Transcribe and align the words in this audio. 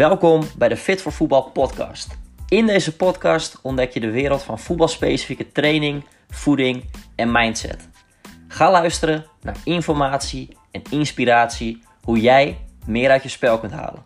Welkom 0.00 0.42
bij 0.56 0.68
de 0.68 0.76
Fit 0.76 1.02
voor 1.02 1.12
Voetbal 1.12 1.42
podcast. 1.42 2.18
In 2.48 2.66
deze 2.66 2.96
podcast 2.96 3.58
ontdek 3.62 3.92
je 3.92 4.00
de 4.00 4.10
wereld 4.10 4.42
van 4.42 4.58
voetbalspecifieke 4.58 5.52
training, 5.52 6.04
voeding 6.28 6.84
en 7.16 7.32
mindset. 7.32 7.88
Ga 8.48 8.70
luisteren 8.70 9.26
naar 9.42 9.56
informatie 9.64 10.56
en 10.70 10.82
inspiratie 10.90 11.82
hoe 12.04 12.20
jij 12.20 12.58
meer 12.86 13.10
uit 13.10 13.22
je 13.22 13.28
spel 13.28 13.58
kunt 13.58 13.72
halen. 13.72 14.04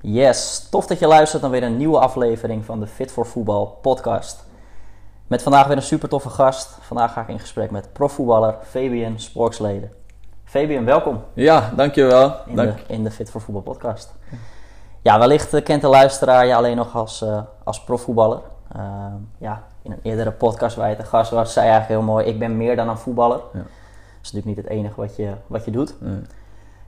Yes, 0.00 0.68
tof 0.70 0.86
dat 0.86 0.98
je 0.98 1.06
luistert 1.06 1.42
naar 1.42 1.50
weer 1.50 1.62
een 1.62 1.76
nieuwe 1.76 1.98
aflevering 1.98 2.64
van 2.64 2.80
de 2.80 2.86
Fit 2.86 3.12
voor 3.12 3.26
Voetbal 3.26 3.66
podcast. 3.66 4.44
Met 5.26 5.42
vandaag 5.42 5.66
weer 5.66 5.76
een 5.76 5.82
super 5.82 6.08
toffe 6.08 6.30
gast. 6.30 6.78
Vandaag 6.80 7.12
ga 7.12 7.20
ik 7.20 7.28
in 7.28 7.40
gesprek 7.40 7.70
met 7.70 7.92
profvoetballer 7.92 8.56
Fabian 8.62 9.20
Sporksleden. 9.20 9.99
Fabian, 10.50 10.84
welkom. 10.84 11.22
Ja, 11.34 11.72
dankjewel. 11.76 12.34
In, 12.46 12.56
Dank. 12.56 12.76
de, 12.76 12.94
in 12.94 13.04
de 13.04 13.10
Fit 13.10 13.30
voor 13.30 13.40
Voetbal 13.40 13.62
podcast. 13.62 14.14
Ja, 15.02 15.18
wellicht 15.18 15.54
eh, 15.54 15.64
kent 15.64 15.82
de 15.82 15.88
luisteraar 15.88 16.46
je 16.46 16.54
alleen 16.54 16.76
nog 16.76 16.96
als, 16.96 17.22
uh, 17.22 17.42
als 17.64 17.84
profvoetballer. 17.84 18.40
Uh, 18.76 18.82
ja, 19.38 19.62
in 19.82 19.92
een 19.92 19.98
eerdere 20.02 20.30
podcast 20.30 20.76
waar 20.76 20.90
je 20.90 20.96
te 20.96 21.04
gast 21.04 21.30
was, 21.30 21.52
zei 21.52 21.66
je 21.66 21.72
eigenlijk 21.72 22.00
heel 22.00 22.12
mooi: 22.12 22.26
Ik 22.26 22.38
ben 22.38 22.56
meer 22.56 22.76
dan 22.76 22.88
een 22.88 22.98
voetballer. 22.98 23.36
Ja. 23.36 23.58
Dat 23.58 23.66
is 24.22 24.32
natuurlijk 24.32 24.46
niet 24.46 24.56
het 24.56 24.66
enige 24.66 25.00
wat 25.00 25.16
je, 25.16 25.32
wat 25.46 25.64
je 25.64 25.70
doet. 25.70 25.94
Nee. 26.00 26.20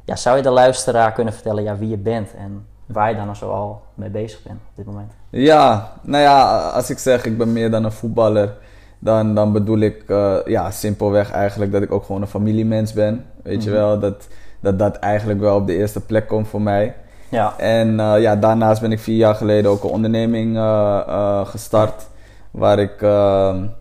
Ja, 0.04 0.16
zou 0.16 0.36
je 0.36 0.42
de 0.42 0.50
luisteraar 0.50 1.12
kunnen 1.12 1.32
vertellen 1.32 1.62
ja, 1.62 1.76
wie 1.76 1.88
je 1.88 1.98
bent 1.98 2.34
en 2.34 2.66
waar 2.86 3.10
je 3.10 3.16
dan 3.16 3.50
al 3.50 3.82
mee 3.94 4.10
bezig 4.10 4.42
bent 4.42 4.58
op 4.70 4.76
dit 4.76 4.86
moment? 4.86 5.12
Ja, 5.30 5.92
nou 6.02 6.22
ja, 6.22 6.68
als 6.68 6.90
ik 6.90 6.98
zeg 6.98 7.24
ik 7.24 7.38
ben 7.38 7.52
meer 7.52 7.70
dan 7.70 7.84
een 7.84 7.92
voetballer, 7.92 8.54
dan, 8.98 9.34
dan 9.34 9.52
bedoel 9.52 9.78
ik 9.78 10.04
uh, 10.06 10.36
ja, 10.44 10.70
simpelweg 10.70 11.30
eigenlijk 11.30 11.72
dat 11.72 11.82
ik 11.82 11.92
ook 11.92 12.04
gewoon 12.04 12.22
een 12.22 12.28
familiemens 12.28 12.92
ben. 12.92 13.24
Weet 13.42 13.64
je 13.64 13.70
wel, 13.70 13.98
dat, 13.98 14.28
dat 14.60 14.78
dat 14.78 14.96
eigenlijk 14.96 15.40
wel 15.40 15.56
op 15.56 15.66
de 15.66 15.76
eerste 15.76 16.00
plek 16.00 16.28
komt 16.28 16.48
voor 16.48 16.62
mij. 16.62 16.94
Ja. 17.28 17.58
En 17.58 17.88
uh, 17.88 18.14
ja, 18.20 18.36
daarnaast 18.36 18.80
ben 18.80 18.92
ik 18.92 18.98
vier 18.98 19.16
jaar 19.16 19.34
geleden 19.34 19.70
ook 19.70 19.84
een 19.84 19.90
onderneming 19.90 20.56
uh, 20.56 21.46
gestart. 21.46 22.06
Waar 22.50 22.78
ik 22.78 23.00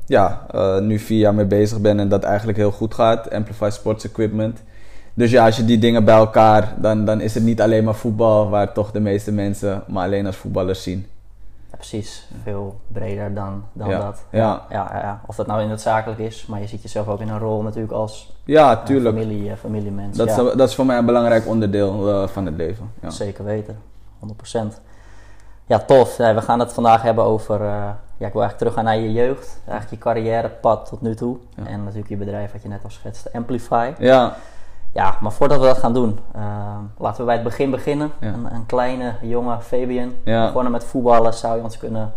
ja, 0.06 0.46
nu 0.82 1.00
vier 1.00 1.20
jaar 1.20 1.34
mee 1.34 1.46
bezig 1.46 1.80
ben 1.80 2.00
en 2.00 2.10
dat 2.10 2.24
eigenlijk 2.24 2.58
heel 2.58 2.72
goed 2.72 2.94
gaat. 2.94 3.32
Amplify 3.32 3.70
Sports 3.72 4.06
Equipment. 4.06 4.64
Dus 5.14 5.32
ja, 5.32 5.46
als 5.46 5.58
je 5.58 5.66
die 5.66 5.78
dingen 5.80 6.06
bij 6.06 6.16
elkaar, 6.16 6.74
dan, 6.78 7.06
dan 7.06 7.22
is 7.22 7.34
het 7.34 7.44
niet 7.44 7.62
alleen 7.62 7.84
maar 7.84 7.96
voetbal 7.96 8.50
waar 8.50 8.74
toch 8.74 8.92
de 8.92 9.00
meeste 9.00 9.32
mensen 9.32 9.84
maar 9.88 10.06
alleen 10.06 10.26
als 10.26 10.36
voetballers 10.36 10.84
zien. 10.84 11.06
Ja, 11.72 11.78
precies, 11.78 12.28
veel 12.44 12.80
breder 12.88 13.34
dan, 13.34 13.64
dan 13.74 13.90
ja. 13.90 14.00
dat. 14.00 14.24
Ja. 14.32 14.66
Ja, 14.70 14.90
ja. 14.94 15.22
Of 15.26 15.36
dat 15.36 15.48
nou 15.48 15.62
in 15.62 15.70
het 15.70 15.82
zakelijk 15.82 16.20
is, 16.20 16.46
maar 16.46 16.60
je 16.60 16.68
ziet 16.68 16.82
jezelf 16.82 17.08
ook 17.08 17.20
in 17.20 17.30
een 17.30 17.40
rol 17.40 17.62
natuurlijk 17.62 17.94
als 17.94 18.34
ja, 18.46 18.84
tuurlijk. 18.84 19.16
Uh, 19.16 19.22
familie, 19.22 19.50
uh, 19.50 19.56
familiemens. 19.56 20.18
Dat, 20.18 20.28
is, 20.28 20.36
dat 20.36 20.70
is 20.70 20.76
voor 20.76 20.86
mij 20.86 20.98
een 20.98 21.06
belangrijk 21.06 21.48
onderdeel 21.48 22.10
uh, 22.10 22.28
van 22.28 22.46
het 22.46 22.56
leven. 22.56 22.92
Ja. 23.02 23.10
Zeker 23.10 23.44
weten, 23.44 23.82
100%. 24.56 24.60
Ja, 25.66 25.80
tof. 25.80 26.18
we 26.18 26.42
gaan 26.42 26.60
het 26.60 26.74
vandaag 26.74 27.02
hebben 27.02 27.24
over, 27.24 27.64
ja, 27.64 27.98
ik 28.28 28.34
wil 28.34 28.42
eigenlijk 28.42 28.58
teruggaan 28.58 28.84
naar 28.84 28.98
je 28.98 29.12
jeugd. 29.12 29.60
Eigenlijk 29.68 30.04
je 30.04 30.10
carrièrepad 30.10 30.86
tot 30.86 31.02
nu 31.02 31.16
toe. 31.16 31.38
En 31.64 31.84
natuurlijk 31.84 32.10
je 32.10 32.18
bedrijf 32.18 32.52
wat 32.52 32.62
je 32.62 32.68
net 32.68 32.84
al 32.84 32.90
schetste, 32.90 33.30
Amplify. 33.34 33.92
Ja. 34.00 34.36
Ja, 34.94 35.18
maar 35.22 35.32
voordat 35.32 35.60
we 35.60 35.66
dat 35.66 35.78
gaan 35.78 35.94
doen, 35.94 36.20
uh, 36.36 36.42
laten 36.98 37.20
we 37.20 37.26
bij 37.26 37.36
het 37.36 37.44
begin 37.44 37.72
beginnen. 37.72 38.12
Ja. 38.20 38.28
Een, 38.28 38.54
een, 38.54 38.66
kleine 38.66 39.14
jonge 39.22 39.58
Fabian, 39.62 40.14
ja. 40.24 40.46
begonnen 40.46 40.72
met 40.72 40.84
voetballen, 40.84 41.34
zou 41.34 41.58
je 41.58 41.64
ons 41.64 41.78
kunnen 41.78 42.14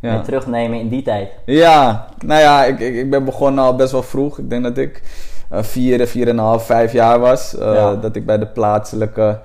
ja. 0.00 0.20
terugnemen 0.20 0.78
in 0.80 0.88
die 0.88 1.02
tijd? 1.02 1.32
Ja, 1.44 2.06
nou 2.26 2.40
ja, 2.40 2.64
ik, 2.64 2.80
ik, 2.80 2.94
ik, 2.94 3.10
ben 3.10 3.24
begonnen 3.24 3.64
al 3.64 3.76
best 3.76 3.92
wel 3.92 4.02
vroeg. 4.02 4.38
Ik 4.38 4.50
denk 4.50 4.62
dat 4.62 4.78
ik 4.78 5.02
uh, 5.52 5.62
vier, 5.62 6.06
vier 6.06 6.28
en 6.28 6.38
een 6.38 6.44
half, 6.44 6.66
vijf 6.66 6.92
jaar 6.92 7.18
was. 7.18 7.54
Uh, 7.58 8.00
dat 8.00 8.16
ik 8.16 8.26
bij 8.26 8.38
de 8.38 8.46
plaatselijke 8.46 9.40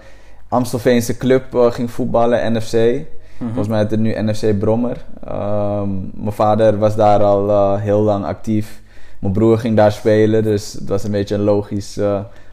Amstelveense 0.48 1.18
club 1.18 1.44
ging 1.54 1.92
voetballen, 1.92 2.54
NFC. 2.54 2.74
Mm 2.74 3.06
-hmm. 3.38 3.48
Volgens 3.48 3.68
mij 3.68 3.80
heet 3.80 3.92
het 3.92 4.00
nu 4.00 4.22
NFC 4.22 4.60
Brommer. 4.60 4.98
Um, 5.28 6.12
mijn 6.14 6.32
vader 6.32 6.78
was 6.78 6.96
daar 6.96 7.24
al 7.24 7.78
heel 7.78 8.02
lang 8.02 8.26
actief. 8.26 8.82
Mijn 9.20 9.34
broer 9.34 9.58
ging 9.58 9.76
daar 9.76 9.92
spelen, 9.92 10.44
dus 10.44 10.74
het 10.74 10.90
was 10.90 11.04
een 11.04 11.12
beetje 11.12 11.36
een 11.36 11.42
logisch 11.42 12.00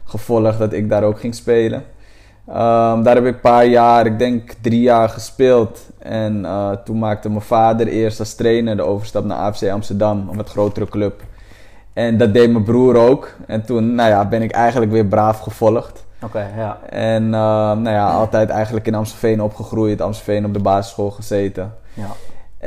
gevolg 0.07 0.57
dat 0.57 0.73
ik 0.73 0.89
daar 0.89 1.03
ook 1.03 1.19
ging 1.19 1.35
spelen. 1.35 1.83
Um, 2.49 3.03
daar 3.03 3.15
heb 3.15 3.25
ik 3.25 3.33
een 3.33 3.39
paar 3.39 3.65
jaar, 3.65 4.05
ik 4.05 4.19
denk 4.19 4.53
drie 4.61 4.81
jaar 4.81 5.09
gespeeld. 5.09 5.89
En 5.99 6.41
uh, 6.41 6.71
toen 6.71 6.99
maakte 6.99 7.29
mijn 7.29 7.41
vader 7.41 7.87
eerst 7.87 8.19
als 8.19 8.35
trainer 8.35 8.75
de 8.75 8.83
overstap 8.83 9.25
naar 9.25 9.37
AFC 9.37 9.69
Amsterdam, 9.69 10.29
een 10.29 10.37
wat 10.37 10.49
grotere 10.49 10.85
club. 10.85 11.21
En 11.93 12.17
dat 12.17 12.33
deed 12.33 12.51
mijn 12.51 12.63
broer 12.63 12.95
ook. 12.95 13.35
En 13.47 13.65
toen 13.65 13.95
nou 13.95 14.09
ja, 14.09 14.25
ben 14.25 14.41
ik 14.41 14.51
eigenlijk 14.51 14.91
weer 14.91 15.05
braaf 15.05 15.39
gevolgd. 15.39 16.05
Oké, 16.21 16.37
okay, 16.37 16.57
ja. 16.57 16.79
En 16.89 17.23
uh, 17.23 17.29
nou 17.29 17.89
ja, 17.89 18.09
altijd 18.09 18.49
eigenlijk 18.49 18.87
in 18.87 18.95
Amstelveen 18.95 19.41
opgegroeid, 19.41 20.01
Amstelveen 20.01 20.45
op 20.45 20.53
de 20.53 20.59
basisschool 20.59 21.11
gezeten. 21.11 21.73
Ja. 21.93 22.07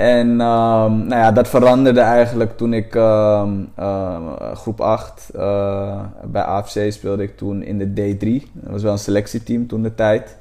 En 0.01 0.29
um, 0.29 1.07
nou 1.07 1.15
ja, 1.15 1.33
dat 1.33 1.49
veranderde 1.49 2.01
eigenlijk 2.01 2.57
toen 2.57 2.73
ik 2.73 2.95
um, 2.95 3.73
uh, 3.79 4.17
groep 4.55 4.81
8 4.81 5.31
uh, 5.37 6.01
bij 6.25 6.43
AFC 6.43 6.93
speelde 6.93 7.23
ik 7.23 7.37
toen 7.37 7.63
in 7.63 7.79
de 7.79 7.87
D3. 7.87 8.51
Dat 8.53 8.71
was 8.71 8.83
wel 8.83 8.93
een 8.93 8.99
selectieteam 8.99 9.67
toen 9.67 9.83
de 9.83 9.95
tijd. 9.95 10.37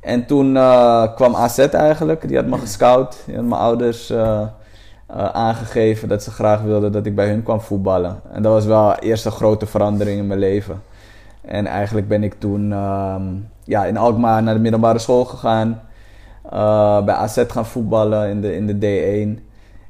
En 0.00 0.26
toen 0.26 0.54
uh, 0.54 1.14
kwam 1.14 1.34
AZ 1.34 1.58
eigenlijk, 1.58 2.28
die 2.28 2.36
had 2.36 2.46
me 2.46 2.58
gescout. 2.58 3.22
Die 3.26 3.34
had 3.34 3.44
mijn 3.44 3.60
ouders 3.60 4.12
aangegeven 5.32 6.08
dat 6.08 6.22
ze 6.22 6.30
graag 6.30 6.62
wilden 6.62 6.92
dat 6.92 7.06
ik 7.06 7.14
bij 7.14 7.28
hun 7.28 7.42
kwam 7.42 7.60
voetballen. 7.60 8.20
En 8.32 8.42
dat 8.42 8.52
was 8.52 8.64
wel 8.64 8.88
de 8.88 9.00
eerste 9.00 9.30
grote 9.30 9.66
verandering 9.66 10.18
in 10.18 10.26
mijn 10.26 10.40
leven. 10.40 10.82
En 11.40 11.66
eigenlijk 11.66 12.08
ben 12.08 12.22
ik 12.22 12.34
toen 12.38 12.68
ja, 13.64 13.84
in 13.84 13.96
Alkmaar 13.96 14.42
naar 14.42 14.54
de 14.54 14.60
middelbare 14.60 14.98
school 14.98 15.24
gegaan. 15.24 15.80
Uh, 16.52 17.04
bij 17.04 17.14
AZ 17.14 17.44
gaan 17.48 17.66
voetballen 17.66 18.28
in 18.28 18.40
de, 18.40 18.54
in 18.54 18.66
de 18.66 19.36
D1. 19.38 19.42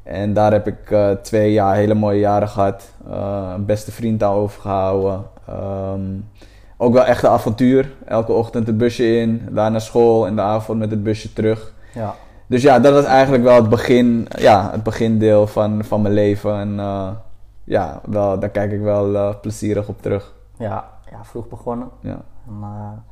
En 0.03 0.33
daar 0.33 0.53
heb 0.53 0.67
ik 0.67 0.91
uh, 0.91 1.11
twee 1.11 1.53
jaar, 1.53 1.75
hele 1.75 1.95
mooie 1.95 2.19
jaren 2.19 2.49
gehad. 2.49 2.93
Uh, 3.09 3.51
een 3.55 3.65
beste 3.65 3.93
vriend 3.93 4.23
aan 4.23 4.33
overgehouden. 4.33 5.25
Um, 5.51 6.29
ook 6.77 6.93
wel 6.93 7.05
echt 7.05 7.23
een 7.23 7.31
avontuur. 7.31 7.93
Elke 8.07 8.33
ochtend 8.33 8.67
het 8.67 8.79
busje 8.79 9.17
in, 9.17 9.49
daar 9.51 9.71
naar 9.71 9.81
school 9.81 10.27
en 10.27 10.37
de 10.37 10.43
avond 10.43 10.79
met 10.79 10.91
het 10.91 11.03
busje 11.03 11.33
terug. 11.33 11.75
Ja. 11.95 12.15
Dus 12.47 12.63
ja, 12.63 12.79
dat 12.79 12.93
was 12.93 13.05
eigenlijk 13.05 13.43
wel 13.45 13.55
het 13.55 13.69
begin, 13.69 14.29
ja, 14.39 14.71
het 14.71 14.83
begindeel 14.83 15.47
van, 15.47 15.85
van 15.85 16.03
mijn 16.03 16.15
leven. 16.15 16.59
En 16.59 16.75
ja, 17.65 18.01
wel, 18.05 18.39
daar 18.39 18.49
kijk 18.49 18.73
ik 18.73 18.81
wel 18.81 19.39
plezierig 19.41 19.89
op 19.89 20.03
terug. 20.03 20.35
Ja, 20.59 20.89
ja 21.11 21.25
vroeg 21.25 21.49
begonnen. 21.49 21.89
Ja. 22.01 22.21
En, 22.47 22.55
ja, 22.61 23.03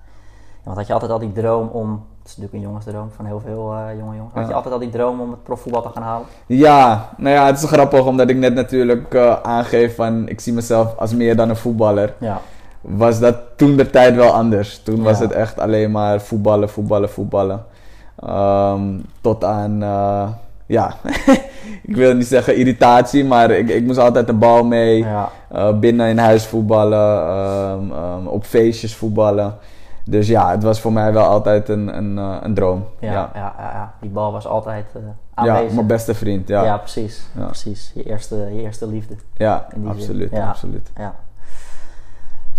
want 0.64 0.76
had 0.76 0.86
je 0.86 0.92
altijd 0.92 1.10
al 1.10 1.18
die 1.18 1.32
droom 1.32 1.68
om 1.68 2.04
is 2.28 2.36
natuurlijk 2.36 2.64
een 2.64 2.70
jongensdroom 2.70 3.10
van 3.16 3.24
heel 3.24 3.40
veel 3.44 3.72
uh, 3.72 3.98
jonge 3.98 4.16
jongens. 4.16 4.34
Had 4.34 4.42
je 4.42 4.48
Ja. 4.48 4.54
altijd 4.54 4.74
al 4.74 4.80
die 4.80 4.90
droom 4.90 5.20
om 5.20 5.30
het 5.30 5.42
profvoetbal 5.42 5.82
te 5.82 5.88
gaan 5.94 6.02
halen? 6.02 6.26
Ja, 6.46 7.08
nou 7.16 7.34
ja, 7.34 7.46
het 7.46 7.62
is 7.62 7.68
grappig 7.68 8.04
omdat 8.06 8.30
ik 8.30 8.36
net 8.36 8.54
natuurlijk 8.54 9.14
uh, 9.14 9.40
aangeef 9.42 9.94
van 9.94 10.28
ik 10.28 10.40
zie 10.40 10.52
mezelf 10.52 10.96
als 10.96 11.14
meer 11.14 11.36
dan 11.36 11.48
een 11.48 11.56
voetballer. 11.56 12.14
Ja. 12.18 12.40
Was 12.80 13.18
dat 13.20 13.36
toen 13.56 13.76
de 13.76 13.90
tijd 13.90 14.14
wel 14.14 14.30
anders. 14.32 14.82
Toen 14.82 15.02
was 15.02 15.18
het 15.18 15.32
echt 15.32 15.58
alleen 15.58 15.90
maar 15.90 16.20
voetballen, 16.20 16.68
voetballen, 16.68 17.10
voetballen. 17.10 17.64
Ehm, 18.26 18.82
tot 19.20 19.44
aan, 19.44 19.82
uh, 19.82 20.28
ja, 20.66 20.94
ik 21.88 21.96
wil 21.96 22.14
niet 22.14 22.26
zeggen 22.26 22.56
irritatie, 22.56 23.24
maar 23.24 23.50
ik, 23.50 23.68
ik 23.68 23.84
moest 23.84 23.98
altijd 23.98 24.26
de 24.26 24.32
bal 24.32 24.64
mee. 24.64 25.04
Ja. 25.04 25.28
Binnen 25.72 26.08
in 26.08 26.18
huis 26.18 26.46
voetballen, 26.46 27.20
ehm, 27.28 27.92
ehm, 27.92 28.26
op 28.26 28.44
feestjes 28.44 28.94
voetballen. 28.96 29.54
Dus 30.10 30.28
ja, 30.28 30.50
het 30.50 30.62
was 30.62 30.80
voor 30.80 30.92
mij 30.92 31.12
wel 31.12 31.24
altijd 31.24 31.68
een, 31.68 31.96
een, 31.96 32.16
uh, 32.16 32.36
een 32.40 32.54
droom. 32.54 32.86
Ja, 32.98 33.12
ja. 33.12 33.30
ja. 33.34 33.54
Ja, 33.58 33.70
ja, 33.72 33.94
die 34.00 34.10
bal 34.10 34.32
was 34.32 34.46
altijd 34.46 34.86
uh, 34.96 35.02
Ja, 35.02 35.14
aanwezig. 35.34 35.74
mijn 35.74 35.86
beste 35.86 36.14
vriend. 36.14 36.48
Ja, 36.48 36.60
Ja, 36.60 36.66
ja, 36.66 36.78
precies. 36.78 37.26
Ja. 37.36 37.44
precies. 37.44 37.92
Je, 37.94 38.02
eerste, 38.02 38.36
je 38.36 38.60
eerste 38.62 38.86
liefde. 38.86 39.14
die 39.36 39.48
absoluut. 39.88 40.30
Ja. 40.30 40.48
absoluut. 40.48 40.90
Ja. 40.96 41.14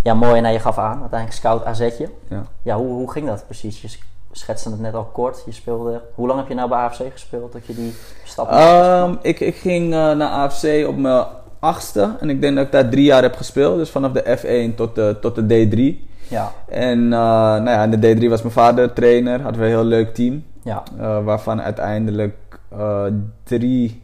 ja, 0.04 0.14
mooi. 0.14 0.42
Nou, 0.42 0.54
je 0.54 0.60
gaf 0.60 0.78
aan, 0.78 1.00
uiteindelijk 1.00 1.40
scout 1.40 1.66
AZ'tje. 1.66 2.10
Ja. 2.28 2.44
Ja, 2.62 2.78
hoe, 2.78 2.88
hoe 2.88 3.12
ging 3.12 3.28
dat 3.28 3.46
precies? 3.46 3.82
Je 3.82 3.98
schetste 4.32 4.70
het 4.70 4.80
net 4.80 4.94
al 4.94 5.06
kort. 5.06 5.44
Je 5.46 5.52
speelde... 5.52 6.02
Hoe 6.16 6.28
lang 6.28 6.40
heb 6.40 6.48
je 6.48 6.56
nou 6.56 6.70
bij 6.70 6.80
AFC 6.80 7.02
gespeeld 7.12 7.52
dat 7.52 7.66
je 7.66 7.76
die 7.76 7.94
stap? 8.24 8.52
Um, 8.52 9.18
ik, 9.22 9.40
ik 9.40 9.56
ging 9.56 9.86
uh, 9.86 10.12
naar 10.12 10.30
AFC 10.30 10.88
op 10.88 10.98
mijn 10.98 11.26
achtste. 11.60 12.16
En 12.20 12.30
ik 12.30 12.42
denk 12.42 12.56
dat 12.56 12.66
ik 12.66 12.72
daar 12.72 12.90
drie 12.90 13.06
jaar 13.06 13.22
heb 13.22 13.36
gespeeld. 13.36 13.78
Dus 13.78 13.90
vanaf 13.90 14.12
de 14.12 14.38
F1 14.38 14.76
tot 14.76 14.96
de, 14.96 15.18
tot 15.22 15.36
de 15.36 15.68
D3. 15.68 16.09
Ja, 16.30 16.52
En 16.68 17.00
uh, 17.04 17.10
nou 17.10 17.70
ja, 17.70 17.84
in 17.84 18.00
de 18.00 18.16
D3 18.16 18.30
was 18.30 18.42
mijn 18.42 18.54
vader 18.54 18.94
trainer. 18.94 19.42
Hadden 19.42 19.62
we 19.62 19.68
een 19.68 19.74
heel 19.74 19.84
leuk 19.84 20.14
team. 20.14 20.44
ja. 20.64 20.84
Uh, 21.00 21.24
waarvan 21.24 21.62
uiteindelijk 21.62 22.36
uh, 22.74 23.04
drie, 23.44 24.02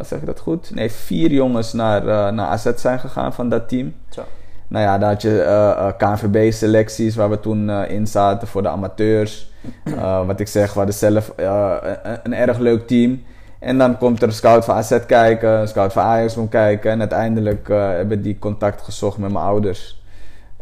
zeg 0.00 0.18
ik 0.18 0.26
dat 0.26 0.40
goed? 0.40 0.74
Nee, 0.74 0.90
vier 0.90 1.32
jongens 1.32 1.72
naar, 1.72 2.32
naar 2.32 2.46
AZ 2.46 2.70
zijn 2.76 2.98
gegaan 2.98 3.32
van 3.32 3.48
dat 3.48 3.68
team. 3.68 3.94
Zo. 4.10 4.22
Nou 4.68 4.84
ja, 4.84 4.98
daar 4.98 5.10
had 5.10 5.22
je 5.22 5.94
KNVB-selecties 5.98 7.16
waar 7.16 7.30
we 7.30 7.40
toen 7.40 7.70
in 7.70 8.06
zaten 8.06 8.48
voor 8.48 8.62
de 8.62 8.68
amateurs. 8.68 9.50
Wat 10.26 10.40
ik 10.40 10.48
zeg, 10.48 10.72
we 10.72 10.78
hadden 10.78 10.94
zelf 10.94 11.32
een, 11.36 12.18
een 12.22 12.34
erg 12.34 12.58
leuk 12.58 12.86
team. 12.86 13.22
En 13.58 13.78
dan 13.78 13.98
komt 13.98 14.22
er 14.22 14.28
een 14.28 14.34
scout 14.34 14.64
van 14.64 14.74
AZ 14.74 14.98
kijken, 15.06 15.50
een 15.50 15.68
scout 15.68 15.92
van 15.92 16.02
Ajax 16.02 16.34
komt 16.34 16.50
kijken. 16.50 16.90
En 16.90 16.98
uiteindelijk 16.98 17.68
uh, 17.68 17.88
hebben 17.88 18.22
die 18.22 18.38
contact 18.38 18.82
gezocht 18.82 19.18
met 19.18 19.32
mijn 19.32 19.44
ouders. 19.44 20.02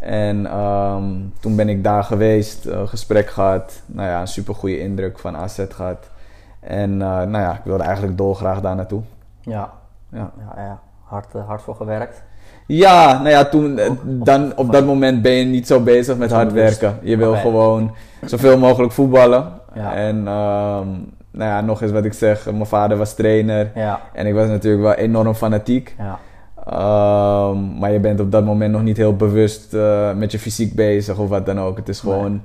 En 0.04 0.46
ehm, 0.46 1.04
toen 1.40 1.56
ben 1.56 1.68
ik 1.68 1.84
daar 1.84 2.04
geweest, 2.04 2.66
uh, 2.66 2.86
gesprek 2.86 3.28
gehad. 3.28 3.82
Nou 3.86 4.08
ja, 4.08 4.20
een 4.20 4.26
super 4.28 4.54
goede 4.54 4.78
indruk 4.78 5.18
van 5.18 5.36
AZ 5.36 5.64
gehad. 5.68 6.10
En 6.60 6.90
uh, 6.90 6.98
nou 6.98 7.38
ja, 7.38 7.52
ik 7.52 7.64
wilde 7.64 7.82
eigenlijk 7.82 8.16
dolgraag 8.16 8.60
daar 8.60 8.76
naartoe. 8.76 9.02
Ja, 9.40 9.70
ja. 10.12 10.30
ja, 10.38 10.62
ja. 10.62 10.80
Hard, 11.04 11.32
hard 11.46 11.62
voor 11.62 11.74
gewerkt. 11.74 12.22
Ja, 12.66 13.16
nou 13.16 13.28
ja, 13.28 13.44
toen, 13.44 13.80
dan, 14.04 14.56
op 14.56 14.72
dat 14.72 14.84
moment 14.86 15.22
ben 15.22 15.32
je 15.32 15.44
niet 15.44 15.66
zo 15.66 15.80
bezig 15.80 16.16
met 16.16 16.30
hard 16.30 16.52
werken. 16.52 16.98
Je 17.02 17.16
wil 17.16 17.36
gewoon 17.36 17.94
zoveel 18.24 18.58
mogelijk 18.58 18.92
voetballen. 18.92 19.52
Ja. 19.74 19.94
En 19.94 20.16
um, 20.16 21.12
nou 21.30 21.50
ja, 21.50 21.60
nog 21.60 21.82
eens 21.82 21.92
wat 21.92 22.04
ik 22.04 22.12
zeg, 22.12 22.44
mijn 22.44 22.66
vader 22.66 22.96
was 22.96 23.14
trainer. 23.14 23.70
Ja. 23.74 24.00
En 24.12 24.26
ik 24.26 24.34
was 24.34 24.48
natuurlijk 24.48 24.82
wel 24.82 24.94
enorm 24.94 25.34
fanatiek. 25.34 25.94
Ja. 25.98 26.18
Um, 26.66 27.78
maar 27.78 27.92
je 27.92 28.00
bent 28.00 28.20
op 28.20 28.32
dat 28.32 28.44
moment 28.44 28.72
nog 28.72 28.82
niet 28.82 28.96
heel 28.96 29.16
bewust 29.16 29.74
uh, 29.74 30.14
met 30.14 30.32
je 30.32 30.38
fysiek 30.38 30.74
bezig 30.74 31.18
of 31.18 31.28
wat 31.28 31.46
dan 31.46 31.60
ook. 31.60 31.76
Het 31.76 31.88
is 31.88 32.00
gewoon 32.00 32.42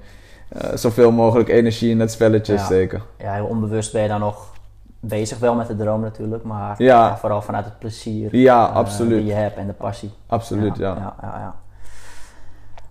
nee. 0.50 0.71
uh, 0.71 0.77
zoveel 0.77 1.12
mogelijk 1.12 1.50
energie 1.50 1.89
in 1.89 1.98
dat 1.98 2.12
spelletje 2.12 2.54
ja. 2.54 2.63
steken. 2.63 3.01
Ja, 3.18 3.33
heel 3.33 3.45
onbewust 3.45 3.92
ben 3.92 4.01
je 4.01 4.07
dan 4.07 4.19
nog 4.19 4.54
bezig 5.00 5.39
wel 5.39 5.56
met 5.56 5.68
de 5.68 5.75
droom 5.75 6.01
natuurlijk, 6.01 6.44
maar 6.44 6.83
ja. 6.83 7.18
vooral 7.18 7.42
vanuit 7.42 7.66
het 7.66 7.80
plezier 7.80 8.36
ja, 8.36 8.69
uh, 8.69 8.75
absoluut. 8.75 9.18
die 9.18 9.27
je 9.27 9.33
hebt 9.33 9.57
en 9.57 9.68
de 9.68 9.74
passie. 9.74 10.12
Absoluut, 10.27 10.77
ja. 10.77 10.95
ja. 10.95 11.15
ja 11.22 11.56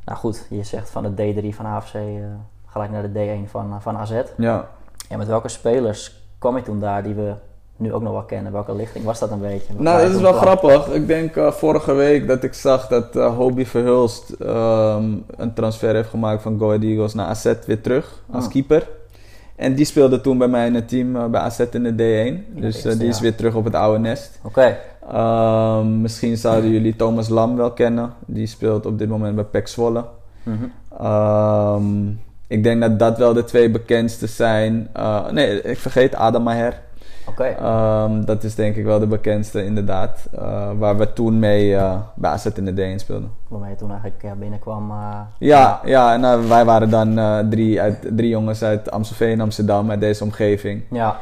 nou 0.04 0.18
goed, 0.18 0.46
je 0.50 0.62
zegt 0.62 0.90
van 0.90 1.14
de 1.14 1.34
D3 1.34 1.54
van 1.54 1.66
AFC 1.66 1.94
gelijk 2.66 2.90
naar 2.90 3.12
de 3.12 3.42
D1 3.46 3.50
van, 3.50 3.82
van 3.82 3.96
AZ. 3.96 4.22
Ja. 4.36 4.68
Ja, 5.08 5.16
met 5.16 5.26
welke 5.26 5.48
spelers 5.48 6.22
kwam 6.38 6.56
je 6.56 6.62
toen 6.62 6.80
daar 6.80 7.02
die 7.02 7.14
we 7.14 7.34
nu 7.78 7.92
ook 7.92 8.02
nog 8.02 8.12
wel 8.12 8.22
kennen? 8.22 8.52
Welke 8.52 8.74
lichting 8.74 9.04
was 9.04 9.18
dat 9.18 9.30
een 9.30 9.40
beetje? 9.40 9.72
Nou, 9.76 10.02
dat 10.02 10.14
is 10.14 10.20
wel 10.20 10.32
grappig. 10.32 10.88
Ik 10.88 11.06
denk 11.06 11.36
uh, 11.36 11.50
vorige 11.50 11.92
week 11.92 12.26
dat 12.26 12.42
ik 12.42 12.54
zag 12.54 12.88
dat 12.88 13.16
uh, 13.16 13.36
Hobie 13.36 13.66
Verhulst 13.66 14.34
um, 14.40 15.24
een 15.36 15.54
transfer 15.54 15.94
heeft 15.94 16.08
gemaakt 16.08 16.42
van 16.42 16.58
Go 16.58 16.66
Ahead 16.66 16.82
Eagles 16.82 17.14
naar 17.14 17.26
AZ 17.26 17.54
weer 17.66 17.80
terug 17.80 18.22
als 18.30 18.44
oh. 18.44 18.50
keeper. 18.50 18.88
En 19.56 19.74
die 19.74 19.84
speelde 19.84 20.20
toen 20.20 20.38
bij 20.38 20.48
mij 20.48 20.66
in 20.66 20.74
het 20.74 20.88
team 20.88 21.16
uh, 21.16 21.26
bij 21.26 21.40
AZ 21.40 21.58
in 21.58 21.82
de 21.82 21.92
D1. 21.92 22.60
dus 22.60 22.82
die 22.82 23.02
ja. 23.02 23.08
is 23.08 23.20
weer 23.20 23.34
terug 23.34 23.54
op 23.54 23.64
het 23.64 23.74
oude 23.74 23.98
nest. 23.98 24.40
Oké. 24.42 24.58
Okay. 24.58 24.76
Um, 25.80 26.00
misschien 26.00 26.36
zouden 26.36 26.70
jullie 26.70 26.96
Thomas 26.96 27.28
Lam 27.28 27.56
wel 27.56 27.72
kennen. 27.72 28.12
Die 28.26 28.46
speelt 28.46 28.86
op 28.86 28.98
dit 28.98 29.08
moment 29.08 29.34
bij 29.34 29.44
PEC 29.44 29.68
Zwolle. 29.68 30.04
Mm 30.42 30.58
-hmm. 30.58 31.06
um, 31.06 32.20
ik 32.46 32.62
denk 32.62 32.80
dat 32.80 32.98
dat 32.98 33.18
wel 33.18 33.32
de 33.32 33.44
twee 33.44 33.70
bekendste 33.70 34.26
zijn. 34.26 34.88
Nee, 35.30 35.62
ik 35.62 35.78
vergeet 35.78 36.14
Adam 36.14 36.42
Maher. 36.42 36.80
Oké. 37.28 37.54
Okay. 37.56 38.04
Um, 38.04 38.24
dat 38.24 38.44
is 38.44 38.54
denk 38.54 38.76
ik 38.76 38.84
wel 38.84 38.98
de 38.98 39.06
bekendste 39.06 39.64
inderdaad. 39.64 40.28
Uh, 40.34 40.70
waar 40.78 40.96
we 40.96 41.12
toen 41.12 41.38
mee 41.38 41.70
uh, 41.70 42.00
bij 42.14 42.30
AZ 42.30 42.46
in 42.46 42.64
de 42.64 42.94
D1 42.94 43.00
speelden. 43.00 43.30
Waarmee 43.48 43.70
je 43.70 43.76
toen 43.76 43.90
eigenlijk 43.90 44.22
ja, 44.22 44.34
binnenkwam. 44.34 44.92
ja, 45.38 45.80
ja 45.84 46.12
en 46.12 46.48
wij 46.48 46.64
waren 46.64 46.90
dan 46.90 47.48
drie, 47.50 47.80
uit, 47.80 48.08
drie 48.16 48.28
jongens 48.28 48.62
uit 48.62 48.90
Amstelveen, 48.90 49.40
Amsterdam, 49.40 49.90
uit 49.90 50.00
deze 50.00 50.24
omgeving. 50.24 50.82
Ja. 50.90 51.16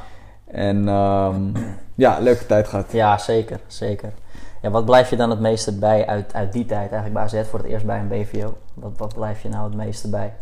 En 0.47 0.89
um, 0.89 1.53
ja, 1.95 2.19
leuke 2.21 2.47
tijd 2.47 2.69
gehad. 2.69 2.93
Ja, 2.93 3.19
zeker, 3.19 3.61
zeker. 3.67 4.13
Ja, 4.63 4.71
wat 4.71 4.85
blijf 4.85 5.11
je 5.11 5.17
dan 5.17 5.31
het 5.31 5.41
meeste 5.41 5.79
bij 5.79 6.07
uit, 6.07 6.35
uit 6.35 6.53
die 6.53 6.65
tijd 6.65 6.93
eigenlijk 6.93 7.13
bij 7.13 7.23
AZ 7.23 7.49
voor 7.49 7.59
het 7.59 7.69
eerst 7.69 7.87
bij 7.87 7.99
een 7.99 8.09
BVO? 8.09 8.55
Wat, 8.75 8.93
wat 8.97 9.15
blijf 9.15 9.43
je 9.43 9.49
nou 9.49 9.65
het 9.65 9.75
meeste 9.75 10.09
bij? 10.09 10.33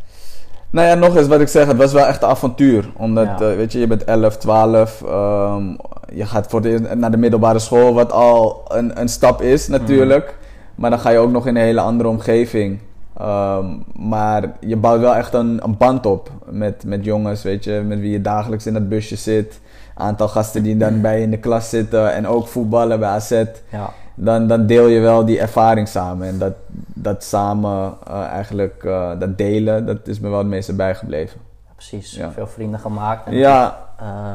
Nou 0.74 0.86
ja, 0.86 0.94
nog 0.94 1.16
eens 1.16 1.26
wat 1.26 1.40
ik 1.40 1.48
zeg, 1.48 1.66
het 1.66 1.76
was 1.76 1.92
wel 1.92 2.06
echt 2.06 2.22
een 2.22 2.28
avontuur. 2.28 2.90
Omdat, 2.96 3.38
ja. 3.38 3.50
uh, 3.50 3.56
weet 3.56 3.72
je, 3.72 3.78
je 3.78 3.86
bent 3.86 4.04
11, 4.04 4.36
12. 4.36 5.02
Um, 5.02 5.76
je 6.12 6.26
gaat 6.26 6.46
voor 6.46 6.60
de, 6.60 6.80
naar 6.94 7.10
de 7.10 7.16
middelbare 7.16 7.58
school, 7.58 7.94
wat 7.94 8.12
al 8.12 8.64
een, 8.68 9.00
een 9.00 9.08
stap 9.08 9.42
is 9.42 9.68
natuurlijk. 9.68 10.26
Mm. 10.26 10.46
Maar 10.74 10.90
dan 10.90 10.98
ga 10.98 11.10
je 11.10 11.18
ook 11.18 11.30
nog 11.30 11.46
in 11.46 11.56
een 11.56 11.62
hele 11.62 11.80
andere 11.80 12.08
omgeving. 12.08 12.78
Um, 13.20 13.84
maar 13.92 14.52
je 14.60 14.76
bouwt 14.76 15.00
wel 15.00 15.14
echt 15.14 15.34
een, 15.34 15.60
een 15.64 15.76
band 15.76 16.06
op 16.06 16.30
met, 16.50 16.84
met 16.86 17.04
jongens, 17.04 17.42
weet 17.42 17.64
je, 17.64 17.82
met 17.86 18.00
wie 18.00 18.10
je 18.10 18.20
dagelijks 18.20 18.66
in 18.66 18.72
dat 18.72 18.88
busje 18.88 19.16
zit. 19.16 19.60
Aantal 19.94 20.28
gasten 20.28 20.62
die 20.62 20.76
dan 20.76 21.00
bij 21.00 21.16
je 21.16 21.22
in 21.22 21.30
de 21.30 21.38
klas 21.38 21.68
zitten 21.68 22.12
en 22.12 22.26
ook 22.26 22.46
voetballen 22.46 23.00
bij 23.00 23.08
AZ. 23.08 23.42
Ja 23.68 23.92
dan, 24.14 24.46
dan 24.46 24.66
deel 24.66 24.87
je 24.87 25.00
wel 25.00 25.25
die 25.25 25.40
ervaring 25.40 25.88
samen. 25.88 26.28
En 26.28 26.38
dat, 26.38 26.55
dat 26.94 27.25
samen 27.25 27.94
uh, 28.08 28.22
eigenlijk, 28.22 28.84
uh, 28.84 29.19
dat 29.19 29.38
delen, 29.38 29.87
dat 29.87 30.06
is 30.06 30.20
me 30.20 30.28
wel 30.28 30.38
het 30.38 30.46
meeste 30.46 30.75
bijgebleven. 30.75 31.40
Ja, 31.64 31.72
precies, 31.75 32.14
ja. 32.14 32.32
veel 32.32 32.46
vrienden 32.46 32.81
gemaakt. 32.81 33.26
En 33.26 33.34
ja. 33.34 33.78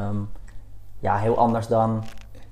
Um, 0.08 0.28
ja, 0.98 1.16
heel 1.16 1.38
anders 1.38 1.66
dan 1.66 2.04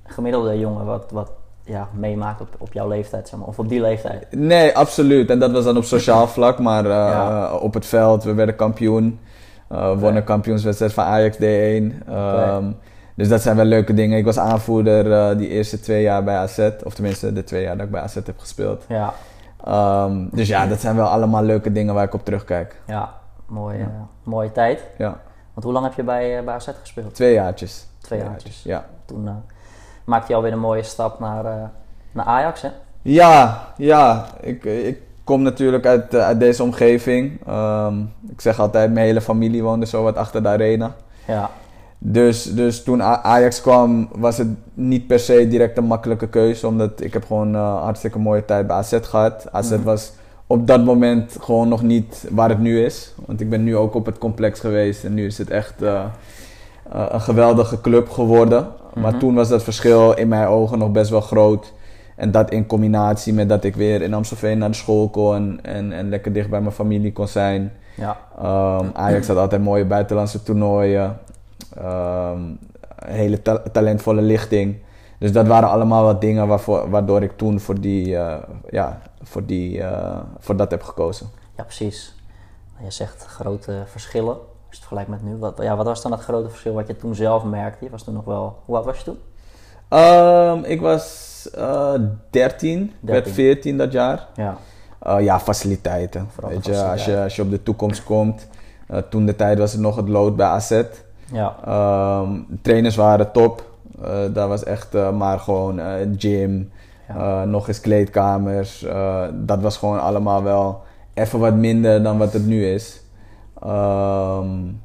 gemiddelde 0.05 0.59
jongen 0.59 0.85
wat, 0.85 1.11
wat 1.11 1.31
ja, 1.63 1.87
meemaakt 1.93 2.41
op, 2.41 2.47
op 2.57 2.73
jouw 2.73 2.87
leeftijd, 2.87 3.27
zeg 3.27 3.39
maar, 3.39 3.47
of 3.47 3.59
op 3.59 3.69
die 3.69 3.81
leeftijd. 3.81 4.27
Nee, 4.31 4.75
absoluut. 4.75 5.29
En 5.29 5.39
dat 5.39 5.51
was 5.51 5.63
dan 5.63 5.77
op 5.77 5.83
sociaal 5.83 6.27
vlak, 6.37 6.59
maar 6.59 6.85
uh, 6.85 6.91
ja. 6.91 7.53
op 7.53 7.73
het 7.73 7.85
veld, 7.85 8.23
we 8.23 8.33
werden 8.33 8.55
kampioen. 8.55 9.19
Uh, 9.71 9.77
okay. 9.77 9.95
wonnen 9.95 10.23
kampioenswedstrijd 10.23 10.93
van 10.93 11.03
Ajax 11.03 11.35
D1. 11.35 11.39
Um, 11.39 11.93
okay. 12.07 12.73
Dus 13.19 13.27
dat 13.27 13.41
zijn 13.41 13.55
wel 13.55 13.65
leuke 13.65 13.93
dingen. 13.93 14.17
Ik 14.17 14.25
was 14.25 14.37
aanvoerder 14.37 15.05
uh, 15.05 15.37
die 15.37 15.47
eerste 15.47 15.79
twee 15.79 16.01
jaar 16.01 16.23
bij 16.23 16.35
AZ. 16.35 16.69
Of 16.83 16.93
tenminste 16.93 17.33
de 17.33 17.43
twee 17.43 17.63
jaar 17.63 17.77
dat 17.77 17.85
ik 17.85 17.91
bij 17.91 18.01
AZ 18.01 18.13
heb 18.13 18.39
gespeeld. 18.39 18.85
Ja. 18.87 19.13
Um, 20.05 20.29
dus 20.31 20.47
ja, 20.47 20.67
dat 20.67 20.79
zijn 20.79 20.95
wel 20.95 21.07
allemaal 21.07 21.43
leuke 21.43 21.71
dingen 21.71 21.93
waar 21.93 22.03
ik 22.03 22.13
op 22.13 22.25
terugkijk. 22.25 22.81
Ja, 22.87 23.13
mooie, 23.45 23.77
ja. 23.77 23.83
Uh, 23.83 23.89
mooie 24.23 24.51
tijd. 24.51 24.83
Ja. 24.97 25.19
Want 25.53 25.65
hoe 25.65 25.73
lang 25.73 25.85
heb 25.85 25.93
je 25.93 26.03
bij, 26.03 26.37
uh, 26.37 26.45
bij 26.45 26.53
AZ 26.53 26.69
gespeeld? 26.81 27.13
Twee 27.13 27.33
jaartjes. 27.33 27.87
Twee 28.01 28.19
jaartjes. 28.19 28.63
Ja. 28.63 28.85
Toen 29.05 29.29
maakte 30.03 30.27
je 30.29 30.35
alweer 30.35 30.51
een 30.51 30.59
mooie 30.59 30.83
stap 30.83 31.19
naar, 31.19 31.71
naar 32.11 32.25
Ajax, 32.25 32.61
hè? 32.61 32.69
Ja, 33.01 33.63
ja. 33.77 34.25
Ik, 34.41 34.63
ik 34.63 35.01
kom 35.23 35.41
natuurlijk 35.41 35.85
uit, 35.85 36.15
uit 36.15 36.39
deze 36.39 36.63
omgeving. 36.63 37.47
Um, 37.49 38.13
ik 38.29 38.41
zeg 38.41 38.59
altijd, 38.59 38.93
mijn 38.93 39.05
hele 39.05 39.21
familie 39.21 39.63
woonde 39.63 39.85
zo 39.85 40.03
wat 40.03 40.15
achter 40.15 40.43
de 40.43 40.49
arena. 40.49 40.91
Ja. 41.27 41.49
Dus, 42.01 42.43
dus 42.43 42.83
toen 42.83 43.03
Ajax 43.03 43.61
kwam, 43.61 44.09
was 44.11 44.37
het 44.37 44.47
niet 44.73 45.07
per 45.07 45.19
se 45.19 45.47
direct 45.47 45.77
een 45.77 45.85
makkelijke 45.85 46.27
keuze. 46.27 46.67
Omdat 46.67 47.01
ik 47.01 47.13
heb 47.13 47.25
gewoon 47.25 47.55
uh, 47.55 47.81
hartstikke 47.81 48.19
mooie 48.19 48.45
tijd 48.45 48.67
bij 48.67 48.75
AZ 48.75 48.97
gehad. 49.01 49.51
AZ 49.51 49.71
mm. 49.71 49.83
was 49.83 50.11
op 50.47 50.67
dat 50.67 50.85
moment 50.85 51.37
gewoon 51.39 51.67
nog 51.67 51.81
niet 51.81 52.27
waar 52.31 52.49
het 52.49 52.59
nu 52.59 52.83
is. 52.83 53.13
Want 53.25 53.41
ik 53.41 53.49
ben 53.49 53.63
nu 53.63 53.75
ook 53.75 53.93
op 53.93 54.05
het 54.05 54.17
complex 54.17 54.59
geweest. 54.59 55.03
En 55.03 55.13
nu 55.13 55.25
is 55.25 55.37
het 55.37 55.49
echt 55.49 55.81
uh, 55.81 56.03
uh, 56.95 57.05
een 57.09 57.21
geweldige 57.21 57.81
club 57.81 58.09
geworden. 58.09 58.67
Maar 58.93 59.17
toen 59.17 59.35
was 59.35 59.49
dat 59.49 59.63
verschil 59.63 60.13
in 60.13 60.27
mijn 60.27 60.47
ogen 60.47 60.79
nog 60.79 60.91
best 60.91 61.09
wel 61.09 61.21
groot. 61.21 61.73
En 62.15 62.31
dat 62.31 62.51
in 62.51 62.65
combinatie 62.65 63.33
met 63.33 63.49
dat 63.49 63.63
ik 63.63 63.75
weer 63.75 64.01
in 64.01 64.13
Amstelveen 64.13 64.57
naar 64.57 64.69
de 64.69 64.75
school 64.75 65.09
kon. 65.09 65.59
En, 65.61 65.91
en 65.91 66.09
lekker 66.09 66.33
dicht 66.33 66.49
bij 66.49 66.61
mijn 66.61 66.73
familie 66.73 67.11
kon 67.11 67.27
zijn. 67.27 67.71
Ja. 67.95 68.17
Um, 68.79 68.91
Ajax 68.93 69.27
had 69.27 69.37
altijd 69.37 69.63
mooie 69.63 69.85
buitenlandse 69.85 70.43
toernooien. 70.43 71.17
Um, 71.77 72.59
hele 73.05 73.41
ta 73.41 73.57
talentvolle 73.71 74.21
lichting. 74.21 74.77
Dus 75.19 75.31
dat 75.31 75.47
waren 75.47 75.69
allemaal 75.69 76.03
wat 76.03 76.21
dingen 76.21 76.47
waarvoor, 76.47 76.89
waardoor 76.89 77.23
ik 77.23 77.37
toen 77.37 77.59
voor, 77.59 77.79
die, 77.79 78.07
uh, 78.07 78.35
ja, 78.69 79.01
voor, 79.21 79.45
die, 79.45 79.77
uh, 79.77 80.17
voor 80.39 80.55
dat 80.55 80.71
heb 80.71 80.83
gekozen. 80.83 81.29
Ja, 81.57 81.63
precies. 81.63 82.15
Je 82.83 82.91
zegt 82.91 83.25
grote 83.25 83.83
verschillen. 83.85 84.33
Als 84.33 84.77
je 84.77 84.83
het 84.83 84.87
vergelijkt 84.87 85.09
met 85.09 85.23
nu. 85.23 85.37
Wat, 85.37 85.59
ja, 85.61 85.75
wat 85.75 85.85
was 85.85 86.01
dan 86.01 86.11
het 86.11 86.21
grote 86.21 86.49
verschil 86.49 86.73
wat 86.73 86.87
je 86.87 86.95
toen 86.95 87.15
zelf 87.15 87.43
merkte? 87.43 87.85
Je 87.85 87.91
was 87.91 88.03
toen 88.03 88.13
nog 88.13 88.25
wel... 88.25 88.57
Hoe 88.65 88.75
oud 88.75 88.85
was 88.85 88.97
je 88.97 89.03
toen? 89.03 89.19
Um, 89.99 90.63
ik 90.63 90.81
was 90.81 91.49
uh, 91.57 91.93
13, 91.93 92.09
13, 92.29 92.93
werd 93.01 93.29
14 93.29 93.77
dat 93.77 93.91
jaar. 93.91 94.27
Ja, 94.35 94.57
ja 95.19 95.39
faciliteiten. 95.39 96.27
Vooral 96.31 96.51
Weet 96.51 96.65
je, 96.65 96.83
als 96.83 97.05
je, 97.05 97.21
als 97.21 97.35
je 97.35 97.41
op 97.41 97.49
de 97.49 97.63
toekomst 97.63 98.03
komt. 98.03 98.47
toen 99.09 99.25
de 99.25 99.35
tijd 99.35 99.57
was 99.57 99.71
het 99.71 99.81
nog 99.81 99.95
het 99.95 100.09
lood 100.09 100.35
bij 100.35 100.47
AZ. 100.47 100.83
Ja. 101.31 101.55
Um, 102.21 102.59
trainers 102.61 102.95
waren 102.95 103.31
top. 103.31 103.67
Uh, 104.01 104.17
dat 104.33 104.47
was 104.47 104.63
echt 104.63 104.95
uh, 104.95 105.11
maar 105.11 105.39
gewoon 105.39 105.79
uh, 105.79 105.93
gym, 106.17 106.71
ja. 107.07 107.45
nog 107.45 107.67
eens 107.67 107.79
kleedkamers. 107.79 108.85
dat 109.33 109.61
was 109.61 109.77
gewoon 109.77 110.01
allemaal 110.01 110.43
wel 110.43 110.81
even 111.13 111.39
wat 111.39 111.55
minder 111.55 112.03
dan 112.03 112.17
wat 112.17 112.33
het 112.33 112.45
nu 112.45 112.65
is. 112.65 113.01
Um, 113.63 114.81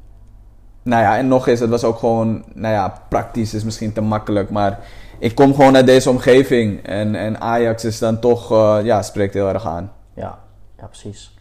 nou 0.83 1.03
ja, 1.03 1.17
en 1.17 1.29
nog 1.29 1.49
eens, 1.49 1.61
het 1.61 1.71
was 1.71 1.85
ook 1.85 1.99
gewoon, 1.99 2.45
nou 2.55 2.75
ja, 2.75 3.03
praktisch 3.09 3.55
is 3.55 3.65
misschien 3.65 3.93
te 3.93 4.01
makkelijk, 4.01 4.51
maar 4.51 4.79
ik 5.19 5.35
kom 5.35 5.55
gewoon 5.55 5.77
uit 5.77 5.87
deze 5.87 6.11
omgeving 6.11 6.83
en, 6.83 7.15
en 7.15 7.41
Ajax 7.41 7.85
is 7.85 7.99
dan 7.99 8.21
toch, 8.21 8.49
ja, 8.83 9.03
spreekt 9.03 9.35
heel 9.35 9.49
erg 9.49 9.67
aan. 9.67 9.93
Ja, 10.15 10.39
ja 10.79 10.87
precies 10.87 11.35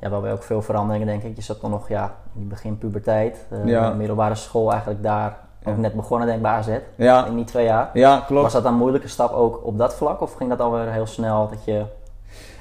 ja, 0.00 0.08
waarbij 0.08 0.32
ook 0.32 0.42
veel 0.42 0.62
veranderingen, 0.62 1.06
denk 1.06 1.22
ik. 1.22 1.36
Je 1.36 1.42
zat 1.42 1.60
dan 1.60 1.70
nog 1.70 1.88
ja, 1.88 2.14
in 2.34 2.48
begin 2.48 2.78
puberteit, 2.78 3.46
uh, 3.52 3.66
ja. 3.66 3.90
middelbare 3.90 4.34
school 4.34 4.70
eigenlijk 4.70 5.02
daar 5.02 5.38
ook 5.64 5.74
ja. 5.74 5.80
net 5.80 5.94
begonnen, 5.94 6.26
denk 6.26 6.38
ik, 6.38 6.44
bij 6.44 6.52
AZ. 6.52 6.68
Ja. 6.94 7.26
In 7.26 7.36
die 7.36 7.44
twee 7.44 7.64
jaar. 7.64 7.90
Ja, 7.92 8.24
klopt. 8.26 8.42
Was 8.42 8.52
dat 8.52 8.64
een 8.64 8.76
moeilijke 8.76 9.08
stap 9.08 9.32
ook 9.32 9.64
op 9.64 9.78
dat 9.78 9.94
vlak? 9.94 10.20
Of 10.20 10.34
ging 10.34 10.50
dat 10.50 10.60
alweer 10.60 10.92
heel 10.92 11.06
snel 11.06 11.48
dat 11.48 11.64
je 11.64 11.84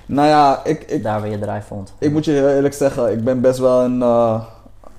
nou 0.05 0.27
ja, 0.27 0.61
ik, 0.63 0.83
ik, 0.83 1.03
daar 1.03 1.21
weer 1.21 1.31
je 1.31 1.39
drijf 1.39 1.65
vond? 1.65 1.93
Ik 1.99 2.11
moet 2.11 2.25
je 2.25 2.31
heel 2.31 2.49
eerlijk 2.49 2.73
zeggen, 2.73 3.11
ik 3.11 3.23
ben 3.23 3.41
best 3.41 3.59
wel 3.59 3.83
een, 3.83 3.99
uh, 3.99 4.43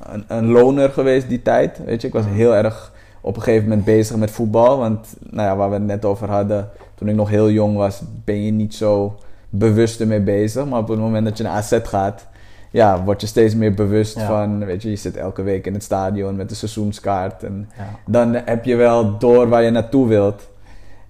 een, 0.02 0.24
een 0.28 0.46
loner 0.46 0.90
geweest 0.90 1.28
die 1.28 1.42
tijd. 1.42 1.84
Weet 1.84 2.00
je, 2.00 2.06
ik 2.06 2.12
was 2.12 2.24
heel 2.26 2.54
erg 2.54 2.92
op 3.20 3.36
een 3.36 3.42
gegeven 3.42 3.68
moment 3.68 3.84
bezig 3.84 4.16
met 4.16 4.30
voetbal. 4.30 4.78
Want 4.78 5.16
nou 5.20 5.48
ja, 5.48 5.56
waar 5.56 5.68
we 5.68 5.74
het 5.74 5.84
net 5.84 6.04
over 6.04 6.30
hadden, 6.30 6.68
toen 6.94 7.08
ik 7.08 7.14
nog 7.14 7.28
heel 7.28 7.50
jong 7.50 7.76
was, 7.76 8.02
ben 8.24 8.42
je 8.44 8.50
niet 8.50 8.74
zo 8.74 9.14
bewust 9.50 10.00
ermee 10.00 10.20
bezig. 10.20 10.66
Maar 10.66 10.78
op 10.78 10.88
het 10.88 10.98
moment 10.98 11.24
dat 11.26 11.36
je 11.36 11.42
naar 11.44 11.52
AZ 11.52 11.78
gaat, 11.82 12.26
ja, 12.70 13.02
word 13.04 13.20
je 13.20 13.26
steeds 13.26 13.54
meer 13.54 13.74
bewust 13.74 14.14
Ja. 14.16 14.26
van, 14.26 14.64
weet 14.64 14.82
je, 14.82 14.90
je 14.90 14.96
zit 14.96 15.16
elke 15.16 15.42
week 15.42 15.66
in 15.66 15.72
het 15.74 15.82
stadion 15.82 16.36
met 16.36 16.48
de 16.48 16.54
seizoenskaart. 16.54 17.42
En 17.42 17.68
Ja. 17.76 17.84
dan 18.06 18.32
heb 18.34 18.64
je 18.64 18.76
wel 18.76 19.18
door 19.18 19.48
waar 19.48 19.62
je 19.62 19.70
naartoe 19.70 20.06
wilt. 20.08 20.48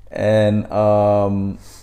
En 0.08 0.66
ehm, 0.70 1.34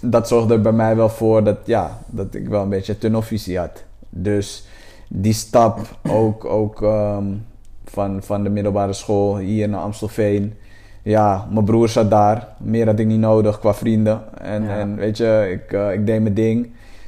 dat 0.01 0.27
zorgde 0.27 0.53
er 0.53 0.61
bij 0.61 0.71
mij 0.71 0.95
wel 0.95 1.09
voor 1.09 1.43
dat, 1.43 1.57
ja, 1.65 1.97
dat 2.05 2.35
ik 2.35 2.47
wel 2.47 2.61
een 2.61 2.69
beetje 2.69 2.97
tunnelvisie 2.97 3.57
had. 3.59 3.83
Dus 4.09 4.67
die 5.07 5.33
stap 5.33 5.79
ook, 6.09 6.45
ook 6.45 6.81
ehm, 6.81 7.23
van, 7.85 8.23
van 8.23 8.43
de 8.43 8.49
middelbare 8.49 8.93
school 8.93 9.37
hier 9.37 9.69
naar 9.69 9.79
Amstelveen. 9.81 10.53
Ja, 11.03 11.47
mijn 11.51 11.65
broer 11.65 11.89
zat 11.89 12.09
daar. 12.09 12.47
Meer 12.57 12.85
had 12.85 12.99
ik 12.99 13.07
niet 13.07 13.19
nodig 13.19 13.59
qua 13.59 13.73
vrienden. 13.73 14.21
En, 14.41 14.63
Ja. 14.63 14.69
en 14.77 14.95
weet 14.95 15.17
je, 15.17 15.49
ik, 15.51 15.71
eh, 15.73 15.93
ik 15.93 16.05
deed 16.05 16.21
mijn 16.21 16.33
ding. 16.33 16.65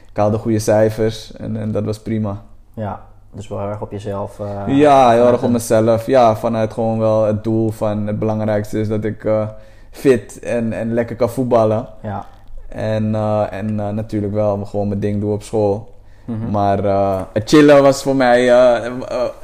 Ik 0.10 0.18
haalde 0.22 0.38
goede 0.38 0.60
cijfers 0.60 1.34
en, 1.36 1.58
en 1.58 1.72
dat 1.72 1.84
was 1.84 2.00
prima. 2.00 2.42
ja, 2.74 3.02
dus 3.34 3.48
wel 3.48 3.60
heel 3.60 3.70
erg 3.70 3.82
op 3.82 3.92
jezelf. 3.92 4.40
eh, 4.40 4.78
Ja, 4.78 5.12
heel 5.12 5.28
erg 5.28 5.44
op 5.44 5.50
mezelf. 5.50 6.06
Ja, 6.06 6.36
vanuit 6.36 6.74
gewoon 6.74 7.00
wel 7.00 7.24
het 7.24 7.44
doel 7.44 7.70
van 7.70 8.08
het 8.08 8.20
belangrijkste 8.20 8.80
is 8.80 8.88
dat 8.88 9.04
ik 9.04 9.26
eh, 9.26 9.48
fit 9.92 10.40
en, 10.40 10.74
en 10.74 10.94
lekker 10.94 11.16
kan 11.16 11.30
voetballen. 11.30 11.88
Ja. 12.02 12.26
En, 12.70 13.16
en 13.52 13.76
natuurlijk 13.76 14.34
wel 14.34 14.66
gewoon 14.66 14.88
mijn 14.88 15.00
ding 15.00 15.22
doen 15.22 15.34
op 15.34 15.44
school. 15.44 15.94
Mhm. 16.26 16.50
Maar 16.52 16.86
eh, 16.86 17.22
het 17.34 17.50
chillen 17.50 17.82
was 17.84 18.04
voor 18.04 18.16
mij 18.16 18.40
eh, 18.50 18.86
eh, 18.86 18.94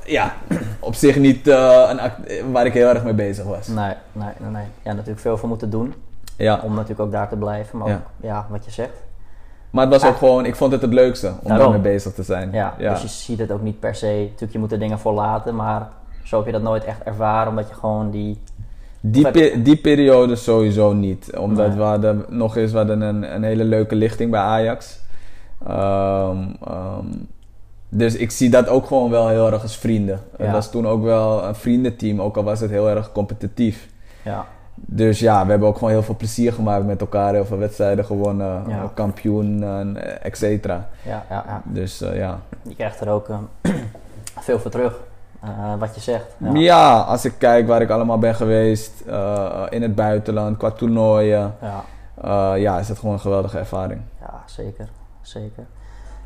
ja, 0.05 0.33
op 0.79 0.93
zich 0.95 1.15
niet 1.15 1.47
eh, 1.47 1.89
een 1.89 2.51
waar 2.51 2.65
ik 2.65 2.73
heel 2.73 2.87
erg 2.87 3.03
mee 3.03 3.13
bezig 3.13 3.45
was. 3.45 3.67
Nee, 3.67 3.93
nee, 4.11 4.27
nee, 4.39 4.51
nee. 4.51 4.65
Ja, 4.83 4.91
natuurlijk 4.91 5.19
veel 5.19 5.37
voor 5.37 5.49
moeten 5.49 5.69
doen. 5.69 5.93
Ja. 6.37 6.59
Om 6.63 6.73
natuurlijk 6.73 6.99
ook 6.99 7.11
daar 7.11 7.29
te 7.29 7.35
blijven. 7.35 7.77
Maar 7.77 7.87
Ja. 7.87 7.93
ook, 7.95 8.01
ja, 8.27 8.45
wat 8.49 8.65
je 8.65 8.71
zegt. 8.71 9.03
Maar 9.69 9.83
het 9.83 9.93
was 9.93 10.03
ook 10.05 10.13
Ah. 10.13 10.17
gewoon, 10.19 10.45
ik 10.45 10.55
vond 10.55 10.71
het 10.71 10.81
het 10.81 10.93
leukste 10.93 11.31
om 11.43 11.57
daarmee 11.57 11.79
bezig 11.79 12.13
te 12.13 12.23
zijn. 12.23 12.49
Ja, 12.51 12.73
dus 12.77 13.01
je 13.01 13.07
ziet 13.07 13.39
het 13.39 13.51
ook 13.51 13.61
niet 13.61 13.79
per 13.79 13.95
se. 13.95 14.05
Natuurlijk, 14.23 14.51
je 14.51 14.59
moet 14.59 14.71
er 14.71 14.79
dingen 14.79 14.99
voor 14.99 15.13
laten. 15.13 15.55
Maar 15.55 15.87
zo 16.23 16.37
heb 16.37 16.45
je 16.45 16.51
dat 16.51 16.61
nooit 16.61 16.83
echt 16.83 17.03
ervaren. 17.03 17.49
Omdat 17.49 17.67
je 17.69 17.73
gewoon 17.73 18.11
die... 18.11 18.39
Die, 19.03 19.31
pe- 19.31 19.61
die 19.61 19.77
periode 19.77 20.35
sowieso 20.35 20.93
niet. 20.93 21.37
Omdat 21.37 21.67
Nee. 21.67 21.77
we 21.77 21.83
hadden 21.83 22.25
nog 22.29 22.57
eens 22.57 22.71
we 22.71 22.77
hadden 22.77 23.01
een, 23.01 23.35
een 23.35 23.43
hele 23.43 23.63
leuke 23.63 23.95
lichting 23.95 24.31
bij 24.31 24.39
Ajax. 24.39 24.99
Ehm, 25.67 26.37
ehm, 26.67 27.05
dus 27.89 28.15
ik 28.15 28.31
zie 28.31 28.49
dat 28.49 28.67
ook 28.67 28.85
gewoon 28.87 29.09
wel 29.09 29.27
heel 29.27 29.51
erg 29.51 29.61
als 29.61 29.77
vrienden. 29.77 30.19
Het 30.37 30.45
Ja. 30.47 30.51
was 30.53 30.71
toen 30.71 30.87
ook 30.87 31.03
wel 31.03 31.43
een 31.43 31.55
vriendenteam, 31.55 32.21
ook 32.21 32.37
al 32.37 32.43
was 32.43 32.59
het 32.59 32.69
heel 32.69 32.89
erg 32.89 33.11
competitief. 33.11 33.89
Ja, 34.23 34.45
Dus 34.75 35.19
ja, 35.19 35.43
we 35.43 35.49
hebben 35.49 35.67
ook 35.67 35.77
gewoon 35.77 35.89
heel 35.89 36.03
veel 36.03 36.15
plezier 36.15 36.53
gemaakt 36.53 36.85
met 36.85 37.01
elkaar. 37.01 37.33
Heel 37.33 37.45
veel 37.45 37.57
wedstrijden 37.57 38.05
gewonnen, 38.05 38.63
Ja. 38.67 38.91
kampioen, 38.93 39.63
et 40.21 40.37
cetera. 40.37 40.87
ja, 41.03 41.23
ja. 41.29 41.43
ja. 41.47 41.61
Dus 41.65 42.01
eh, 42.01 42.17
ja. 42.17 42.39
Je 42.61 42.75
krijgt 42.75 42.99
er 43.01 43.09
ook 43.09 43.29
eh, 43.29 43.37
veel 44.39 44.59
voor 44.59 44.71
terug. 44.71 44.99
eh, 45.41 45.49
wat 45.79 45.95
je 45.95 46.01
zegt. 46.01 46.25
Ja. 46.37 46.51
ja. 46.53 46.99
als 46.99 47.25
ik 47.25 47.33
kijk 47.37 47.67
waar 47.67 47.81
ik 47.81 47.89
allemaal 47.89 48.17
ben 48.19 48.35
geweest, 48.35 49.01
eh, 49.07 49.63
in 49.69 49.81
het 49.81 49.95
buitenland, 49.95 50.57
qua 50.57 50.71
toernooien. 50.71 51.55
Ja, 51.61 52.55
ja, 52.55 52.79
is 52.79 52.87
het 52.87 52.99
gewoon 52.99 53.13
een 53.13 53.19
geweldige 53.21 53.57
ervaring. 53.57 54.01
ja, 54.19 54.41
zeker. 54.45 54.87
Zeker. 55.31 55.65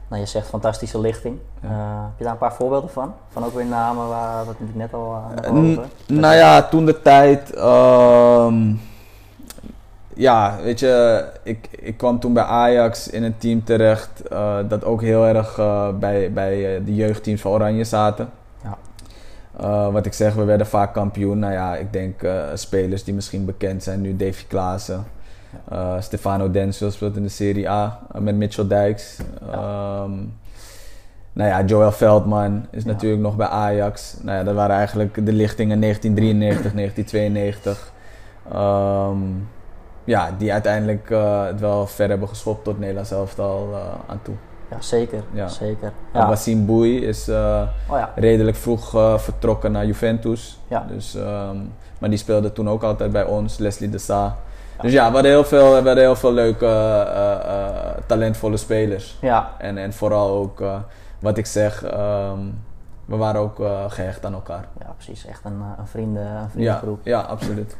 Nou, 0.07 0.21
je 0.21 0.27
zegt 0.27 0.47
fantastische 0.47 0.99
lichting. 0.99 1.37
Ja. 1.61 1.67
Eh, 1.69 1.75
heb 2.03 2.17
je 2.17 2.23
daar 2.23 2.33
een 2.33 2.39
paar 2.39 2.53
voorbeelden 2.53 2.89
van? 2.89 3.13
Van 3.29 3.43
ook 3.45 3.53
weer 3.53 3.65
namen 3.65 4.07
waar 4.07 4.45
wat 4.45 4.55
ik 4.59 4.75
net 4.75 4.93
al 4.93 5.23
uh, 5.41 5.47
Eh, 5.47 5.53
n- 5.53 5.79
nou 6.07 6.35
ja, 6.35 6.61
toen 6.61 6.85
de 6.85 7.01
tijd. 7.01 7.53
ehm, 7.53 8.73
ja, 10.13 10.55
weet 10.63 10.79
je, 10.79 11.25
ik, 11.43 11.67
ik 11.71 11.97
kwam 11.97 12.19
toen 12.19 12.33
bij 12.33 12.43
Ajax 12.43 13.07
in 13.07 13.23
een 13.23 13.37
team 13.37 13.63
terecht. 13.63 14.27
eh, 14.27 14.57
dat 14.67 14.83
ook 14.83 15.01
heel 15.01 15.25
erg 15.25 15.57
eh, 15.57 15.89
bij, 15.99 16.33
bij 16.33 16.75
eh, 16.75 16.85
de 16.85 16.95
jeugdteams 16.95 17.41
van 17.41 17.51
Oranje 17.51 17.83
zaten. 17.83 18.29
Ja. 18.63 18.77
Eh, 19.59 19.91
wat 19.91 20.05
ik 20.05 20.13
zeg, 20.13 20.33
we 20.33 20.43
werden 20.43 20.67
vaak 20.67 20.93
kampioen. 20.93 21.39
Nou 21.39 21.53
ja, 21.53 21.75
ik 21.75 21.93
denk 21.93 22.23
eh, 22.23 22.43
spelers 22.53 23.03
die 23.03 23.13
misschien 23.13 23.45
bekend 23.45 23.83
zijn 23.83 24.01
nu, 24.01 24.15
Davy 24.15 24.43
Klaassen. 24.47 25.05
Eh, 25.69 25.95
Stefano 25.99 26.51
Denzel 26.51 26.91
speelt 26.91 27.15
in 27.15 27.23
de 27.23 27.29
Serie 27.29 27.69
A 27.69 27.99
eh, 28.11 28.21
met 28.21 28.35
Mitchell 28.35 28.67
Dijks. 28.67 29.17
Ehm, 29.51 30.11
nou 31.33 31.49
ja, 31.49 31.63
Joel 31.63 31.91
Veldman 31.91 32.65
is 32.71 32.85
natuurlijk 32.85 33.21
nog 33.21 33.35
bij 33.35 33.47
Ajax. 33.47 34.17
Nou 34.21 34.37
ja, 34.37 34.43
dat 34.43 34.55
waren 34.55 34.75
eigenlijk 34.75 35.25
de 35.25 35.33
lichtingen 35.33 35.79
1993, 35.79 36.73
1992. 36.73 37.93
Ehm, 38.51 39.17
ja, 40.03 40.31
die 40.37 40.53
uiteindelijk 40.53 41.09
eh, 41.09 41.45
het 41.45 41.59
wel 41.59 41.87
ver 41.87 42.09
hebben 42.09 42.27
geschopt 42.27 42.63
tot 42.63 42.79
Nederlands 42.79 43.11
elftal 43.11 43.69
eh 43.73 43.79
aan 44.07 44.19
toe. 44.21 44.35
Ja, 44.69 44.81
zeker. 44.81 45.23
Ja. 45.31 45.47
zeker. 45.47 45.91
Ja. 46.13 46.27
Wassim 46.27 46.65
Boei 46.65 47.05
is 47.05 47.29
Oh 47.29 47.67
ja, 47.89 48.11
redelijk 48.15 48.57
vroeg 48.57 48.89
vertrokken 49.21 49.71
naar 49.71 49.85
Juventus. 49.85 50.59
Ja. 50.67 50.85
Dus, 50.89 51.15
ehm, 51.15 51.57
maar 51.97 52.09
die 52.09 52.19
speelde 52.19 52.53
toen 52.53 52.69
ook 52.69 52.83
altijd 52.83 53.11
bij 53.11 53.25
ons, 53.25 53.57
Leslie 53.57 53.89
de 53.89 53.97
Sa. 53.97 54.37
Dus 54.81 54.91
ja, 54.91 55.07
we 55.07 55.13
hadden 55.13 55.31
heel 55.31 55.43
veel, 55.43 55.69
we 55.69 55.75
hadden 55.75 55.97
heel 55.97 56.15
veel 56.15 56.33
leuke, 56.33 56.65
eh, 56.65 57.31
eh, 57.31 57.97
talentvolle 58.05 58.57
spelers. 58.57 59.17
ja, 59.21 59.51
En, 59.57 59.77
en 59.77 59.93
vooral 59.93 60.29
ook, 60.29 60.61
eh, 60.61 60.75
wat 61.19 61.37
ik 61.37 61.45
zeg, 61.45 61.83
ehm, 61.83 62.39
we 63.05 63.15
waren 63.15 63.41
ook 63.41 63.59
eh, 63.59 63.83
gehecht 63.87 64.25
aan 64.25 64.33
elkaar. 64.33 64.65
ja, 64.79 64.93
precies. 64.95 65.25
Echt 65.25 65.45
een, 65.45 65.61
eh, 65.61 65.67
een, 65.79 65.87
vrienden, 65.87 66.25
een 66.25 66.31
Ja, 66.41 66.47
vriendengroep. 66.49 66.99
ja, 67.03 67.19
absoluut. 67.21 67.77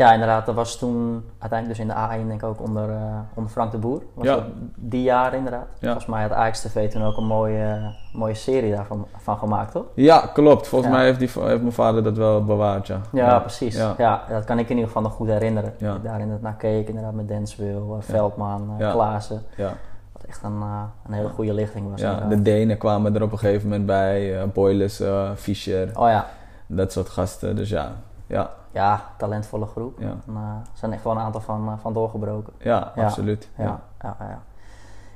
Ja, 0.00 0.12
inderdaad. 0.12 0.46
Dat 0.46 0.54
was 0.54 0.78
toen 0.78 1.24
uiteindelijk 1.38 1.78
dus 1.80 1.88
in 1.88 1.94
de 1.94 2.22
A1 2.24 2.26
denk 2.28 2.42
ik 2.42 2.48
ook 2.48 2.60
onder, 2.60 2.90
eh, 2.90 3.18
onder 3.34 3.50
Frank 3.52 3.70
de 3.72 3.78
Boer. 3.78 4.02
Was 4.14 4.26
Ja. 4.26 4.34
dat 4.34 4.44
die 4.74 5.02
jaar 5.02 5.34
inderdaad. 5.34 5.66
Ja. 5.78 5.86
Volgens 5.86 6.06
mij 6.06 6.22
had 6.22 6.32
Ajax 6.32 6.60
TV 6.60 6.90
toen 6.90 7.02
ook 7.02 7.16
een 7.16 7.26
mooie, 7.26 7.94
mooie 8.12 8.34
serie 8.34 8.74
daarvan 8.74 9.06
van 9.16 9.38
gemaakt, 9.38 9.72
toch? 9.72 9.84
Ja, 9.94 10.18
klopt. 10.32 10.66
Volgens 10.68 10.90
Ja. 10.90 10.96
mij 10.96 11.06
heeft, 11.06 11.18
die, 11.18 11.30
heeft 11.44 11.60
mijn 11.60 11.72
vader 11.72 12.02
dat 12.02 12.16
wel 12.16 12.44
bewaard, 12.44 12.86
ja. 12.86 13.00
Ja, 13.12 13.38
precies. 13.38 13.76
Ja. 13.98 14.22
Dat 14.28 14.44
kan 14.44 14.58
ik 14.58 14.64
in 14.64 14.70
ieder 14.70 14.86
geval 14.86 15.02
nog 15.02 15.12
goed 15.12 15.28
herinneren. 15.28 15.74
Ja. 15.78 15.94
Ik 15.94 16.02
daar 16.02 16.20
inderdaad 16.20 16.42
naar 16.42 16.56
keek, 16.56 16.88
inderdaad 16.88 17.12
met 17.14 17.28
Denswil, 17.28 17.96
eh, 18.00 18.02
Veldman, 18.14 18.70
eh 18.72 18.78
Ja. 18.78 18.92
Klaassen. 18.92 19.42
ja. 19.56 19.72
Wat 20.12 20.22
echt 20.24 20.42
een, 20.42 20.62
een 21.06 21.12
hele 21.12 21.28
goede 21.28 21.54
lichting 21.54 21.90
was. 21.90 22.00
ja 22.00 22.08
inderdaad. 22.12 22.30
de 22.30 22.42
Denen 22.42 22.78
kwamen 22.78 23.14
er 23.14 23.22
op 23.22 23.32
een 23.32 23.38
gegeven 23.38 23.68
moment 23.68 23.86
bij. 23.86 24.46
Boilers, 24.52 25.00
eh, 25.00 25.30
Fischer, 25.34 25.90
Oh 25.98 26.08
ja. 26.08 26.26
dat 26.66 26.92
soort 26.92 27.08
gasten. 27.08 27.56
Dus 27.56 27.68
ja, 27.68 27.92
ja, 28.26 28.50
Ja, 28.72 29.02
talentvolle 29.16 29.66
groep. 29.66 29.98
Ja. 29.98 30.06
En, 30.06 30.34
eh, 30.34 30.40
er 30.42 30.78
zijn 30.78 30.92
echt 30.92 31.04
wel 31.04 31.12
een 31.12 31.18
aantal 31.18 31.40
van, 31.40 31.66
eh, 31.68 31.72
van 31.82 31.92
doorgebroken. 31.92 32.52
ja, 32.58 32.92
absoluut. 32.96 33.48
Ja. 33.58 33.64
Ja. 33.64 33.80
Ja, 34.02 34.16
ja, 34.20 34.42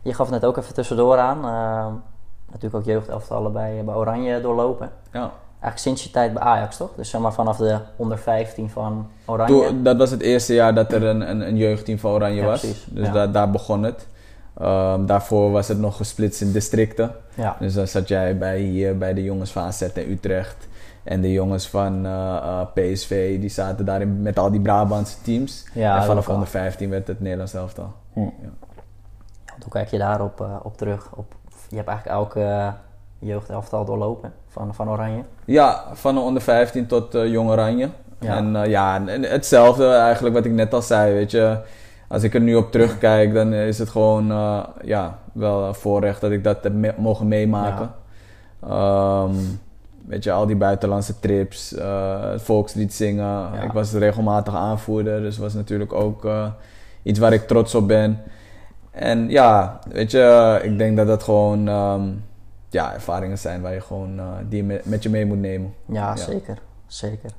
Je 0.03 0.15
gaf 0.15 0.31
net 0.31 0.45
ook 0.45 0.57
even 0.57 0.75
tussendoor 0.75 1.19
aan. 1.19 1.37
eh, 1.37 1.87
natuurlijk 2.47 2.75
ook 2.75 2.85
jeugdelftallen 2.85 3.53
bij, 3.53 3.83
bij 3.85 3.95
Oranje 3.95 4.41
doorlopen. 4.41 4.91
Ja. 5.13 5.31
Eigenlijk 5.61 5.79
sinds 5.79 6.05
je 6.05 6.11
tijd 6.11 6.33
bij 6.33 6.43
Ajax, 6.43 6.77
toch? 6.77 6.91
Dus 6.97 7.11
zeg 7.11 7.21
maar 7.21 7.33
vanaf 7.33 7.57
de 7.57 7.79
onder 7.97 8.19
15 8.19 8.71
van 8.71 9.07
Oranje. 9.27 9.67
Toen, 9.67 9.83
dat 9.83 9.97
was 9.97 10.11
het 10.11 10.21
eerste 10.21 10.55
jaar 10.55 10.75
dat 10.75 10.93
er 10.93 11.03
een, 11.05 11.31
een, 11.31 11.41
een 11.49 11.57
jeugdteam 11.57 11.99
van 11.99 12.11
Oranje 12.11 12.41
Ja, 12.41 12.47
was. 12.47 12.61
precies. 12.61 12.85
Dus 12.91 13.07
Ja. 13.07 13.13
daar, 13.13 13.33
daar 13.33 13.51
begon 13.51 13.83
het. 13.83 14.09
Ehm, 14.59 15.07
daarvoor 15.07 15.51
was 15.51 15.69
het 15.69 15.79
nog 15.79 15.97
gesplitst 15.97 16.41
in 16.41 16.53
districten. 16.53 17.11
Ja, 17.35 17.57
Dus 17.61 17.75
dan 17.75 17.87
zat 17.87 18.09
jij 18.09 18.39
bij 18.39 18.59
hier 18.59 18.99
bij 18.99 19.15
de 19.15 19.23
jongens 19.23 19.53
van 19.53 19.63
AZ 19.63 19.83
en 19.83 20.11
Utrecht. 20.11 20.69
En 21.03 21.21
de 21.21 21.33
jongens 21.33 21.69
van 21.69 22.07
eh, 22.07 22.37
eh, 22.37 22.61
PSV, 22.75 23.41
die 23.41 23.49
zaten 23.49 23.85
daarin 23.85 24.23
met 24.23 24.39
al 24.39 24.51
die 24.51 24.61
Brabantse 24.61 25.23
teams. 25.23 25.67
Ja, 25.73 25.97
en 25.97 26.05
vanaf 26.05 26.29
onder 26.29 26.49
15 26.49 26.91
werd 26.91 27.07
het 27.07 27.21
Nederlands 27.21 27.55
elftal. 27.55 27.93
want 28.15 29.63
hoe 29.63 29.73
kijk 29.73 29.89
je 29.89 29.99
daarop 29.99 30.41
eh, 30.41 30.57
op 30.63 30.77
terug? 30.77 31.09
Op, 31.15 31.35
je 31.69 31.77
hebt 31.77 31.89
eigenlijk 31.89 32.19
elke 32.19 32.41
eh, 32.41 32.73
jeugdelftal 33.19 33.85
doorlopen 33.85 34.33
van, 34.49 34.75
van 34.75 34.91
Oranje. 34.91 35.23
Ja, 35.45 35.85
van 35.93 36.19
onder 36.19 36.43
15 36.43 36.87
tot 36.87 37.13
Jong 37.13 37.51
Oranje. 37.51 37.89
Ja. 38.21 38.37
En 38.37 38.69
ja, 38.69 39.07
en 39.07 39.23
hetzelfde 39.23 39.89
eigenlijk 39.89 40.35
wat 40.35 40.45
ik 40.45 40.53
net 40.53 40.75
al 40.75 40.83
zei, 40.83 41.13
weet 41.15 41.31
je. 41.31 41.59
Als 42.15 42.23
ik 42.23 42.35
er 42.35 42.41
nu 42.41 42.55
op 42.55 42.73
terugkijk, 42.73 43.35
dan 43.35 43.53
is 43.53 43.79
het 43.79 43.89
gewoon 43.89 44.31
eh, 44.31 44.65
ja, 44.85 45.19
wel 45.33 45.65
een 45.65 45.75
voorrecht 45.75 46.21
dat 46.21 46.31
ik 46.31 46.45
dat 46.45 46.63
heb 46.63 46.73
me- 46.73 46.95
mogen 46.99 47.29
meemaken. 47.29 47.91
Ehm, 48.63 49.35
weet 50.07 50.25
je, 50.25 50.33
al 50.33 50.47
die 50.47 50.57
buitenlandse 50.57 51.21
trips, 51.21 51.75
eh, 51.75 52.31
het 52.31 52.43
volkslied 52.43 52.95
zingen. 52.95 53.25
Ja. 53.25 53.63
Ik 53.63 53.73
was 53.73 53.93
regelmatig 53.93 54.55
aanvoerder, 54.55 55.21
dus 55.21 55.39
was 55.39 55.55
natuurlijk 55.55 55.93
ook 55.93 56.25
eh, 56.25 56.47
iets 57.03 57.19
waar 57.19 57.33
ik 57.33 57.47
trots 57.47 57.75
op 57.75 57.89
ben. 57.89 58.19
En 58.91 59.29
ja, 59.31 59.79
weet 59.93 60.11
je, 60.11 60.61
ik 60.63 60.79
denk 60.79 60.97
dat 60.97 61.07
dat 61.07 61.23
gewoon 61.23 61.69
ehm, 61.69 62.03
ja, 62.69 62.95
ervaringen 62.95 63.39
zijn 63.39 63.61
waar 63.63 63.75
je 63.75 63.81
gewoon 63.81 64.19
eh, 64.19 64.25
die 64.49 64.57
je 64.59 64.65
met, 64.65 64.85
met 64.85 65.03
je 65.03 65.11
mee 65.11 65.27
moet 65.27 65.41
nemen. 65.41 65.75
Ja, 65.87 65.95
Ja. 66.09 66.17
zeker. 66.17 66.59
Zeker. 66.87 67.31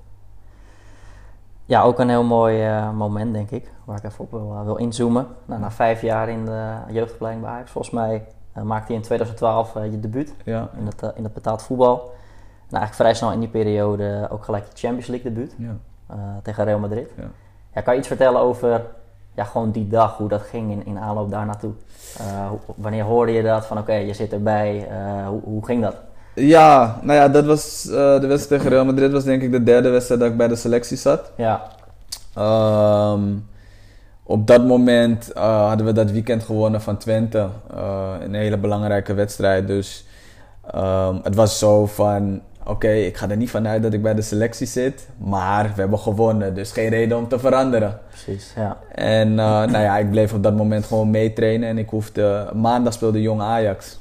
Ja, 1.66 1.82
ook 1.82 2.00
een 2.00 2.10
heel 2.10 2.24
mooi 2.24 2.66
eh, 2.66 2.92
moment, 2.92 3.34
denk 3.34 3.52
ik, 3.52 3.72
waar 3.86 3.98
ik 3.98 4.04
even 4.04 4.20
op 4.20 4.32
wil, 4.32 4.54
eh, 4.54 4.64
wil 4.64 4.76
inzoomen. 4.76 5.28
Nou, 5.46 5.62
na 5.62 5.72
vijf 5.72 6.02
jaar 6.02 6.30
in 6.30 6.46
de 6.46 6.74
jeugdopleiding 6.92 7.46
bij 7.46 7.54
Ajax, 7.54 7.72
volgens 7.72 7.94
mij 7.94 8.26
eh, 8.56 8.64
maakte 8.64 8.88
hij 8.88 8.96
in 8.96 9.02
2012 9.02 9.76
eh, 9.76 9.92
je 9.92 10.00
debuut 10.00 10.34
Ja, 10.44 10.70
in 10.78 10.86
het, 10.86 11.02
in 11.16 11.24
het 11.24 11.34
betaald 11.34 11.62
voetbal. 11.64 12.14
En 12.68 12.78
eigenlijk 12.78 12.94
vrij 12.94 13.14
snel 13.14 13.32
in 13.32 13.40
die 13.40 13.50
periode 13.50 14.28
ook 14.32 14.44
gelijk 14.44 14.64
je 14.64 14.78
Champions 14.78 15.08
League 15.08 15.32
debuut 15.32 15.56
ja. 15.58 15.76
tegen 16.44 16.64
Real 16.64 16.80
Madrid. 16.80 17.12
Ja. 17.18 17.24
Ja, 17.74 17.82
kan 17.82 17.94
je 17.94 18.00
iets 18.00 18.08
vertellen 18.08 18.42
over 18.42 18.86
ja, 19.34 19.44
gewoon 19.44 19.72
die 19.72 19.88
dag, 19.88 20.18
hoe 20.18 20.30
dat 20.30 20.42
ging 20.42 20.72
in, 20.72 20.86
in 20.86 21.00
aanloop 21.00 21.30
daar 21.30 21.46
naartoe. 21.46 21.72
Wanneer 22.76 23.04
hoorde 23.04 23.32
je 23.32 23.44
dat 23.44 23.66
van 23.66 23.78
oké, 23.78 23.94
je 23.94 24.14
zit 24.14 24.34
erbij, 24.34 24.88
hoe, 25.28 25.42
hoe 25.44 25.66
ging 25.66 25.82
dat? 25.82 25.96
Ja, 26.36 27.00
nou 27.02 27.20
ja, 27.20 27.30
dat 27.30 27.46
was 27.46 27.86
uh, 27.88 27.94
de 27.94 28.28
wedstrijd 28.28 28.62
tegen 28.62 28.70
Real 28.76 28.86
Madrid 28.86 29.12
was 29.12 29.24
denk 29.24 29.42
ik 29.42 29.52
de 29.52 29.64
derde 29.64 29.90
wedstrijd 29.90 30.22
dat 30.22 30.30
ik 30.30 30.38
bij 30.38 30.48
de 30.48 30.56
selectie 30.56 30.98
zat. 30.98 31.32
Ja. 31.38 31.62
Um, 33.14 33.48
op 34.24 34.48
dat 34.48 34.66
moment 34.66 35.32
hadden 35.34 35.86
we 35.86 35.92
dat 35.92 36.12
weekend 36.12 36.44
gewonnen 36.44 36.82
van 36.82 36.98
Twente. 36.98 37.48
een 38.20 38.34
hele 38.34 38.58
belangrijke 38.58 39.14
wedstrijd. 39.14 39.68
Dus 39.68 40.06
um, 40.76 41.20
het 41.24 41.36
was 41.36 41.60
zo 41.60 41.86
van 41.86 42.42
oké, 42.66 42.92
ik 42.92 43.18
ga 43.18 43.30
er 43.30 43.38
niet 43.38 43.50
vanuit 43.50 43.84
dat 43.84 43.94
ik 43.94 44.02
bij 44.02 44.14
de 44.14 44.22
selectie 44.22 44.68
zit, 44.68 45.08
maar 45.18 45.72
we 45.76 45.82
hebben 45.82 46.00
gewonnen, 46.00 46.56
dus 46.56 46.72
geen 46.72 46.90
reden 46.90 47.18
om 47.18 47.28
te 47.28 47.40
veranderen. 47.40 48.00
Precies, 48.10 48.54
ja. 48.56 48.78
En 48.92 49.36
nou 49.36 49.72
ja, 49.72 49.98
ik 49.98 50.10
bleef 50.10 50.34
op 50.34 50.44
dat 50.44 50.56
moment 50.56 50.86
gewoon 50.86 51.10
meetrainen 51.10 51.70
en 51.70 51.78
ik 51.78 51.90
hoefde, 51.90 52.50
maandag 52.54 52.94
speelde 52.94 53.22
Jong 53.22 53.42
Ajax. 53.42 54.00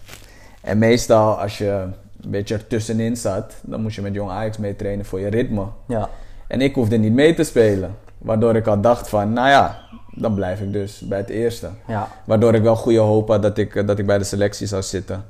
En 0.62 0.78
meestal 0.78 1.40
als 1.40 1.58
je 1.58 1.84
een 2.24 2.30
beetje 2.30 2.54
ertussenin 2.54 3.16
zat, 3.16 3.54
dan 3.62 3.82
moest 3.82 3.96
je 3.96 4.02
met 4.02 4.14
Jong 4.14 4.30
Ajax 4.30 4.58
meetrainen 4.58 5.04
voor 5.04 5.20
je 5.20 5.28
ritme. 5.28 5.64
Ja. 5.86 6.08
En 6.48 6.60
ik 6.60 6.74
hoefde 6.74 6.96
niet 6.96 7.12
mee 7.12 7.34
te 7.34 7.44
spelen, 7.44 7.96
waardoor 8.18 8.56
ik 8.56 8.66
al 8.66 8.80
dacht 8.80 9.08
van, 9.08 9.32
nou 9.32 9.48
ja, 9.48 9.80
dan 10.10 10.34
blijf 10.34 10.60
ik 10.60 10.72
dus 10.72 11.00
bij 11.00 11.18
het 11.18 11.28
eerste. 11.28 11.68
Ja. 11.86 12.08
Waardoor 12.24 12.54
ik 12.54 12.62
wel 12.62 12.76
goede 12.76 12.98
hoop 12.98 13.28
had 13.28 13.42
dat 13.42 13.58
ik, 13.58 13.86
dat 13.86 13.98
ik 13.98 14.06
bij 14.06 14.18
de 14.18 14.24
selectie 14.24 14.66
zou 14.66 14.82
zitten. 14.82 15.24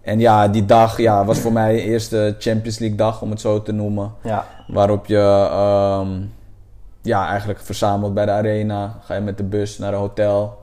En 0.00 0.20
ja, 0.20 0.48
die 0.48 0.64
dag 0.64 0.98
ja, 0.98 1.24
was 1.24 1.38
voor 1.38 1.52
mij 1.52 1.72
de 1.72 1.82
eerste 1.82 2.36
Champions 2.38 2.78
League 2.78 2.96
dag, 2.96 3.22
om 3.22 3.30
het 3.30 3.40
zo 3.40 3.62
te 3.62 3.72
noemen. 3.72 4.12
Ja. 4.22 4.46
Waarop 4.66 5.06
je 5.06 5.48
um, 6.00 6.32
ja, 7.02 7.28
eigenlijk 7.28 7.60
verzamelt 7.60 8.14
bij 8.14 8.24
de 8.24 8.30
arena. 8.30 8.98
Ga 9.02 9.14
je 9.14 9.20
met 9.20 9.36
de 9.36 9.44
bus 9.44 9.78
naar 9.78 9.92
een 9.92 9.98
hotel. 9.98 10.58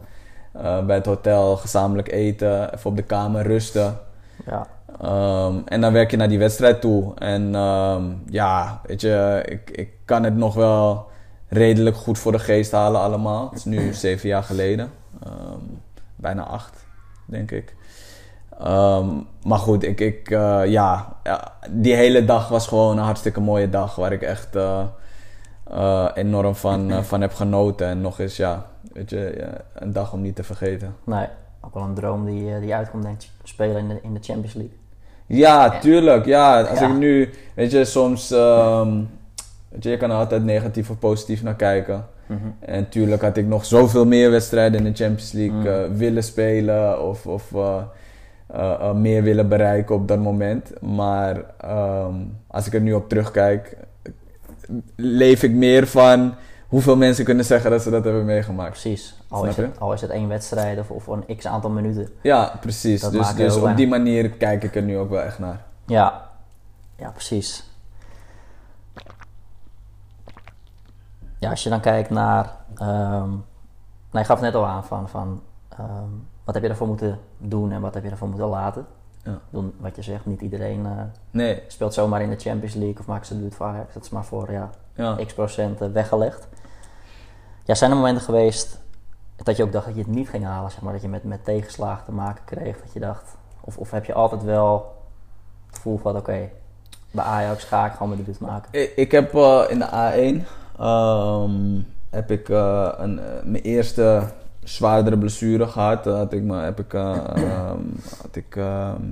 Uh, 0.55 0.86
bij 0.86 0.96
het 0.96 1.05
hotel 1.05 1.58
gezamenlijk 1.58 2.12
eten, 2.12 2.74
even 2.74 2.89
op 2.89 2.96
de 2.96 3.03
kamer 3.03 3.44
rusten. 3.44 3.98
Ja. 4.46 4.67
Um, 5.03 5.61
en 5.65 5.81
dan 5.81 5.93
werk 5.93 6.11
je 6.11 6.17
naar 6.17 6.29
die 6.29 6.39
wedstrijd 6.39 6.81
toe. 6.81 7.15
En 7.15 7.55
um, 7.55 8.23
ja, 8.29 8.81
weet 8.85 9.01
je, 9.01 9.43
ik, 9.45 9.69
ik 9.69 9.89
kan 10.05 10.23
het 10.23 10.35
nog 10.35 10.53
wel 10.53 11.07
redelijk 11.47 11.95
goed 11.95 12.19
voor 12.19 12.31
de 12.31 12.39
geest 12.39 12.71
halen 12.71 13.01
allemaal. 13.01 13.49
Het 13.49 13.57
is 13.57 13.65
nu 13.65 13.93
zeven 14.07 14.29
jaar 14.29 14.43
geleden. 14.43 14.91
bijna 16.15 16.43
acht, 16.43 16.85
denk 17.25 17.51
ik. 17.51 17.75
Maar 19.43 19.59
goed, 19.59 19.83
ik, 19.83 19.99
ik, 19.99 20.29
uh, 20.29 20.65
ja, 20.65 21.17
die 21.69 21.95
hele 21.95 22.25
dag 22.25 22.47
was 22.47 22.67
gewoon 22.67 22.97
een 22.97 23.03
hartstikke 23.03 23.39
mooie 23.39 23.69
dag 23.69 23.95
waar 23.95 24.11
ik 24.11 24.21
echt 24.21 24.55
uh, 24.55 24.83
uh, 25.71 26.09
enorm 26.13 26.55
van, 26.55 26.91
van 27.03 27.21
heb 27.21 27.33
genoten. 27.33 27.87
En 27.87 28.01
nog 28.01 28.19
eens, 28.19 28.37
ja, 28.37 28.65
weet 28.93 29.09
je, 29.09 29.47
een 29.73 29.93
dag 29.93 30.13
om 30.13 30.21
niet 30.21 30.35
te 30.35 30.43
vergeten. 30.43 30.95
Nee, 31.03 31.27
ook 31.61 31.73
wel 31.73 31.83
een 31.83 31.93
droom 31.93 32.25
die, 32.25 32.59
die 32.59 32.75
uitkomt, 32.75 33.03
denk 33.03 33.21
ik, 33.21 33.29
spelen 33.43 33.77
in 33.77 33.87
de, 33.87 33.99
in 34.01 34.13
de 34.13 34.19
Champions 34.21 34.53
League. 34.53 34.83
Ja, 35.25 35.79
tuurlijk. 35.79 36.25
Ja, 36.25 36.62
als 36.62 36.82
ik 36.82 36.94
nu, 36.94 37.29
weet 37.53 37.72
je, 37.72 37.86
soms, 37.86 38.32
um, 38.32 39.10
weet 39.70 39.84
je, 39.84 39.89
je 39.89 39.98
kan 39.98 40.10
er 40.12 40.17
altijd 40.17 40.44
negatief 40.44 40.89
of 40.89 41.00
positief 41.00 41.44
naar 41.44 41.55
kijken. 41.55 42.05
Mm 42.25 42.38
-hmm. 42.41 42.55
En 42.60 42.89
tuurlijk 42.89 43.22
had 43.22 43.38
ik 43.38 43.48
nog 43.48 43.65
zoveel 43.65 44.05
meer 44.05 44.32
wedstrijden 44.32 44.86
in 44.86 44.91
de 44.91 45.03
Champions 45.03 45.32
League 45.32 45.88
Mm. 45.88 45.98
willen 45.98 46.24
spelen 46.24 47.03
of. 47.03 47.25
of 47.27 47.51
uh, 47.51 47.77
uh, 48.55 48.94
meer 48.94 49.24
willen 49.24 49.48
bereiken 49.50 49.96
op 49.96 50.08
dat 50.08 50.20
moment. 50.20 50.82
Maar 50.82 51.36
um, 52.05 52.38
als 52.48 52.67
ik 52.67 52.74
er 52.74 52.82
nu 52.82 52.94
op 52.94 53.10
terugkijk, 53.10 53.77
leef 54.96 55.44
ik 55.44 55.51
meer 55.51 55.88
van 55.88 56.36
hoeveel 56.67 56.96
mensen 56.96 57.25
kunnen 57.25 57.46
zeggen 57.46 57.72
dat 57.72 57.82
ze 57.82 57.89
dat 57.89 58.03
hebben 58.03 58.25
meegemaakt. 58.25 58.70
Precies. 58.70 59.15
Al, 59.36 59.46
is 59.46 59.56
het, 59.56 59.80
al 59.80 59.94
is 59.94 60.01
het, 60.01 60.10
één 60.10 60.27
wedstrijd 60.27 60.80
of, 60.80 60.89
of 60.92 61.08
een 61.08 61.36
x 61.36 61.48
aantal 61.48 61.70
minuten. 61.70 62.10
Ja, 62.21 62.58
precies. 62.62 63.02
Dat 63.02 63.12
dus 63.12 63.34
dus 63.34 63.56
op 63.56 63.76
die 63.76 63.88
manier 63.88 64.30
kijk 64.30 64.63
ik 64.63 64.76
er 64.76 64.82
nu 64.82 64.98
ook 64.98 65.10
wel 65.10 65.21
echt 65.21 65.39
naar. 65.39 65.65
Ja, 65.86 66.30
ja 66.95 67.10
precies. 67.10 67.69
Ja, 71.39 71.50
als 71.50 71.63
je 71.63 71.69
dan 71.69 71.80
kijkt 71.80 72.10
naar. 72.10 72.56
Um, 72.82 73.45
nou, 74.12 74.24
je 74.24 74.24
gaf 74.24 74.39
het 74.39 74.41
net 74.41 74.56
al 74.56 74.65
aan 74.65 74.86
van. 74.86 75.10
van 75.10 75.41
um, 75.80 76.28
wat 76.43 76.54
heb 76.54 76.63
je 76.63 76.69
ervoor 76.69 76.88
moeten 76.88 77.19
doen 77.38 77.71
en 77.71 77.82
wat 77.82 77.93
heb 77.93 78.04
je 78.04 78.10
ervoor 78.10 78.28
moeten 78.28 78.48
laten? 78.48 78.86
Ja. 79.24 79.39
Doen 79.50 79.74
wat 79.80 79.95
je 79.95 80.02
zegt, 80.02 80.26
niet 80.26 80.41
iedereen 80.41 80.80
uh, 80.86 81.02
nee. 81.32 81.63
speelt 81.67 81.93
zomaar 81.93 82.21
in 82.21 82.30
de 82.30 82.39
Champions 82.39 82.74
League 82.74 83.00
of 83.00 83.06
maakt 83.06 83.28
zijn 83.28 83.39
debuut 83.39 83.56
voor 83.56 83.65
Ajax. 83.65 83.93
Dat 83.93 84.04
is 84.04 84.10
maar 84.10 84.26
voor 84.26 84.52
ja, 84.52 84.69
ja. 84.93 85.15
x 85.26 85.34
procent 85.34 85.82
uh, 85.82 85.88
weggelegd. 85.91 86.48
Ja, 87.63 87.76
zijn 87.76 87.91
er 87.91 87.98
momenten 87.98 88.24
geweest 88.24 88.80
dat 89.43 89.58
je 89.58 89.63
ook 89.63 89.71
dacht 89.71 89.86
dat 89.86 89.95
je 89.95 90.02
het 90.02 90.12
niet 90.12 90.30
ging 90.30 90.43
halen, 90.43 90.71
zeg 90.71 90.82
maar, 90.82 90.93
dat 90.93 91.02
je 91.02 91.08
met, 91.08 91.24
met 91.24 91.45
tegenslagen 91.45 92.06
te 92.06 92.12
maken 92.12 92.43
kreeg, 92.45 92.82
dat 92.82 92.93
je 92.93 93.00
dacht, 93.00 93.38
of, 93.62 93.78
of 93.78 93.91
heb 93.91 94.06
je 94.06 94.13
altijd 94.13 94.43
wel 94.43 94.95
het 95.67 95.76
gevoel 95.76 95.98
van, 95.98 96.12
oké, 96.12 96.19
okay, 96.19 96.52
bij 97.12 97.24
Ajax 97.24 97.63
ga 97.63 97.86
ik 97.86 97.91
gewoon 97.91 98.10
mijn 98.10 98.24
debuut 98.24 98.39
maken? 98.39 98.69
Ik, 98.71 98.91
ik 98.95 99.12
heb 99.12 99.34
uh, 99.34 99.63
in 99.69 99.80
de 99.80 99.88
A1 99.88 100.48
um, 100.82 101.88
heb 102.10 102.32
ik 102.32 102.50
een, 102.50 103.15
mijn 103.43 103.63
eerste 103.63 104.24
zwaardere 104.63 105.17
blessure 105.17 105.67
gehad. 105.67 106.06
Had 106.06 106.34
ik, 106.34 106.41
me, 106.41 106.58
heb 106.58 106.80
ik, 106.80 106.93
uh, 106.93 107.24
um, 107.38 108.00
had 108.21 108.36
ik 108.36 108.56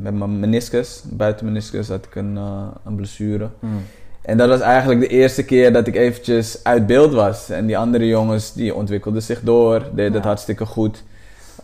met 0.02 0.14
mijn 0.14 0.40
meniscus, 0.40 1.04
buiten 1.10 1.46
meniscus, 1.46 1.88
had 1.88 2.06
ik 2.06 2.16
een, 2.16 2.36
een 2.84 2.96
blessure. 2.96 3.50
Mm. 3.60 3.82
En 4.24 4.38
dat 4.38 4.50
was 4.50 4.60
eigenlijk 4.60 5.00
de 5.00 5.08
eerste 5.08 5.46
keer 5.46 5.74
dat 5.74 5.88
ik 5.88 5.96
eventjes 5.96 6.60
uit 6.64 6.88
beeld 6.88 7.14
was. 7.14 7.50
En 7.50 7.66
die 7.66 7.78
andere 7.78 8.08
jongens 8.08 8.54
die 8.54 8.76
ontwikkelden 8.76 9.22
zich 9.22 9.42
door, 9.42 9.80
deden 9.94 10.12
Ja. 10.12 10.18
het 10.18 10.26
hartstikke 10.26 10.66
goed. 10.66 11.04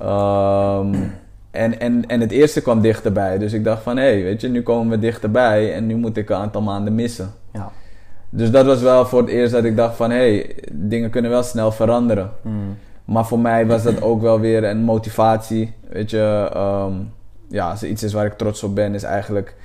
Um, 0.01 1.13
en, 1.51 1.79
en, 1.79 2.03
en 2.07 2.21
het 2.21 2.31
eerste 2.31 2.61
kwam 2.61 2.81
dichterbij. 2.81 3.37
Dus 3.37 3.53
ik 3.53 3.63
dacht 3.63 3.83
van, 3.83 3.97
hé, 3.97 4.03
hey, 4.03 4.23
weet 4.23 4.41
je, 4.41 4.47
nu 4.47 4.61
komen 4.63 4.89
we 4.89 4.99
dichterbij 4.99 5.73
en 5.73 5.85
nu 5.85 5.95
moet 5.95 6.17
ik 6.17 6.29
een 6.29 6.35
aantal 6.35 6.61
maanden 6.61 6.95
missen. 6.95 7.33
Ja. 7.53 7.71
Dus 8.29 8.51
dat 8.51 8.65
was 8.65 8.81
wel 8.81 9.05
voor 9.05 9.21
het 9.21 9.29
eerst 9.29 9.51
dat 9.51 9.63
ik 9.63 9.75
dacht 9.75 9.95
van, 9.95 10.09
hé, 10.09 10.17
hey, 10.17 10.55
dingen 10.71 11.09
kunnen 11.09 11.31
wel 11.31 11.43
snel 11.43 11.71
veranderen. 11.71 12.31
Mm. 12.41 12.77
Maar 13.05 13.25
voor 13.25 13.39
mij 13.39 13.67
was 13.67 13.83
dat 13.83 14.01
ook 14.01 14.21
wel 14.21 14.39
weer 14.39 14.63
een 14.63 14.83
motivatie. 14.83 15.73
Weet 15.89 16.09
je, 16.09 16.51
um, 16.55 17.11
ja, 17.47 17.69
als 17.69 17.81
er 17.81 17.87
iets 17.87 18.03
is 18.03 18.13
waar 18.13 18.25
ik 18.25 18.37
trots 18.37 18.63
op 18.63 18.75
ben, 18.75 18.93
is 18.93 19.03
eigenlijk. 19.03 19.55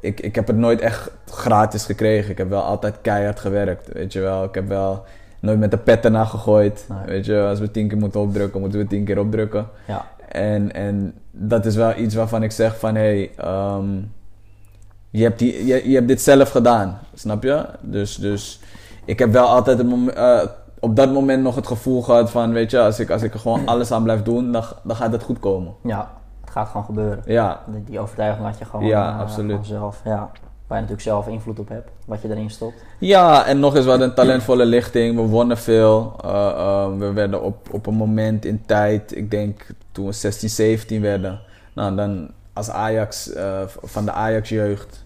Ik, 0.00 0.20
ik 0.20 0.34
heb 0.34 0.46
het 0.46 0.56
nooit 0.56 0.80
echt 0.80 1.10
gratis 1.26 1.84
gekregen. 1.84 2.30
Ik 2.30 2.38
heb 2.38 2.48
wel 2.48 2.62
altijd 2.62 2.94
keihard 3.02 3.40
gewerkt. 3.40 3.92
Weet 3.92 4.12
je 4.12 4.20
wel, 4.20 4.44
ik 4.44 4.54
heb 4.54 4.68
wel 4.68 5.04
nooit 5.40 5.58
met 5.58 5.70
de 5.70 5.76
pet 5.76 6.04
erna 6.04 6.24
gegooid. 6.24 6.84
Nee. 6.88 6.98
Weet 7.06 7.26
je, 7.26 7.40
als 7.40 7.60
we 7.60 7.70
tien 7.70 7.88
keer 7.88 7.98
moeten 7.98 8.20
opdrukken, 8.20 8.60
moeten 8.60 8.78
we 8.78 8.86
tien 8.86 9.04
keer 9.04 9.18
opdrukken. 9.18 9.68
Ja. 9.86 10.06
En, 10.28 10.72
en 10.72 11.14
dat 11.30 11.66
is 11.66 11.76
wel 11.76 11.96
iets 11.96 12.14
waarvan 12.14 12.42
ik 12.42 12.52
zeg 12.52 12.78
van 12.78 12.94
hé, 12.94 13.30
hey, 13.36 13.76
um, 13.76 14.12
je, 15.10 15.22
hebt 15.22 15.38
die, 15.38 15.66
je, 15.66 15.88
je 15.88 15.94
hebt 15.94 16.08
dit 16.08 16.20
zelf 16.20 16.50
gedaan. 16.50 16.98
Snap 17.14 17.42
je? 17.42 17.66
Dus, 17.80 18.16
dus 18.16 18.60
ik 19.04 19.18
heb 19.18 19.32
wel 19.32 19.46
altijd 19.46 19.82
moment. 19.82 20.16
Uh, 20.16 20.42
op 20.80 20.96
dat 20.96 21.12
moment 21.12 21.42
nog 21.42 21.54
het 21.54 21.66
gevoel 21.66 22.02
gehad 22.02 22.30
van, 22.30 22.52
weet 22.52 22.70
je, 22.70 22.80
als 22.80 23.00
ik, 23.00 23.10
als 23.10 23.22
ik 23.22 23.34
er 23.34 23.40
gewoon 23.40 23.66
alles 23.66 23.92
aan 23.92 24.02
blijf 24.02 24.22
doen, 24.22 24.52
dan, 24.52 24.64
dan 24.82 24.96
gaat 24.96 25.12
het 25.12 25.22
goed 25.22 25.38
komen. 25.38 25.74
ja, 25.82 26.10
het 26.50 26.58
gaat 26.58 26.68
gewoon 26.68 26.84
gebeuren. 26.86 27.22
Ja, 27.26 27.60
Die, 27.66 27.84
die 27.84 28.00
overtuiging 28.00 28.46
had 28.46 28.58
je 28.58 28.64
gewoon, 28.64 28.86
Ja, 28.86 29.08
eh, 29.08 29.20
absoluut. 29.20 29.50
gewoon 29.50 29.64
zelf. 29.64 30.00
Ja. 30.04 30.30
Waar 30.66 30.78
je 30.78 30.84
natuurlijk 30.84 31.00
zelf 31.00 31.26
invloed 31.28 31.58
op 31.58 31.68
hebt, 31.68 31.90
wat 32.06 32.22
je 32.22 32.30
erin 32.30 32.50
stopt. 32.50 32.84
ja 32.98 33.46
en 33.46 33.60
nog 33.60 33.76
eens 33.76 33.84
wat 33.86 34.00
een 34.00 34.14
talentvolle 34.14 34.64
lichting. 34.64 35.16
We 35.16 35.22
wonnen 35.22 35.58
veel. 35.58 36.16
Uh, 36.24 36.30
uh, 36.30 36.86
we 36.98 37.12
werden 37.12 37.42
op, 37.42 37.68
op 37.72 37.86
een 37.86 37.94
moment 37.94 38.44
in 38.44 38.62
tijd, 38.66 39.16
ik 39.16 39.30
denk 39.30 39.66
toen 39.92 40.06
we 40.06 40.12
16, 40.12 40.48
17 40.48 41.00
werden. 41.00 41.40
Nou, 41.74 41.94
dan 41.96 42.30
als 42.52 42.70
Ajax, 42.70 43.34
uh, 43.34 43.60
van 43.82 44.04
de 44.04 44.12
Ajax-jeugd, 44.12 45.04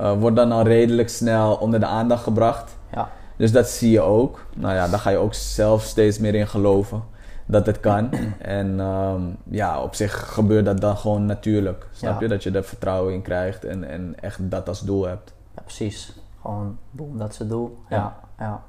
uh, 0.00 0.12
wordt 0.12 0.36
dan 0.36 0.52
al 0.52 0.62
redelijk 0.62 1.08
snel 1.08 1.54
onder 1.54 1.80
de 1.80 1.86
aandacht 1.86 2.22
gebracht. 2.22 2.76
Ja. 2.94 3.10
Dus 3.36 3.52
dat 3.52 3.68
zie 3.68 3.90
je 3.90 4.00
ook. 4.00 4.44
Nou 4.54 4.74
ja, 4.74 4.88
daar 4.88 4.98
ga 4.98 5.10
je 5.10 5.16
ook 5.16 5.34
zelf 5.34 5.82
steeds 5.82 6.18
meer 6.18 6.34
in 6.34 6.48
geloven 6.48 7.02
dat 7.46 7.66
het 7.66 7.80
kan. 7.80 8.10
En 8.38 8.80
um, 8.80 9.36
ja, 9.50 9.82
op 9.82 9.94
zich 9.94 10.32
gebeurt 10.32 10.64
dat 10.64 10.80
dan 10.80 10.96
gewoon 10.96 11.26
natuurlijk. 11.26 11.86
Snap 11.92 12.12
Ja. 12.14 12.20
je? 12.20 12.28
Dat 12.28 12.42
je 12.42 12.50
er 12.50 12.64
vertrouwen 12.64 13.12
in 13.14 13.22
krijgt 13.22 13.64
en, 13.64 13.84
en 13.84 14.14
echt 14.20 14.50
dat 14.50 14.68
als 14.68 14.80
doel 14.80 15.04
hebt. 15.06 15.34
Ja, 15.56 15.62
precies. 15.62 16.20
Gewoon, 16.42 16.78
boem, 16.90 17.18
dat 17.18 17.32
is 17.32 17.38
het 17.38 17.48
doel. 17.48 17.78
Ja, 17.88 17.96
Ja. 17.96 18.16
ja. 18.38 18.62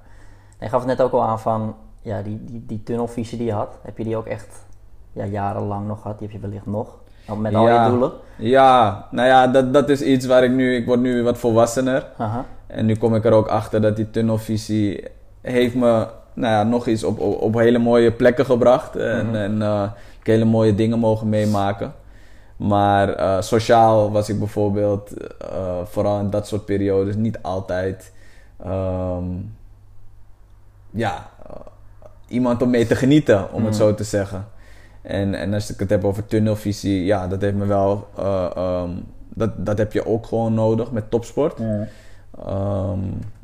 En 0.57 0.65
je 0.65 0.69
gaf 0.69 0.79
het 0.79 0.87
net 0.97 1.01
ook 1.01 1.11
al 1.11 1.23
aan 1.23 1.39
van, 1.39 1.75
ja, 2.01 2.21
die, 2.21 2.43
die, 2.45 2.63
die 2.67 2.83
tunnelvisie 2.83 3.37
die 3.37 3.47
je 3.47 3.53
had, 3.53 3.77
heb 3.83 3.97
je 3.97 4.03
die 4.03 4.17
ook 4.17 4.25
echt 4.25 4.65
ja, 5.11 5.25
jarenlang 5.25 5.87
nog 5.87 6.01
gehad? 6.01 6.19
Die 6.19 6.27
heb 6.27 6.35
je 6.41 6.47
wellicht 6.47 6.65
nog? 6.65 7.01
Met 7.37 7.53
al 7.55 7.67
Ja. 7.67 7.83
je 7.83 7.89
doelen? 7.89 8.11
Ja, 8.37 9.07
nou 9.11 9.27
ja, 9.27 9.47
dat, 9.47 9.73
dat 9.73 9.89
is 9.89 10.01
iets 10.01 10.25
waar 10.25 10.43
ik 10.43 10.51
nu... 10.51 10.75
Ik 10.75 10.85
word 10.85 10.99
nu 10.99 11.23
wat 11.23 11.37
volwassener. 11.37 12.05
Aha. 12.17 12.45
En 12.67 12.85
nu 12.85 12.95
kom 12.95 13.15
ik 13.15 13.25
er 13.25 13.31
ook 13.31 13.47
achter 13.47 13.81
dat 13.81 13.95
die 13.95 14.09
tunnelvisie 14.09 15.07
heeft 15.41 15.75
me 15.75 16.07
nou 16.33 16.53
ja, 16.53 16.63
nog 16.63 16.87
eens 16.87 17.03
op, 17.03 17.19
op, 17.19 17.41
op 17.41 17.53
hele 17.53 17.77
mooie 17.79 18.11
plekken 18.11 18.45
gebracht. 18.45 18.95
En, 18.95 19.25
Mhm. 19.25 19.35
en 19.35 19.55
uh, 19.61 19.83
ik 20.19 20.25
hele 20.27 20.45
mooie 20.45 20.75
dingen 20.75 20.99
mogen 20.99 21.29
meemaken. 21.29 21.93
Maar 22.57 23.19
uh, 23.19 23.41
sociaal 23.41 24.11
was 24.11 24.29
ik 24.29 24.39
bijvoorbeeld, 24.39 25.11
uh, 25.41 25.77
vooral 25.83 26.19
in 26.19 26.29
dat 26.29 26.47
soort 26.47 26.65
periodes, 26.65 27.15
niet 27.15 27.41
altijd 27.41 28.11
um, 28.65 29.55
ja, 30.91 31.29
iemand 32.27 32.61
om 32.61 32.69
mee 32.69 32.85
te 32.87 32.95
genieten, 32.95 33.53
om 33.53 33.63
het 33.65 33.73
Mm. 33.73 33.79
zo 33.79 33.93
te 33.95 34.03
zeggen. 34.03 34.45
En, 35.01 35.33
en 35.35 35.53
als 35.53 35.71
ik 35.73 35.79
het 35.79 35.89
heb 35.89 36.03
over 36.03 36.25
tunnelvisie, 36.25 37.05
ja, 37.05 37.27
dat 37.27 37.41
heeft 37.41 37.55
me 37.55 37.65
wel. 37.65 38.07
eh, 38.17 38.49
ehm, 38.55 38.89
dat, 39.35 39.65
dat 39.65 39.77
heb 39.77 39.93
je 39.93 40.05
ook 40.05 40.25
gewoon 40.25 40.53
nodig 40.53 40.91
met 40.91 41.09
topsport. 41.11 41.59
Ehm, 42.45 42.99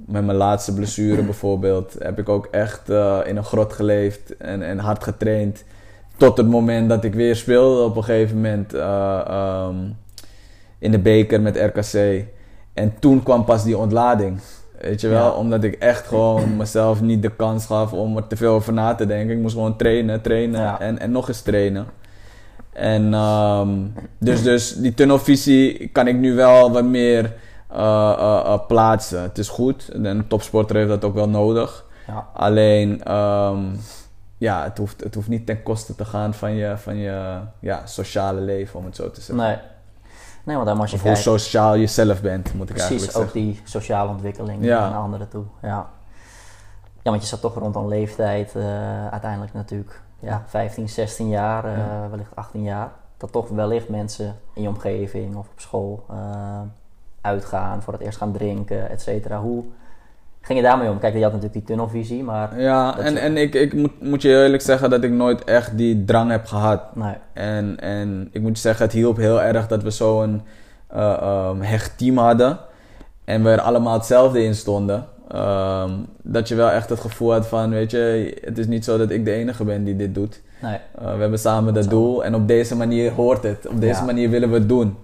met 0.09 0.25
mijn 0.25 0.37
laatste 0.37 0.73
blessure 0.73 1.23
bijvoorbeeld 1.23 1.95
heb 1.99 2.19
ik 2.19 2.29
ook 2.29 2.47
echt 2.51 2.89
eh, 2.89 3.19
in 3.25 3.37
een 3.37 3.43
grot 3.43 3.73
geleefd 3.73 4.37
en, 4.37 4.61
en 4.63 4.79
hard 4.79 5.03
getraind. 5.03 5.63
Tot 6.17 6.37
het 6.37 6.47
moment 6.47 6.89
dat 6.89 7.03
ik 7.03 7.13
weer 7.13 7.35
speelde 7.35 7.83
op 7.83 7.95
een 7.95 8.03
gegeven 8.03 8.35
moment 8.35 8.73
eh, 8.73 9.21
ehm, 9.27 9.75
in 10.79 10.91
de 10.91 10.99
beker 10.99 11.41
met 11.41 11.57
RKC. 11.57 12.25
En 12.73 12.93
toen 12.99 13.23
kwam 13.23 13.45
pas 13.45 13.63
die 13.63 13.77
ontlading. 13.77 14.39
Weet 14.81 15.01
je 15.01 15.07
wel, 15.07 15.25
Ja. 15.25 15.31
omdat 15.31 15.63
ik 15.63 15.73
echt 15.73 16.07
gewoon 16.07 16.55
mezelf 16.57 17.01
niet 17.01 17.21
de 17.21 17.35
kans 17.35 17.65
gaf 17.65 17.93
om 17.93 18.17
er 18.17 18.27
te 18.27 18.35
veel 18.37 18.53
over 18.53 18.73
na 18.73 18.95
te 18.95 19.05
denken. 19.05 19.35
Ik 19.35 19.41
moest 19.41 19.53
gewoon 19.53 19.77
trainen, 19.77 20.21
trainen 20.21 20.61
Ja. 20.61 20.79
en, 20.79 20.99
en 20.99 21.11
nog 21.11 21.27
eens 21.27 21.41
trainen. 21.41 21.85
En 22.73 23.13
ehm, 23.13 23.69
dus, 24.19 24.43
dus 24.43 24.75
die 24.75 24.93
tunnelvisie 24.93 25.87
kan 25.87 26.07
ik 26.07 26.15
nu 26.15 26.33
wel 26.35 26.71
wat 26.71 26.83
meer 26.83 27.33
plaatsen. 28.67 29.21
Het 29.21 29.37
is 29.37 29.49
goed. 29.49 29.89
En 29.89 30.05
een 30.05 30.27
topsporter 30.27 30.75
heeft 30.75 30.89
dat 30.89 31.03
ook 31.03 31.13
wel 31.13 31.29
nodig. 31.29 31.85
Ja. 32.07 32.27
Alleen, 32.33 33.03
ehm, 33.03 33.63
ja, 34.37 34.63
het 34.63 34.77
hoeft, 34.77 35.03
het 35.03 35.15
hoeft 35.15 35.27
niet 35.27 35.45
ten 35.45 35.63
koste 35.63 35.95
te 35.95 36.05
gaan 36.05 36.33
van 36.33 36.51
je, 36.51 36.77
van 36.77 36.95
je 36.97 37.39
ja, 37.59 37.85
sociale 37.85 38.41
leven, 38.41 38.79
om 38.79 38.85
het 38.85 38.95
zo 38.95 39.11
te 39.11 39.21
zeggen. 39.21 39.45
Nee. 39.45 39.57
Nee, 40.43 40.55
want 40.55 40.67
dan 40.67 40.79
als 40.79 40.91
je 40.91 40.95
Of 40.95 41.03
hoe 41.03 41.15
sociaal 41.15 41.75
je 41.75 41.87
zelf 41.87 42.21
bent, 42.21 42.53
moet 42.53 42.69
ik 42.69 42.75
precies 42.75 42.89
eigenlijk 42.89 43.17
ook 43.17 43.23
zeggen. 43.31 43.41
die 43.41 43.61
sociale 43.63 44.09
ontwikkeling 44.09 44.63
Ja. 44.65 44.89
naar 44.89 44.99
anderen 44.99 45.29
toe. 45.29 45.43
Ja. 45.61 45.89
ja, 47.01 47.09
want 47.11 47.21
je 47.21 47.27
zat 47.27 47.41
toch 47.41 47.55
rond 47.55 47.75
een 47.75 47.87
leeftijd, 47.87 48.55
eh, 48.55 49.07
uiteindelijk 49.07 49.53
natuurlijk 49.53 50.01
ja, 50.19 50.43
15, 50.47 50.89
16 50.89 51.29
jaar, 51.29 51.65
eh, 51.65 51.77
Ja. 51.77 52.07
wellicht 52.09 52.35
18 52.35 52.63
jaar. 52.63 52.91
Dat 53.17 53.31
toch 53.31 53.49
wellicht 53.49 53.89
mensen 53.89 54.35
in 54.53 54.61
je 54.61 54.67
omgeving 54.67 55.35
of 55.35 55.47
op 55.51 55.59
school 55.59 56.05
eh, 56.09 56.59
uitgaan, 57.21 57.81
voor 57.81 57.93
het 57.93 58.01
eerst 58.01 58.17
gaan 58.17 58.31
drinken, 58.31 58.89
et 58.89 59.01
cetera. 59.01 59.39
Hoe 59.39 59.63
ging 60.41 60.59
je 60.59 60.65
daarmee 60.65 60.89
om? 60.89 60.99
Kijk, 60.99 61.13
je 61.13 61.21
had 61.23 61.31
natuurlijk 61.33 61.59
die 61.59 61.63
tunnelvisie, 61.75 62.23
maar 62.23 62.61
Ja, 62.61 62.97
en, 62.99 63.13
je- 63.13 63.19
en 63.19 63.37
ik, 63.37 63.53
ik 63.53 63.73
moet, 63.73 64.01
moet 64.01 64.21
je 64.21 64.29
eerlijk 64.29 64.61
zeggen 64.61 64.89
dat 64.89 65.03
ik 65.03 65.11
nooit 65.11 65.43
echt 65.43 65.77
die 65.77 66.05
drang 66.05 66.31
heb 66.31 66.45
gehad. 66.45 66.95
nee. 66.95 67.13
En, 67.33 67.79
en 67.79 68.29
ik 68.31 68.41
moet 68.41 68.55
je 68.55 68.61
zeggen, 68.61 68.85
het 68.85 68.93
hielp 68.93 69.17
heel 69.17 69.41
erg 69.41 69.67
dat 69.67 69.83
we 69.83 69.89
zo'n 69.91 70.41
eh, 70.87 71.13
ehm, 71.21 71.61
hecht 71.61 71.97
team 71.97 72.17
hadden. 72.17 72.57
En 73.25 73.43
we 73.43 73.49
er 73.49 73.61
allemaal 73.61 73.93
hetzelfde 73.93 74.43
in 74.43 74.55
stonden. 74.55 75.05
Ehm, 75.31 75.91
dat 76.23 76.47
je 76.47 76.55
wel 76.55 76.69
echt 76.69 76.89
het 76.89 76.99
gevoel 76.99 77.31
had 77.31 77.47
van, 77.47 77.69
weet 77.69 77.91
je, 77.91 78.37
het 78.43 78.57
is 78.57 78.67
niet 78.67 78.85
zo 78.85 78.97
dat 78.97 79.09
ik 79.09 79.25
de 79.25 79.31
enige 79.31 79.63
ben 79.63 79.83
die 79.83 79.95
dit 79.95 80.13
doet. 80.15 80.41
nee. 80.61 80.77
Uh, 81.01 81.13
we 81.13 81.19
hebben 81.21 81.39
samen 81.39 81.73
dat 81.73 81.89
doel 81.89 82.23
en 82.23 82.35
op 82.35 82.47
deze 82.47 82.75
manier 82.75 83.11
hoort 83.11 83.43
het. 83.43 83.67
Op 83.67 83.81
deze 83.81 83.99
Ja. 83.99 84.05
manier 84.05 84.29
willen 84.29 84.49
we 84.49 84.55
het 84.57 84.69
doen. 84.69 84.97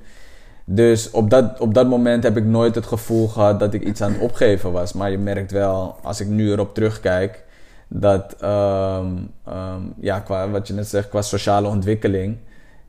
Dus 0.65 1.11
op 1.11 1.29
dat, 1.29 1.59
op 1.59 1.73
dat 1.73 1.87
moment 1.87 2.23
heb 2.23 2.37
ik 2.37 2.45
nooit 2.45 2.75
het 2.75 2.85
gevoel 2.85 3.27
gehad 3.27 3.59
dat 3.59 3.73
ik 3.73 3.83
iets 3.83 4.01
aan 4.01 4.11
het 4.11 4.21
opgeven 4.21 4.71
was. 4.71 4.93
Maar 4.93 5.11
je 5.11 5.17
merkt 5.17 5.51
wel, 5.51 5.95
als 6.03 6.19
ik 6.21 6.27
nu 6.27 6.51
erop 6.51 6.73
terugkijk, 6.73 7.43
dat, 7.87 8.35
ehm, 8.39 9.07
ehm, 9.45 9.81
ja, 9.99 10.19
qua, 10.19 10.49
wat 10.49 10.67
je 10.67 10.73
net 10.73 10.87
zegt, 10.87 11.09
qua 11.09 11.21
sociale 11.21 11.67
ontwikkeling, 11.67 12.37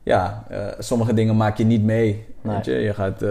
ja, 0.03 0.43
eh, 0.49 0.65
sommige 0.79 1.13
dingen 1.13 1.37
maak 1.37 1.57
je 1.57 1.65
niet 1.65 1.83
mee. 1.83 2.25
Nee. 2.41 2.55
Weet 2.55 2.65
je? 2.65 2.71
je 2.71 2.93
gaat 2.93 3.21
eh, 3.21 3.29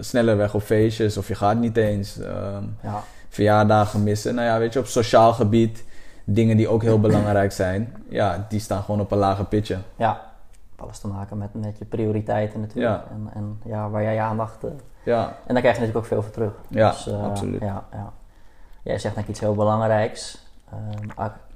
sneller 0.00 0.36
weg 0.36 0.54
op 0.54 0.62
feestjes 0.62 1.16
of 1.16 1.28
je 1.28 1.34
gaat 1.34 1.56
niet 1.58 1.76
eens. 1.76 2.18
ehm, 2.20 2.64
Ja. 2.82 3.02
verjaardagen 3.28 4.02
missen. 4.02 4.34
Nou 4.34 4.46
ja, 4.46 4.58
weet 4.58 4.72
je, 4.72 4.78
op 4.78 4.86
sociaal 4.86 5.32
gebied, 5.32 5.84
dingen 6.24 6.56
die 6.56 6.68
ook 6.68 6.82
heel 6.82 7.00
belangrijk 7.00 7.52
zijn, 7.52 7.92
ja, 8.08 8.46
die 8.48 8.60
staan 8.60 8.82
gewoon 8.82 9.00
op 9.00 9.10
een 9.10 9.18
lager 9.18 9.44
pitje. 9.44 9.76
ja, 9.96 10.29
alles 10.80 10.98
te 10.98 11.08
maken 11.08 11.38
met, 11.38 11.54
met 11.54 11.78
je 11.78 11.84
prioriteiten 11.84 12.60
natuurlijk. 12.60 13.02
Ja. 13.04 13.10
En, 13.10 13.30
en 13.34 13.60
ja, 13.64 13.90
waar 13.90 14.02
jij 14.02 14.14
je 14.14 14.20
aandacht... 14.20 14.64
eh, 14.64 14.70
Ja, 15.02 15.24
en 15.46 15.54
daar 15.54 15.62
krijg 15.62 15.76
je 15.76 15.80
natuurlijk 15.80 15.96
ook 15.96 16.04
veel 16.04 16.22
voor 16.22 16.32
terug. 16.32 16.52
ja, 16.68 16.90
Dus, 16.90 17.06
eh, 17.06 17.22
absoluut. 17.24 17.60
Ja, 17.60 17.84
ja. 17.92 18.12
Jij 18.82 18.98
zegt 18.98 19.14
denk 19.14 19.26
ik 19.26 19.32
iets 19.32 19.40
heel 19.40 19.54
belangrijks. 19.54 20.46
Ehm, 20.70 21.08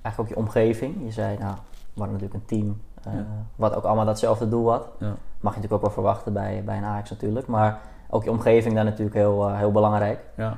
eigenlijk 0.03 0.19
ook 0.19 0.29
je 0.29 0.37
omgeving. 0.37 0.97
Je 1.05 1.11
zei, 1.13 1.39
nou, 1.39 1.55
we 1.95 2.01
hadden 2.01 2.13
natuurlijk 2.21 2.35
een 2.35 2.45
team 2.59 2.81
eh, 3.05 3.13
Ja. 3.15 3.25
wat 3.57 3.75
ook 3.75 3.85
allemaal 3.85 4.05
datzelfde 4.05 4.49
doel 4.49 4.71
had. 4.71 4.87
Ja. 4.99 5.07
Mag 5.41 5.55
je 5.55 5.61
natuurlijk 5.61 5.73
ook 5.73 5.81
wel 5.81 5.91
verwachten 5.91 6.33
bij, 6.33 6.63
bij 6.65 6.77
een 6.77 6.85
Ajax 6.85 7.11
natuurlijk. 7.11 7.47
Maar 7.47 7.81
ook 8.11 8.25
je 8.25 8.31
omgeving 8.31 8.75
daar 8.75 8.85
natuurlijk 8.85 9.17
heel, 9.17 9.49
heel 9.55 9.73
belangrijk. 9.73 10.21
Ja. 10.37 10.57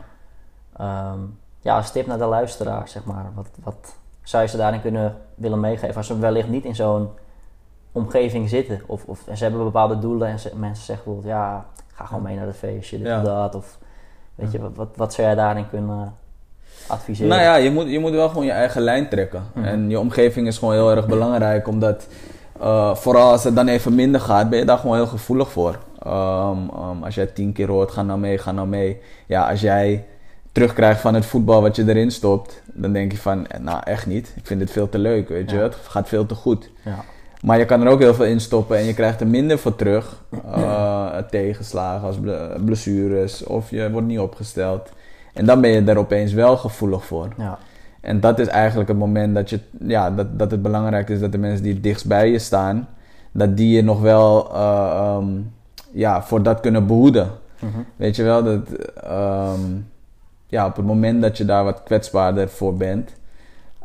Ehm, 0.76 1.18
ja, 1.60 1.76
als 1.76 1.90
tip 1.92 2.06
naar 2.06 2.18
de 2.18 2.24
luisteraar, 2.26 2.88
zeg 2.88 3.04
maar. 3.04 3.24
Wat, 3.34 3.48
wat 3.62 3.96
zou 4.22 4.42
je 4.42 4.48
ze 4.48 4.56
daarin 4.56 4.80
kunnen 4.80 5.16
willen 5.34 5.60
meegeven? 5.60 5.96
Als 5.96 6.06
ze 6.06 6.18
wellicht 6.18 6.48
niet 6.48 6.64
in 6.64 6.74
zo'n 6.74 7.10
omgeving 7.96 8.48
zitten. 8.48 8.80
Of, 8.86 9.04
of 9.04 9.22
ze 9.34 9.42
hebben 9.44 9.64
bepaalde 9.64 9.98
doelen 9.98 10.28
en 10.28 10.38
ze- 10.38 10.52
mensen 10.56 10.84
zeggen 10.84 11.04
bijvoorbeeld... 11.04 11.34
Ja, 11.34 11.66
ga 11.94 12.04
gewoon 12.04 12.22
mee 12.22 12.36
naar 12.36 12.46
het 12.46 12.56
feestje, 12.56 12.98
dit 12.98 13.06
Ja. 13.06 13.18
of 13.18 13.24
dat. 13.24 13.54
Of 13.54 13.78
weet 14.34 14.52
je, 14.52 14.58
wat, 14.60 14.70
wat, 14.74 14.88
wat 14.96 15.14
zou 15.14 15.26
jij 15.26 15.36
daarin 15.36 15.68
kunnen 15.68 16.14
adviseren? 16.86 17.28
Nou 17.30 17.42
ja, 17.42 17.54
je 17.56 17.70
moet, 17.70 17.88
je 17.90 17.98
moet 17.98 18.10
wel 18.10 18.28
gewoon 18.28 18.44
je 18.44 18.50
eigen 18.50 18.82
lijn 18.82 19.08
trekken. 19.08 19.42
Mhm. 19.54 19.64
En 19.64 19.90
je 19.90 19.98
omgeving 20.00 20.46
is 20.46 20.58
gewoon 20.58 20.74
heel 20.74 20.90
erg 20.90 21.06
belangrijk, 21.06 21.68
omdat 21.68 22.06
eh, 22.60 22.94
vooral 22.94 23.30
als 23.30 23.44
het 23.44 23.54
dan 23.56 23.68
even 23.68 23.94
minder 23.94 24.20
gaat, 24.20 24.50
ben 24.50 24.58
je 24.58 24.64
daar 24.64 24.78
gewoon 24.78 24.96
heel 24.96 25.06
gevoelig 25.06 25.50
voor. 25.50 25.78
Ehm, 26.02 26.56
ehm, 26.76 27.02
als 27.04 27.14
jij 27.14 27.26
tien 27.26 27.52
keer 27.52 27.68
hoort, 27.68 27.90
ga 27.90 28.02
nou 28.02 28.18
mee, 28.18 28.38
ga 28.38 28.52
nou 28.52 28.68
mee. 28.68 29.00
Ja, 29.26 29.50
als 29.50 29.60
jij 29.60 30.04
terugkrijgt 30.52 31.00
van 31.00 31.14
het 31.14 31.26
voetbal 31.26 31.62
wat 31.62 31.76
je 31.76 31.88
erin 31.88 32.10
stopt, 32.10 32.62
dan 32.72 32.92
denk 32.92 33.12
je 33.12 33.18
van, 33.18 33.46
eh, 33.46 33.60
nou 33.60 33.80
echt 33.84 34.06
niet. 34.06 34.32
Ik 34.36 34.46
vind 34.46 34.60
het 34.60 34.70
veel 34.70 34.88
te 34.88 34.98
leuk, 34.98 35.28
weet 35.28 35.50
je. 35.50 35.56
Het 35.56 35.74
gaat 35.74 36.08
veel 36.08 36.26
te 36.26 36.34
goed. 36.34 36.70
Ja, 36.84 37.04
Maar 37.46 37.58
je 37.58 37.64
kan 37.64 37.80
er 37.82 37.88
ook 37.88 38.00
heel 38.00 38.14
veel 38.14 38.24
in 38.24 38.40
stoppen 38.40 38.76
en 38.78 38.84
je 38.84 38.94
krijgt 38.94 39.20
er 39.20 39.26
minder 39.26 39.58
voor 39.58 39.76
terug. 39.76 40.22
Eh, 40.50 41.16
tegenslagen 41.30 42.06
als 42.06 42.20
ble- 42.20 42.56
blessures 42.64 43.44
of 43.44 43.70
je 43.70 43.90
wordt 43.90 44.06
niet 44.06 44.18
opgesteld. 44.18 44.88
En 45.34 45.46
dan 45.46 45.60
ben 45.60 45.70
je 45.70 45.82
er 45.84 45.96
opeens 45.96 46.32
wel 46.32 46.56
gevoelig 46.56 47.04
voor. 47.04 47.28
ja, 47.36 47.58
En 48.00 48.20
dat 48.20 48.38
is 48.38 48.46
eigenlijk 48.46 48.88
het 48.88 48.98
moment 48.98 49.34
dat, 49.34 49.50
je, 49.50 49.60
ja, 49.78 50.10
dat, 50.10 50.38
dat 50.38 50.50
het 50.50 50.62
belangrijk 50.62 51.08
is 51.08 51.20
dat 51.20 51.32
de 51.32 51.38
mensen 51.38 51.62
die 51.62 51.72
het 51.72 51.82
dichtst 51.82 52.06
bij 52.06 52.30
je 52.30 52.38
staan, 52.38 52.88
dat 53.32 53.56
die 53.56 53.76
je 53.76 53.82
nog 53.82 54.00
wel 54.00 54.54
eh, 54.54 54.90
ehm, 54.96 55.26
ja, 55.92 56.22
voor 56.22 56.42
dat 56.42 56.60
kunnen 56.60 56.86
behoeden. 56.86 57.30
Mhm. 57.58 57.78
Weet 57.96 58.16
je 58.16 58.22
wel, 58.22 58.42
dat 58.44 58.68
ehm, 59.02 59.60
ja, 60.46 60.66
op 60.66 60.76
het 60.76 60.86
moment 60.86 61.22
dat 61.22 61.36
je 61.36 61.44
daar 61.44 61.64
wat 61.64 61.82
kwetsbaarder 61.82 62.48
voor 62.48 62.76
bent, 62.76 63.12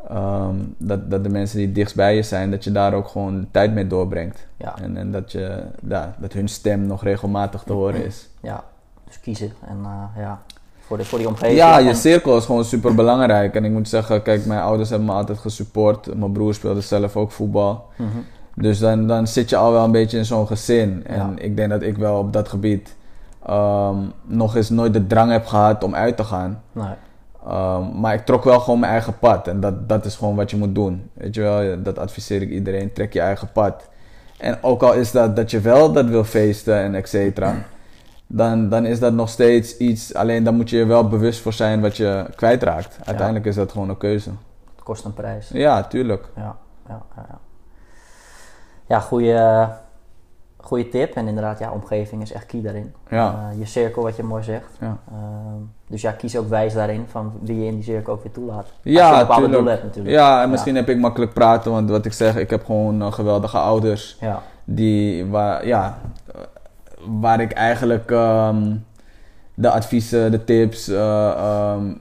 ehm, 0.10 0.56
dat, 0.78 1.12
dat 1.12 1.24
de 1.24 1.30
mensen 1.30 1.58
die 1.58 1.72
dichtst 1.72 1.96
bij 1.96 2.16
je 2.16 2.24
zijn, 2.24 2.52
dat 2.52 2.64
je 2.64 2.72
daar 2.72 2.94
ook 2.94 3.08
gewoon 3.08 3.48
tijd 3.52 3.74
mee 3.74 3.88
doorbrengt. 3.88 4.48
ja, 4.58 4.76
En, 4.82 4.98
en 4.98 5.12
dat, 5.12 5.32
je, 5.32 5.64
ja, 5.88 6.16
dat 6.20 6.34
hun 6.34 6.48
stem 6.48 6.86
nog 6.86 7.04
regelmatig 7.04 7.64
te 7.64 7.74
horen 7.74 8.06
is. 8.06 8.30
ja. 8.42 8.64
Dus 9.06 9.20
kiezen. 9.20 9.52
En 9.68 9.78
eh, 9.84 10.22
ja, 10.24 10.42
voor, 10.80 10.98
de, 10.98 11.06
voor 11.06 11.18
die 11.18 11.28
omgeving. 11.28 11.58
Ja, 11.58 11.78
je 11.78 11.90
En- 11.90 11.96
cirkel 11.96 12.38
is 12.38 12.46
gewoon 12.46 12.64
super 12.66 12.96
belangrijk. 12.96 13.56
En 13.56 13.66
ik 13.66 13.72
moet 13.72 13.90
zeggen, 13.90 14.22
kijk, 14.22 14.46
mijn 14.46 14.62
ouders 14.62 14.90
hebben 14.90 15.08
me 15.08 15.14
altijd 15.14 15.38
gesupport. 15.38 16.16
Mijn 16.16 16.32
broer 16.32 16.54
speelde 16.54 16.82
zelf 16.82 17.16
ook 17.16 17.32
voetbal. 17.32 17.86
Mhm. 17.98 18.08
Dus 18.56 18.80
dan, 18.80 19.08
dan 19.08 19.28
zit 19.28 19.50
je 19.50 19.56
al 19.56 19.72
wel 19.72 19.84
een 19.84 19.92
beetje 19.92 20.18
in 20.18 20.26
zo'n 20.26 20.48
gezin. 20.48 21.04
En 21.06 21.16
Ja. 21.18 21.30
ik 21.36 21.56
denk 21.56 21.70
dat 21.70 21.82
ik 21.82 21.98
wel 21.98 22.18
op 22.20 22.34
dat 22.34 22.48
gebied 22.50 22.96
ehm, 23.46 23.98
nog 24.26 24.56
eens 24.56 24.70
nooit 24.70 24.94
de 24.94 25.08
drang 25.08 25.32
heb 25.32 25.46
gehad 25.46 25.84
om 25.84 25.96
uit 25.96 26.18
te 26.18 26.24
gaan. 26.24 26.62
Nee. 26.72 26.94
Ehm, 27.48 28.00
maar 28.00 28.14
ik 28.14 28.26
trok 28.26 28.44
wel 28.44 28.60
gewoon 28.60 28.80
mijn 28.80 28.92
eigen 28.92 29.18
pad. 29.20 29.48
En 29.48 29.60
dat, 29.60 29.90
dat 29.90 30.06
is 30.06 30.16
gewoon 30.16 30.36
wat 30.36 30.52
je 30.52 30.58
moet 30.58 30.76
doen. 30.76 31.10
Weet 31.14 31.36
je 31.36 31.42
wel, 31.42 31.84
dat 31.84 32.00
adviseer 32.00 32.42
ik 32.42 32.50
iedereen. 32.50 32.94
Trek 32.94 33.14
je 33.14 33.20
eigen 33.22 33.52
pad. 33.52 33.90
En 34.38 34.58
ook 34.62 34.84
al 34.84 34.94
is 34.94 35.12
dat 35.12 35.36
dat 35.36 35.52
je 35.52 35.60
wel 35.60 35.92
dat 35.92 36.06
wil 36.06 36.24
feesten 36.24 36.76
en 36.76 36.96
et 36.96 37.10
cetera. 37.10 37.56
Dan, 38.28 38.70
dan 38.70 38.86
is 38.86 39.00
dat 39.00 39.14
nog 39.14 39.30
steeds 39.30 39.78
iets. 39.78 40.14
Alleen 40.14 40.44
dan 40.44 40.56
moet 40.56 40.70
je 40.70 40.80
er 40.80 40.88
wel 40.88 41.08
bewust 41.08 41.42
voor 41.42 41.54
zijn 41.54 41.82
wat 41.82 41.98
je 41.98 42.26
kwijtraakt. 42.36 42.98
Uiteindelijk 43.06 43.46
is 43.46 43.56
dat 43.56 43.72
gewoon 43.72 43.90
een 43.90 43.98
keuze. 43.98 44.30
Het 44.76 44.84
kost 44.84 45.06
een 45.06 45.14
prijs. 45.14 45.50
Ja, 45.54 45.84
tuurlijk. 45.84 46.30
Ja, 46.36 46.56
ja, 46.88 47.02
ja. 47.16 47.26
Ja, 47.28 47.40
ja 48.88 49.00
goede, 49.00 49.70
goede 50.62 50.90
tip. 50.90 51.16
En 51.16 51.28
inderdaad, 51.28 51.60
ja, 51.60 51.72
omgeving 51.72 52.22
is 52.22 52.32
echt 52.32 52.46
key 52.46 52.62
daarin. 52.62 52.94
Ja. 53.10 53.50
Eh, 53.52 53.60
je 53.60 53.66
cirkel, 53.66 54.04
wat 54.04 54.16
je 54.16 54.24
mooi 54.24 54.44
zegt. 54.44 54.70
Ja. 54.80 54.98
Ehm, 55.12 55.62
dus 55.88 56.02
ja, 56.02 56.12
kies 56.12 56.38
ook 56.38 56.50
wijs 56.50 56.74
daarin 56.74 57.06
van 57.08 57.34
wie 57.42 57.60
je 57.60 57.66
in 57.66 57.76
die 57.76 57.84
cirkel 57.84 58.14
ook 58.14 58.24
weer 58.24 58.32
toelaat. 58.32 58.58
Als 58.58 58.68
je 58.84 58.92
Ja, 58.92 59.06
een 59.14 59.20
bepaalde 59.20 59.34
tuurlijk. 59.34 59.54
doelen 59.54 59.72
hebt 59.72 59.84
natuurlijk. 59.86 60.16
Ja, 60.16 60.44
en 60.44 60.50
misschien 60.50 60.76
heb 60.76 60.90
ik 60.90 60.98
makkelijk 60.98 61.34
praten, 61.34 61.72
want 61.72 61.90
wat 61.90 62.06
ik 62.06 62.14
zeg, 62.14 62.36
ik 62.36 62.50
heb 62.50 62.66
gewoon 62.66 63.02
eh, 63.02 63.12
geweldige 63.12 63.58
ouders. 63.58 64.18
Ja, 64.20 64.42
Die, 64.64 65.26
waar, 65.26 65.68
ja, 65.68 65.98
waar 67.22 67.42
ik 67.42 67.52
eigenlijk 67.52 68.12
ehm, 68.12 68.76
de 69.54 69.70
adviezen, 69.70 70.32
de 70.32 70.44
tips 70.44 70.88
eh, 70.88 71.30
ehm, 71.30 71.94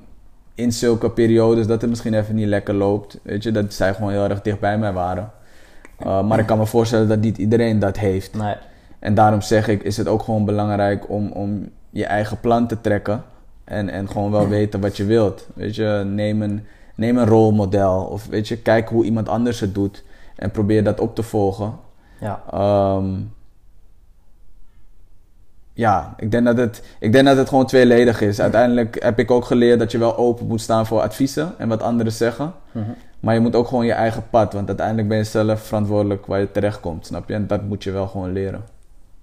in 0.54 0.72
zulke 0.72 1.10
periodes 1.10 1.66
dat 1.66 1.80
het 1.80 1.90
misschien 1.90 2.14
even 2.14 2.34
niet 2.34 2.46
lekker 2.46 2.74
loopt, 2.74 3.18
weet 3.22 3.42
je, 3.42 3.50
dat 3.52 3.72
zij 3.72 3.94
gewoon 3.94 4.10
heel 4.10 4.24
erg 4.28 4.42
dicht 4.42 4.60
bij 4.60 4.78
mij 4.78 4.92
waren. 4.92 5.30
Eh, 6.02 6.22
maar 6.22 6.38
ik 6.38 6.46
kan 6.46 6.58
me 6.58 6.66
voorstellen 6.66 7.08
dat 7.08 7.20
niet 7.20 7.38
iedereen 7.38 7.78
dat 7.78 7.96
heeft. 7.98 8.34
nee, 8.34 8.54
En 8.98 9.14
daarom 9.14 9.40
zeg 9.40 9.68
ik, 9.68 9.82
is 9.82 9.96
het 9.96 10.08
ook 10.08 10.22
gewoon 10.22 10.44
belangrijk 10.44 11.10
om, 11.10 11.32
om 11.32 11.68
je 11.90 12.06
eigen 12.06 12.40
plan 12.40 12.66
te 12.66 12.80
trekken. 12.80 13.22
En, 13.64 13.88
en 13.88 14.08
gewoon 14.08 14.30
wel 14.30 14.48
weten 14.48 14.80
wat 14.80 14.96
je 14.96 15.04
wilt. 15.04 15.46
Weet 15.54 15.74
je, 15.74 16.02
neem 16.06 16.42
een 16.42 16.66
neem 17.00 17.18
een 17.18 17.26
rolmodel. 17.26 18.02
Of 18.02 18.26
weet 18.26 18.48
je, 18.48 18.56
kijk 18.56 18.88
hoe 18.88 19.04
iemand 19.04 19.28
anders 19.28 19.60
het 19.60 19.74
doet. 19.74 20.04
En 20.36 20.50
probeer 20.50 20.84
dat 20.84 21.00
op 21.00 21.14
te 21.14 21.22
volgen. 21.22 21.72
Ja. 22.20 22.42
Ehm, 22.50 23.08
ja, 25.72 26.14
ik 26.16 26.30
denk, 26.30 26.44
dat 26.44 26.56
het, 26.56 26.82
ik 26.98 27.12
denk 27.12 27.26
dat 27.26 27.36
het 27.36 27.48
gewoon 27.48 27.66
tweeledig 27.66 28.20
is. 28.20 28.40
Uiteindelijk 28.40 29.02
heb 29.02 29.18
ik 29.18 29.30
ook 29.30 29.44
geleerd 29.44 29.78
dat 29.78 29.92
je 29.92 29.98
wel 29.98 30.16
open 30.16 30.46
moet 30.46 30.60
staan 30.60 30.86
voor 30.86 31.00
adviezen 31.00 31.54
en 31.58 31.68
wat 31.68 31.82
anderen 31.82 32.12
zeggen. 32.12 32.52
Mhm. 32.72 32.90
Maar 33.20 33.34
je 33.34 33.40
moet 33.40 33.54
ook 33.54 33.66
gewoon 33.68 33.84
je 33.86 33.92
eigen 33.92 34.28
pad, 34.30 34.52
want 34.52 34.68
uiteindelijk 34.68 35.08
ben 35.08 35.16
je 35.16 35.24
zelf 35.24 35.60
verantwoordelijk 35.62 36.26
waar 36.26 36.40
je 36.40 36.50
terechtkomt, 36.50 37.06
snap 37.06 37.28
je? 37.28 37.34
En 37.34 37.46
dat 37.46 37.62
moet 37.62 37.82
je 37.84 37.90
wel 37.90 38.06
gewoon 38.06 38.32
leren. 38.32 38.64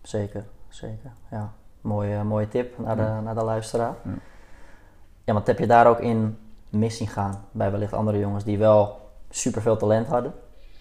Zeker, 0.02 0.44
zeker. 0.70 1.12
Ja, 1.32 1.52
mooie, 1.82 2.24
mooie 2.24 2.48
tip 2.48 2.78
naar 2.80 2.96
de, 2.96 3.02
Ja. 3.02 3.20
naar 3.22 3.36
de 3.36 3.44
luisteraar. 3.44 3.94
Ja. 4.04 4.12
Ja. 5.24 5.34
want 5.34 5.48
heb 5.48 5.60
je 5.60 5.68
daar 5.68 5.88
ook 5.88 6.00
in 6.00 6.38
mis 6.70 6.98
zien 6.98 7.08
gaan 7.08 7.44
bij 7.52 7.72
wellicht 7.72 7.94
andere 7.94 8.20
jongens 8.20 8.44
die 8.44 8.58
wel 8.58 9.00
superveel 9.30 9.78
talent 9.78 10.08
hadden, 10.08 10.34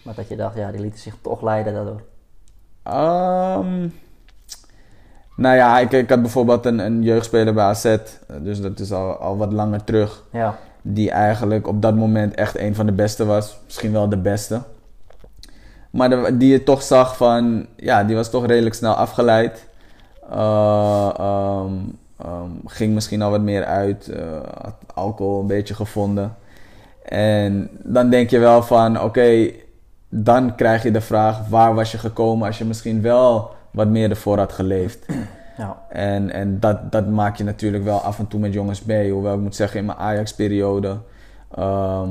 maar 0.03 0.15
dat 0.15 0.27
je 0.27 0.35
dacht, 0.35 0.55
ja, 0.55 0.71
die 0.71 0.81
lieten 0.81 0.99
zich 0.99 1.15
toch 1.21 1.41
leiden 1.41 1.73
daardoor. 1.73 2.01
Ehm, 2.83 3.87
nou 5.35 5.55
ja, 5.55 5.79
ik, 5.79 5.91
ik 5.91 6.09
had 6.09 6.21
bijvoorbeeld 6.21 6.65
een, 6.65 6.79
een 6.79 7.03
jeugdspeler 7.03 7.53
bij 7.53 7.63
AZ, 7.63 7.85
eh, 7.85 7.97
dus 8.41 8.61
dat 8.61 8.79
is 8.79 8.91
al, 8.91 9.11
al 9.15 9.37
wat 9.37 9.53
langer 9.53 9.83
terug. 9.83 10.23
Ja, 10.31 10.57
Die 10.89 11.11
eigenlijk 11.11 11.67
op 11.67 11.81
dat 11.81 11.95
moment 11.95 12.35
echt 12.35 12.57
een 12.57 12.75
van 12.75 12.85
de 12.85 12.91
beste 12.91 13.25
was. 13.25 13.57
Misschien 13.65 13.91
wel 13.91 14.09
de 14.09 14.17
beste. 14.17 14.61
Maar 15.91 16.09
de- 16.09 16.37
die 16.37 16.51
je 16.51 16.63
toch 16.63 16.81
zag 16.81 17.17
van, 17.17 17.65
ja, 17.75 18.03
die 18.03 18.15
was 18.15 18.29
toch 18.29 18.45
redelijk 18.45 18.75
snel 18.75 18.93
afgeleid. 18.93 19.67
Eh, 20.31 21.09
ehm, 21.17 21.73
ehm, 22.21 22.49
ging 22.65 22.93
misschien 22.93 23.21
al 23.21 23.31
wat 23.31 23.41
meer 23.41 23.65
uit. 23.65 24.07
eh, 24.07 24.23
had 24.61 24.75
alcohol 24.93 25.39
een 25.39 25.47
beetje 25.47 25.73
gevonden. 25.75 26.35
En 27.03 27.69
dan 27.83 28.09
denk 28.09 28.29
je 28.29 28.39
wel 28.39 28.63
van, 28.63 29.01
oké, 29.01 29.49
dan 30.09 30.55
krijg 30.55 30.83
je 30.83 30.91
de 30.91 31.01
vraag, 31.01 31.47
waar 31.49 31.75
was 31.75 31.91
je 31.91 31.97
gekomen 31.97 32.47
als 32.47 32.57
je 32.57 32.65
misschien 32.65 33.01
wel 33.01 33.51
wat 33.71 33.87
meer 33.87 34.09
ervoor 34.09 34.37
had 34.37 34.51
geleefd? 34.53 35.05
Ja, 35.57 35.77
En, 35.89 36.31
en 36.31 36.59
dat, 36.59 36.91
dat 36.91 37.07
maak 37.07 37.35
je 37.35 37.43
natuurlijk 37.43 37.83
wel 37.83 37.99
af 38.01 38.19
en 38.19 38.27
toe 38.27 38.39
met 38.39 38.53
jongens 38.53 38.83
mee. 38.83 39.11
Hoewel 39.11 39.33
ik 39.33 39.39
moet 39.39 39.55
zeggen, 39.55 39.79
in 39.79 39.85
mijn 39.85 39.97
Ajax-periode 39.97 40.97
ehm, 41.55 42.09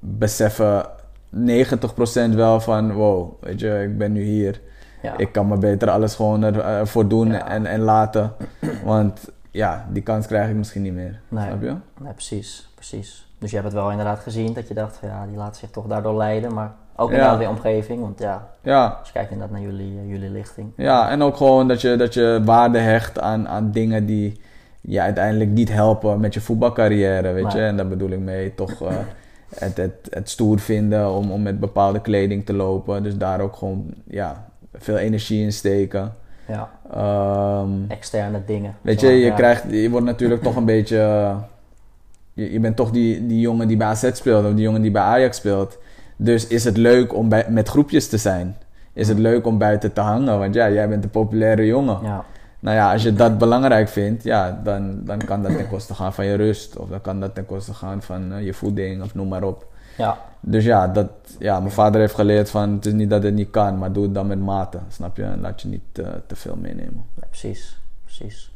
beseffen 0.00 0.86
90% 1.34 2.34
wel 2.34 2.60
van... 2.60 2.92
Wow, 2.92 3.32
weet 3.40 3.60
je, 3.60 3.82
ik 3.82 3.98
ben 3.98 4.12
nu 4.12 4.22
hier. 4.22 4.60
ja. 5.02 5.16
Ik 5.16 5.32
kan 5.32 5.48
me 5.48 5.56
beter 5.58 5.90
alles 5.90 6.14
gewoon 6.14 6.42
er- 6.42 6.60
ervoor 6.64 7.08
doen 7.08 7.28
Ja. 7.32 7.48
en, 7.48 7.66
en 7.66 7.80
laten. 7.80 8.32
Want 8.84 9.30
ja, 9.50 9.86
die 9.90 10.02
kans 10.02 10.26
krijg 10.26 10.48
ik 10.50 10.54
misschien 10.56 10.82
niet 10.82 10.92
meer. 10.92 11.20
Nee. 11.28 11.46
Snap 11.46 11.62
je? 11.62 11.74
Nee, 12.00 12.12
precies, 12.12 12.68
precies. 12.74 13.32
Dus 13.38 13.50
je 13.50 13.56
hebt 13.56 13.68
het 13.72 13.78
wel 13.80 13.90
inderdaad 13.90 14.18
gezien 14.18 14.52
dat 14.52 14.68
je 14.68 14.74
dacht 14.74 14.96
van 14.96 15.08
ja, 15.08 15.26
die 15.26 15.36
laat 15.36 15.56
zich 15.56 15.70
toch 15.70 15.86
daardoor 15.86 16.16
leiden, 16.16 16.54
maar 16.54 16.72
ook 16.96 17.08
Ja. 17.08 17.14
inderdaad 17.14 17.38
weer 17.38 17.48
omgeving, 17.48 18.00
want 18.00 18.18
ja, 18.20 18.48
Ja, 18.62 18.86
als 18.98 19.06
je 19.06 19.12
kijkt 19.12 19.30
inderdaad 19.30 19.56
naar 19.58 19.66
jullie, 19.66 19.98
eh, 20.02 20.08
jullie 20.10 20.30
lichting. 20.30 20.70
Ja, 20.76 21.10
en 21.10 21.22
ook 21.22 21.36
gewoon 21.36 21.68
dat 21.68 21.80
je, 21.80 21.96
dat 21.96 22.14
je 22.14 22.40
waarde 22.44 22.78
hecht 22.78 23.20
aan, 23.20 23.48
aan 23.48 23.70
dingen 23.70 24.06
die 24.06 24.40
je 24.80 25.00
uiteindelijk 25.00 25.50
niet 25.50 25.72
helpen 25.72 26.20
met 26.20 26.34
je 26.34 26.40
voetbalcarrière, 26.40 27.32
weet 27.32 27.52
je. 27.52 27.60
En 27.60 27.76
daar 27.76 27.88
bedoel 27.88 28.10
ik 28.10 28.18
mee 28.18 28.54
toch 28.54 28.82
eh, 28.82 28.92
het, 29.58 29.76
het, 29.76 29.94
het 30.10 30.30
stoer 30.30 30.58
vinden 30.58 31.10
om, 31.12 31.30
om 31.30 31.42
met 31.42 31.60
bepaalde 31.60 32.00
kleding 32.00 32.46
te 32.46 32.52
lopen. 32.52 33.02
Dus 33.02 33.16
daar 33.16 33.40
ook 33.40 33.56
gewoon 33.56 33.94
ja, 34.06 34.44
veel 34.74 34.96
energie 34.96 35.42
in 35.42 35.52
steken. 35.52 36.14
Ja, 36.48 36.70
Ehm, 36.92 37.68
externe 37.88 38.42
dingen. 38.46 38.76
weet 38.80 39.00
je, 39.00 39.08
je, 39.08 39.24
ja. 39.24 39.34
krijgt, 39.34 39.64
je 39.70 39.90
wordt 39.90 40.06
natuurlijk 40.06 40.42
toch 40.42 40.56
een 40.56 40.64
beetje... 40.74 40.98
eh, 40.98 41.36
je, 42.32 42.52
je 42.52 42.60
bent 42.60 42.76
toch 42.76 42.90
die, 42.90 43.26
die 43.26 43.40
jongen 43.40 43.68
die 43.68 43.76
bij 43.76 43.86
AZ 43.86 44.10
speelt 44.12 44.44
of 44.46 44.52
die 44.52 44.62
jongen 44.62 44.82
die 44.82 44.90
bij 44.90 45.02
Ajax 45.02 45.36
speelt. 45.36 45.78
Dus 46.16 46.46
is 46.46 46.64
het 46.64 46.76
leuk 46.76 47.14
om 47.14 47.28
bij, 47.28 47.46
met 47.48 47.68
groepjes 47.68 48.08
te 48.08 48.16
zijn. 48.16 48.56
Is 48.92 49.08
het 49.08 49.18
leuk 49.18 49.46
om 49.46 49.58
buiten 49.58 49.92
te 49.92 50.00
hangen, 50.00 50.38
want 50.38 50.54
ja, 50.54 50.70
jij 50.70 50.88
bent 50.88 51.02
de 51.02 51.08
populaire 51.08 51.66
jongen. 51.66 51.98
Ja, 52.02 52.24
Nou 52.60 52.76
ja, 52.76 52.92
als 52.92 53.02
je 53.02 53.12
dat 53.12 53.38
belangrijk 53.38 53.88
vindt, 53.88 54.22
ja, 54.22 54.60
dan, 54.64 55.04
dan 55.04 55.18
kan 55.18 55.42
dat 55.42 55.56
ten 55.56 55.68
koste 55.68 55.94
gaan 55.94 56.14
van 56.14 56.24
je 56.24 56.34
rust. 56.34 56.76
Of 56.76 56.88
dan 56.88 57.00
kan 57.00 57.20
dat 57.20 57.34
ten 57.34 57.46
koste 57.46 57.74
gaan 57.74 58.02
van 58.02 58.32
eh, 58.32 58.44
je 58.44 58.54
voeding 58.54 59.02
of 59.02 59.14
noem 59.14 59.28
maar 59.28 59.42
op. 59.42 59.66
ja, 59.96 60.18
Dus 60.40 60.64
ja, 60.64 60.88
dat, 60.88 61.10
ja, 61.38 61.60
mijn 61.60 61.72
vader 61.72 62.00
heeft 62.00 62.14
geleerd 62.14 62.50
van 62.50 62.72
het 62.72 62.86
is 62.86 62.92
niet 62.92 63.10
dat 63.10 63.22
het 63.22 63.34
niet 63.34 63.50
kan, 63.50 63.78
maar 63.78 63.92
doe 63.92 64.02
het 64.02 64.14
dan 64.14 64.26
met 64.26 64.40
mate, 64.40 64.78
snap 64.88 65.16
je? 65.16 65.22
En 65.22 65.40
laat 65.40 65.62
je 65.62 65.68
niet 65.68 65.98
eh, 65.98 66.06
te 66.26 66.36
veel 66.36 66.56
meenemen. 66.56 67.04
precies, 67.30 67.78
precies. 68.04 68.50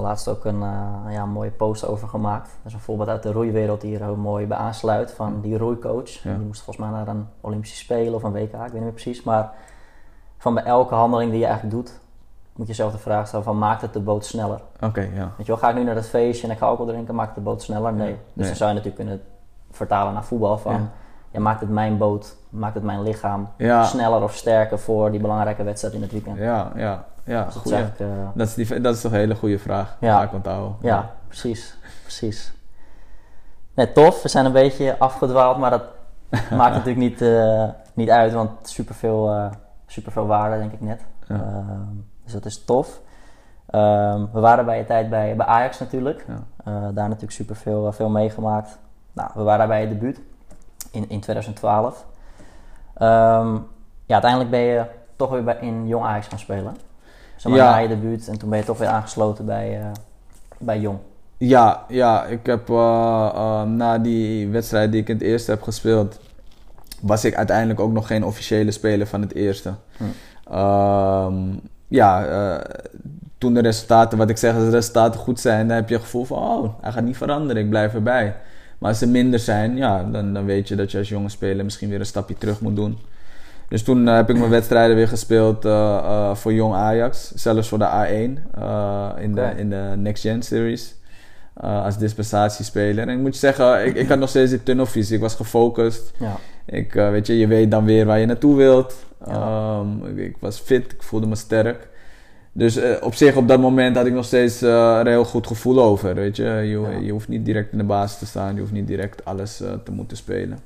Laatst 0.00 0.28
ook 0.28 0.44
een, 0.44 0.62
eh, 0.62 1.12
ja, 1.12 1.26
mooie 1.26 1.50
post 1.50 1.86
over 1.86 2.08
gemaakt. 2.08 2.46
Dat 2.46 2.66
is 2.66 2.72
een 2.72 2.80
voorbeeld 2.80 3.08
uit 3.08 3.22
de 3.22 3.32
roeiwereld 3.32 3.80
die 3.80 3.90
hier 3.90 4.02
heel 4.02 4.16
mooi 4.16 4.46
bij 4.46 4.56
aansluit. 4.56 5.12
Van 5.12 5.40
die 5.40 5.58
roeicoach. 5.58 6.08
Ja. 6.08 6.34
Die 6.34 6.46
moest 6.46 6.62
volgens 6.62 6.86
mij 6.86 6.96
naar 6.98 7.08
een 7.08 7.26
Olympische 7.40 7.76
Spelen 7.76 8.14
of 8.14 8.22
een 8.22 8.32
WK, 8.32 8.42
ik 8.42 8.58
weet 8.58 8.72
niet 8.72 8.82
meer 8.82 8.92
precies. 8.92 9.22
Maar 9.22 9.52
van 10.38 10.54
bij 10.54 10.64
elke 10.64 10.94
handeling 10.94 11.30
die 11.30 11.40
je 11.40 11.46
eigenlijk 11.46 11.74
doet, 11.76 11.98
moet 12.56 12.66
je 12.66 12.72
zelf 12.72 12.92
de 12.92 12.98
vraag 12.98 13.26
stellen 13.26 13.44
van 13.44 13.58
maakt 13.58 13.82
het 13.82 13.92
de 13.92 14.00
boot 14.00 14.24
sneller? 14.24 14.60
Oké, 14.80 15.00
ja. 15.00 15.32
Weet 15.36 15.46
je 15.46 15.52
wel, 15.52 15.56
ga 15.56 15.68
ik 15.68 15.74
nu 15.74 15.82
naar 15.84 15.94
dat 15.94 16.06
feestje 16.06 16.46
en 16.46 16.52
ik 16.52 16.58
ga 16.58 16.66
alcohol 16.66 16.92
drinken, 16.92 17.14
maakt 17.14 17.34
de 17.34 17.40
boot 17.40 17.62
sneller? 17.62 17.92
Nee. 17.92 18.12
Dus 18.12 18.18
nee. 18.32 18.46
dan 18.46 18.56
zou 18.56 18.68
je 18.70 18.76
natuurlijk 18.76 19.04
kunnen 19.04 19.22
vertalen 19.70 20.12
naar 20.12 20.24
voetbal 20.24 20.58
van... 20.58 20.72
Ja. 20.72 20.90
Ja. 21.30 21.40
maakt 21.40 21.60
het 21.60 21.70
mijn 21.70 21.98
boot, 21.98 22.36
maakt 22.48 22.74
het 22.74 22.82
mijn 22.82 23.02
lichaam 23.02 23.48
Ja. 23.56 23.84
sneller 23.84 24.22
of 24.22 24.34
sterker 24.34 24.78
voor 24.78 25.10
die 25.10 25.20
belangrijke 25.20 25.62
wedstrijd 25.62 25.94
in 25.94 26.02
het 26.02 26.12
weekend? 26.12 26.38
Ja, 26.38 26.72
ja, 26.74 27.04
ja, 27.26 27.44
Dus 27.44 27.54
dat 27.54 27.62
goed. 27.62 27.72
is 27.72 27.78
eigenlijk, 27.78 28.12
eh, 28.12 28.28
Dat, 28.34 28.46
is 28.46 28.54
die, 28.54 28.80
dat 28.80 28.94
is 28.94 29.00
toch 29.00 29.12
een 29.12 29.18
hele 29.18 29.34
goede 29.34 29.58
vraag. 29.58 29.96
Ja. 30.00 30.22
Ik 30.22 30.32
onthouden. 30.32 30.76
Ja, 30.80 31.10
precies. 31.26 31.76
precies. 32.02 32.52
Nee, 33.74 33.92
tof. 33.92 34.22
We 34.22 34.28
zijn 34.28 34.44
een 34.44 34.52
beetje 34.52 34.98
afgedwaald, 34.98 35.58
maar 35.58 35.70
dat 35.70 35.82
maakt 36.50 36.74
natuurlijk 36.74 36.96
niet, 36.96 37.22
eh, 37.22 37.64
niet 37.94 38.10
uit, 38.10 38.32
want 38.32 38.50
superveel, 38.62 39.30
eh 39.30 39.50
superveel 39.86 40.26
waarde, 40.26 40.58
denk 40.58 40.72
ik 40.72 40.80
net. 40.80 41.00
Ja. 41.28 41.34
Ehm, 41.34 41.94
dus 42.24 42.32
dat 42.32 42.44
is 42.44 42.64
tof. 42.64 43.00
Ehm, 43.66 44.24
we 44.32 44.40
waren 44.40 44.64
bij 44.64 44.78
je 44.78 44.84
tijd 44.84 45.10
bij, 45.10 45.36
bij 45.36 45.46
Ajax 45.46 45.78
natuurlijk. 45.78 46.26
Ja. 46.28 46.42
Daar 46.64 47.08
natuurlijk 47.08 47.32
superveel 47.32 47.92
veel 47.92 48.08
meegemaakt. 48.08 48.78
Nou, 49.12 49.30
we 49.34 49.42
waren 49.42 49.68
bij 49.68 49.80
je 49.80 49.88
debuut 49.88 50.20
in, 50.90 51.08
in 51.08 51.20
2012. 51.20 52.06
Ehm, 52.94 53.54
ja, 54.06 54.12
uiteindelijk 54.12 54.50
ben 54.50 54.60
je 54.60 54.84
toch 55.16 55.30
weer 55.30 55.44
bij, 55.44 55.56
in 55.60 55.86
Jong 55.86 56.04
Ajax 56.04 56.26
gaan 56.26 56.38
spelen. 56.38 56.76
Zeg 57.36 57.52
maar 57.52 57.60
Ja. 57.60 57.70
na 57.70 57.76
je 57.76 57.88
debuut 57.88 58.28
en 58.28 58.38
toen 58.38 58.48
ben 58.48 58.58
je 58.58 58.64
toch 58.64 58.78
weer 58.78 58.88
aangesloten 58.88 59.44
bij, 59.44 59.80
eh, 59.80 59.86
bij 60.58 60.80
Jong. 60.80 60.98
Ja, 61.38 61.84
ja, 61.88 62.24
ik 62.24 62.46
heb 62.46 62.70
eh, 62.70 63.30
eh, 63.34 63.62
na 63.62 63.98
die 63.98 64.48
wedstrijd 64.48 64.92
die 64.92 65.00
ik 65.00 65.08
in 65.08 65.14
het 65.14 65.24
eerste 65.24 65.50
heb 65.50 65.62
gespeeld, 65.62 66.18
was 67.00 67.24
ik 67.24 67.34
uiteindelijk 67.34 67.80
ook 67.80 67.92
nog 67.92 68.06
geen 68.06 68.24
officiële 68.24 68.70
speler 68.70 69.06
van 69.06 69.20
het 69.20 69.34
eerste. 69.34 69.72
Hm. 69.96 70.04
Ehm, 70.52 71.34
ja, 71.88 72.26
toen 73.38 73.54
de 73.54 73.60
resultaten, 73.60 74.18
wat 74.18 74.30
ik 74.30 74.36
zeg, 74.36 74.54
als 74.54 74.64
de 74.64 74.70
resultaten 74.70 75.20
goed 75.20 75.40
zijn, 75.40 75.68
dan 75.68 75.76
heb 75.76 75.88
je 75.88 75.94
het 75.94 76.04
gevoel 76.04 76.24
van, 76.24 76.38
oh, 76.38 76.72
hij 76.80 76.92
gaat 76.92 77.04
niet 77.04 77.16
veranderen, 77.16 77.62
ik 77.62 77.70
blijf 77.70 77.94
erbij. 77.94 78.36
Maar 78.78 78.90
als 78.90 78.98
ze 78.98 79.06
minder 79.06 79.38
zijn, 79.38 79.76
ja, 79.76 80.04
dan, 80.04 80.32
dan 80.32 80.44
weet 80.44 80.68
je 80.68 80.74
dat 80.76 80.90
je 80.90 80.98
als 80.98 81.08
jonge 81.08 81.28
speler 81.28 81.64
misschien 81.64 81.88
weer 81.88 82.00
een 82.00 82.06
stapje 82.06 82.38
terug 82.38 82.60
moet 82.60 82.76
doen. 82.76 82.98
Dus 83.68 83.82
toen 83.82 84.08
eh, 84.08 84.14
heb 84.14 84.30
ik 84.30 84.38
mijn 84.38 84.50
wedstrijden 84.50 84.96
weer 84.96 85.08
gespeeld 85.08 85.64
eh, 85.64 85.96
eh, 85.96 86.34
voor 86.34 86.52
Jong 86.52 86.74
Ajax. 86.74 87.32
Zelfs 87.34 87.68
voor 87.68 87.78
de 87.78 87.84
A1 87.84 88.58
eh, 88.58 89.08
in, 89.18 89.34
de, 89.34 89.52
in 89.56 89.70
de 89.70 89.92
Next 89.96 90.22
Gen 90.22 90.42
Series. 90.42 90.94
als 91.54 91.98
dispensatiespeler. 91.98 93.08
En 93.08 93.14
ik 93.14 93.18
moet 93.22 93.36
zeggen, 93.36 93.86
ik, 93.86 93.94
ik 93.94 94.08
had 94.08 94.18
nog 94.18 94.28
steeds 94.28 94.50
die 94.50 94.62
tunnelvisie. 94.62 95.14
Ik 95.14 95.20
was 95.20 95.34
gefocust. 95.34 96.12
Ja, 96.18 96.36
Ik, 96.66 96.92
weet 96.92 97.26
je, 97.26 97.38
je 97.38 97.46
weet 97.46 97.70
dan 97.70 97.84
weer 97.84 98.06
waar 98.06 98.18
je 98.18 98.26
naartoe 98.26 98.56
wilt. 98.56 98.94
Ja. 99.26 99.32
Ehm, 99.32 100.06
ik, 100.06 100.16
ik 100.26 100.36
was 100.40 100.58
fit, 100.58 100.92
ik 100.92 101.02
voelde 101.02 101.26
me 101.26 101.34
sterk. 101.36 101.88
Dus 102.52 102.78
op 103.00 103.14
zich, 103.14 103.36
op 103.36 103.48
dat 103.48 103.60
moment 103.60 103.96
had 103.96 104.06
ik 104.06 104.12
nog 104.12 104.24
steeds 104.24 104.60
een 104.60 105.06
heel 105.06 105.24
goed 105.24 105.46
gevoel 105.46 105.82
over. 105.82 106.14
Weet 106.14 106.36
je? 106.36 106.44
Je, 106.44 106.80
Ja. 106.80 106.98
je 107.02 107.12
hoeft 107.12 107.28
niet 107.28 107.44
direct 107.44 107.72
in 107.72 107.78
de 107.78 107.84
basis 107.84 108.18
te 108.18 108.26
staan. 108.26 108.54
Je 108.54 108.60
hoeft 108.60 108.72
niet 108.72 108.86
direct 108.86 109.24
alles 109.24 109.56
te 109.56 109.90
moeten 109.92 110.16
spelen. 110.16 110.58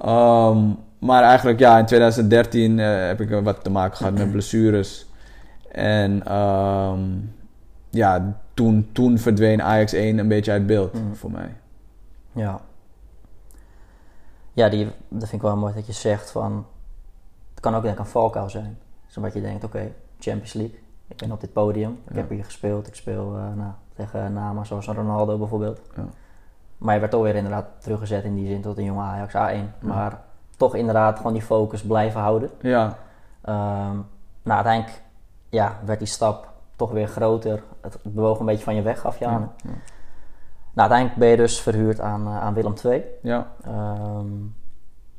Ehm, 0.00 0.58
maar 0.98 1.22
eigenlijk, 1.22 1.58
ja, 1.58 1.78
in 1.78 1.86
2013 1.86 2.78
eh, 2.78 3.06
heb 3.06 3.20
ik 3.20 3.30
wat 3.30 3.64
te 3.64 3.70
maken 3.70 3.96
gehad 3.96 4.12
met 4.12 4.30
blessures. 4.30 5.06
En 5.72 6.24
ehm, 6.26 7.00
ja, 7.90 8.36
toen, 8.54 8.88
toen 8.92 9.18
verdween 9.18 9.62
Ajax 9.62 9.92
1 9.92 10.18
een 10.18 10.28
beetje 10.28 10.52
uit 10.52 10.66
beeld 10.66 10.92
Mhm. 10.92 11.14
voor 11.14 11.30
mij. 11.30 11.54
ja. 12.32 12.60
Ja, 14.52 14.68
die, 14.68 14.84
dat 15.08 15.28
vind 15.28 15.32
ik 15.32 15.40
wel 15.48 15.56
mooi 15.56 15.74
dat 15.74 15.86
je 15.86 15.92
zegt 15.92 16.30
van... 16.30 16.66
Het 17.50 17.60
kan 17.60 17.74
ook 17.74 17.82
denk 17.82 17.94
ik 17.94 18.00
een 18.00 18.06
valkuil 18.06 18.50
zijn. 18.50 18.78
Zodat 19.06 19.32
je 19.34 19.40
denkt, 19.40 19.64
oké, 19.64 19.92
Champions 20.18 20.52
League. 20.52 20.78
Ik 21.08 21.16
ben 21.16 21.32
op 21.32 21.40
dit 21.40 21.52
podium. 21.52 21.90
Ik 22.08 22.14
Ja. 22.14 22.20
heb 22.20 22.30
hier 22.30 22.44
gespeeld. 22.44 22.86
Ik 22.86 22.94
speel 22.94 23.36
eh, 23.36 23.42
nou, 23.56 23.70
tegen 23.94 24.32
namen 24.32 24.66
zoals 24.66 24.86
Ronaldo 24.86 25.38
bijvoorbeeld. 25.38 25.80
Ja. 25.96 26.04
Maar 26.78 26.94
je 26.94 27.00
werd 27.00 27.12
toch 27.12 27.22
weer 27.22 27.34
inderdaad 27.34 27.66
teruggezet 27.78 28.24
in 28.24 28.34
die 28.34 28.46
zin 28.48 28.60
tot 28.60 28.78
een 28.78 28.84
jonge 28.84 29.02
Ajax 29.02 29.34
A1. 29.34 29.78
Maar 29.86 30.20
toch 30.56 30.74
inderdaad 30.74 31.16
gewoon 31.16 31.32
die 31.32 31.42
focus 31.42 31.82
blijven 31.82 32.20
houden. 32.20 32.50
Ja, 32.60 32.96
Ehm, 33.42 33.94
nou, 34.42 34.56
uiteindelijk 34.64 35.02
ja, 35.48 35.78
werd 35.84 35.98
die 35.98 36.08
stap 36.08 36.48
toch 36.76 36.90
weer 36.90 37.06
groter. 37.08 37.62
Het 37.80 37.98
bewoog 38.02 38.38
een 38.38 38.46
beetje 38.46 38.64
van 38.64 38.74
je 38.74 38.82
weg 38.82 39.04
af, 39.06 39.18
Jan. 39.18 39.30
ja. 39.32 39.38
Nou, 40.72 40.90
uiteindelijk 40.90 41.18
ben 41.18 41.28
je 41.28 41.36
dus 41.36 41.60
verhuurd 41.60 42.00
aan, 42.00 42.28
aan 42.28 42.54
Willem 42.54 42.74
II. 42.84 43.04
Ja. 43.22 43.46
Ehm, 43.64 44.26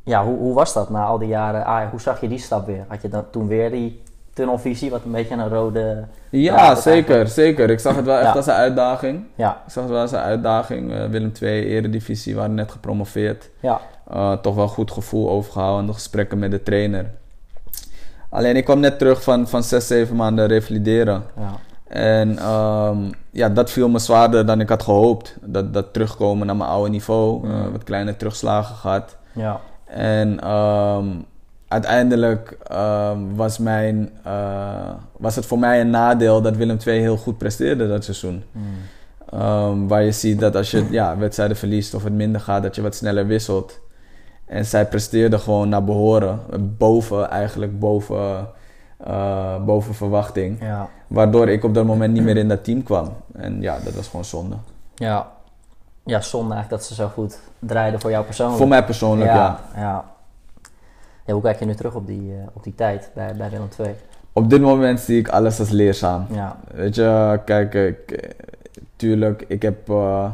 ja, 0.04 0.24
hoe, 0.26 0.38
hoe 0.38 0.54
was 0.54 0.74
dat 0.74 0.90
na 0.90 1.06
al 1.06 1.18
die 1.18 1.28
jaren? 1.28 1.66
Ah, 1.66 1.90
hoe 1.90 2.02
zag 2.02 2.22
je 2.22 2.28
die 2.28 2.38
stap 2.40 2.66
weer? 2.66 2.86
Had 2.88 3.02
je 3.02 3.10
dan 3.10 3.30
toen 3.30 3.48
weer 3.48 3.72
die 3.72 4.04
tunnelvisie, 4.38 4.90
wat 4.90 5.02
een 5.06 5.12
beetje 5.12 5.36
een 5.36 5.50
rode... 5.50 6.04
Ja, 6.30 6.76
zeker, 6.76 7.28
zeker. 7.28 7.70
Ik 7.70 7.80
zag 7.80 7.96
het 7.96 8.06
wel 8.06 8.20
echt 8.20 8.36
als 8.36 8.46
een 8.46 8.54
uitdaging. 8.54 9.24
Ja. 9.36 9.62
Ik 9.66 9.72
zag 9.72 9.84
het 9.84 9.92
wel 9.92 10.02
als 10.02 10.12
een 10.12 10.20
uitdaging. 10.20 10.92
Uh, 10.92 11.06
Willem 11.06 11.32
II, 11.42 11.66
Eredivisie, 11.66 12.36
waren 12.36 12.54
net 12.54 12.72
gepromoveerd. 12.72 13.50
Ja. 13.60 13.82
Uh, 14.14 14.34
toch 14.34 14.56
wel 14.56 14.68
goed 14.68 14.92
gevoel 14.92 15.30
overgehouden, 15.30 15.86
de 15.86 15.94
gesprekken 15.94 16.40
met 16.40 16.52
de 16.52 16.64
trainer. 16.64 17.06
Alleen 18.30 18.56
ik 18.56 18.66
kwam 18.66 18.80
net 18.80 19.00
terug 19.00 19.24
van, 19.24 19.48
van 19.48 19.64
zes, 19.64 19.88
zeven 19.88 20.16
maanden 20.16 20.48
revalideren. 20.48 21.24
Ja. 21.38 21.52
En 21.88 22.50
um, 22.50 23.10
ja, 23.32 23.50
dat 23.50 23.72
viel 23.72 23.90
me 23.90 24.00
zwaarder 24.00 24.46
dan 24.46 24.60
ik 24.60 24.70
had 24.70 24.84
gehoopt. 24.84 25.38
Dat, 25.42 25.74
dat 25.74 25.94
terugkomen 25.94 26.48
naar 26.48 26.56
mijn 26.56 26.70
oude 26.70 26.90
niveau. 26.90 27.46
Mm. 27.46 27.52
Uh, 27.52 27.68
wat 27.72 27.84
kleine 27.84 28.18
terugslagen 28.18 28.76
gehad. 28.76 29.18
Ja. 29.32 29.60
En 29.86 30.52
um, 30.52 31.26
uiteindelijk 31.68 32.58
um, 32.72 33.36
was, 33.36 33.58
mijn, 33.58 34.10
uh, 34.28 34.90
was 35.18 35.36
het 35.36 35.46
voor 35.46 35.60
mij 35.60 35.82
een 35.82 35.90
nadeel 35.90 36.42
dat 36.42 36.56
Willem 36.56 36.78
II 36.86 37.00
heel 37.00 37.18
goed 37.18 37.38
presteerde 37.38 37.88
dat 37.88 38.04
seizoen. 38.04 38.44
Mm. 38.52 38.64
Um, 39.34 39.88
waar 39.88 40.04
je 40.04 40.12
ziet 40.12 40.40
dat 40.40 40.56
als 40.56 40.72
je 40.72 40.88
ja, 40.92 41.18
wedstrijden 41.18 41.58
verliest 41.58 41.94
of 41.94 42.04
het 42.04 42.14
minder 42.14 42.42
gaat, 42.42 42.64
dat 42.64 42.76
je 42.76 42.82
wat 42.82 42.96
sneller 42.96 43.28
wisselt. 43.28 43.80
En 44.46 44.66
zij 44.66 44.88
presteerde 44.88 45.40
gewoon 45.40 45.70
naar 45.70 45.84
behoren. 45.84 46.40
Boven, 46.78 47.30
eigenlijk 47.30 47.80
boven, 47.80 48.50
uh, 49.08 49.64
boven 49.66 49.96
verwachting. 49.96 50.62
Ja. 50.62 50.90
Waardoor 51.08 51.50
ik 51.50 51.64
op 51.64 51.74
dat 51.74 51.86
moment 51.86 52.14
niet 52.14 52.24
meer 52.24 52.38
in 52.38 52.48
dat 52.48 52.64
team 52.64 52.84
kwam. 52.84 53.14
En 53.34 53.62
ja, 53.62 53.78
dat 53.84 53.94
was 53.94 54.08
gewoon 54.08 54.26
zonde. 54.26 54.56
Ja, 54.96 55.28
ja 56.06 56.22
zonde 56.22 56.54
eigenlijk 56.54 56.82
dat 56.82 56.84
ze 56.84 56.94
zo 56.94 57.08
goed 57.08 57.40
draaiden 57.60 58.00
voor 58.00 58.10
jou 58.10 58.26
persoonlijk. 58.26 58.58
Voor 58.58 58.68
mij 58.68 58.84
persoonlijk, 58.84 59.30
ja. 59.30 59.60
ja. 59.76 59.82
ja. 59.82 60.06
Ja, 61.28 61.34
hoe 61.34 61.42
kijk 61.42 61.60
je 61.60 61.66
nu 61.66 61.76
terug 61.76 61.96
op 61.96 62.08
die, 62.08 62.22
uh, 62.22 62.36
op 62.54 62.64
die 62.64 62.76
tijd 62.76 63.12
bij, 63.14 63.36
bij 63.36 63.50
Willem 63.50 63.68
II? 63.80 63.96
Op 64.34 64.50
dit 64.50 64.62
moment 64.62 65.00
zie 65.00 65.20
ik 65.20 65.28
alles 65.28 65.60
als 65.60 65.70
leerzaam. 65.70 66.26
Ja. 66.32 66.58
Weet 66.74 66.96
je, 66.96 67.40
kijk, 67.46 67.74
ik, 67.74 68.34
tuurlijk, 68.96 69.46
ik 69.48 69.62
heb 69.62 69.90
uh, 69.90 70.32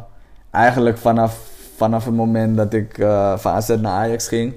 eigenlijk 0.52 0.98
vanaf, 0.98 1.50
vanaf 1.76 2.06
het 2.06 2.14
moment 2.14 2.58
dat 2.58 2.74
ik 2.74 2.98
uh, 2.98 3.38
van 3.38 3.52
AZ 3.52 3.68
naar 3.70 3.92
Ajax 3.92 4.28
ging, 4.28 4.54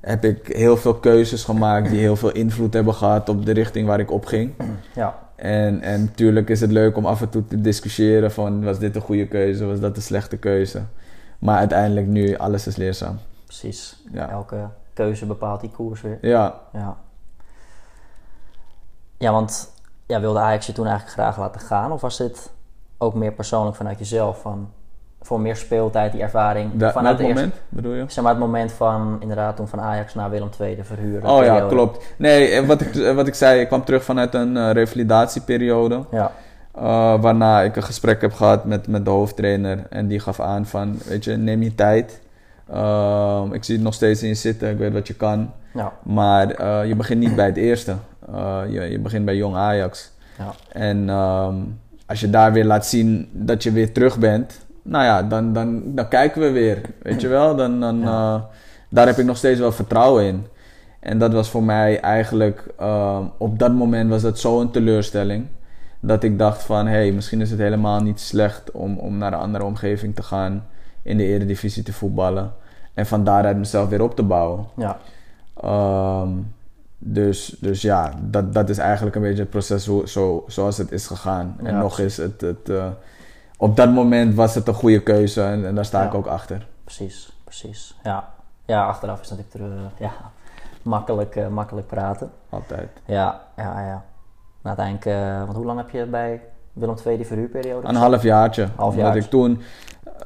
heb 0.00 0.24
ik 0.24 0.46
heel 0.46 0.76
veel 0.76 0.94
keuzes 0.94 1.44
gemaakt 1.44 1.90
die 1.90 1.98
heel 1.98 2.16
veel 2.16 2.32
invloed 2.32 2.74
hebben 2.74 2.94
gehad 2.94 3.28
op 3.28 3.46
de 3.46 3.52
richting 3.52 3.86
waar 3.86 4.00
ik 4.00 4.10
op 4.10 4.24
ging. 4.24 4.52
Ja. 4.94 5.18
En, 5.36 5.80
en 5.82 6.00
natuurlijk 6.00 6.48
is 6.48 6.60
het 6.60 6.70
leuk 6.70 6.96
om 6.96 7.06
af 7.06 7.20
en 7.20 7.28
toe 7.28 7.46
te 7.46 7.60
discussiëren 7.60 8.32
van 8.32 8.64
was 8.64 8.78
dit 8.78 8.96
een 8.96 9.02
goede 9.02 9.26
keuze, 9.26 9.64
was 9.64 9.80
dat 9.80 9.96
een 9.96 10.02
slechte 10.02 10.36
keuze. 10.36 10.82
Maar 11.38 11.58
uiteindelijk 11.58 12.06
nu, 12.06 12.36
alles 12.36 12.66
is 12.66 12.76
leerzaam. 12.76 13.18
Precies. 13.46 14.02
Ja. 14.12 14.30
Elke 14.30 14.68
keuze 15.02 15.26
bepaalt 15.26 15.60
die 15.60 15.70
koers 15.70 16.00
weer. 16.00 16.18
Ja. 16.20 16.54
Ja, 16.72 16.96
ja 19.18 19.32
want 19.32 19.72
ja, 20.06 20.20
wilde 20.20 20.38
Ajax 20.38 20.66
je 20.66 20.72
toen 20.72 20.86
eigenlijk 20.86 21.16
graag 21.16 21.38
laten 21.38 21.60
gaan? 21.60 21.92
Of 21.92 22.00
was 22.00 22.16
dit 22.16 22.50
ook 22.98 23.14
meer 23.14 23.32
persoonlijk 23.32 23.76
vanuit 23.76 23.98
jezelf? 23.98 24.40
Van, 24.40 24.70
voor 25.20 25.40
meer 25.40 25.56
speeltijd, 25.56 26.12
die 26.12 26.22
ervaring? 26.22 26.70
Da, 26.74 26.92
vanuit 26.92 27.18
het 27.18 27.26
het 27.26 27.36
moment, 27.36 27.54
bedoel 27.68 27.92
je? 27.92 28.04
Zeg 28.06 28.24
maar 28.24 28.32
het 28.32 28.42
moment 28.42 28.72
van, 28.72 29.16
inderdaad, 29.20 29.56
toen 29.56 29.68
van 29.68 29.80
Ajax 29.80 30.14
naar 30.14 30.30
Willem 30.30 30.50
II, 30.60 30.76
de 30.76 30.84
verhuur. 30.84 31.26
Oh 31.26 31.44
ja, 31.44 31.60
klopt. 31.60 32.14
Nee, 32.16 32.66
wat 32.66 32.80
ik, 32.80 33.14
wat 33.14 33.26
ik 33.26 33.34
zei, 33.34 33.60
ik 33.60 33.66
kwam 33.66 33.84
terug 33.84 34.04
vanuit 34.04 34.34
een 34.34 34.56
uh, 34.56 34.70
revalidatieperiode. 34.70 36.04
Ja. 36.10 36.32
Uh, 36.76 37.20
waarna 37.20 37.62
ik 37.62 37.76
een 37.76 37.82
gesprek 37.82 38.20
heb 38.20 38.32
gehad 38.32 38.64
met, 38.64 38.86
met 38.86 39.04
de 39.04 39.10
hoofdtrainer. 39.10 39.86
En 39.90 40.06
die 40.06 40.20
gaf 40.20 40.40
aan 40.40 40.66
van, 40.66 40.98
weet 41.04 41.24
je, 41.24 41.36
neem 41.36 41.62
je 41.62 41.74
tijd. 41.74 42.20
Uh, 42.72 43.42
ik 43.52 43.64
zie 43.64 43.74
het 43.74 43.84
nog 43.84 43.94
steeds 43.94 44.22
in 44.22 44.28
je 44.28 44.34
zitten, 44.34 44.70
ik 44.70 44.78
weet 44.78 44.92
wat 44.92 45.06
je 45.06 45.14
kan. 45.14 45.50
Ja. 45.74 45.92
Maar 46.02 46.60
uh, 46.60 46.88
je 46.88 46.96
begint 46.96 47.20
niet 47.20 47.36
bij 47.36 47.46
het 47.46 47.56
eerste. 47.56 47.94
Uh, 48.30 48.60
je, 48.68 48.80
je 48.80 48.98
begint 48.98 49.24
bij 49.24 49.36
Jong 49.36 49.56
Ajax. 49.56 50.10
Ja. 50.38 50.52
En 50.72 51.08
um, 51.08 51.78
als 52.06 52.20
je 52.20 52.30
daar 52.30 52.52
weer 52.52 52.64
laat 52.64 52.86
zien 52.86 53.28
dat 53.32 53.62
je 53.62 53.72
weer 53.72 53.92
terug 53.92 54.18
bent, 54.18 54.66
nou 54.82 55.04
ja, 55.04 55.22
dan, 55.22 55.52
dan, 55.52 55.82
dan 55.84 56.08
kijken 56.08 56.40
we 56.40 56.50
weer. 56.50 56.80
Weet 57.02 57.20
je 57.20 57.28
wel? 57.28 57.56
Dan, 57.56 57.80
dan, 57.80 58.00
Ja. 58.00 58.48
daar 58.88 59.06
heb 59.06 59.18
ik 59.18 59.24
nog 59.24 59.36
steeds 59.36 59.60
wel 59.60 59.72
vertrouwen 59.72 60.24
in. 60.24 60.46
En 61.00 61.18
dat 61.18 61.32
was 61.32 61.50
voor 61.50 61.62
mij 61.62 62.00
eigenlijk, 62.00 62.64
um, 62.80 63.30
op 63.38 63.58
dat 63.58 63.72
moment 63.72 64.10
was 64.10 64.22
dat 64.22 64.38
zo'n 64.38 64.70
teleurstelling. 64.70 65.46
Dat 66.00 66.22
ik 66.22 66.38
dacht 66.38 66.62
van, 66.62 66.86
hé, 66.86 66.92
hey, 66.92 67.12
misschien 67.12 67.40
is 67.40 67.50
het 67.50 67.58
helemaal 67.58 68.00
niet 68.00 68.20
slecht 68.20 68.70
om, 68.70 68.98
om 68.98 69.18
naar 69.18 69.32
een 69.32 69.38
andere 69.38 69.64
omgeving 69.64 70.14
te 70.14 70.22
gaan. 70.22 70.66
In 71.08 71.16
de 71.16 71.24
eredivisie 71.24 71.82
te 71.82 71.92
voetballen. 71.92 72.52
En 72.94 73.06
van 73.06 73.24
daaruit 73.24 73.56
mezelf 73.56 73.88
weer 73.88 74.02
op 74.02 74.16
te 74.16 74.22
bouwen. 74.22 74.66
Ja. 74.76 74.98
Um, 76.22 76.54
dus, 76.98 77.56
dus 77.60 77.82
ja, 77.82 78.12
dat, 78.20 78.54
dat 78.54 78.68
is 78.68 78.78
eigenlijk 78.78 79.16
een 79.16 79.22
beetje 79.22 79.40
het 79.42 79.50
proces 79.50 79.86
hoe, 79.86 80.08
zo, 80.08 80.44
zoals 80.46 80.78
het 80.78 80.92
is 80.92 81.06
gegaan. 81.06 81.56
En 81.58 81.72
Ja, 81.72 81.80
nog 81.80 81.98
eens, 81.98 82.16
het, 82.16 82.40
het, 82.40 82.68
uh, 82.68 82.86
op 83.56 83.76
dat 83.76 83.90
moment 83.92 84.34
was 84.34 84.54
het 84.54 84.68
een 84.68 84.74
goede 84.74 85.02
keuze 85.02 85.42
en, 85.42 85.66
en 85.66 85.74
daar 85.74 85.84
sta 85.84 86.00
Ja. 86.00 86.06
ik 86.06 86.14
ook 86.14 86.26
achter. 86.26 86.66
Precies, 86.84 87.32
precies. 87.44 87.96
Ja, 88.02 88.28
ja 88.64 88.86
achteraf 88.86 89.20
is 89.20 89.28
natuurlijk 89.30 89.56
terug, 89.56 89.70
ja, 89.98 90.12
makkelijk, 90.82 91.36
uh, 91.36 91.48
makkelijk 91.48 91.86
praten. 91.86 92.30
Altijd. 92.48 92.88
Ja, 93.04 93.40
ja, 93.56 93.80
ja. 93.80 94.04
Nou, 94.62 94.76
uiteindelijk, 94.76 95.44
want 95.44 95.56
hoe 95.56 95.66
lang 95.66 95.78
heb 95.78 95.90
je 95.90 96.04
bij 96.04 96.40
Willem 96.78 96.96
II 97.06 97.16
die 97.16 97.26
verhuurperiode? 97.26 97.88
Een 97.88 97.94
half 97.94 98.22
jaartje. 98.22 98.68
Half 98.76 98.96
Omdat 98.96 99.14
ik 99.14 99.24
toen 99.24 99.60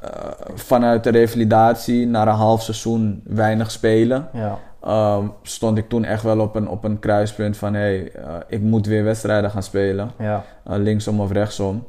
uh, 0.03 0.09
vanuit 0.55 1.03
de 1.03 1.09
revalidatie 1.09 2.07
naar 2.07 2.27
een 2.27 2.33
half 2.33 2.61
seizoen 2.61 3.21
weinig 3.25 3.71
spelen. 3.71 4.27
Ja, 4.33 4.59
Um, 4.87 5.31
stond 5.41 5.77
ik 5.77 5.89
toen 5.89 6.03
echt 6.03 6.23
wel 6.23 6.39
op 6.39 6.55
een, 6.55 6.67
op 6.67 6.83
een 6.83 6.99
kruispunt 6.99 7.57
van 7.57 7.73
hé, 7.73 7.79
hey, 7.79 8.11
uh, 8.15 8.35
ik 8.47 8.61
moet 8.61 8.85
weer 8.85 9.03
wedstrijden 9.03 9.51
gaan 9.51 9.63
spelen. 9.63 10.11
ja, 10.19 10.43
Uh, 10.67 10.75
linksom 10.77 11.19
of 11.19 11.31
rechtsom. 11.31 11.87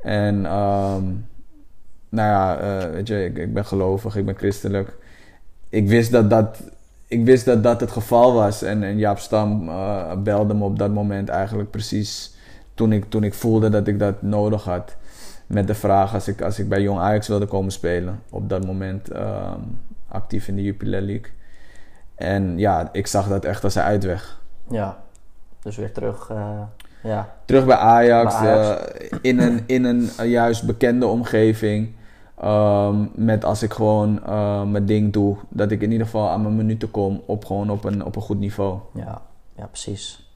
En 0.00 0.34
um, 0.34 1.26
nou 2.08 2.28
ja, 2.28 2.60
uh, 2.60 2.90
weet 2.90 3.08
je, 3.08 3.24
ik, 3.24 3.36
ik, 3.36 3.54
ben 3.54 3.64
gelovig, 3.64 4.16
ik 4.16 4.26
ben 4.26 4.36
christelijk. 4.36 4.96
Ik 5.68 5.88
wist 5.88 6.10
dat 6.12 6.30
dat, 6.30 6.60
ik 7.06 7.24
wist 7.24 7.44
dat, 7.44 7.62
dat 7.62 7.80
het 7.80 7.90
geval 7.90 8.32
was. 8.32 8.62
En, 8.62 8.82
en 8.82 8.98
Jaap 8.98 9.18
Stam 9.18 9.70
belde 10.22 10.54
me 10.54 10.64
op 10.64 10.78
dat 10.78 10.90
moment 10.90 11.28
eigenlijk 11.28 11.70
precies 11.70 12.34
toen 12.78 12.92
ik, 12.92 13.04
toen 13.08 13.24
ik 13.24 13.34
voelde 13.34 13.68
dat 13.68 13.86
ik 13.86 13.98
dat 13.98 14.22
nodig 14.22 14.64
had. 14.64 14.96
Met 15.46 15.66
de 15.66 15.74
vraag 15.74 16.14
als 16.14 16.28
ik, 16.28 16.42
als 16.42 16.58
ik 16.58 16.68
bij 16.68 16.82
Jong 16.82 16.98
Ajax 16.98 17.28
wilde 17.28 17.46
komen 17.46 17.72
spelen. 17.72 18.22
Op 18.30 18.48
dat 18.48 18.66
moment 18.66 19.16
um, 19.16 19.78
actief 20.08 20.48
in 20.48 20.56
de 20.56 20.62
Jupiler 20.62 21.00
League. 21.00 21.30
En 22.14 22.58
ja, 22.58 22.88
ik 22.92 23.06
zag 23.06 23.28
dat 23.28 23.44
echt 23.44 23.64
als 23.64 23.74
een 23.74 23.82
uitweg. 23.82 24.40
ja. 24.70 25.06
Dus 25.62 25.76
weer 25.76 25.92
terug, 25.92 26.28
uh, 26.30 26.60
ja. 27.02 27.34
Terug 27.44 27.66
bij 27.66 27.76
Ajax, 27.76 28.40
Bij 28.40 28.50
Ajax. 28.50 29.00
Uh, 29.00 29.18
in 29.22 29.38
een, 29.38 29.62
in 29.66 29.84
een 29.84 30.10
uh, 30.20 30.30
juist 30.30 30.66
bekende 30.66 31.06
omgeving. 31.06 31.94
Um, 32.44 33.10
met 33.14 33.44
als 33.44 33.62
ik 33.62 33.72
gewoon 33.72 34.20
mijn 34.70 34.86
ding 34.86 35.12
doe, 35.12 35.36
dat 35.48 35.70
ik 35.70 35.82
in 35.82 35.90
ieder 35.90 36.06
geval 36.06 36.28
aan 36.28 36.42
mijn 36.42 36.56
minuten 36.56 36.90
kom 36.90 37.22
op 37.26 37.44
gewoon 37.44 37.70
op 37.70 37.84
een, 37.84 38.04
op 38.04 38.16
een 38.16 38.22
goed 38.22 38.38
niveau. 38.38 38.78
Ja, 38.94 39.22
ja 39.56 39.66
precies. 39.66 40.27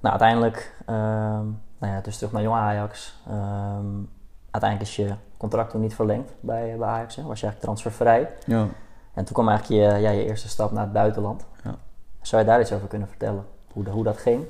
Nou, 0.00 0.20
uiteindelijk, 0.20 0.74
um, 0.86 1.60
nou 1.78 1.92
ja, 1.92 2.00
dus 2.00 2.16
terug 2.16 2.32
naar 2.32 2.42
Jong 2.42 2.56
Ajax. 2.56 3.14
Um, 3.30 4.08
uiteindelijk 4.50 4.90
is 4.90 4.96
je 4.96 5.14
contract 5.36 5.70
toen 5.70 5.80
niet 5.80 5.94
verlengd 5.94 6.32
bij, 6.40 6.74
bij 6.78 6.88
Ajax. 6.88 7.16
Hè? 7.16 7.22
Was 7.22 7.40
je 7.40 7.46
eigenlijk 7.46 7.60
transfervrij. 7.60 8.28
Ja. 8.46 8.66
En 9.14 9.24
toen 9.24 9.34
kwam 9.34 9.48
eigenlijk 9.48 9.82
je, 9.82 10.00
ja, 10.00 10.10
je 10.10 10.24
eerste 10.24 10.48
stap 10.48 10.70
naar 10.70 10.82
het 10.82 10.92
buitenland. 10.92 11.44
Ja. 11.64 11.74
Zou 12.20 12.42
je 12.42 12.48
daar 12.48 12.60
iets 12.60 12.72
over 12.72 12.88
kunnen 12.88 13.08
vertellen? 13.08 13.44
Hoe, 13.72 13.88
hoe 13.88 14.04
dat 14.04 14.18
ging? 14.18 14.44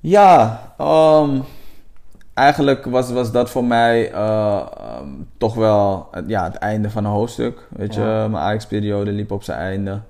Ja, 0.00 0.60
um, 0.80 1.44
eigenlijk 2.34 2.84
was, 2.84 3.10
was 3.10 3.32
dat 3.32 3.50
voor 3.50 3.64
mij 3.64 4.12
uh, 4.12 4.66
um, 5.00 5.30
toch 5.38 5.54
wel 5.54 6.08
het, 6.10 6.24
ja, 6.28 6.44
het 6.44 6.54
einde 6.54 6.90
van 6.90 7.04
een 7.04 7.10
hoofdstuk. 7.10 7.68
Weet 7.70 7.94
je, 7.94 8.00
mijn 8.00 8.36
Ajax-periode 8.36 9.10
liep 9.10 9.30
op 9.30 9.42
zijn 9.42 9.58
einde. 9.58 10.00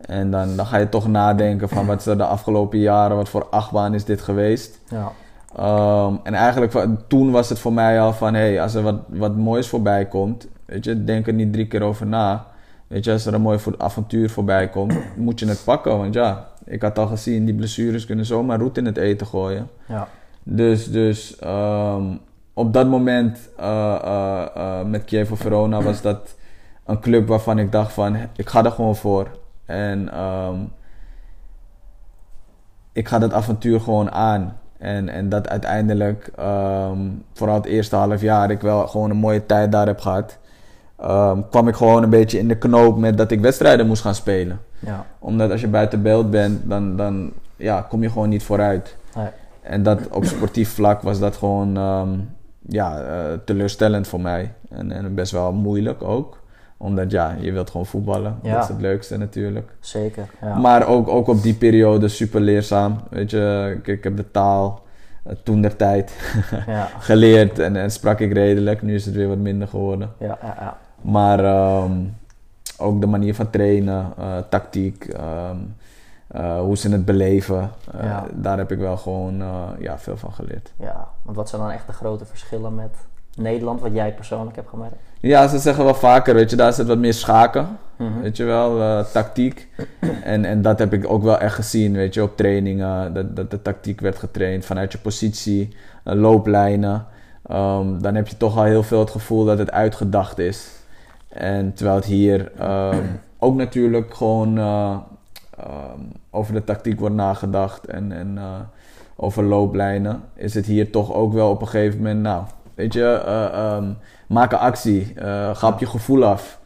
En 0.00 0.30
dan, 0.30 0.56
dan 0.56 0.66
ga 0.66 0.76
je 0.76 0.88
toch 0.88 1.08
nadenken 1.08 1.68
van 1.68 1.86
wat 1.86 2.00
is 2.00 2.06
er 2.06 2.16
de 2.16 2.24
afgelopen 2.26 2.78
jaren, 2.78 3.16
wat 3.16 3.28
voor 3.28 3.46
achtbaan 3.50 3.94
is 3.94 4.04
dit 4.04 4.20
geweest. 4.20 4.80
Ja, 4.88 5.10
Um, 5.60 6.20
en 6.22 6.34
eigenlijk 6.34 6.72
toen 7.06 7.30
was 7.30 7.48
het 7.48 7.58
voor 7.58 7.72
mij 7.72 8.00
al 8.00 8.12
van, 8.12 8.34
hé, 8.34 8.40
hey, 8.40 8.62
als 8.62 8.74
er 8.74 8.82
wat, 8.82 8.96
wat 9.08 9.36
moois 9.36 9.68
voorbij 9.68 10.06
komt, 10.06 10.46
weet 10.66 10.84
je, 10.84 11.04
denk 11.04 11.26
er 11.26 11.32
niet 11.32 11.52
drie 11.52 11.66
keer 11.66 11.82
over 11.82 12.06
na. 12.06 12.46
Weet 12.86 13.04
je, 13.04 13.12
als 13.12 13.26
er 13.26 13.34
een 13.34 13.40
mooi 13.40 13.58
vo- 13.58 13.74
avontuur 13.78 14.30
voorbij 14.30 14.68
komt, 14.68 14.94
moet 15.16 15.40
je 15.40 15.46
het 15.46 15.62
pakken. 15.64 15.98
Want 15.98 16.14
ja, 16.14 16.48
ik 16.64 16.82
had 16.82 16.98
al 16.98 17.06
gezien, 17.06 17.44
die 17.44 17.54
blessures 17.54 18.06
kunnen 18.06 18.24
zomaar 18.26 18.58
roet 18.58 18.78
in 18.78 18.86
het 18.86 18.96
eten 18.96 19.26
gooien. 19.26 19.68
ja, 19.86 20.08
Dus, 20.42 20.90
dus 20.90 21.36
um, 21.44 22.18
op 22.54 22.72
dat 22.72 22.86
moment 22.88 23.38
uh, 23.60 23.98
uh, 24.04 24.42
uh, 24.56 24.82
met 24.82 25.02
Chievo 25.06 25.34
Verona 25.34 25.82
was 25.82 26.00
dat 26.02 26.34
een 26.84 27.00
club 27.00 27.28
waarvan 27.28 27.58
ik 27.58 27.72
dacht 27.72 27.92
van, 27.92 28.16
ik 28.36 28.48
ga 28.48 28.64
er 28.64 28.70
gewoon 28.70 28.96
voor. 28.96 29.28
En 29.64 30.20
um, 30.20 30.72
ik 32.92 33.08
ga 33.08 33.18
dat 33.18 33.32
avontuur 33.32 33.80
gewoon 33.80 34.10
aan. 34.10 34.58
En, 34.78 35.08
en 35.08 35.28
dat 35.28 35.48
uiteindelijk, 35.48 36.30
ehm, 36.36 36.98
vooral 37.32 37.56
het 37.56 37.64
eerste 37.64 37.96
half 37.96 38.20
jaar, 38.20 38.50
ik 38.50 38.60
wel 38.60 38.86
gewoon 38.86 39.10
een 39.10 39.16
mooie 39.16 39.46
tijd 39.46 39.72
daar 39.72 39.86
heb 39.86 40.00
gehad. 40.00 40.38
Ehm, 40.98 41.40
kwam 41.50 41.68
ik 41.68 41.74
gewoon 41.74 42.02
een 42.02 42.10
beetje 42.10 42.38
in 42.38 42.48
de 42.48 42.58
knoop 42.58 42.98
met 42.98 43.18
dat 43.18 43.30
ik 43.30 43.40
wedstrijden 43.40 43.86
moest 43.86 44.02
gaan 44.02 44.14
spelen. 44.14 44.60
Ja. 44.78 45.06
Omdat 45.18 45.50
als 45.50 45.60
je 45.60 45.68
buiten 45.68 46.02
beeld 46.02 46.30
bent, 46.30 46.68
dan, 46.68 46.96
dan 46.96 47.32
ja, 47.56 47.80
kom 47.80 48.02
je 48.02 48.10
gewoon 48.10 48.28
niet 48.28 48.42
vooruit. 48.42 48.96
Nee. 49.16 49.28
En 49.62 49.82
dat 49.82 50.08
op 50.08 50.24
sportief 50.24 50.68
vlak 50.74 51.02
was 51.02 51.18
dat 51.18 51.36
gewoon 51.36 51.76
ehm, 51.76 52.18
ja, 52.68 53.00
eh, 53.00 53.38
teleurstellend 53.44 54.08
voor 54.08 54.20
mij. 54.20 54.52
En, 54.70 54.92
en 54.92 55.14
best 55.14 55.32
wel 55.32 55.52
moeilijk 55.52 56.02
ook. 56.02 56.42
Omdat 56.84 57.10
ja, 57.10 57.36
je 57.40 57.52
wilt 57.52 57.70
gewoon 57.70 57.86
voetballen. 57.86 58.38
Ja. 58.42 58.54
Dat 58.54 58.62
is 58.62 58.68
het 58.68 58.80
leukste 58.80 59.16
natuurlijk. 59.16 59.70
Zeker. 59.80 60.26
Ja. 60.40 60.58
Maar 60.58 60.86
ook, 60.86 61.08
ook 61.08 61.28
op 61.28 61.42
die 61.42 61.54
periode 61.54 62.08
super 62.08 62.40
leerzaam. 62.40 63.00
Weet 63.10 63.30
je, 63.30 63.74
ik, 63.78 63.86
ik 63.86 64.04
heb 64.04 64.16
de 64.16 64.30
taal 64.30 64.82
eh, 65.22 65.32
toen 65.42 65.60
der 65.62 65.76
tijd 65.76 66.34
ja. 66.66 66.88
geleerd 66.98 67.58
en, 67.58 67.76
en 67.76 67.90
sprak 67.90 68.20
ik 68.20 68.32
redelijk. 68.32 68.82
Nu 68.82 68.94
is 68.94 69.04
het 69.04 69.14
weer 69.14 69.28
wat 69.28 69.38
minder 69.38 69.68
geworden. 69.68 70.12
Ja, 70.18 70.38
ja. 70.42 70.78
Maar 71.00 71.44
ehm, 71.44 71.92
ook 72.78 73.00
de 73.00 73.06
manier 73.06 73.34
van 73.34 73.50
trainen, 73.50 74.12
eh, 74.18 74.36
tactiek, 74.48 75.04
ehm, 75.04 75.56
eh, 76.26 76.58
hoe 76.60 76.76
ze 76.76 76.90
het 76.90 77.04
beleven. 77.04 77.70
Daar 78.32 78.58
heb 78.58 78.72
ik 78.72 78.78
wel 78.78 78.96
gewoon 78.96 79.42
ja, 79.78 79.98
veel 79.98 80.16
van 80.16 80.32
geleerd. 80.32 80.72
Ja, 80.76 81.08
want 81.22 81.36
wat 81.36 81.48
zijn 81.48 81.62
dan 81.62 81.70
echt 81.70 81.86
de 81.86 81.92
grote 81.92 82.24
verschillen 82.24 82.74
met 82.74 82.96
Nederland, 83.36 83.80
wat 83.80 83.92
jij 83.92 84.14
persoonlijk 84.14 84.56
hebt 84.56 84.68
gemerkt? 84.68 84.96
Ja, 85.24 85.48
ze 85.48 85.58
zeggen 85.58 85.84
wel 85.84 85.94
vaker, 85.94 86.34
weet 86.34 86.50
je, 86.50 86.56
daar 86.56 86.72
zit 86.72 86.86
wat 86.86 86.98
meer 86.98 87.14
schaken. 87.14 87.78
Mhm. 87.96 88.20
Weet 88.20 88.36
je 88.36 88.44
wel, 88.44 88.80
eh, 88.80 89.04
tactiek. 89.04 89.68
En, 90.22 90.44
en 90.44 90.62
dat 90.62 90.78
heb 90.78 90.92
ik 90.92 91.10
ook 91.10 91.22
wel 91.22 91.38
echt 91.38 91.54
gezien, 91.54 91.92
weet 91.92 92.14
je, 92.14 92.22
op 92.22 92.36
trainingen. 92.36 93.14
Dat, 93.14 93.36
dat 93.36 93.50
de 93.50 93.62
tactiek 93.62 94.00
werd 94.00 94.18
getraind 94.18 94.64
vanuit 94.64 94.92
je 94.92 94.98
positie, 94.98 95.76
eh, 96.04 96.14
looplijnen. 96.14 97.06
Ehm, 97.46 97.98
dan 97.98 98.14
heb 98.14 98.28
je 98.28 98.36
toch 98.36 98.56
al 98.56 98.64
heel 98.64 98.82
veel 98.82 98.98
het 98.98 99.10
gevoel 99.10 99.44
dat 99.44 99.58
het 99.58 99.70
uitgedacht 99.70 100.38
is. 100.38 100.70
En 101.28 101.74
terwijl 101.74 101.96
het 101.96 102.06
hier 102.06 102.52
ehm, 102.58 103.02
ook 103.38 103.54
natuurlijk 103.54 104.14
gewoon 104.14 104.58
eh, 104.58 104.96
ehm, 105.58 106.00
over 106.30 106.54
de 106.54 106.64
tactiek 106.64 107.00
wordt 107.00 107.14
nagedacht 107.14 107.86
en, 107.86 108.12
en 108.12 108.38
over 109.16 109.44
looplijnen, 109.44 110.22
is 110.34 110.54
het 110.54 110.66
hier 110.66 110.90
toch 110.90 111.12
ook 111.12 111.32
wel 111.32 111.50
op 111.50 111.60
een 111.60 111.68
gegeven 111.68 111.98
moment, 111.98 112.20
nou, 112.20 112.44
weet 112.74 112.92
je, 112.92 113.22
maak 114.34 114.52
een 114.52 114.58
actie, 114.58 115.12
eh, 115.16 115.56
ga 115.56 115.68
op 115.68 115.78
je 115.78 115.86
gevoel 115.86 116.24
af. 116.24 116.58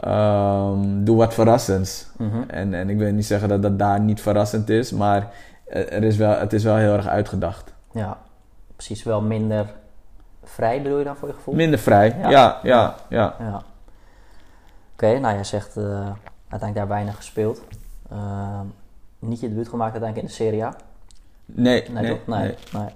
Ehm, 0.00 1.04
doe 1.04 1.16
wat 1.16 1.34
verrassends. 1.34 2.06
Mhm. 2.16 2.42
En, 2.46 2.74
en 2.74 2.90
ik 2.90 2.98
wil 2.98 3.12
niet 3.12 3.26
zeggen 3.26 3.48
dat 3.48 3.62
dat 3.62 3.78
daar 3.78 4.00
niet 4.00 4.20
verrassend 4.20 4.68
is, 4.68 4.92
maar 4.92 5.30
er 5.66 6.02
is 6.04 6.16
wel, 6.16 6.38
het 6.38 6.52
is 6.52 6.64
wel 6.64 6.76
heel 6.76 6.92
erg 6.92 7.06
uitgedacht. 7.06 7.74
Ja, 7.92 8.16
precies 8.76 9.02
wel 9.02 9.20
minder 9.20 9.66
vrij 10.44 10.82
bedoel 10.82 10.98
je 10.98 11.04
dan 11.04 11.16
voor 11.16 11.28
je 11.28 11.34
gevoel? 11.34 11.54
Minder 11.54 11.78
vrij, 11.78 12.16
Ja. 12.20 12.30
ja, 12.30 12.58
ja, 12.62 12.94
ja. 13.08 13.34
Ja. 13.38 13.62
Oké, 14.92 15.18
nou 15.18 15.34
jij 15.34 15.44
zegt 15.44 15.76
eh, 15.76 15.84
uiteindelijk 16.48 16.74
daar 16.74 16.88
weinig 16.88 17.16
gespeeld. 17.16 17.60
Ehm, 18.10 18.64
niet 19.18 19.40
je 19.40 19.48
debuut 19.48 19.68
gemaakt 19.68 19.92
uiteindelijk 19.92 20.30
in 20.30 20.36
de 20.36 20.42
Serie 20.44 20.64
A. 20.64 20.74
Nee, 21.44 21.84
Nee, 21.90 22.02
nee? 22.02 22.20
Nee. 22.26 22.56
nee. 22.72 22.82
Ja, 22.82 22.90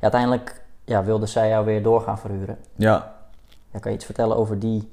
uiteindelijk 0.00 0.62
ja, 0.84 1.04
wilde 1.04 1.26
zij 1.26 1.48
jou 1.48 1.64
weer 1.64 1.82
door 1.82 2.00
gaan 2.00 2.18
verhuren. 2.18 2.58
Ja. 2.76 3.12
Kan 3.80 3.90
je 3.90 3.96
iets 3.96 4.06
vertellen 4.06 4.36
over 4.36 4.58
die, 4.58 4.88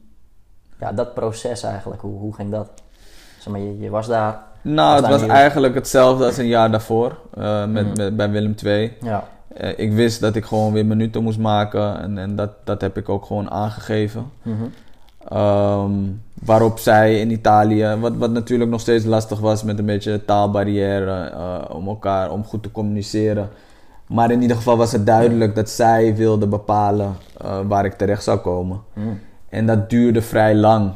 ja, 0.79 0.91
dat 0.91 1.13
proces 1.13 1.63
eigenlijk? 1.63 2.01
Hoe, 2.01 2.19
hoe 2.19 2.33
ging 2.33 2.51
dat? 2.51 2.69
Zeg 3.39 3.53
maar, 3.53 3.61
je, 3.61 3.79
je 3.79 3.89
was 3.89 4.07
daar. 4.07 4.39
Nou, 4.61 5.01
Was 5.01 5.09
het 5.11 5.21
was 5.21 5.29
eigenlijk 5.29 5.75
hetzelfde 5.75 6.25
als 6.25 6.37
een 6.37 6.47
jaar 6.47 6.71
daarvoor 6.71 7.17
eh, 7.37 7.65
met, 7.65 7.85
Mhm. 7.85 7.97
met, 7.97 8.15
bij 8.17 8.29
Willem 8.29 8.55
II. 8.63 8.93
Ja, 9.01 9.23
Eh, 9.53 9.79
ik 9.79 9.91
wist 9.93 10.21
dat 10.21 10.35
ik 10.35 10.45
gewoon 10.45 10.73
weer 10.73 10.85
minuten 10.85 11.23
moest 11.23 11.37
maken 11.39 11.99
en, 11.99 12.17
en 12.17 12.35
dat, 12.35 12.49
dat 12.63 12.81
heb 12.81 12.97
ik 12.97 13.09
ook 13.09 13.25
gewoon 13.25 13.51
aangegeven. 13.51 14.31
Mhm. 14.41 14.63
Ehm, 15.27 15.91
waarop 16.33 16.79
zij 16.79 17.19
in 17.19 17.31
Italië, 17.31 17.95
wat, 17.99 18.15
wat 18.15 18.31
natuurlijk 18.31 18.69
nog 18.69 18.79
steeds 18.79 19.05
lastig 19.05 19.39
was 19.39 19.63
met 19.63 19.79
een 19.79 19.85
beetje 19.85 20.25
taalbarrière 20.25 21.29
eh, 21.29 21.75
om 21.75 21.87
elkaar, 21.87 22.31
om 22.31 22.43
goed 22.43 22.63
te 22.63 22.71
communiceren. 22.71 23.49
Maar 24.07 24.31
in 24.31 24.41
ieder 24.41 24.57
geval 24.57 24.77
was 24.77 24.91
het 24.91 25.05
duidelijk 25.05 25.55
dat 25.55 25.69
zij 25.69 26.15
wilde 26.15 26.47
bepalen 26.47 27.15
eh, 27.37 27.59
waar 27.67 27.85
ik 27.85 27.93
terecht 27.93 28.23
zou 28.23 28.39
komen. 28.39 28.81
Mhm. 28.93 29.07
En 29.49 29.65
dat 29.65 29.89
duurde 29.89 30.21
vrij 30.21 30.55
lang. 30.55 30.93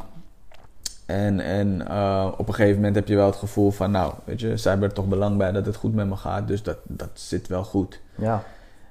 En, 1.05 1.39
en 1.39 1.87
eh, 1.87 2.27
op 2.37 2.47
een 2.47 2.53
gegeven 2.53 2.75
moment 2.75 2.95
heb 2.95 3.07
je 3.07 3.15
wel 3.15 3.25
het 3.25 3.35
gevoel 3.35 3.71
van, 3.71 3.91
nou, 3.91 4.13
weet 4.23 4.39
je, 4.39 4.57
zij 4.57 4.71
hebben 4.71 4.89
er 4.89 4.95
toch 4.95 5.07
belang 5.07 5.37
bij 5.37 5.51
dat 5.51 5.65
het 5.65 5.75
goed 5.75 5.93
met 5.93 6.07
me 6.07 6.15
gaat, 6.15 6.47
dus 6.47 6.63
dat, 6.63 6.77
dat 6.83 7.09
zit 7.13 7.47
wel 7.47 7.63
goed. 7.63 8.01
ja. 8.15 8.43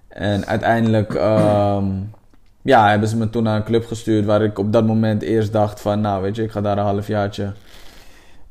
En 0.08 0.46
uiteindelijk 0.46 1.14
ehm, 1.14 1.86
ja, 2.72 2.88
hebben 2.88 3.08
ze 3.08 3.16
me 3.16 3.30
toen 3.30 3.42
naar 3.42 3.56
een 3.56 3.64
club 3.64 3.86
gestuurd 3.86 4.24
waar 4.24 4.42
ik 4.42 4.58
op 4.58 4.72
dat 4.72 4.86
moment 4.86 5.22
eerst 5.22 5.52
dacht 5.52 5.80
van, 5.80 6.00
nou 6.00 6.22
weet 6.22 6.36
je, 6.36 6.42
ik 6.42 6.50
ga 6.50 6.60
daar 6.60 6.78
een 6.78 6.84
halfjaartje 6.84 7.52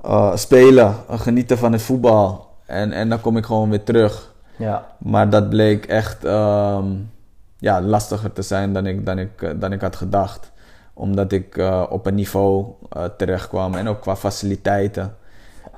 eh 0.03 0.35
spelen, 0.35 0.95
genieten 1.09 1.57
van 1.57 1.71
het 1.71 1.81
voetbal. 1.81 2.47
En, 2.65 2.91
en 2.91 3.09
dan 3.09 3.21
kom 3.21 3.37
ik 3.37 3.45
gewoon 3.45 3.69
weer 3.69 3.83
terug. 3.83 4.35
Ja. 4.57 4.87
Maar 4.97 5.29
dat 5.29 5.49
bleek 5.49 5.85
echt 5.85 6.23
ehm, 6.23 6.85
ja, 7.57 7.81
lastiger 7.81 8.33
te 8.33 8.41
zijn 8.41 8.73
dan 8.73 8.85
ik, 8.85 9.05
dan, 9.05 9.19
ik, 9.19 9.55
dan 9.61 9.71
ik 9.71 9.81
had 9.81 9.95
gedacht. 9.95 10.51
Omdat 10.93 11.31
ik 11.31 11.57
eh, 11.57 11.83
op 11.89 12.05
een 12.05 12.15
niveau 12.15 12.65
eh, 12.89 13.03
terecht 13.17 13.47
kwam 13.47 13.73
en 13.73 13.87
ook 13.87 14.01
qua 14.01 14.15
faciliteiten. 14.15 15.15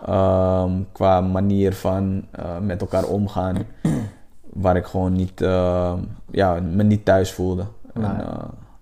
ehm, 0.05 0.71
qua 0.91 1.21
manier 1.21 1.73
van 1.73 2.25
eh, 2.31 2.59
met 2.59 2.81
elkaar 2.81 3.03
omgaan. 3.03 3.57
waar 4.53 4.75
ik 4.75 4.85
gewoon 4.85 5.13
niet, 5.13 5.41
eh, 5.41 5.93
ja, 6.31 6.59
me 6.59 6.83
niet 6.83 7.05
thuis 7.05 7.33
voelde. 7.33 7.65
En 7.93 8.23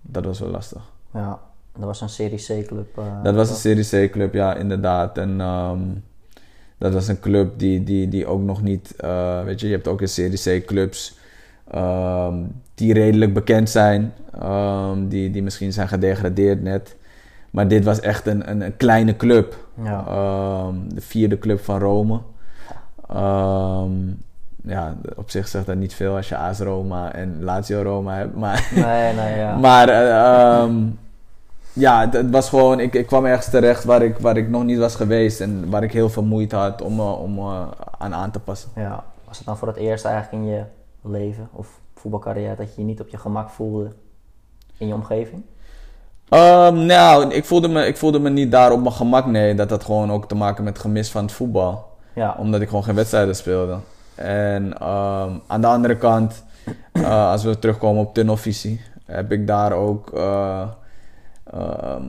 dat 0.02 0.24
was 0.24 0.38
wel 0.38 0.50
lastig. 0.50 0.82
ja. 1.14 1.38
Dat 1.78 1.86
was 1.86 2.00
een 2.00 2.08
Serie 2.08 2.62
C-club. 2.62 3.00
Dat 3.22 3.34
was 3.34 3.50
een 3.50 3.56
Serie 3.56 4.08
C-club, 4.08 4.34
ja, 4.34 4.54
inderdaad. 4.54 5.18
En 5.18 5.40
ehm, 5.40 5.80
dat 6.78 6.92
was 6.92 7.08
een 7.08 7.20
club 7.20 7.58
die, 7.58 7.84
die, 7.84 8.08
die 8.08 8.26
ook 8.26 8.42
nog 8.42 8.62
niet... 8.62 8.94
eh, 8.96 9.42
weet 9.44 9.60
je, 9.60 9.66
je 9.66 9.72
hebt 9.74 9.88
ook 9.88 10.00
in 10.00 10.08
Serie 10.08 10.60
C-clubs 10.60 11.18
ehm, 11.70 12.34
die 12.74 12.92
redelijk 12.92 13.34
bekend 13.34 13.70
zijn. 13.70 14.12
ehm, 14.40 15.08
die, 15.08 15.30
die 15.30 15.42
misschien 15.42 15.72
zijn 15.72 15.88
gedegradeerd 15.88 16.62
net. 16.62 16.96
Maar 17.50 17.68
dit 17.68 17.84
was 17.84 18.00
echt 18.00 18.26
een, 18.26 18.50
een, 18.50 18.60
een 18.60 18.76
kleine 18.76 19.16
club. 19.16 19.66
Ja. 19.84 20.04
Ehm, 20.06 20.74
de 20.94 21.00
vierde 21.00 21.38
club 21.38 21.60
van 21.64 21.78
Rome. 21.78 22.20
Ja, 24.62 24.96
op 25.16 25.30
zich 25.30 25.48
zegt 25.48 25.66
dat 25.66 25.76
niet 25.76 25.94
veel 25.94 26.16
als 26.16 26.28
je 26.28 26.36
AS 26.36 26.58
Roma 26.58 27.12
en 27.12 27.36
Lazio 27.40 27.82
Roma 27.82 28.14
hebt. 28.16 28.34
Maar 28.36 28.68
Nee, 28.74 29.14
nee, 29.14 29.38
ja. 29.38 29.56
maar 29.66 29.88
eh, 29.88 30.68
ja, 31.78 32.00
het, 32.00 32.12
het 32.12 32.30
was 32.30 32.48
gewoon, 32.48 32.80
ik, 32.80 32.94
ik 32.94 33.06
kwam 33.06 33.24
ergens 33.24 33.50
terecht 33.50 33.84
waar 33.84 34.02
ik, 34.02 34.18
waar 34.18 34.36
ik 34.36 34.48
nog 34.48 34.64
niet 34.64 34.78
was 34.78 34.94
geweest 34.94 35.40
en 35.40 35.70
waar 35.70 35.82
ik 35.82 35.92
heel 35.92 36.10
veel 36.10 36.22
moeite 36.22 36.56
had 36.56 36.82
om, 36.82 36.98
eh, 36.98 37.22
om 37.22 37.38
eh, 37.38 37.62
aan 37.98 38.14
aan 38.14 38.30
te 38.30 38.40
passen. 38.40 38.70
ja. 38.74 39.04
Was 39.24 39.36
het 39.36 39.46
dan 39.46 39.56
voor 39.56 39.68
het 39.68 39.76
eerst 39.76 40.04
eigenlijk 40.04 40.44
in 40.44 40.50
je 40.50 40.62
leven 41.02 41.48
of 41.52 41.68
voetbalcarrière 41.94 42.56
dat 42.56 42.74
je 42.74 42.80
je 42.80 42.86
niet 42.86 43.00
op 43.00 43.08
je 43.08 43.18
gemak 43.18 43.50
voelde 43.50 43.92
in 44.76 44.86
je 44.86 44.94
omgeving? 44.94 45.42
Ehm, 46.28 46.86
nou, 46.86 47.34
ik 47.34 47.44
voelde, 47.44 47.68
me, 47.68 47.86
ik 47.86 47.96
voelde 47.96 48.18
me 48.18 48.30
niet 48.30 48.50
daar 48.50 48.72
op 48.72 48.80
mijn 48.80 48.92
gemak, 48.92 49.26
nee. 49.26 49.54
Dat 49.54 49.70
had 49.70 49.84
gewoon 49.84 50.12
ook 50.12 50.28
te 50.28 50.34
maken 50.34 50.64
met 50.64 50.78
gemis 50.78 51.10
van 51.10 51.22
het 51.22 51.32
voetbal. 51.32 51.86
Ja. 52.14 52.36
Omdat 52.38 52.60
ik 52.60 52.68
gewoon 52.68 52.84
geen 52.84 52.94
wedstrijden 52.94 53.36
speelde. 53.36 53.76
En 54.14 54.78
ehm, 54.78 55.32
aan 55.46 55.60
de 55.60 55.66
andere 55.66 55.96
kant, 55.96 56.44
eh, 56.92 57.30
als 57.30 57.44
we 57.44 57.58
terugkomen 57.58 58.02
op 58.02 58.14
tunnelvisie, 58.14 58.80
heb 59.04 59.32
ik 59.32 59.46
daar 59.46 59.72
ook 59.72 60.10
ehm, 61.52 62.02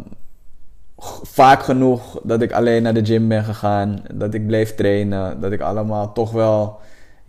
vaak 1.24 1.64
genoeg 1.64 2.20
dat 2.24 2.42
ik 2.42 2.52
alleen 2.52 2.84
naar 2.84 2.94
de 2.94 3.06
gym 3.06 3.28
ben 3.28 3.44
gegaan, 3.44 4.04
dat 4.14 4.34
ik 4.34 4.48
bleef 4.48 4.76
trainen, 4.76 5.40
dat 5.42 5.52
ik 5.52 5.62
allemaal 5.62 6.14
toch 6.14 6.32
wel 6.32 6.80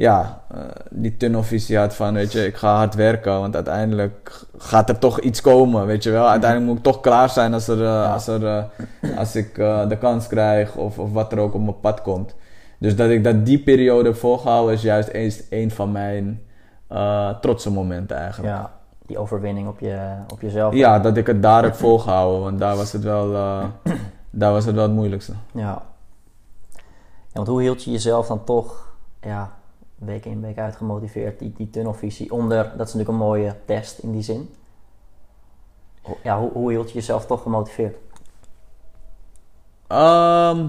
ja, 0.00 0.42
eh, 0.54 0.60
die 0.90 1.16
tunnelvisie 1.16 1.78
had 1.78 1.94
van, 1.94 2.14
weet 2.14 2.32
je, 2.32 2.46
ik 2.46 2.56
ga 2.56 2.76
hard 2.76 2.94
werken, 2.94 3.40
want 3.40 3.54
uiteindelijk 3.54 4.44
gaat 4.58 4.88
er 4.88 4.98
toch 4.98 5.20
iets 5.20 5.40
komen, 5.40 5.86
weet 5.86 6.02
je 6.02 6.10
wel. 6.10 6.28
Uiteindelijk 6.28 6.70
moet 6.70 6.78
ik 6.78 6.92
toch 6.92 7.00
klaar 7.00 7.28
zijn 7.28 7.54
als, 7.54 7.68
er, 7.68 7.84
eh, 7.84 8.12
als, 8.12 8.26
er, 8.26 8.46
eh, 8.46 9.18
als 9.18 9.36
ik 9.36 9.54
de 9.88 9.96
kans 10.00 10.26
krijg 10.26 10.76
of, 10.76 10.98
of 10.98 11.12
wat 11.12 11.32
er 11.32 11.38
ook 11.38 11.54
op 11.54 11.62
mijn 11.62 11.80
pad 11.80 12.02
komt. 12.02 12.34
Dus 12.78 12.96
dat 12.96 13.10
ik 13.10 13.24
dat 13.24 13.46
die 13.46 13.58
periode 13.58 14.14
volgehouden 14.14 14.74
is 14.74 14.82
juist 14.82 15.08
eens 15.08 15.42
een 15.50 15.70
van 15.70 15.92
mijn 15.92 16.42
trotse 17.40 17.70
momenten 17.70 18.16
eigenlijk. 18.16 18.54
ja. 18.54 18.79
Die 19.10 19.18
overwinning 19.18 19.68
op, 19.68 19.80
je, 19.80 20.14
op 20.32 20.40
jezelf. 20.40 20.74
Ja, 20.74 20.98
dat 20.98 21.16
ik 21.16 21.26
het 21.26 21.42
daar 21.42 21.62
heb 21.62 21.74
volgehouden, 21.74 22.40
want 22.40 22.58
daar 22.58 22.76
was 22.76 22.92
het 22.92 23.02
wel, 23.02 23.34
eh, 23.34 23.64
daar 24.30 24.52
was 24.52 24.64
het 24.64 24.74
wel 24.74 24.82
het 24.82 24.92
moeilijkste. 24.92 25.32
Ja. 25.52 25.60
ja. 25.60 25.82
Want 27.32 27.48
hoe 27.48 27.62
hield 27.62 27.82
je 27.82 27.90
jezelf 27.90 28.26
dan 28.26 28.44
toch 28.44 28.94
ja, 29.20 29.50
week 29.94 30.24
in 30.24 30.40
week 30.40 30.58
uit 30.58 30.76
gemotiveerd, 30.76 31.38
die, 31.38 31.52
die 31.56 31.70
tunnelvisie 31.70 32.32
onder, 32.32 32.62
dat 32.62 32.72
is 32.72 32.94
natuurlijk 32.94 33.08
een 33.08 33.26
mooie 33.26 33.56
test 33.64 33.98
in 33.98 34.12
die 34.12 34.22
zin. 34.22 34.54
Ja, 36.22 36.38
hoe, 36.38 36.50
hoe 36.52 36.70
hield 36.70 36.88
je 36.88 36.94
jezelf 36.94 37.26
toch 37.26 37.42
gemotiveerd? 37.42 37.96
Ehm, 39.86 40.66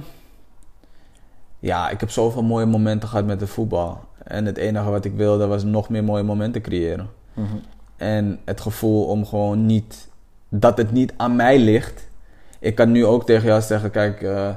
ja, 1.60 1.90
ik 1.90 2.00
heb 2.00 2.10
zoveel 2.10 2.44
mooie 2.44 2.66
momenten 2.66 3.10
gehad 3.10 3.26
met 3.26 3.40
de 3.40 3.48
voetbal. 3.48 4.00
En 4.24 4.46
het 4.46 4.58
enige 4.58 4.90
wat 4.90 5.06
ik 5.06 5.14
wilde 5.14 5.48
was 5.48 5.64
nog 5.64 5.90
meer 5.90 6.04
mooie 6.04 6.24
momenten 6.24 6.62
creëren. 6.62 7.10
Mhm. 7.34 7.58
En 8.02 8.40
het 8.46 8.62
gevoel 8.62 9.06
om 9.06 9.26
gewoon 9.26 9.66
niet, 9.66 10.08
dat 10.50 10.78
het 10.78 10.92
niet 10.92 11.14
aan 11.18 11.36
mij 11.36 11.60
ligt. 11.60 12.08
Ik 12.60 12.76
kan 12.76 12.92
nu 12.92 13.06
ook 13.06 13.26
tegen 13.26 13.48
jou 13.48 13.62
zeggen, 13.62 13.92
kijk, 13.92 14.22
eh, 14.22 14.50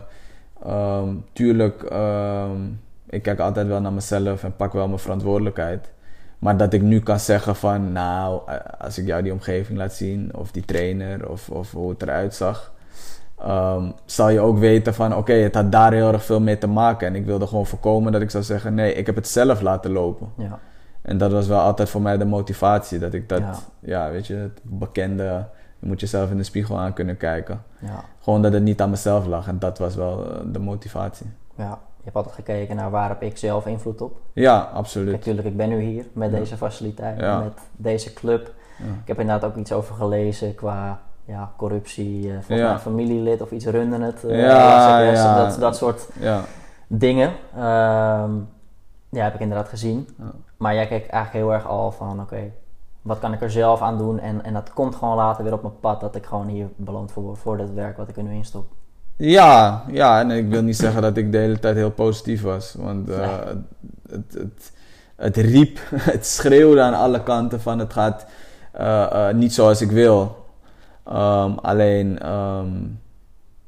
ehm, 0.63 1.09
tuurlijk, 1.33 1.83
ehm, 1.83 2.61
ik 3.09 3.23
kijk 3.23 3.39
altijd 3.39 3.67
wel 3.67 3.81
naar 3.81 3.93
mezelf 3.93 4.45
en 4.45 4.57
pak 4.57 4.73
wel 4.73 4.87
mijn 4.87 4.99
verantwoordelijkheid. 4.99 5.91
Maar 6.39 6.57
dat 6.57 6.73
ik 6.73 6.83
nu 6.83 7.01
kan 7.01 7.21
zeggen 7.21 7.57
van, 7.57 7.93
nou, 7.93 8.41
eh, 8.47 8.57
als 8.79 8.99
ik 8.99 9.07
jou 9.07 9.23
die 9.23 9.33
omgeving 9.33 9.79
laat 9.79 9.93
zien, 9.93 10.31
of 10.35 10.51
die 10.51 10.65
trainer, 10.65 11.29
of, 11.29 11.51
of 11.51 11.73
hoe 11.73 11.91
het 11.91 12.03
eruit 12.03 12.35
zag, 12.35 12.73
ehm, 13.39 13.91
zal 14.05 14.29
je 14.29 14.41
ook 14.41 14.59
weten 14.59 14.95
van, 14.95 15.17
oké, 15.17 15.33
het 15.33 15.55
had 15.55 15.73
daar 15.73 15.93
heel 15.93 16.13
erg 16.13 16.25
veel 16.25 16.41
mee 16.41 16.59
te 16.59 16.67
maken. 16.67 17.07
En 17.07 17.15
ik 17.15 17.25
wilde 17.25 17.47
gewoon 17.47 17.67
voorkomen 17.67 18.13
dat 18.13 18.23
ik 18.23 18.31
zou 18.31 18.45
zeggen, 18.45 18.75
nee, 18.75 18.95
ik 18.95 19.07
heb 19.07 19.15
het 19.15 19.29
zelf 19.29 19.61
laten 19.61 19.91
lopen. 19.91 20.29
Ja. 20.37 20.59
En 21.05 21.19
dat 21.19 21.33
was 21.33 21.47
wel 21.47 21.61
altijd 21.61 21.89
voor 21.89 22.01
mij 22.03 22.17
de 22.19 22.25
motivatie. 22.25 22.99
Dat 22.99 23.15
ik 23.15 23.29
dat, 23.29 23.39
Ja. 23.41 23.55
ja, 23.81 24.11
weet 24.11 24.27
je, 24.27 24.35
het 24.35 24.61
bekende, 24.63 25.45
je 25.79 25.87
moet 25.87 26.01
jezelf 26.01 26.31
in 26.31 26.37
de 26.37 26.43
spiegel 26.43 26.79
aan 26.79 26.93
kunnen 26.93 27.17
kijken. 27.17 27.63
Ja. 27.79 28.05
Gewoon 28.21 28.43
dat 28.43 28.53
het 28.53 28.63
niet 28.63 28.81
aan 28.81 28.91
mezelf 28.91 29.27
lag. 29.27 29.49
En 29.49 29.59
dat 29.59 29.79
was 29.79 29.95
wel 29.95 30.25
eh, 30.31 30.41
de 30.53 30.59
motivatie. 30.59 31.27
ja. 31.57 31.79
Je 31.97 32.11
hebt 32.11 32.17
altijd 32.27 32.47
gekeken 32.47 32.77
naar 32.77 32.91
waar 32.91 33.09
heb 33.09 33.23
ik 33.23 33.37
zelf 33.37 33.67
invloed 33.67 34.01
op. 34.01 34.21
Ja, 34.33 34.59
absoluut. 34.75 35.13
Natuurlijk, 35.13 35.47
ik 35.47 35.57
ben 35.57 35.69
nu 35.69 35.81
hier 35.81 36.05
met 36.13 36.31
Ja. 36.31 36.39
deze 36.39 36.57
faciliteit, 36.57 37.21
Ja. 37.21 37.39
met 37.39 37.53
deze 37.77 38.13
club. 38.13 38.53
Ja. 38.79 38.85
Ik 38.85 39.09
heb 39.09 39.21
inderdaad 39.21 39.51
ook 39.51 39.57
iets 39.57 39.73
over 39.73 39.95
gelezen 39.95 40.55
qua 40.55 41.01
ja, 41.25 41.53
corruptie. 41.57 42.23
eh 42.29 42.35
volgens 42.35 42.49
mij 42.61 42.71
een 42.71 42.79
familielid 42.79 43.41
of 43.43 43.51
iets 43.51 43.67
runden 43.67 44.01
het. 44.01 44.25
eh, 44.25 44.41
Ja. 44.41 45.37
Dat, 45.37 45.61
dat 45.61 45.77
soort 45.77 46.09
Ja, 46.21 46.41
dingen. 46.87 47.33
Ehm, 47.55 48.31
ja, 49.09 49.23
heb 49.25 49.35
ik 49.35 49.41
inderdaad 49.41 49.69
gezien. 49.69 50.09
Maar 50.65 50.75
jij 50.75 50.87
kijkt 50.87 51.09
eigenlijk 51.09 51.45
heel 51.45 51.55
erg 51.55 51.67
al 51.67 51.93
van, 51.93 52.21
oké, 52.21 52.53
wat 53.03 53.19
kan 53.19 53.33
ik 53.33 53.43
er 53.43 53.51
zelf 53.51 53.81
aan 53.81 53.99
doen? 53.99 54.19
En, 54.19 54.45
en 54.45 54.53
dat 54.53 54.73
komt 54.73 54.95
gewoon 54.95 55.17
later 55.17 55.45
weer 55.45 55.53
op 55.53 55.63
mijn 55.63 55.81
pad, 55.81 56.01
dat 56.01 56.15
ik 56.15 56.27
gewoon 56.27 56.49
hier 56.49 56.69
beloond 56.77 57.13
voor 57.13 57.37
voor 57.37 57.57
dat 57.57 57.71
werk 57.71 57.97
wat 57.97 58.09
ik 58.09 58.17
er 58.17 58.23
nu 58.23 58.35
in 58.35 58.45
stop. 58.45 58.67
ja, 59.17 59.85
ja, 59.91 60.21
en 60.21 60.31
ik 60.31 60.49
wil 60.49 60.63
niet 60.63 60.77
zeggen 60.77 61.03
dat 61.03 61.17
ik 61.17 61.33
de 61.33 61.39
hele 61.39 61.59
tijd 61.59 61.77
heel 61.77 61.91
positief 61.91 62.43
was. 62.43 62.75
Want 62.79 63.11
eh, 63.11 63.17
Nee. 63.19 63.55
het, 64.09 64.33
het, 64.33 64.73
het 65.17 65.37
riep, 65.37 65.79
het 66.13 66.27
schreeuwde 66.27 66.81
aan 66.81 66.95
alle 66.95 67.23
kanten 67.23 67.61
van 67.61 67.79
het 67.79 67.93
gaat 67.93 68.27
eh, 68.73 69.29
eh, 69.29 69.37
niet 69.37 69.55
zoals 69.55 69.81
ik 69.81 69.91
wil. 69.91 70.47
Ehm, 71.05 71.53
alleen, 71.53 72.19
ehm, 72.19 72.73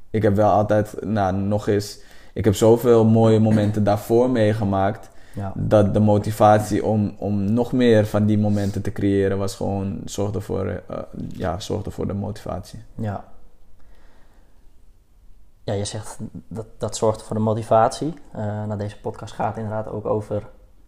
ik 0.09 0.23
heb 0.23 0.35
wel 0.35 0.51
altijd, 0.51 0.95
nou 1.01 1.35
nog 1.35 1.67
eens, 1.67 1.99
ik 2.33 2.45
heb 2.45 2.55
zoveel 2.55 3.05
mooie 3.05 3.39
momenten 3.39 3.83
daarvoor 3.83 4.29
meegemaakt. 4.29 5.09
Ja, 5.37 5.53
Dat 5.55 5.93
de 5.93 5.99
motivatie 5.99 6.85
om, 6.85 7.15
om 7.17 7.53
nog 7.53 7.71
meer 7.71 8.05
van 8.05 8.25
die 8.25 8.37
momenten 8.37 8.81
te 8.81 8.91
creëren 8.91 9.37
was 9.37 9.55
gewoon, 9.55 10.01
zorgde 10.05 10.41
voor, 10.41 10.65
eh, 10.67 10.97
ja, 11.29 11.59
zorgde 11.59 11.91
voor 11.91 12.07
de 12.07 12.13
motivatie. 12.13 12.79
ja. 12.95 13.25
Ja, 15.63 15.73
je 15.73 15.85
zegt 15.85 16.17
dat 16.47 16.65
dat 16.77 16.95
zorgt 16.95 17.23
voor 17.23 17.35
de 17.35 17.41
motivatie. 17.41 18.13
Nou, 18.33 18.77
deze 18.77 18.99
podcast 18.99 19.33
gaat 19.33 19.57
inderdaad 19.57 19.87
ook 19.87 20.05
over 20.05 20.35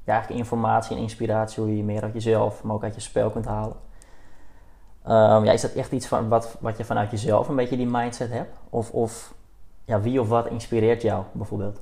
ja, 0.03 0.13
eigenlijk 0.13 0.41
informatie 0.41 0.95
en 0.95 1.01
inspiratie, 1.01 1.63
hoe 1.63 1.77
je 1.77 1.83
meer 1.83 2.03
uit 2.03 2.13
jezelf, 2.13 2.63
maar 2.63 2.75
ook 2.75 2.83
uit 2.83 2.95
je 2.95 3.01
spel 3.01 3.29
kunt 3.29 3.45
halen. 3.45 3.75
Ehm, 5.03 5.43
ja, 5.45 5.51
is 5.51 5.61
dat 5.61 5.71
echt 5.71 5.91
iets 5.91 6.07
van 6.07 6.27
wat, 6.27 6.57
wat 6.59 6.77
je 6.77 6.85
vanuit 6.85 7.11
jezelf 7.11 7.47
een 7.47 7.55
beetje 7.55 7.77
die 7.77 7.87
mindset 7.87 8.29
hebt? 8.29 8.57
Of, 8.69 8.91
of 8.91 9.33
ja, 9.85 10.01
wie 10.01 10.21
of 10.21 10.27
wat 10.27 10.47
inspireert 10.47 11.01
jou 11.01 11.23
bijvoorbeeld? 11.31 11.81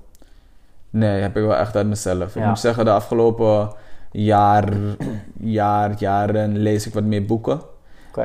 Nee, 0.89 1.21
heb 1.21 1.38
ik 1.38 1.43
wel 1.43 1.55
echt 1.55 1.75
uit 1.75 1.88
mezelf. 1.88 2.35
Ik 2.35 2.41
Ja. 2.41 2.47
moet 2.47 2.59
zeggen, 2.59 2.85
de 2.85 2.91
afgelopen 2.91 3.69
jaar, 4.11 4.73
jaar, 5.39 5.93
jaren 5.97 6.57
lees 6.57 6.88
ik 6.88 6.93
wat 6.93 7.03
meer 7.03 7.25
boeken. 7.25 7.59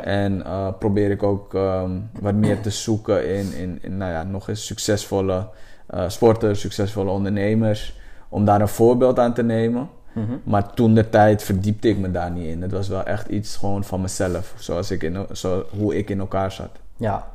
En 0.03 0.45
eh, 0.45 0.69
probeer 0.79 1.11
ik 1.11 1.23
ook 1.23 1.55
ehm, 1.55 1.91
wat 2.21 2.35
meer 2.35 2.61
te 2.61 2.71
zoeken 2.71 3.29
in, 3.37 3.53
in, 3.55 3.79
in 3.83 3.97
nou 3.97 4.13
ja, 4.13 4.23
nog 4.23 4.49
eens 4.49 4.67
succesvolle 4.67 5.49
eh, 5.87 6.09
sporters, 6.09 6.61
succesvolle 6.61 7.11
ondernemers. 7.11 8.01
Om 8.29 8.45
daar 8.45 8.61
een 8.61 8.69
voorbeeld 8.69 9.19
aan 9.19 9.35
te 9.35 9.43
nemen. 9.43 9.89
Mhm. 10.13 10.33
Maar 10.45 10.71
toen 10.75 10.95
de 10.95 11.09
tijd 11.09 11.43
verdiepte 11.43 11.89
ik 11.89 11.99
me 11.99 12.11
daar 12.11 12.31
niet 12.31 12.47
in. 12.47 12.63
Het 12.63 12.73
was 12.73 12.89
wel 12.89 13.03
echt 13.03 13.29
iets 13.29 13.57
gewoon 13.57 13.85
van 13.85 14.01
mezelf. 14.01 14.55
Zoals 14.57 14.91
ik 14.91 15.03
in, 15.03 15.27
zo, 15.33 15.65
hoe 15.79 15.97
ik 15.97 16.11
in 16.11 16.21
elkaar 16.21 16.53
zat. 16.53 16.71
Ja, 16.97 17.27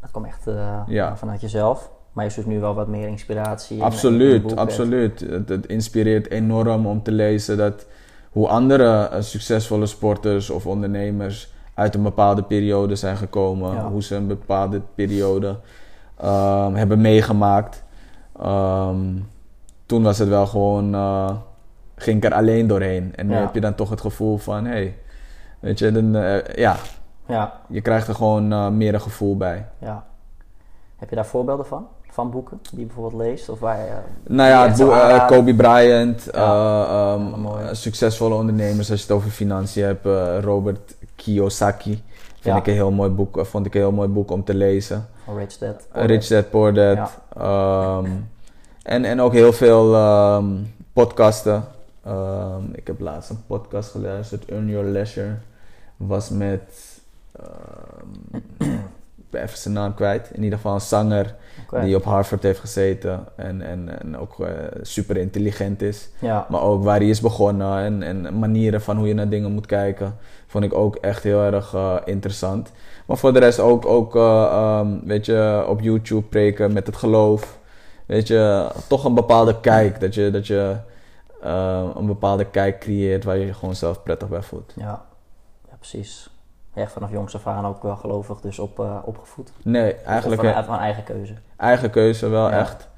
dat 0.00 0.10
komt 0.10 0.26
echt 0.26 0.46
eh, 0.46 0.82
Ja. 0.86 1.16
vanuit 1.16 1.40
jezelf. 1.40 1.90
Maar 2.16 2.24
je 2.24 2.30
zoekt 2.30 2.46
nu 2.46 2.60
wel 2.60 2.74
wat 2.74 2.86
meer 2.88 3.08
inspiratie. 3.08 3.76
in- 3.76 3.82
in 3.82 3.86
Absoluut, 3.88 4.56
absoluut. 4.56 5.20
Het, 5.20 5.48
het 5.48 5.66
inspireert 5.66 6.30
enorm 6.30 6.86
om 6.86 7.02
te 7.02 7.12
lezen 7.12 7.56
dat 7.56 7.86
hoe 8.30 8.48
andere 8.48 9.08
eh, 9.08 9.20
succesvolle 9.20 9.86
sporters 9.86 10.50
of 10.50 10.66
ondernemers 10.66 11.52
uit 11.74 11.94
een 11.94 12.02
bepaalde 12.02 12.42
periode 12.42 12.96
zijn 12.96 13.16
gekomen. 13.16 13.72
Ja. 13.74 13.88
Hoe 13.90 14.02
ze 14.02 14.14
een 14.14 14.26
bepaalde 14.26 14.80
periode 14.94 15.56
ehm, 16.16 16.74
hebben 16.74 17.00
meegemaakt. 17.00 17.84
Ehm, 18.40 18.98
toen 19.86 20.02
was 20.02 20.18
het 20.18 20.28
wel 20.28 20.46
gewoon, 20.46 20.94
eh, 20.94 21.30
ging 21.96 22.16
ik 22.16 22.24
er 22.24 22.34
alleen 22.36 22.66
doorheen. 22.66 23.12
En 23.16 23.26
nu 23.26 23.34
Ja. 23.34 23.40
heb 23.40 23.54
je 23.54 23.60
dan 23.60 23.74
toch 23.74 23.90
het 23.90 24.00
gevoel 24.00 24.36
van, 24.36 24.64
hé, 24.64 24.70
hey, 24.72 24.98
weet 25.60 25.78
je, 25.78 25.92
dan, 25.92 26.14
eh, 26.16 26.54
ja, 26.56 26.76
Ja, 27.28 27.60
je 27.68 27.80
krijgt 27.80 28.08
er 28.08 28.14
gewoon 28.14 28.76
meer 28.76 28.94
een 28.94 29.00
gevoel 29.00 29.36
bij. 29.36 29.66
ja. 29.78 30.04
Heb 30.96 31.10
je 31.10 31.16
daar 31.16 31.26
voorbeelden 31.26 31.66
van? 31.66 31.86
Van 32.16 32.30
boeken 32.30 32.58
die 32.70 32.78
je 32.80 32.84
bijvoorbeeld 32.86 33.22
leest? 33.22 33.48
Of 33.48 33.58
waar 33.60 33.78
je, 33.78 33.92
Nou 34.26 34.48
ja, 34.50 34.68
het 34.68 34.78
boek, 34.78 34.90
eh? 34.92 35.26
Kobe 35.26 35.54
Bryant, 35.54 36.28
Ja. 36.32 36.32
eh, 36.32 37.12
ehm, 37.12 37.46
eh, 37.46 37.68
succesvolle 37.72 38.34
ondernemers 38.34 38.90
als 38.90 39.00
je 39.00 39.06
het 39.06 39.14
over 39.16 39.30
financiën 39.30 39.84
hebt, 39.84 40.06
eh, 40.06 40.38
Robert 40.40 40.94
Kiyosaki. 41.16 42.02
Vind 42.40 42.54
Ja. 42.54 42.56
ik 42.56 42.66
een 42.66 42.72
heel 42.72 42.90
mooi 42.90 43.10
boek, 43.10 43.38
eh, 43.38 43.44
vond 43.44 43.66
ik 43.66 43.74
een 43.74 43.80
heel 43.80 43.92
mooi 43.92 44.08
boek 44.08 44.30
om 44.30 44.44
te 44.44 44.54
lezen. 44.54 45.06
Van 45.24 45.36
Rich 45.36 45.58
Dad. 45.58 45.86
Eh, 45.92 46.04
Rich 46.04 46.26
Dad 46.26 46.50
Poor 46.50 46.74
Dad. 46.74 46.96
Ja. 46.96 47.10
Ehm, 47.36 48.10
en, 48.82 49.04
en 49.04 49.20
ook 49.20 49.32
heel 49.32 49.52
veel 49.52 49.94
ehm, 49.94 50.46
podcasten. 50.92 51.64
Ik 52.72 52.86
heb 52.86 53.00
laatst 53.00 53.30
een 53.30 53.42
podcast 53.46 53.90
geluisterd, 53.90 54.44
Earn 54.44 54.68
Your 54.68 54.86
Leisure. 54.86 55.34
Was 55.96 56.28
met, 56.28 56.62
ik 58.58 59.30
ben 59.30 59.42
even 59.42 59.58
zijn 59.58 59.74
naam 59.74 59.94
kwijt. 59.94 60.30
In 60.32 60.42
ieder 60.42 60.58
geval 60.58 60.74
een 60.74 60.80
zanger 60.80 61.34
Die 61.70 61.96
op 61.96 62.04
Harvard 62.04 62.42
heeft 62.42 62.60
gezeten 62.60 63.24
en, 63.36 63.62
en, 63.62 64.00
en 64.00 64.18
ook 64.18 64.40
eh, 64.40 64.48
super 64.82 65.16
intelligent 65.16 65.82
is. 65.82 66.08
Ja, 66.18 66.46
Maar 66.48 66.62
ook 66.62 66.84
waar 66.84 66.98
hij 66.98 67.08
is 67.08 67.20
begonnen 67.20 67.78
en, 67.78 68.02
en 68.02 68.38
manieren 68.38 68.80
van 68.80 68.96
hoe 68.96 69.08
je 69.08 69.14
naar 69.14 69.28
dingen 69.28 69.52
moet 69.52 69.66
kijken, 69.66 70.16
vond 70.46 70.64
ik 70.64 70.74
ook 70.74 70.96
echt 70.96 71.22
heel 71.22 71.42
erg 71.42 71.74
eh, 71.74 71.96
interessant. 72.04 72.72
Maar 73.06 73.16
voor 73.16 73.32
de 73.32 73.38
rest 73.38 73.58
ook, 73.58 73.86
ook 73.86 74.16
eh, 74.16 74.42
ehm, 74.42 74.88
weet 75.04 75.26
je, 75.26 75.64
op 75.68 75.80
YouTube 75.80 76.26
preken 76.26 76.72
met 76.72 76.86
het 76.86 76.96
geloof. 76.96 77.58
Weet 78.06 78.26
je, 78.26 78.70
toch 78.88 79.04
een 79.04 79.14
bepaalde 79.14 79.60
kijk, 79.60 80.00
dat 80.00 80.14
je, 80.14 80.30
dat 80.30 80.46
je 80.46 80.76
een 81.94 82.06
bepaalde 82.06 82.44
kijk 82.44 82.78
creëert 82.78 83.24
waar 83.24 83.36
je 83.36 83.46
je 83.46 83.54
gewoon 83.54 83.74
zelf 83.74 84.02
prettig 84.02 84.28
bij 84.28 84.42
voelt. 84.42 84.72
ja. 84.76 85.04
ja, 85.68 85.76
precies. 85.78 86.35
Echt 86.76 86.92
vanaf 86.92 87.10
jongs 87.10 87.34
af 87.34 87.46
aan 87.46 87.66
ook 87.66 87.82
wel 87.82 87.96
gelovig 87.96 88.40
dus 88.40 88.58
op, 88.58 88.80
eh, 88.80 88.96
opgevoed. 89.04 89.52
Nee, 89.62 89.94
eigenlijk 89.94 90.42
Of 90.42 90.48
eh, 90.48 90.68
mijn 90.68 90.80
eigen 90.80 91.04
keuze. 91.04 91.34
eigen 91.56 91.90
keuze 91.90 92.28
wel 92.28 92.48
Ja. 92.50 92.58
echt. 92.58 92.88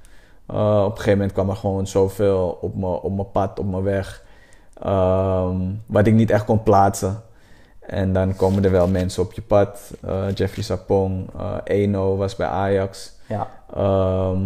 Eh, 0.46 0.56
op 0.84 0.90
een 0.90 0.96
gegeven 0.96 1.12
moment 1.12 1.32
kwam 1.32 1.48
er 1.50 1.56
gewoon 1.56 1.86
zoveel 1.86 2.58
op 2.60 2.74
mijn 2.74 2.92
op 2.92 3.14
mijn 3.14 3.30
pad, 3.30 3.58
op 3.58 3.66
mijn 3.70 3.82
weg, 3.82 4.24
ehm, 4.82 5.56
wat 5.86 6.06
ik 6.06 6.14
niet 6.14 6.30
echt 6.30 6.44
kon 6.44 6.62
plaatsen. 6.62 7.22
En 7.80 8.12
dan 8.12 8.36
komen 8.36 8.64
er 8.64 8.70
wel 8.70 8.88
mensen 8.88 9.22
op 9.22 9.32
je 9.32 9.42
pad. 9.42 9.90
Eh, 10.04 10.34
Jeffrey 10.34 10.64
Sapong, 10.64 11.26
Eno 11.64 12.16
was 12.16 12.36
bij 12.36 12.46
Ajax. 12.46 13.16
Ja, 13.26 13.46
Ehm, 13.74 14.42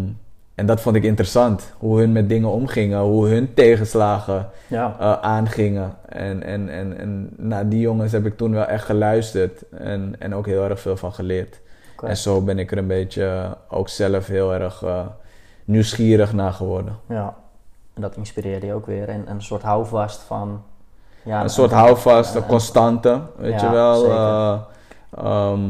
en 0.54 0.66
dat 0.66 0.80
vond 0.80 0.96
ik 0.96 1.02
interessant. 1.04 1.72
Hoe 1.78 1.98
hun 1.98 2.12
met 2.12 2.28
dingen 2.28 2.48
omgingen, 2.50 2.98
hoe 3.00 3.28
hun 3.28 3.54
tegenslagen 3.54 4.48
ja. 4.66 4.96
eh, 5.00 5.12
aangingen. 5.20 5.94
En, 6.08 6.42
en, 6.42 6.68
en, 6.68 6.98
en 6.98 7.28
naar 7.36 7.68
die 7.68 7.80
jongens 7.80 8.12
heb 8.12 8.26
ik 8.26 8.36
toen 8.36 8.52
wel 8.52 8.64
echt 8.64 8.84
geluisterd. 8.84 9.68
En, 9.70 10.14
en 10.18 10.34
ook 10.34 10.46
heel 10.46 10.64
erg 10.64 10.80
veel 10.80 10.96
van 10.96 11.12
geleerd. 11.12 11.60
En 12.04 12.16
zo 12.16 12.40
ben 12.40 12.58
ik 12.58 12.70
er 12.72 12.78
een 12.78 12.86
beetje 12.86 13.24
eh, 13.26 13.50
ook 13.68 13.88
zelf 13.88 14.26
heel 14.26 14.54
erg 14.54 14.82
eh, 14.82 15.06
nieuwsgierig 15.64 16.32
naar 16.32 16.52
geworden. 16.52 16.96
ja. 17.08 17.34
En 17.94 18.02
dat 18.02 18.16
inspireerde 18.16 18.66
je 18.66 18.74
ook 18.74 18.86
weer. 18.86 19.08
En, 19.08 19.26
en 19.26 19.34
een 19.34 19.42
soort 19.42 19.62
houvast 19.62 20.20
van... 20.22 20.62
Ja, 21.22 21.42
een 21.42 21.48
soort 21.50 21.70
houvast, 21.70 22.34
een 22.34 22.46
constante, 22.46 23.20
weet 23.36 23.60
Ja, 23.60 23.66
je 23.66 23.72
wel. 23.72 24.00
zeker. 24.00 24.16
eh, 24.16 24.58
ehm, 25.24 25.60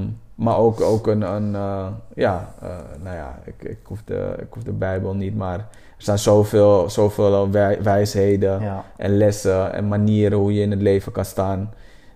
maar 0.43 0.57
ook, 0.57 0.81
ook 0.81 1.07
een, 1.07 1.23
een 1.23 1.55
eh, 1.55 1.87
ja, 2.15 2.55
eh, 2.63 2.69
nou 3.03 3.17
ja, 3.17 3.39
ik, 3.45 3.63
ik, 3.63 3.79
hoef 3.85 4.03
de, 4.05 4.35
ik 4.39 4.47
hoef 4.53 4.63
de 4.63 4.73
Bijbel 4.73 5.15
niet, 5.15 5.37
maar 5.37 5.59
er 5.59 5.67
staan 5.97 6.19
zoveel, 6.19 6.91
zoveel 6.91 7.51
wij- 7.51 7.83
wijsheden 7.83 8.61
Ja, 8.61 8.85
en 8.97 9.17
lessen 9.17 9.73
en 9.73 9.89
manieren 9.89 10.39
hoe 10.39 10.55
je 10.55 10.61
in 10.63 10.71
het 10.71 10.83
leven 10.83 11.13
kan 11.13 11.25
staan, 11.25 11.71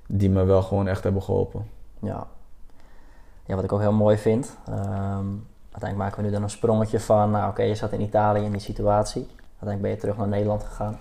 die 0.09 0.31
me 0.31 0.45
wel 0.45 0.63
gewoon 0.63 0.89
echt 0.89 1.03
hebben 1.05 1.23
geholpen. 1.23 1.67
ja. 2.01 2.27
Ja, 3.49 3.55
wat 3.55 3.65
ik 3.65 3.73
ook 3.73 3.81
heel 3.81 3.93
mooi 3.93 4.17
vind. 4.17 4.57
ehm, 4.69 5.25
uiteindelijk 5.71 5.97
maken 5.97 6.17
we 6.17 6.23
nu 6.23 6.31
dan 6.31 6.43
een 6.43 6.51
sprongetje 6.51 7.01
van, 7.01 7.31
nou 7.31 7.51
oké, 7.51 7.63
je 7.63 7.75
zat 7.75 7.93
in 7.93 8.01
Italië 8.01 8.45
in 8.45 8.51
die 8.51 8.61
situatie. 8.61 9.27
Uiteindelijk 9.41 9.81
ben 9.83 9.91
je 9.91 9.97
terug 9.97 10.17
naar 10.17 10.29
Nederland 10.29 10.63
gegaan. 10.63 10.99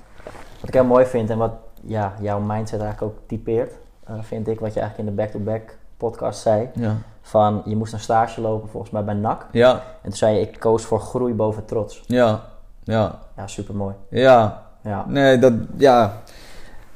Wat 0.60 0.68
ik 0.68 0.74
heel 0.74 0.84
mooi 0.86 1.06
vind 1.06 1.30
en 1.30 1.38
wat 1.38 1.52
ja, 1.82 2.14
jouw 2.22 2.40
mindset 2.40 2.82
eigenlijk 2.82 3.14
ook 3.14 3.28
typeert, 3.28 3.74
uh, 4.10 4.16
vind 4.22 4.48
ik 4.48 4.60
wat 4.60 4.74
je 4.74 4.80
eigenlijk 4.80 5.10
in 5.10 5.16
de 5.16 5.22
back-to-back 5.22 5.78
podcast 5.98 6.42
zei. 6.42 6.70
Ja. 6.74 6.96
Van 7.28 7.62
je 7.66 7.76
moest 7.76 7.94
een 7.94 8.00
stage 8.00 8.42
lopen 8.42 8.70
volgens 8.70 8.92
mij 8.92 9.04
bij 9.04 9.14
NAC. 9.14 9.46
Ja, 9.52 9.72
En 9.72 9.80
toen 10.02 10.14
zei 10.14 10.36
je, 10.36 10.42
ik 10.42 10.60
koos 10.60 10.84
voor 10.84 11.00
groei 11.00 11.34
boven 11.34 11.66
trots. 11.66 12.04
ja, 12.08 12.42
ja, 12.84 13.20
Ja, 13.38 13.48
super 13.48 13.76
mooi. 13.76 13.94
ja. 14.10 14.64
Ja, 14.84 15.06
Nee, 15.08 15.38
dat, 15.40 15.54
ja. 15.78 16.14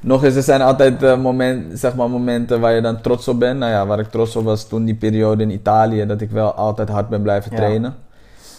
Nog 0.00 0.24
eens, 0.24 0.34
er 0.34 0.42
zijn 0.42 0.62
altijd 0.62 1.02
eh, 1.02 1.16
moment, 1.18 1.78
zeg 1.78 1.94
maar, 1.94 2.10
momenten 2.10 2.60
waar 2.60 2.72
je 2.72 2.80
dan 2.80 3.00
trots 3.00 3.28
op 3.28 3.38
bent. 3.38 3.58
Nou 3.58 3.72
ja, 3.72 3.86
waar 3.86 3.98
ik 3.98 4.10
trots 4.10 4.36
op 4.36 4.44
was 4.44 4.68
toen 4.68 4.84
die 4.84 4.94
periode 4.94 5.42
in 5.42 5.50
Italië, 5.50 6.06
dat 6.06 6.20
ik 6.20 6.30
wel 6.30 6.52
altijd 6.52 6.88
hard 6.88 7.08
ben 7.08 7.22
blijven 7.22 7.50
Ja. 7.50 7.56
trainen. 7.56 7.94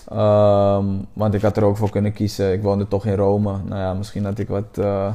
Ehm, 0.10 0.86
want 1.14 1.34
ik 1.34 1.42
had 1.42 1.58
er 1.58 1.64
ook 1.64 1.78
voor 1.78 1.90
kunnen 1.90 2.14
kiezen. 2.14 2.54
Ik 2.54 2.62
woonde 2.64 2.88
toch 2.88 3.06
in 3.06 3.16
Rome. 3.16 3.52
Nou 3.66 3.82
ja, 3.82 3.94
misschien 3.94 4.26
had 4.26 4.40
ik 4.40 4.48
wat. 4.48 4.78
eh, 4.80 5.08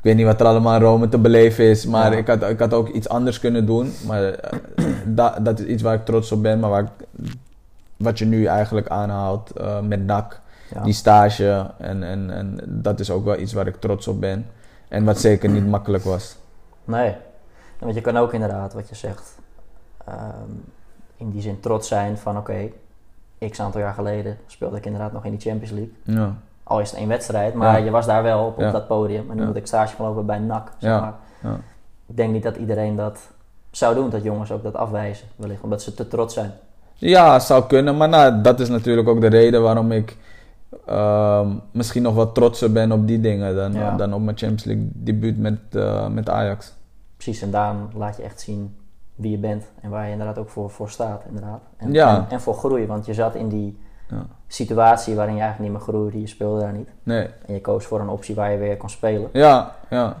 ik 0.00 0.06
weet 0.06 0.16
niet 0.16 0.26
wat 0.26 0.40
er 0.40 0.46
allemaal 0.46 0.74
in 0.74 0.80
Rome 0.82 1.08
te 1.08 1.18
beleven 1.18 1.64
is, 1.64 1.86
maar 1.86 2.12
Ja. 2.12 2.18
ik, 2.18 2.26
had, 2.26 2.42
ik 2.42 2.58
had 2.58 2.72
ook 2.74 2.88
iets 2.88 3.08
anders 3.08 3.40
kunnen 3.40 3.66
doen. 3.66 3.92
Maar 4.06 4.22
eh, 4.24 4.58
da- 5.06 5.38
dat 5.40 5.58
is 5.58 5.66
iets 5.66 5.82
waar 5.82 5.94
ik 5.94 6.04
trots 6.04 6.32
op 6.32 6.42
ben, 6.42 6.60
maar 6.60 6.70
waar 6.70 6.82
ik, 6.82 7.06
wat 7.96 8.18
je 8.18 8.24
nu 8.24 8.44
eigenlijk 8.44 8.88
aanhaalt 8.88 9.50
eh, 9.50 9.80
met 9.80 10.04
NAC 10.06 10.40
ja. 10.74 10.82
die 10.82 10.92
stage. 10.92 11.70
En, 11.78 12.02
en, 12.02 12.30
en 12.30 12.58
dat 12.66 13.00
is 13.00 13.10
ook 13.10 13.24
wel 13.24 13.38
iets 13.38 13.52
waar 13.52 13.66
ik 13.66 13.76
trots 13.76 14.08
op 14.08 14.20
ben. 14.20 14.46
En 14.88 15.04
wat 15.04 15.18
zeker 15.18 15.48
niet 15.50 15.66
makkelijk 15.66 16.04
was. 16.04 16.36
Nee. 16.84 17.14
Want 17.78 17.94
je 17.94 18.00
kan 18.00 18.16
ook 18.16 18.32
inderdaad, 18.32 18.72
wat 18.72 18.88
je 18.88 18.94
zegt, 18.94 19.38
ehm, 20.06 20.50
in 21.16 21.30
die 21.30 21.42
zin 21.42 21.60
trots 21.60 21.88
zijn 21.88 22.18
van 22.18 22.36
oké, 22.36 22.68
x 23.50 23.60
aantal 23.60 23.80
jaar 23.80 23.94
geleden 23.94 24.36
speelde 24.46 24.76
ik 24.76 24.84
inderdaad 24.86 25.12
nog 25.12 25.24
in 25.24 25.30
die 25.30 25.40
Champions 25.40 25.70
League. 25.72 25.92
Ja, 26.02 26.34
Al 26.70 26.80
is 26.80 26.90
het 26.90 26.98
één 26.98 27.08
wedstrijd, 27.08 27.54
maar 27.54 27.78
Ja. 27.78 27.84
je 27.84 27.90
was 27.90 28.06
daar 28.06 28.22
wel 28.22 28.46
op, 28.46 28.58
op 28.58 28.72
dat 28.72 28.86
podium. 28.86 29.30
En 29.30 29.36
nu 29.36 29.46
moet 29.46 29.56
ik 29.56 29.66
stage 29.66 29.96
gaan 29.96 30.06
lopen 30.06 30.26
bij 30.26 30.38
NAC. 30.38 30.72
Zeg 30.78 31.00
maar. 31.00 31.14
ja. 31.42 31.56
Ik 32.06 32.16
denk 32.16 32.32
niet 32.32 32.42
dat 32.42 32.56
iedereen 32.56 32.96
dat 32.96 33.18
zou 33.70 33.94
doen, 33.94 34.10
dat 34.10 34.22
jongens 34.22 34.52
ook 34.52 34.62
dat 34.62 34.74
afwijzen. 34.74 35.26
Wellicht 35.36 35.62
omdat 35.62 35.82
ze 35.82 35.94
te 35.94 36.08
trots 36.08 36.34
zijn. 36.34 36.52
ja 36.94 37.38
zou 37.38 37.64
kunnen. 37.66 37.96
Maar 37.96 38.08
nou, 38.08 38.40
dat 38.40 38.60
is 38.60 38.68
natuurlijk 38.68 39.08
ook 39.08 39.20
de 39.20 39.26
reden 39.26 39.62
waarom 39.62 39.92
ik 39.92 40.16
ehm, 40.86 41.48
misschien 41.72 42.02
nog 42.02 42.14
wat 42.14 42.34
trotser 42.34 42.72
ben 42.72 42.92
op 42.92 43.06
die 43.06 43.20
dingen 43.20 43.56
dan, 43.56 43.72
Ja. 43.72 43.96
dan 43.96 44.14
op 44.14 44.20
mijn 44.22 44.36
Champions 44.36 44.64
League 44.64 44.88
debuut 44.94 45.38
met, 45.38 45.58
eh, 45.72 46.08
met 46.08 46.28
Ajax. 46.28 46.74
Precies, 47.16 47.42
en 47.42 47.50
daarom 47.50 47.88
laat 47.94 48.16
je 48.16 48.22
echt 48.22 48.40
zien 48.40 48.76
wie 49.14 49.30
je 49.30 49.38
bent 49.38 49.64
en 49.80 49.90
waar 49.90 50.04
je 50.06 50.10
inderdaad 50.12 50.38
ook 50.38 50.48
voor, 50.48 50.70
voor 50.70 50.90
staat. 50.90 51.22
Inderdaad. 51.28 51.60
En, 51.76 51.92
Ja. 51.92 52.16
en, 52.16 52.26
en 52.28 52.40
voor 52.40 52.54
groei, 52.54 52.86
want 52.86 53.06
je 53.06 53.14
zat 53.14 53.34
in 53.34 53.48
die 53.48 53.78
Ja. 54.10 54.26
situatie 54.46 55.14
waarin 55.14 55.34
je 55.34 55.40
eigenlijk 55.40 55.70
niet 55.70 55.80
meer 55.80 55.88
groeide, 55.88 56.20
je 56.20 56.26
speelde 56.26 56.60
daar 56.60 56.72
niet. 56.72 56.88
Nee. 57.02 57.26
En 57.46 57.54
je 57.54 57.60
koos 57.60 57.84
voor 57.84 58.00
een 58.00 58.08
optie 58.08 58.34
waar 58.34 58.52
je 58.52 58.58
weer 58.58 58.76
kon 58.76 58.90
spelen. 58.90 59.28
Ja, 59.32 59.74
ja. 59.90 60.16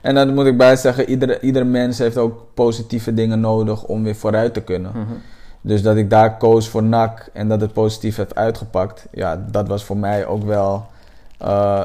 En 0.00 0.14
dan 0.14 0.34
moet 0.34 0.46
ik 0.46 0.56
bij 0.56 0.76
zeggen, 0.76 1.08
iedere, 1.08 1.40
iedere 1.40 1.64
mens 1.64 1.98
heeft 1.98 2.16
ook 2.16 2.46
positieve 2.54 3.14
dingen 3.14 3.40
nodig 3.40 3.84
om 3.84 4.02
weer 4.02 4.16
vooruit 4.16 4.54
te 4.54 4.60
kunnen. 4.60 4.90
Mhm. 4.94 5.12
Dus 5.60 5.82
dat 5.82 5.96
ik 5.96 6.10
daar 6.10 6.36
koos 6.36 6.68
voor 6.68 6.82
NAC 6.82 7.30
en 7.32 7.48
dat 7.48 7.60
het 7.60 7.72
positief 7.72 8.16
heeft 8.16 8.34
uitgepakt, 8.34 9.06
ja, 9.10 9.44
dat 9.50 9.68
was 9.68 9.84
voor 9.84 9.96
mij 9.96 10.26
ook 10.26 10.42
wel 10.42 10.86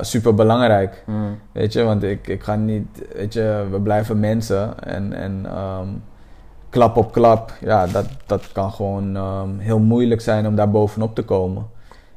super 0.02 0.34
belangrijk. 0.34 1.04
Mhm. 1.06 1.18
Weet 1.52 1.74
je, 1.74 1.84
want 1.84 2.04
ik, 2.04 2.28
ik 2.28 2.44
ga 2.44 2.56
niet, 2.56 2.88
weet 3.16 3.34
je, 3.34 3.68
we 3.72 3.80
blijven 3.80 4.20
mensen 4.20 4.84
en, 4.84 5.14
en 5.14 5.46
ehm, 5.46 5.88
klap 6.74 6.98
op 6.98 7.12
klap, 7.12 7.52
ja, 7.62 7.88
dat, 7.88 8.06
dat 8.26 8.52
kan 8.52 8.72
gewoon 8.72 9.16
ehm, 9.16 9.58
heel 9.58 9.80
moeilijk 9.80 10.22
zijn 10.22 10.48
om 10.48 10.56
daar 10.56 10.70
bovenop 10.70 11.16
te 11.16 11.24
komen. 11.24 11.70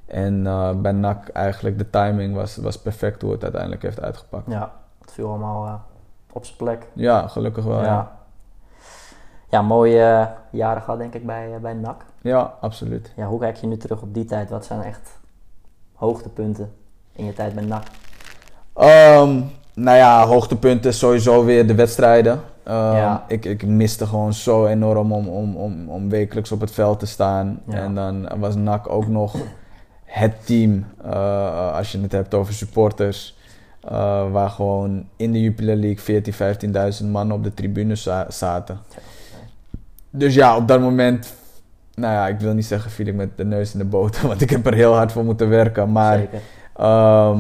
En 0.07 0.47
eh, 0.47 0.71
bij 0.71 0.93
NAC 0.93 1.29
eigenlijk 1.29 1.79
de 1.79 1.91
timing 1.91 2.35
was, 2.35 2.57
was 2.57 2.79
perfect 2.79 3.23
hoe 3.23 3.33
het 3.33 3.43
uiteindelijk 3.43 3.83
heeft 3.83 4.01
uitgepakt. 4.01 4.51
Ja, 4.51 4.73
het 5.01 5.13
viel 5.13 5.29
allemaal 5.29 5.67
eh, 5.67 5.75
op 6.33 6.45
zijn 6.45 6.57
plek. 6.57 6.87
Ja, 6.93 7.29
gelukkig 7.29 7.65
wel. 7.65 7.79
Ja, 7.79 7.85
ja. 7.85 8.17
ja, 9.49 9.63
mooie 9.63 10.03
eh, 10.03 10.27
jaren 10.51 10.83
gehad 10.83 10.99
denk 10.99 11.15
ik 11.15 11.27
bij, 11.27 11.59
bij 11.61 11.75
NAC. 11.75 12.05
ja 12.21 12.55
absoluut. 12.61 13.13
Ja, 13.17 13.27
hoe 13.27 13.41
kijk 13.41 13.57
je 13.57 13.67
nu 13.67 13.77
terug 13.77 14.03
op 14.03 14.15
die 14.15 14.25
tijd? 14.25 14.51
Wat 14.51 14.65
zijn 14.65 14.83
echt 14.83 15.19
hoogtepunten 15.95 16.73
in 17.13 17.25
je 17.25 17.33
tijd 17.33 17.55
bij 17.55 17.65
NAC? 17.65 17.85
Ehm, 18.73 19.41
nou 19.75 19.97
ja, 19.97 20.27
hoogtepunten 20.27 20.95
sowieso 20.95 21.45
weer 21.45 21.67
de 21.67 21.75
wedstrijden. 21.75 22.41
Ehm, 22.67 22.97
Ja. 22.97 23.25
ik, 23.29 23.45
ik 23.45 23.67
miste 23.67 24.07
gewoon 24.07 24.33
zo 24.35 24.67
enorm 24.67 25.13
om, 25.13 25.29
om, 25.29 25.57
om, 25.57 25.89
om 25.89 26.09
wekelijks 26.09 26.53
op 26.53 26.61
het 26.61 26.71
veld 26.71 26.99
te 26.99 27.07
staan. 27.07 27.61
Ja. 27.69 27.75
En 27.77 27.95
dan 27.95 28.29
was 28.39 28.55
NAC 28.55 28.89
ook 28.93 29.07
nog 29.09 29.35
het 30.05 30.47
team, 30.47 30.85
eh, 31.05 31.73
als 31.77 31.93
je 31.93 32.01
het 32.01 32.13
hebt 32.13 32.35
over 32.35 32.55
supporters, 32.55 33.37
eh, 33.89 34.31
waar 34.31 34.51
gewoon 34.51 35.07
in 35.17 35.33
de 35.33 35.41
Jupiler 35.43 35.77
League 35.77 36.01
14, 36.01 36.33
15.000 37.03 37.11
man 37.11 37.33
op 37.33 37.45
de 37.45 37.55
tribunes 37.55 38.03
za- 38.03 38.27
zaten. 38.31 38.79
Dus 40.11 40.35
ja, 40.35 40.57
op 40.57 40.69
dat 40.69 40.81
moment, 40.81 41.35
nou 41.95 42.13
ja, 42.13 42.27
ik 42.29 42.41
wil 42.41 42.55
niet 42.55 42.67
zeggen 42.67 42.91
viel 42.91 43.07
ik 43.07 43.15
met 43.15 43.37
de 43.37 43.45
neus 43.45 43.73
in 43.73 43.79
de 43.79 43.85
boter, 43.85 44.27
want 44.29 44.41
ik 44.41 44.51
heb 44.51 44.67
er 44.67 44.75
heel 44.75 44.95
hard 44.95 45.13
voor 45.13 45.25
moeten 45.25 45.49
werken. 45.49 45.93
Maar. 45.93 46.21
Ehm, 46.77 47.39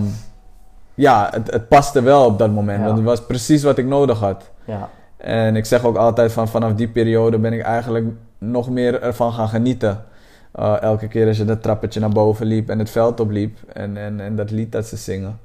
ja, 0.94 1.28
het, 1.32 1.50
het 1.52 1.68
paste 1.68 2.02
wel 2.02 2.24
op 2.26 2.38
dat 2.38 2.50
moment. 2.50 2.78
Ja. 2.78 2.84
Want 2.84 2.96
het 2.96 3.06
was 3.06 3.26
precies 3.26 3.62
wat 3.62 3.78
ik 3.78 3.86
nodig 3.86 4.18
had. 4.20 4.50
Ja, 4.64 4.88
En 5.16 5.56
ik 5.56 5.64
zeg 5.64 5.84
ook 5.84 5.96
altijd 5.96 6.32
van 6.32 6.48
vanaf 6.48 6.74
die 6.74 6.88
periode 6.88 7.38
ben 7.38 7.52
ik 7.52 7.60
eigenlijk 7.60 8.06
nog 8.38 8.70
meer 8.70 9.02
ervan 9.02 9.32
gaan 9.32 9.48
genieten. 9.48 10.04
Eh, 10.52 10.82
elke 10.82 11.08
keer 11.08 11.26
als 11.26 11.36
je 11.36 11.44
dat 11.44 11.62
trappetje 11.62 12.00
naar 12.00 12.10
boven 12.10 12.46
liep 12.46 12.68
en 12.70 12.78
het 12.78 12.90
veld 12.90 13.20
opliep 13.20 13.58
en, 13.72 13.96
en, 13.96 14.20
en 14.20 14.36
dat 14.36 14.50
lied 14.50 14.72
dat 14.72 14.86
ze 14.86 14.96
zingen. 14.96 15.38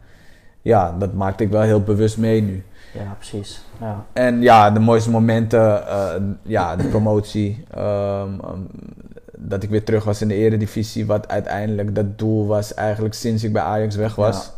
Ja, 0.61 0.95
dat 0.99 1.13
maakte 1.13 1.43
ik 1.43 1.49
wel 1.49 1.61
heel 1.61 1.81
bewust 1.81 2.17
mee 2.17 2.41
nu. 2.41 2.63
ja 2.93 3.15
precies. 3.17 3.61
Ja. 3.79 4.05
En 4.13 4.41
ja, 4.41 4.71
de 4.71 4.79
mooiste 4.79 5.09
momenten, 5.09 5.87
eh, 5.87 6.21
ja, 6.41 6.75
de 6.75 6.87
promotie. 6.87 7.63
ehm, 7.71 8.39
ehm, 8.39 8.59
dat 9.37 9.63
ik 9.63 9.69
weer 9.69 9.83
terug 9.83 10.03
was 10.03 10.21
in 10.21 10.27
de 10.27 10.33
eredivisie, 10.33 11.05
wat 11.05 11.27
uiteindelijk 11.27 11.95
dat 11.95 12.17
doel 12.17 12.47
was 12.47 12.73
eigenlijk 12.73 13.13
sinds 13.13 13.43
ik 13.43 13.53
bij 13.53 13.61
Ajax 13.61 13.95
weg 13.95 14.15
was. 14.15 14.51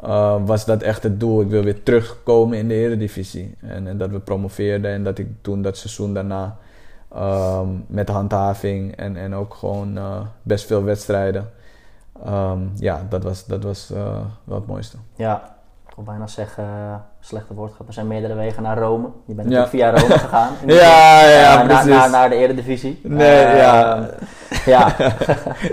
Eh, 0.00 0.46
was 0.46 0.64
dat 0.64 0.82
echt 0.82 1.02
het 1.02 1.20
doel. 1.20 1.40
Ik 1.40 1.48
wil 1.48 1.62
weer 1.62 1.82
terugkomen 1.82 2.58
in 2.58 2.68
de 2.68 2.74
eredivisie. 2.74 3.54
En, 3.60 3.86
en 3.86 3.98
dat 3.98 4.10
we 4.10 4.18
promoveerden 4.20 4.90
en 4.90 5.04
dat 5.04 5.18
ik 5.18 5.28
toen 5.40 5.62
dat 5.62 5.76
seizoen 5.76 6.14
daarna 6.14 6.56
ehm, 7.14 7.68
met 7.86 8.08
handhaving 8.08 8.96
en, 8.96 9.16
en 9.16 9.34
ook 9.34 9.54
gewoon 9.54 9.96
eh, 9.96 10.20
best 10.42 10.66
veel 10.66 10.84
wedstrijden. 10.84 11.50
ehm, 12.24 12.58
ja, 12.74 13.06
dat 13.08 13.22
was, 13.22 13.46
dat 13.46 13.62
was 13.62 13.90
eh, 13.90 14.20
wel 14.44 14.58
het 14.58 14.66
mooiste. 14.66 14.96
ja, 15.16 15.57
wil 16.04 16.06
bijna 16.14 16.26
zeggen, 16.26 16.64
eh, 16.64 16.94
slechte 17.20 17.54
woord 17.54 17.70
gehad. 17.72 17.86
Er 17.86 17.92
zijn 17.92 18.06
meerdere 18.06 18.34
wegen 18.34 18.62
naar 18.62 18.78
Rome. 18.78 19.08
Je 19.26 19.34
bent 19.34 19.50
Ja. 19.50 19.58
natuurlijk 19.58 19.94
via 19.94 20.00
Rome 20.02 20.18
gegaan. 20.28 20.48
in 20.60 20.66
de 20.66 20.72
Ja, 20.74 21.20
ja, 21.28 21.50
Eh, 21.50 21.56
naar, 21.56 21.66
precies. 21.66 21.86
naar, 21.86 22.10
naar 22.10 22.28
de 22.28 22.34
Eredivisie. 22.34 23.00
Nee, 23.02 23.42
Eh, 23.44 23.56
ja. 23.58 24.06
ja, 24.74 24.94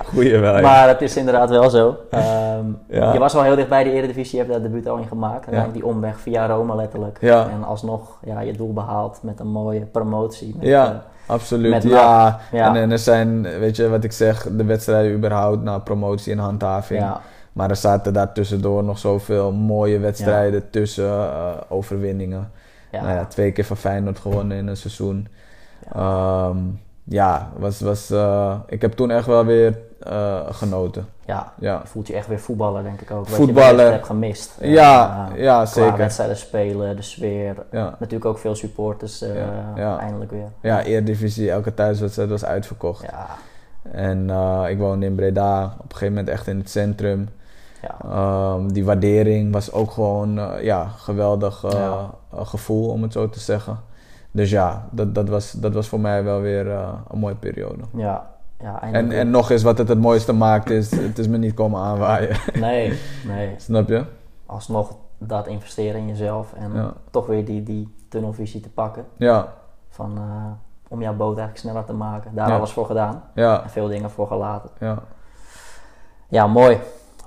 Goeie 0.06 0.38
wel, 0.38 0.56
ja. 0.56 0.62
maar 0.62 0.88
het 0.88 1.02
is 1.02 1.18
inderdaad 1.18 1.50
wel 1.50 1.70
zo. 1.70 1.96
Ehm, 2.10 2.66
Ja. 2.88 3.14
Je 3.14 3.20
was 3.20 3.34
wel 3.34 3.44
heel 3.44 3.56
dicht 3.56 3.70
bij 3.70 3.84
de 3.84 3.92
Eredivisie, 3.92 4.32
je 4.40 4.44
hebt 4.44 4.52
daar 4.52 4.62
debuut 4.62 4.88
al 4.88 4.98
in 4.98 5.08
gemaakt. 5.08 5.46
En 5.48 5.54
Ja. 5.56 5.62
dan 5.64 5.72
die 5.72 5.86
omweg 5.86 6.20
via 6.20 6.46
Rome 6.48 6.76
letterlijk. 6.76 7.18
Ja. 7.22 7.48
En 7.54 7.64
alsnog 7.64 8.18
ja, 8.24 8.40
je 8.40 8.54
doel 8.54 8.74
behaald 8.74 9.20
met 9.22 9.40
een 9.40 9.48
mooie 9.52 9.80
promotie. 9.82 10.56
Met, 10.60 10.68
Ja. 10.68 11.02
Absoluut, 11.28 11.84
ja. 11.84 12.40
Ja. 12.52 12.68
En, 12.68 12.76
en 12.76 12.92
er 12.92 13.00
zijn, 13.00 13.42
weet 13.60 13.76
je 13.76 13.90
wat 13.90 14.04
ik 14.04 14.12
zeg, 14.12 14.48
de 14.52 14.64
wedstrijden 14.64 15.12
überhaupt, 15.14 15.62
nou, 15.64 15.80
promotie 15.82 16.32
en 16.34 16.38
handhaving. 16.40 17.00
ja, 17.02 17.22
Maar 17.56 17.70
er 17.70 17.76
zaten 17.76 18.14
daar 18.14 18.34
tussendoor 18.34 18.84
nog 18.84 18.98
zoveel 18.98 19.52
mooie 19.52 20.00
wedstrijden 20.00 20.70
tussen, 20.70 21.10
eh, 21.10 21.52
overwinningen. 21.70 22.52
ja, 22.92 23.02
Nou 23.02 23.14
ja, 23.14 23.26
twee 23.26 23.52
keer 23.52 23.66
van 23.66 23.78
Feyenoord 23.78 24.20
gewonnen 24.20 24.58
in 24.58 24.68
een 24.68 24.78
seizoen. 24.78 25.28
Ja. 25.94 26.00
Ja, 26.00 26.54
ja 27.04 27.50
was, 27.58 27.80
was, 27.80 28.10
eh, 28.10 28.60
ik 28.68 28.82
heb 28.82 28.94
toen 28.94 29.12
echt 29.12 29.26
wel 29.26 29.46
weer 29.46 29.78
eh, 30.00 30.40
genoten. 30.50 31.08
ja. 31.26 31.54
Ja, 31.60 31.80
Je 31.84 31.88
voelt 31.88 32.08
je 32.08 32.14
echt 32.14 32.28
weer 32.28 32.40
voetballer, 32.40 32.84
denk 32.84 33.02
ik 33.02 33.12
ook. 33.12 33.28
Wat 33.28 33.36
Voetballer. 33.38 33.86
je 33.86 33.92
hebt 33.92 34.06
gemist. 34.06 34.58
ja, 34.62 35.30
ja 35.36 35.66
zeker. 35.66 35.98
wedstrijden 35.98 36.38
spelen, 36.38 36.96
de 36.96 37.02
sfeer. 37.02 37.56
Ja. 37.72 37.96
Natuurlijk 38.00 38.26
ook 38.26 38.38
veel 38.38 38.56
supporters 38.56 39.20
Ja, 39.20 39.74
ja. 39.76 40.00
eindelijk 40.00 40.32
weer. 40.32 40.48
ja, 40.62 40.84
Eredivisie, 40.84 41.52
elke 41.52 41.74
thuiswedstrijd 41.74 42.30
was 42.30 42.46
uitverkocht. 42.46 43.06
Ja, 43.12 43.28
En 43.92 44.30
ik 44.70 44.78
woonde 44.78 45.06
in 45.06 45.16
Breda, 45.16 45.64
op 45.66 45.84
een 45.84 45.92
gegeven 45.92 46.14
moment 46.14 46.30
echt 46.30 46.48
in 46.48 46.58
het 46.58 46.70
centrum. 46.70 47.30
Ja. 47.88 47.98
Ehm, 48.10 48.68
die 48.68 48.86
waardering 48.86 49.54
was 49.54 49.72
ook 49.72 49.92
gewoon 49.92 50.40
eh, 50.40 50.64
ja, 50.64 50.86
geweldig 50.88 51.64
eh, 51.64 51.72
Ja. 51.72 52.10
eh, 52.34 52.46
gevoel, 52.46 52.90
om 52.90 53.02
het 53.02 53.12
zo 53.14 53.30
te 53.30 53.40
zeggen. 53.40 53.80
Dus 54.32 54.50
ja, 54.50 54.88
dat, 54.92 55.16
dat, 55.16 55.30
was, 55.30 55.52
dat 55.52 55.74
was 55.74 55.88
voor 55.88 56.00
mij 56.00 56.24
wel 56.24 56.40
weer 56.42 56.68
een 57.10 57.20
mooie 57.20 57.36
periode. 57.36 57.84
ja. 57.94 58.32
ja 58.60 58.82
En, 58.82 59.12
en 59.12 59.30
nog 59.30 59.50
eens 59.50 59.64
wat 59.64 59.78
het 59.78 59.88
het 59.88 60.00
mooiste 60.00 60.34
maakt, 60.34 60.70
is 60.70 60.92
het 60.92 61.18
is 61.20 61.28
me 61.28 61.38
niet 61.38 61.54
komen 61.54 61.82
aanwaaien. 61.82 62.38
Nee, 62.60 63.00
nee. 63.26 63.54
Snap 63.68 63.88
je? 63.88 64.04
Alsnog 64.46 64.96
dat 65.18 65.48
investeren 65.48 66.00
in 66.02 66.08
jezelf 66.08 66.54
en 66.54 66.74
Ja. 66.74 66.94
toch 67.12 67.26
weer 67.28 67.46
die, 67.46 67.64
die 67.64 67.96
tunnelvisie 68.10 68.62
te 68.62 68.70
pakken. 68.70 69.06
Ja, 69.18 69.48
Van 69.90 70.18
om 70.88 71.02
jouw 71.02 71.14
boot 71.16 71.38
eigenlijk 71.38 71.58
sneller 71.58 71.86
te 71.86 71.94
maken. 71.94 72.32
Daar 72.36 72.48
Ja. 72.50 72.56
alles 72.58 72.72
voor 72.72 72.86
gedaan 72.86 73.24
Ja, 73.36 73.64
en 73.64 73.70
veel 73.70 73.88
dingen 73.88 74.10
voor 74.12 74.28
gelaten. 74.28 74.70
ja. 74.80 74.98
Ja, 76.28 76.48
mooi. 76.48 76.78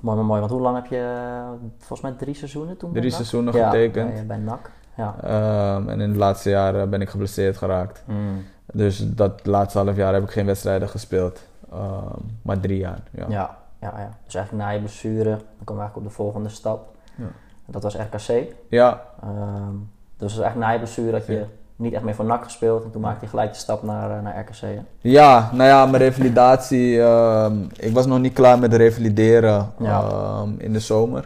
Mooi, 0.01 0.15
mooi, 0.15 0.27
mooi. 0.27 0.39
Want 0.39 0.51
hoe 0.51 0.61
lang 0.61 0.75
heb 0.75 0.85
je, 0.85 1.41
volgens 1.77 2.01
mij 2.01 2.11
drie 2.11 2.35
seizoenen 2.35 2.77
toen 2.77 2.93
Drie 2.93 3.09
seizoenen 3.09 3.53
ja, 3.53 3.69
getekend. 3.69 4.13
Bij, 4.13 4.25
bij 4.25 4.37
NAC. 4.37 4.71
Ja. 4.97 5.15
Ehm, 5.21 5.89
en 5.89 6.01
in 6.01 6.09
het 6.09 6.17
laatste 6.17 6.49
jaar 6.49 6.75
eh, 6.75 6.87
ben 6.87 7.01
ik 7.01 7.09
geblesseerd 7.09 7.57
geraakt. 7.57 8.03
Mm. 8.05 8.45
Dus 8.73 9.13
dat 9.15 9.45
laatste 9.45 9.77
half 9.77 9.95
jaar 9.95 10.13
heb 10.13 10.23
ik 10.23 10.31
geen 10.31 10.45
wedstrijden 10.45 10.89
gespeeld. 10.89 11.41
Ehm, 11.71 12.19
maar 12.41 12.59
drie 12.59 12.77
jaar, 12.77 12.99
ja. 13.11 13.25
Ja, 13.29 13.57
ja, 13.81 13.93
ja. 13.97 14.17
Dus 14.25 14.35
eigenlijk 14.35 14.65
na 14.65 14.71
je 14.73 14.79
blessure, 14.79 15.23
dan 15.23 15.63
komen 15.63 15.75
we 15.75 15.79
eigenlijk 15.79 15.95
op 15.95 16.03
de 16.03 16.09
volgende 16.09 16.49
stap. 16.49 16.95
Ja. 17.15 17.25
Dat 17.65 17.83
was 17.83 17.95
RKC. 17.95 18.53
Ja, 18.69 19.01
Ehm, 19.23 19.75
dus 20.17 20.39
eigenlijk 20.39 20.65
na 20.65 20.71
je 20.71 20.77
blessure 20.77 21.11
had 21.11 21.25
je. 21.25 21.45
Niet 21.79 21.93
echt 21.93 22.03
meer 22.03 22.15
voor 22.15 22.25
NAC 22.25 22.43
gespeeld. 22.43 22.83
En 22.83 22.91
toen 22.91 23.01
maakte 23.01 23.23
je 23.25 23.29
gelijk 23.29 23.51
de 23.53 23.57
stap 23.59 23.83
naar, 23.83 24.17
eh, 24.17 24.23
naar 24.23 24.39
RKC. 24.39 24.59
hè? 24.61 24.79
Ja, 25.01 25.49
nou 25.53 25.69
ja, 25.69 25.85
mijn 25.85 26.03
revalidatie. 26.03 27.01
ehm, 27.01 27.55
ik 27.77 27.93
was 27.93 28.05
nog 28.05 28.19
niet 28.19 28.33
klaar 28.33 28.59
met 28.59 28.73
revalideren 28.73 29.71
Ja. 29.79 30.01
ehm, 30.01 30.49
in 30.57 30.73
de 30.73 30.79
zomer. 30.79 31.25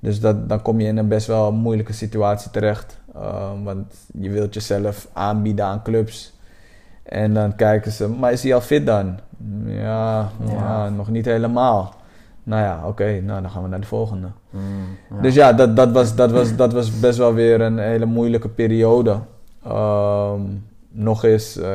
Dus 0.00 0.20
dat, 0.20 0.48
dan 0.48 0.62
kom 0.62 0.80
je 0.80 0.86
in 0.86 0.96
een 0.96 1.08
best 1.08 1.26
wel 1.26 1.52
moeilijke 1.52 1.92
situatie 1.92 2.50
terecht. 2.50 2.98
Ehm, 3.14 3.62
want 3.64 3.94
je 4.12 4.30
wilt 4.30 4.54
jezelf 4.54 5.08
aanbieden 5.12 5.64
aan 5.64 5.82
clubs. 5.82 6.34
En 7.02 7.34
dan 7.34 7.54
kijken 7.56 7.92
ze, 7.92 8.08
maar 8.08 8.32
is 8.32 8.42
hij 8.42 8.54
al 8.54 8.60
fit 8.60 8.86
dan? 8.86 9.18
Ja, 9.64 10.28
Ja. 10.46 10.52
ja, 10.52 10.88
nog 10.88 11.08
niet 11.08 11.24
helemaal. 11.24 11.94
Nou 12.42 12.62
ja, 12.62 12.80
oké, 12.86 13.20
nou 13.20 13.40
dan 13.42 13.50
gaan 13.50 13.62
we 13.62 13.68
naar 13.68 13.80
de 13.80 13.86
volgende. 13.86 14.26
Ja. 14.50 15.20
Dus 15.20 15.34
ja, 15.34 15.52
dat, 15.52 15.76
dat, 15.76 15.90
was, 15.92 16.14
dat, 16.14 16.30
was, 16.30 16.56
dat 16.56 16.72
was 16.72 17.00
best 17.00 17.18
wel 17.18 17.34
weer 17.34 17.60
een 17.60 17.78
hele 17.78 18.04
moeilijke 18.06 18.48
periode. 18.48 19.18
Ehm, 19.66 20.40
nog 20.88 21.24
eens, 21.24 21.56
eh, 21.56 21.72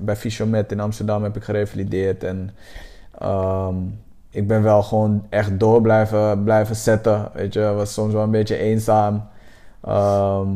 bij 0.00 0.16
Fischomet 0.16 0.72
in 0.72 0.80
Amsterdam 0.80 1.22
heb 1.22 1.36
ik 1.36 1.42
gerevalideerd. 1.42 2.24
En 2.24 2.50
ehm, 3.18 3.74
ik 4.30 4.46
ben 4.46 4.62
wel 4.62 4.82
gewoon 4.82 5.26
echt 5.28 5.60
door 5.60 5.80
blijven, 5.80 6.42
blijven 6.44 6.76
zetten. 6.76 7.30
Weet 7.32 7.52
je, 7.52 7.60
was 7.60 7.92
soms 7.92 8.12
wel 8.12 8.22
een 8.22 8.30
beetje 8.30 8.56
eenzaam. 8.56 9.28
Ehm, 9.84 10.48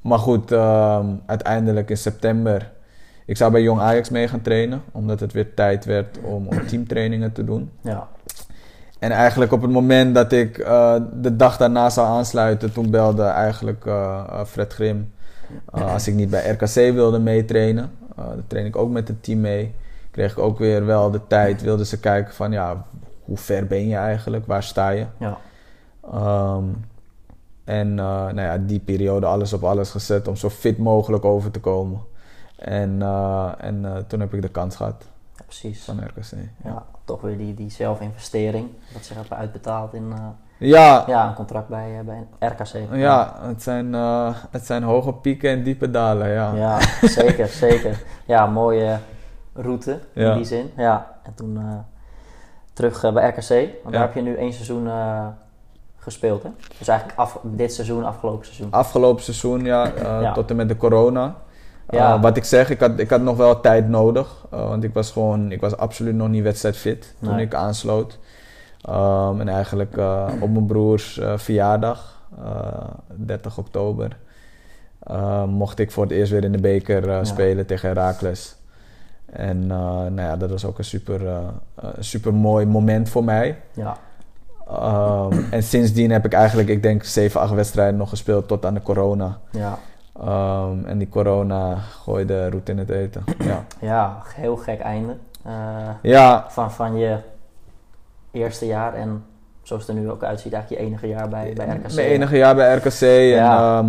maar 0.00 0.18
goed, 0.18 0.52
uiteindelijk 1.26 1.90
in 1.90 1.96
september. 1.96 2.72
Ik 3.26 3.36
zou 3.36 3.52
bij 3.52 3.62
Jong 3.62 3.80
Ajax 3.80 4.08
mee 4.08 4.28
gaan 4.28 4.40
trainen, 4.40 4.82
omdat 4.92 5.20
het 5.20 5.32
weer 5.32 5.54
tijd 5.54 5.84
werd 5.84 6.18
om, 6.22 6.46
om 6.46 6.66
teamtrainingen 6.66 7.32
te 7.32 7.44
doen. 7.44 7.70
ja. 7.80 8.08
En 8.98 9.10
eigenlijk 9.10 9.52
op 9.52 9.62
het 9.62 9.70
moment 9.70 10.14
dat 10.14 10.32
ik 10.32 10.58
eh, 10.58 10.94
de 11.12 11.36
dag 11.36 11.56
daarna 11.56 11.90
zou 11.90 12.06
aansluiten, 12.06 12.72
toen 12.72 12.90
belde 12.90 13.22
eigenlijk 13.22 13.86
eh, 13.86 14.44
Fred 14.44 14.72
Grim. 14.72 15.12
Eh, 15.72 15.92
als 15.92 16.08
ik 16.08 16.14
niet 16.14 16.30
bij 16.30 16.50
RKC 16.50 16.94
wilde 16.94 17.18
meetrainen, 17.18 17.90
uh, 18.18 18.26
dan 18.28 18.44
train 18.46 18.66
ik 18.66 18.76
ook 18.76 18.90
met 18.90 19.08
het 19.08 19.22
team 19.22 19.40
mee. 19.40 19.74
Kreeg 20.10 20.32
ik 20.32 20.38
ook 20.38 20.58
weer 20.58 20.86
wel 20.86 21.10
de 21.10 21.20
tijd, 21.26 21.62
wilden 21.62 21.86
ze 21.86 22.00
kijken 22.00 22.34
van 22.34 22.52
ja, 22.52 22.86
hoe 23.24 23.36
ver 23.36 23.66
ben 23.66 23.88
je 23.88 23.96
eigenlijk, 23.96 24.46
waar 24.46 24.62
sta 24.62 24.88
je? 24.88 25.06
Ja. 25.18 25.38
Ehm, 26.02 26.64
en 27.64 27.98
eh, 27.98 28.04
nou 28.06 28.40
ja, 28.40 28.58
die 28.58 28.80
periode 28.80 29.26
alles 29.26 29.52
op 29.52 29.64
alles 29.64 29.90
gezet 29.90 30.28
om 30.28 30.36
zo 30.36 30.50
fit 30.50 30.78
mogelijk 30.78 31.24
over 31.24 31.50
te 31.50 31.60
komen. 31.60 32.00
En, 32.56 33.02
en 33.58 34.04
toen 34.08 34.20
heb 34.20 34.34
ik 34.34 34.42
de 34.42 34.48
kans 34.48 34.76
gehad 34.76 35.04
ja, 35.36 35.42
precies. 35.44 35.84
van 35.84 36.04
RKC. 36.04 36.32
Ja, 36.64 36.86
toch 37.04 37.20
weer 37.20 37.38
die, 37.38 37.54
die 37.54 37.70
zelfinvestering. 37.70 38.68
Dat 38.92 39.04
zich 39.04 39.16
hebben 39.16 39.36
uitbetaald 39.36 39.94
in 39.94 40.12
Ja, 40.58 41.04
ja, 41.06 41.28
een 41.28 41.34
contract 41.34 41.68
bij, 41.68 41.98
eh, 41.98 42.04
bij 42.04 42.48
RKC. 42.48 42.94
Ja, 42.94 43.34
het 43.40 43.62
zijn, 43.62 43.94
eh, 43.94 44.34
het 44.50 44.66
zijn 44.66 44.82
hoge 44.82 45.12
pieken 45.12 45.50
en 45.50 45.62
diepe 45.62 45.90
dalen, 45.90 46.28
ja. 46.28 46.52
Ja, 46.54 46.78
zeker, 47.02 47.46
zeker. 47.66 48.02
Ja, 48.26 48.46
mooie 48.46 48.98
route 49.54 49.98
in 50.12 50.22
Ja. 50.22 50.34
die 50.34 50.44
zin. 50.44 50.70
Ja, 50.76 51.06
en 51.22 51.34
toen 51.34 51.56
eh, 51.56 51.78
terug 52.72 53.12
bij 53.12 53.28
RKC. 53.28 53.68
Want 53.82 53.94
daar 53.94 54.02
heb 54.02 54.14
je 54.14 54.22
nu 54.22 54.34
één 54.36 54.52
seizoen 54.52 54.88
gespeeld, 55.96 56.42
hè? 56.42 56.48
Dus 56.78 56.88
eigenlijk 56.88 57.18
af, 57.18 57.38
dit 57.42 57.72
seizoen, 57.74 58.04
afgelopen 58.04 58.44
seizoen. 58.44 58.70
Afgelopen 58.70 59.22
seizoen, 59.24 59.64
ja, 59.64 60.32
tot 60.32 60.50
en 60.50 60.56
met 60.56 60.68
de 60.68 60.76
corona. 60.76 61.34
Ja. 61.88 62.20
Wat 62.20 62.36
ik 62.36 62.44
zeg, 62.44 62.70
ik 62.70 62.80
had, 62.80 62.98
ik 62.98 63.10
had 63.10 63.20
nog 63.20 63.36
wel 63.36 63.60
tijd 63.60 63.88
nodig. 63.88 64.46
want 64.50 64.84
ik 64.84 64.94
was 64.94 65.10
gewoon, 65.10 65.52
ik 65.52 65.60
was 65.60 65.76
absoluut 65.76 66.14
nog 66.14 66.28
niet 66.28 66.42
wedstrijdfit 66.42 67.14
toen 67.22 67.34
Nee. 67.34 67.44
ik 67.44 67.54
aansloot. 67.54 68.18
Ehm, 68.82 69.40
en 69.40 69.48
eigenlijk 69.48 69.96
eh, 69.96 70.26
op 70.40 70.50
mijn 70.50 70.66
broers 70.66 71.18
eh, 71.18 71.32
verjaardag, 71.38 72.22
eh, 72.44 72.88
30 73.14 73.58
oktober, 73.58 74.16
eh, 75.02 75.44
mocht 75.44 75.78
ik 75.78 75.90
voor 75.90 76.02
het 76.02 76.12
eerst 76.12 76.32
weer 76.32 76.44
in 76.44 76.52
de 76.52 76.60
beker 76.60 77.10
eh, 77.10 77.18
spelen 77.22 77.66
tegen 77.66 77.88
Heracles. 77.88 78.56
En 79.26 79.62
eh, 79.62 79.76
nou 79.78 80.20
ja, 80.20 80.36
dat 80.36 80.50
was 80.50 80.64
ook 80.64 80.78
een 80.78 80.84
super, 80.84 81.26
eh, 81.26 81.38
eh, 81.74 81.88
super 81.98 82.34
mooi 82.34 82.66
moment 82.66 83.08
voor 83.08 83.24
mij. 83.24 83.58
Ja, 83.72 83.96
Ehm, 84.70 85.42
en 85.50 85.62
sindsdien 85.62 86.10
heb 86.10 86.24
ik 86.24 86.32
eigenlijk, 86.32 86.68
ik 86.68 86.82
denk, 86.82 87.04
7, 87.04 87.40
8 87.40 87.52
wedstrijden 87.52 87.96
nog 87.96 88.08
gespeeld 88.08 88.48
tot 88.48 88.66
aan 88.66 88.74
de 88.74 88.82
corona. 88.82 89.38
ja, 89.50 89.78
Ehm, 90.20 90.84
en 90.84 90.98
die 90.98 91.08
corona 91.08 91.74
gooide 91.76 92.50
roet 92.50 92.68
in 92.68 92.78
het 92.78 92.90
eten. 92.90 93.24
Ja, 93.38 93.64
ja 93.80 94.22
heel 94.34 94.56
gek 94.56 94.80
einde. 94.80 95.16
Eh, 95.42 95.52
ja, 96.02 96.44
van, 96.48 96.70
van 96.72 96.96
je 96.96 97.16
eerste 98.36 98.66
jaar 98.66 98.94
en 98.94 99.24
zoals 99.62 99.86
het 99.86 99.96
er 99.96 100.02
nu 100.02 100.10
ook 100.10 100.22
uitziet, 100.24 100.52
eigenlijk 100.52 100.82
je 100.82 100.88
enige 100.88 101.06
jaar 101.06 101.28
bij, 101.28 101.52
bij 101.54 101.66
RKC. 101.66 101.94
mijn 101.94 102.06
enige 102.08 102.36
jaar 102.36 102.54
bij 102.54 102.76
RKC. 102.76 103.00
En 103.00 103.08
Ja. 103.08 103.78
ja, 103.78 103.84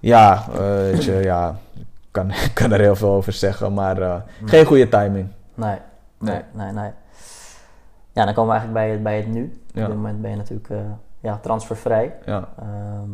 ja 0.00 0.44
eh, 0.52 0.58
weet 0.58 1.04
je, 1.04 1.12
ja, 1.12 1.56
ik 1.74 1.84
kan, 2.10 2.32
kan 2.54 2.72
er 2.72 2.80
heel 2.80 2.96
veel 2.96 3.10
over 3.10 3.32
zeggen, 3.32 3.74
maar 3.74 4.02
eh, 4.02 4.14
geen 4.44 4.64
goede 4.64 4.88
timing. 4.88 5.28
Nee, 5.54 5.78
nee, 6.18 6.34
Nee. 6.34 6.42
nee, 6.52 6.72
nee. 6.72 6.90
Ja, 8.12 8.24
dan 8.24 8.34
komen 8.34 8.54
we 8.54 8.58
eigenlijk 8.60 8.72
bij 8.72 8.90
het, 8.90 9.02
bij 9.02 9.16
het 9.16 9.26
nu. 9.26 9.60
Ja. 9.72 9.82
Op 9.82 9.86
dit 9.86 9.96
moment 9.96 10.20
ben 10.22 10.30
je 10.30 10.36
natuurlijk 10.36 10.70
eh, 10.70 10.76
ja, 11.20 11.38
transfervrij. 11.42 12.14
Ja, 12.26 12.48
Ehm, 12.58 13.10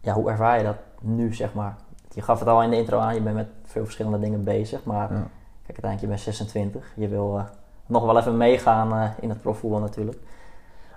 ja, 0.00 0.12
hoe 0.12 0.30
ervaar 0.30 0.58
je 0.58 0.64
dat 0.64 0.76
nu, 1.00 1.34
zeg 1.34 1.54
maar? 1.54 1.74
Je 2.14 2.22
gaf 2.22 2.38
het 2.38 2.48
al 2.48 2.62
in 2.62 2.70
de 2.70 2.76
intro 2.76 2.98
aan, 2.98 3.14
je 3.14 3.20
bent 3.20 3.34
met 3.36 3.46
veel 3.64 3.84
verschillende 3.84 4.18
dingen 4.20 4.44
bezig. 4.44 4.84
Maar 4.84 5.12
ja. 5.12 5.26
kijk, 5.66 5.78
uiteindelijk, 5.82 6.00
je 6.00 6.06
bent 6.06 6.20
26. 6.20 6.92
Je 6.96 7.08
wil 7.08 7.38
eh, 7.38 7.44
nog 7.86 8.04
wel 8.04 8.18
even 8.18 8.36
meegaan 8.36 8.92
eh, 8.92 9.08
in 9.20 9.28
het 9.28 9.42
profvoetbal 9.42 9.80
natuurlijk. 9.80 10.18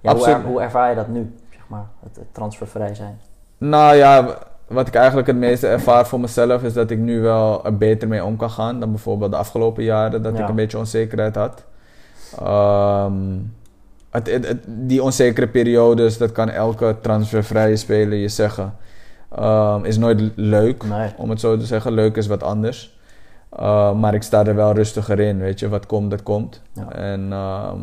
Ja, 0.02 0.12
hoe, 0.12 0.20
er- 0.20 0.26
Absoluut. 0.28 0.46
hoe 0.52 0.62
ervaar 0.62 0.90
je 0.90 0.96
dat 0.96 1.08
nu, 1.08 1.36
zeg 1.52 1.62
maar? 1.68 1.86
Het, 2.04 2.16
het 2.16 2.34
transfervrij 2.34 2.96
zijn. 2.96 3.20
Nou 3.58 3.96
ja, 3.96 4.38
wat 4.68 4.88
ik 4.88 4.96
eigenlijk 4.96 5.28
het 5.28 5.36
meeste 5.36 5.68
ervaar 5.68 6.08
voor 6.08 6.20
mezelf 6.20 6.64
is 6.64 6.74
dat 6.74 6.90
ik 6.90 6.98
nu 6.98 7.22
wel 7.22 7.66
er 7.66 7.78
beter 7.78 8.08
mee 8.08 8.24
om 8.24 8.36
kan 8.36 8.50
gaan 8.50 8.80
dan 8.80 8.90
bijvoorbeeld 8.92 9.32
de 9.32 9.38
afgelopen 9.38 9.84
jaren 9.84 10.22
dat 10.24 10.38
Ja. 10.38 10.44
ik 10.44 10.50
een 10.50 10.56
beetje 10.56 10.78
onzekerheid 10.78 11.36
had. 11.36 11.64
Ehm, 12.40 13.14
het, 14.10 14.28
het- 14.32 14.48
het- 14.48 14.64
die 14.68 15.04
onzekere 15.04 15.48
periodes, 15.48 16.18
dat 16.18 16.32
kan 16.32 16.50
elke 16.50 16.96
transfervrije 17.02 17.76
speler 17.76 18.18
je 18.18 18.28
zeggen, 18.28 18.76
ehm, 19.36 19.86
is 19.86 19.98
nooit 19.98 20.32
leuk, 20.36 20.84
Nee. 20.84 21.10
om 21.18 21.30
het 21.30 21.40
zo 21.40 21.58
te 21.58 21.66
zeggen. 21.66 21.92
Leuk 21.92 22.16
is 22.16 22.28
wat 22.28 22.44
anders. 22.44 22.99
Uh, 23.54 23.94
maar 23.94 24.14
ik 24.14 24.24
sta 24.24 24.46
er 24.46 24.56
wel 24.56 24.74
rustiger 24.74 25.20
in, 25.20 25.40
weet 25.40 25.60
je. 25.60 25.70
Wat 25.70 25.86
komt, 25.86 26.12
dat 26.12 26.24
komt. 26.24 26.62
Ja. 26.74 26.92
En 26.92 27.34
ehm, 27.34 27.80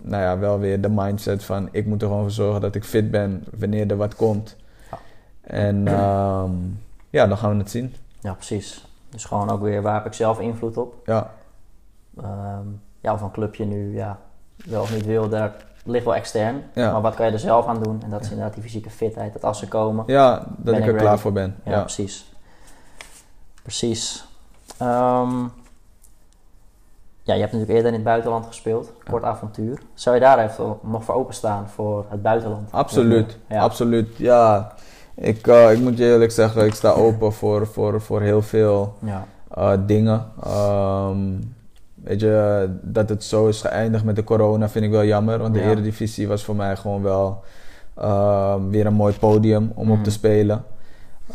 nou 0.00 0.22
ja, 0.22 0.38
wel 0.38 0.58
weer 0.58 0.80
de 0.80 0.88
mindset 0.90 1.44
van... 1.44 1.68
ik 1.72 1.86
moet 1.86 2.02
er 2.02 2.08
gewoon 2.08 2.22
voor 2.22 2.30
zorgen 2.30 2.60
dat 2.60 2.74
ik 2.74 2.84
fit 2.84 3.10
ben 3.10 3.44
wanneer 3.58 3.90
er 3.90 3.96
wat 3.96 4.16
komt. 4.16 4.56
Ja. 4.90 4.98
En 5.40 5.88
ehm, 5.88 6.50
ja, 7.10 7.26
dan 7.26 7.36
gaan 7.36 7.50
we 7.50 7.56
het 7.56 7.70
zien. 7.70 7.94
Ja, 8.20 8.32
precies. 8.32 8.86
Dus 9.08 9.24
gewoon 9.24 9.50
ook 9.50 9.62
weer, 9.62 9.82
waar 9.82 9.94
heb 9.94 10.06
ik 10.06 10.12
zelf 10.12 10.40
invloed 10.40 10.76
op? 10.76 10.94
Ja, 11.04 11.30
Ehm, 12.20 12.66
ja, 13.00 13.12
of 13.12 13.20
een 13.20 13.30
clubje 13.30 13.64
nu 13.64 13.94
ja, 13.94 14.18
wel 14.64 14.82
of 14.82 14.94
niet 14.94 15.04
wil, 15.04 15.28
daar 15.28 15.56
ligt 15.84 16.04
wel 16.04 16.14
extern. 16.14 16.62
Ja. 16.74 16.92
Maar 16.92 17.00
wat 17.00 17.14
kan 17.14 17.26
je 17.26 17.32
er 17.32 17.38
zelf 17.38 17.66
aan 17.66 17.82
doen? 17.82 18.02
En 18.02 18.10
dat 18.10 18.20
is 18.20 18.30
inderdaad 18.30 18.54
die 18.54 18.62
fysieke 18.62 18.90
fitheid. 18.90 19.32
Dat 19.32 19.44
als 19.44 19.58
ze 19.58 19.68
komen, 19.68 20.04
ja 20.06 20.46
dat 20.56 20.76
ik 20.76 20.86
er 20.86 20.94
klaar 20.94 21.18
voor 21.18 21.32
ben. 21.32 21.56
Ja. 21.64 21.80
precies. 21.80 22.32
Precies. 23.62 24.24
Ehm, 24.86 25.40
ja, 27.22 27.34
je 27.34 27.40
hebt 27.40 27.52
natuurlijk 27.52 27.70
eerder 27.70 27.86
in 27.86 27.94
het 27.94 28.04
buitenland 28.04 28.46
gespeeld. 28.46 28.92
Kort 29.10 29.22
avontuur. 29.24 29.78
Zou 29.94 30.14
je 30.14 30.20
daar 30.20 30.38
even 30.38 30.76
nog 30.82 31.04
voor 31.04 31.14
openstaan 31.14 31.68
voor 31.68 32.04
het 32.08 32.22
buitenland? 32.22 32.68
Absoluut, 32.72 33.38
Ja. 33.48 33.60
absoluut. 33.62 34.16
Ja, 34.16 34.72
ik, 35.14 35.46
eh, 35.46 35.72
ik 35.72 35.78
moet 35.80 35.98
je 35.98 36.04
eerlijk 36.04 36.30
zeggen, 36.30 36.64
ik 36.66 36.74
sta 36.74 36.90
open 37.06 37.32
voor, 37.32 37.66
voor, 37.66 38.00
voor 38.00 38.20
heel 38.20 38.42
veel 38.42 38.94
Ja, 38.98 39.24
eh, 39.54 39.72
dingen. 39.86 40.26
Ehm, 40.44 41.18
weet 41.94 42.20
je, 42.20 42.68
dat 42.82 43.08
het 43.08 43.24
zo 43.24 43.46
is 43.48 43.60
geëindigd 43.60 44.04
met 44.04 44.16
de 44.16 44.24
corona 44.24 44.68
vind 44.68 44.84
ik 44.84 44.90
wel 44.90 45.04
jammer. 45.04 45.38
Want 45.38 45.54
de 45.54 45.60
Ja. 45.60 45.70
Eredivisie 45.70 46.28
was 46.28 46.44
voor 46.44 46.56
mij 46.56 46.76
gewoon 46.76 47.02
wel 47.02 47.42
ehm, 47.96 48.68
weer 48.68 48.86
een 48.86 48.92
mooi 48.94 49.14
podium 49.18 49.72
om 49.74 49.90
op 49.90 49.96
Mm. 49.96 50.02
te 50.02 50.10
spelen. 50.10 50.64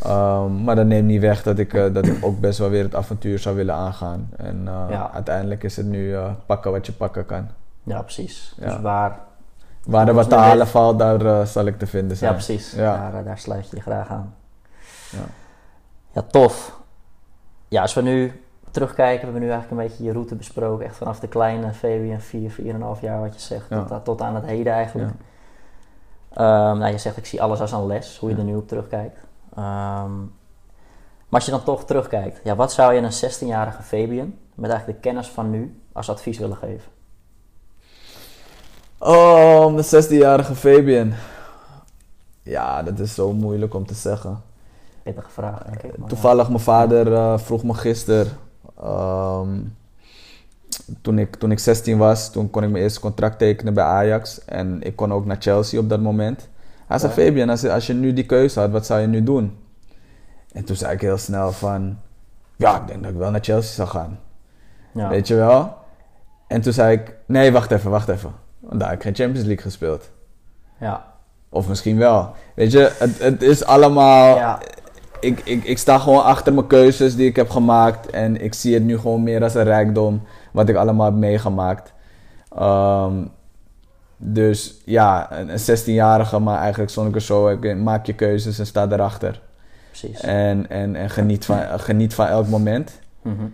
Ehm, 0.04 0.64
maar 0.64 0.76
dat 0.76 0.86
neemt 0.86 1.08
niet 1.08 1.22
weg 1.22 1.44
dat 1.44 1.60
ik, 1.60 1.74
eh, 1.74 1.94
dat 1.94 2.06
ik 2.08 2.26
ook 2.26 2.40
best 2.40 2.60
wel 2.60 2.70
weer 2.70 2.84
het 2.84 2.96
avontuur 2.96 3.40
zou 3.40 3.56
willen 3.56 3.76
aangaan. 3.76 4.30
En 4.38 4.68
eh, 4.68 4.86
Ja. 4.90 5.12
uiteindelijk 5.14 5.64
is 5.64 5.76
het 5.78 5.86
nu 5.86 6.16
eh, 6.16 6.32
pakken 6.46 6.72
wat 6.72 6.86
je 6.86 6.92
pakken 6.92 7.26
kan. 7.26 7.48
ja 7.84 8.02
precies. 8.02 8.54
Dus 8.58 8.80
waar... 8.80 9.20
Waar 9.86 10.08
er 10.08 10.14
wat 10.14 10.30
te 10.30 10.36
halen 10.36 10.68
valt, 10.68 11.00
daar 11.00 11.48
zal 11.48 11.66
ik 11.66 11.78
te 11.80 11.88
vinden 11.88 12.18
zijn. 12.18 12.30
Ja, 12.32 12.36
precies. 12.38 12.72
Ja. 12.72 13.10
Daar, 13.12 13.24
daar 13.24 13.38
sluit 13.38 13.70
je 13.70 13.76
je 13.76 13.82
graag 13.82 14.10
aan. 14.10 14.36
Ja. 15.12 15.20
Ja, 16.12 16.22
tof. 16.22 16.80
Ja, 17.68 17.82
als 17.82 17.94
we 17.94 18.02
nu 18.02 18.42
terugkijken, 18.72 19.18
we 19.20 19.24
hebben 19.24 19.42
nu 19.42 19.50
eigenlijk 19.50 19.82
een 19.82 19.88
beetje 19.88 20.04
je 20.04 20.12
route 20.12 20.36
besproken. 20.36 20.86
Echt 20.86 20.96
vanaf 20.96 21.20
de 21.20 21.28
kleine 21.28 21.74
Fabian 21.74 22.20
4, 22.22 22.52
4,5 22.52 23.02
jaar 23.02 23.20
wat 23.20 23.34
je 23.34 23.40
zegt, 23.40 23.70
tot, 23.70 24.06
tot 24.06 24.22
aan 24.22 24.36
het 24.36 24.46
heden 24.46 24.74
eigenlijk. 24.74 25.12
Ehm, 26.34 26.78
nou, 26.78 26.86
je 26.92 26.98
zegt 26.98 27.18
ik 27.18 27.26
zie 27.26 27.42
alles 27.42 27.60
als 27.62 27.72
een 27.72 27.86
les, 27.86 28.18
hoe 28.20 28.30
je 28.30 28.36
er 28.36 28.44
nu 28.44 28.56
op 28.56 28.68
terugkijkt. 28.68 29.20
Ehm, 29.58 30.18
maar 31.30 31.40
als 31.40 31.46
je 31.46 31.52
dan 31.52 31.64
toch 31.64 31.86
terugkijkt, 31.86 32.40
ja, 32.44 32.56
wat 32.56 32.74
zou 32.74 32.94
je 32.94 33.02
een 33.02 33.32
16-jarige 33.32 33.82
Fabian 33.84 34.34
met 34.56 34.70
eigenlijk 34.70 35.02
de 35.02 35.10
kennis 35.10 35.28
van 35.28 35.50
nu 35.50 35.82
als 35.92 36.10
advies 36.10 36.38
willen 36.38 36.58
geven? 36.58 36.92
Oh, 38.98 39.76
de 39.76 39.86
16-jarige 39.86 40.56
Fabian. 40.56 41.14
Ja, 42.44 42.84
dat 42.84 43.00
is 43.00 43.14
zo 43.14 43.34
moeilijk 43.34 43.74
om 43.74 43.86
te 43.86 43.94
zeggen. 43.94 44.42
Pittige 45.04 45.30
vraag, 45.30 45.64
denk 45.64 45.84
ik. 45.84 45.98
maar, 45.98 46.10
Toevallig, 46.10 46.48
mijn 46.48 46.60
vader 46.60 47.14
eh, 47.14 47.38
vroeg 47.38 47.64
me 47.64 47.74
gisteren. 47.74 48.28
ehm, 48.82 49.60
toen, 51.02 51.20
ik, 51.20 51.36
toen 51.36 51.52
ik 51.52 51.60
16 51.60 51.98
was, 51.98 52.32
toen 52.32 52.50
kon 52.50 52.64
ik 52.64 52.70
mijn 52.70 52.84
eerste 52.84 53.00
contract 53.00 53.38
tekenen 53.38 53.74
bij 53.74 53.84
Ajax. 53.84 54.46
En 54.46 54.82
ik 54.84 54.96
kon 54.96 55.14
ook 55.14 55.26
naar 55.26 55.38
Chelsea 55.40 55.80
op 55.80 55.90
dat 55.90 56.02
moment. 56.02 56.48
Hij 56.88 56.98
zei. 57.00 57.12
Fabian, 57.12 57.50
als, 57.50 57.62
je- 57.62 57.72
als 57.74 57.88
je 57.88 57.94
nu 57.94 58.14
die 58.14 58.26
keuze 58.26 58.60
had, 58.60 58.72
wat 58.72 58.86
zou 58.86 59.02
je 59.02 59.08
nu 59.08 59.24
doen? 59.24 59.58
En 60.52 60.64
toen 60.66 60.76
zei 60.76 60.94
ik 60.94 61.02
heel 61.02 61.18
snel 61.18 61.52
van... 61.52 61.98
Ja, 62.56 62.82
ik 62.82 62.88
denk 62.88 63.02
dat 63.04 63.12
ik 63.12 63.18
wel 63.18 63.32
naar 63.32 63.44
Chelsea 63.44 63.74
zou 63.74 63.88
gaan. 63.88 64.20
ja. 64.92 65.10
Weet 65.10 65.28
je 65.28 65.36
wel? 65.36 65.76
En 66.48 66.62
toen 66.62 66.74
zei 66.74 66.98
ik: 66.98 67.16
Nee, 67.26 67.52
wacht 67.52 67.72
even, 67.72 67.92
wacht 67.92 68.08
even. 68.10 68.32
Want 68.60 68.80
daar 68.80 68.90
heb 68.90 68.98
ik 68.98 69.04
geen 69.04 69.16
Champions 69.16 69.46
League 69.48 69.64
gespeeld. 69.66 70.10
Ja. 70.80 71.06
Of 71.50 71.68
misschien 71.68 71.98
wel. 71.98 72.32
Weet 72.56 72.72
je, 72.72 72.92
het, 73.00 73.20
het 73.20 73.42
is 73.42 73.66
allemaal 73.66 74.36
Ja. 74.36 74.60
ik, 75.20 75.40
ik, 75.40 75.64
ik 75.64 75.78
sta 75.78 75.98
gewoon 75.98 76.24
achter 76.24 76.54
mijn 76.54 76.68
keuzes 76.68 77.16
die 77.16 77.28
ik 77.28 77.36
heb 77.36 77.50
gemaakt. 77.50 78.10
En 78.10 78.42
ik 78.44 78.54
zie 78.54 78.74
het 78.74 78.84
nu 78.84 78.98
gewoon 78.98 79.24
meer 79.24 79.44
als 79.44 79.54
een 79.56 79.64
rijkdom. 79.64 80.22
Wat 80.52 80.70
ik 80.70 80.76
allemaal 80.76 81.06
heb 81.06 81.16
meegemaakt. 81.16 81.94
Ehm, 82.56 83.14
dus 84.18 84.82
ja, 84.86 85.32
een, 85.32 85.50
een 85.50 85.78
16-jarige, 85.78 86.40
maar 86.40 86.60
eigenlijk 86.60 86.92
stond 86.92 87.10
ik 87.10 87.16
er 87.16 87.22
zo. 87.22 87.50
Ik, 87.50 87.78
maak 87.78 88.06
je 88.06 88.14
keuzes 88.14 88.60
en 88.60 88.66
sta 88.66 88.88
erachter. 88.92 89.42
Precies. 89.88 90.22
En, 90.22 90.70
en, 90.70 90.96
en 90.96 91.10
geniet, 91.10 91.46
van, 91.46 91.80
geniet 91.80 92.14
van 92.14 92.28
elk 92.28 92.48
moment. 92.48 93.00
Mhm. 93.22 93.46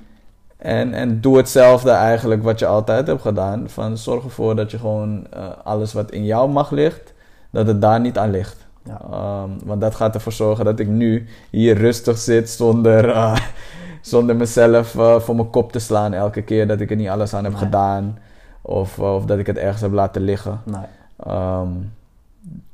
En, 0.58 0.94
en 0.94 1.22
doe 1.22 1.38
hetzelfde 1.38 1.92
eigenlijk 1.92 2.44
wat 2.44 2.60
je 2.60 2.66
altijd 2.66 3.08
hebt 3.08 3.22
gedaan. 3.22 3.70
Van 3.70 3.98
zorg 3.98 4.24
ervoor 4.24 4.56
dat 4.56 4.72
je 4.72 4.78
gewoon 4.78 5.28
eh, 5.32 5.48
alles 5.64 5.94
wat 5.94 6.12
in 6.12 6.26
jouw 6.26 6.48
macht 6.48 6.72
ligt, 6.72 7.14
dat 7.50 7.68
het 7.68 7.82
daar 7.82 8.00
niet 8.00 8.18
aan 8.18 8.32
ligt. 8.32 8.66
Ja. 8.84 9.02
Ehm, 9.12 9.50
want 9.64 9.82
dat 9.82 9.96
gaat 9.96 10.14
ervoor 10.16 10.32
zorgen 10.32 10.66
dat 10.66 10.80
ik 10.80 10.88
nu 10.88 11.26
hier 11.50 11.78
rustig 11.78 12.18
zit 12.18 12.50
zonder, 12.50 13.10
eh, 13.10 13.36
zonder 14.02 14.36
mezelf 14.36 14.96
eh, 14.96 15.20
voor 15.20 15.36
mijn 15.36 15.50
kop 15.50 15.72
te 15.72 15.80
slaan 15.80 16.14
elke 16.14 16.42
keer 16.42 16.68
dat 16.68 16.80
ik 16.80 16.90
er 16.90 16.96
niet 16.96 17.10
alles 17.10 17.34
aan 17.34 17.44
heb 17.44 17.54
Nee. 17.54 17.62
gedaan. 17.62 18.18
Of, 18.66 19.00
of 19.00 19.26
dat 19.26 19.38
ik 19.40 19.48
het 19.48 19.58
ergens 19.58 19.82
heb 19.82 19.92
laten 19.92 20.22
liggen. 20.22 20.62
Nee. 20.64 20.86
Ehm, 21.18 21.70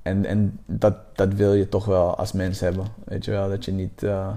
en 0.02 0.26
en 0.26 0.60
dat, 0.66 0.94
dat 1.14 1.34
wil 1.34 1.54
je 1.54 1.70
toch 1.70 1.86
wel 1.86 2.16
als 2.16 2.32
mens 2.32 2.60
hebben. 2.60 2.86
Weet 3.04 3.26
je 3.26 3.32
wel, 3.32 3.50
dat 3.50 3.66
je 3.66 3.72
niet 3.72 4.04
eh, 4.04 4.28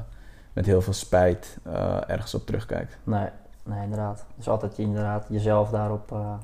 met 0.53 0.67
heel 0.67 0.83
veel 0.83 0.93
spijt 0.93 1.57
eh, 1.63 1.97
ergens 2.07 2.35
op 2.35 2.47
terugkijkt. 2.47 2.97
Nee. 3.05 3.29
Nee, 3.65 3.83
inderdaad. 3.83 4.25
Dus 4.37 4.49
altijd 4.49 4.77
je, 4.77 4.83
inderdaad 4.83 5.25
jezelf 5.29 5.71
daarop 5.71 6.13
eh, 6.13 6.35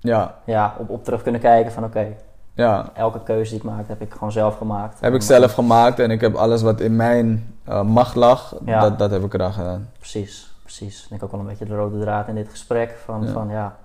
Ja, 0.00 0.34
ja, 0.44 0.74
op, 0.78 0.90
op 0.90 1.04
terug 1.04 1.22
kunnen 1.22 1.40
kijken 1.40 1.72
van 1.72 1.84
oké, 1.84 2.06
ja. 2.54 2.90
elke 2.94 3.22
keuze 3.22 3.50
die 3.50 3.58
ik 3.58 3.64
maak 3.64 3.88
heb 3.88 4.00
ik 4.00 4.12
gewoon 4.12 4.32
zelf 4.32 4.56
gemaakt. 4.56 5.00
Heb 5.00 5.14
ik 5.14 5.22
zelf 5.22 5.52
gemaakt 5.52 5.98
en 5.98 6.10
ik 6.10 6.20
heb 6.20 6.34
alles 6.34 6.62
wat 6.62 6.80
in 6.80 6.96
mijn 6.96 7.54
macht 7.84 8.14
lag, 8.14 8.54
Ja. 8.64 8.80
dat, 8.80 8.98
dat 8.98 9.10
heb 9.10 9.24
ik 9.24 9.34
eraan 9.34 9.52
gedaan. 9.52 9.88
Precies, 9.98 10.54
precies. 10.62 11.02
Ik 11.02 11.08
denk 11.08 11.22
ook 11.22 11.30
wel 11.30 11.40
een 11.40 11.46
beetje 11.46 11.64
de 11.64 11.76
rode 11.76 11.98
draad 12.00 12.28
in 12.28 12.34
dit 12.34 12.48
gesprek. 12.48 12.96
Van 13.04 13.22
Ja. 13.22 13.32
van, 13.32 13.48
ja 13.48 13.76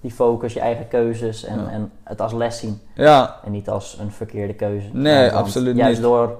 die 0.00 0.10
focus, 0.10 0.52
je 0.52 0.60
eigen 0.60 0.88
keuzes 0.88 1.44
en, 1.44 1.58
Ja. 1.60 1.68
en 1.70 1.90
het 2.02 2.20
als 2.20 2.32
les 2.32 2.58
zien. 2.58 2.80
Ja, 2.94 3.36
En 3.44 3.50
niet 3.52 3.68
als 3.68 3.98
een 4.00 4.10
verkeerde 4.12 4.54
keuze. 4.54 4.88
Nee, 4.92 5.20
Want 5.30 5.32
absoluut 5.32 5.76
juist 5.76 5.94
niet. 6.00 6.02
door 6.08 6.36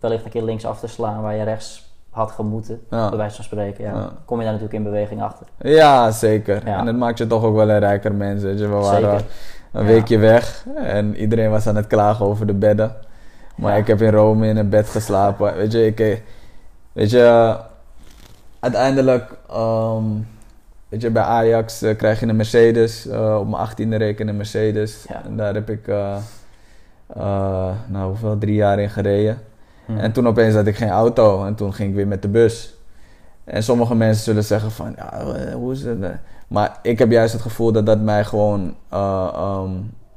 wellicht 0.00 0.24
een 0.24 0.30
keer 0.30 0.42
links 0.42 0.66
af 0.66 0.80
te 0.80 0.86
slaan 0.86 1.22
waar 1.22 1.34
je 1.34 1.42
rechts 1.44 1.92
had 2.10 2.30
gemoeten, 2.30 2.80
Ja. 2.90 3.08
bij 3.08 3.18
wijze 3.18 3.34
van 3.34 3.44
spreken, 3.44 3.84
ja, 3.84 3.90
Ja. 3.92 4.10
kom 4.24 4.38
je 4.38 4.42
daar 4.44 4.52
natuurlijk 4.52 4.78
in 4.84 4.90
beweging 4.90 5.22
achter. 5.22 5.46
ja 5.58 6.10
zeker. 6.10 6.62
Ja. 6.66 6.78
En 6.78 6.84
dat 6.84 6.94
maakt 6.96 7.18
je 7.18 7.26
toch 7.26 7.42
ook 7.44 7.54
wel 7.54 7.70
een 7.70 7.78
rijker 7.78 8.14
mens. 8.14 8.42
Weet 8.42 8.58
je. 8.58 8.66
We 8.68 8.74
waren 8.74 9.00
Zeker. 9.20 9.24
een 9.72 9.84
weekje 9.86 10.18
weg 10.18 10.64
en 10.76 11.16
iedereen 11.16 11.50
was 11.50 11.66
aan 11.66 11.76
het 11.76 11.86
klagen 11.86 12.26
over 12.26 12.46
de 12.46 12.54
bedden. 12.54 12.94
Maar 13.56 13.78
ik 13.78 13.86
heb 13.86 14.00
in 14.02 14.10
Rome 14.10 14.46
in 14.48 14.56
een 14.56 14.68
bed 14.68 14.88
geslapen. 14.88 15.54
Weet 15.56 15.72
je, 15.72 15.86
ik, 15.86 16.00
eh, 16.00 16.16
weet 16.92 17.10
je 17.10 17.22
eh, 17.22 17.54
uiteindelijk, 18.60 19.36
ehm, 19.50 20.04
weet 20.94 21.02
je, 21.02 21.10
bij 21.10 21.22
Ajax 21.22 21.82
eh, 21.82 21.96
krijg 21.96 22.20
je 22.20 22.26
een 22.26 22.36
Mercedes. 22.36 23.06
Eh, 23.06 23.36
op 23.40 23.48
mijn 23.48 23.62
achttiende 23.62 23.96
reken 23.96 24.28
een 24.28 24.36
Mercedes. 24.36 25.04
Ja. 25.08 25.24
En 25.24 25.36
daar 25.36 25.54
heb 25.54 25.70
ik, 25.70 25.88
eh, 25.88 26.16
nou 27.86 28.06
hoeveel, 28.06 28.38
drie 28.38 28.54
jaar 28.54 28.78
in 28.78 28.90
gereden. 28.90 29.38
Hm. 29.86 29.98
En 29.98 30.12
toen 30.12 30.26
opeens 30.26 30.54
had 30.54 30.66
ik 30.66 30.76
geen 30.76 30.88
auto 30.90 31.44
en 31.44 31.54
toen 31.54 31.74
ging 31.74 31.88
ik 31.88 31.94
weer 31.94 32.06
met 32.06 32.22
de 32.22 32.28
bus. 32.28 32.74
En 33.44 33.62
sommige 33.62 33.94
mensen 33.94 34.24
zullen 34.24 34.44
zeggen 34.44 34.70
van, 34.70 34.94
ja, 34.96 35.24
hoe 35.54 35.72
is 35.72 35.82
het? 35.82 35.98
Maar 36.48 36.78
ik 36.82 36.98
heb 36.98 37.10
juist 37.10 37.32
het 37.32 37.42
gevoel 37.42 37.72
dat 37.72 37.86
dat 37.86 38.00
mij 38.00 38.24
gewoon 38.24 38.74
eh, 38.88 39.28
ehm, 39.34 39.70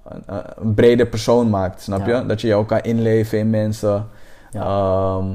een, 0.04 0.24
een 0.56 0.74
brede 0.74 1.06
persoon 1.06 1.50
maakt, 1.50 1.82
snap 1.82 2.06
Ja. 2.06 2.20
je? 2.20 2.26
Dat 2.26 2.42
je 2.42 2.48
je 2.48 2.56
ook 2.56 2.68
kan 2.68 2.82
inleven 2.82 3.38
in 3.40 3.50
mensen. 3.50 4.06
Ja. 4.52 4.62
Ehm, 4.62 5.26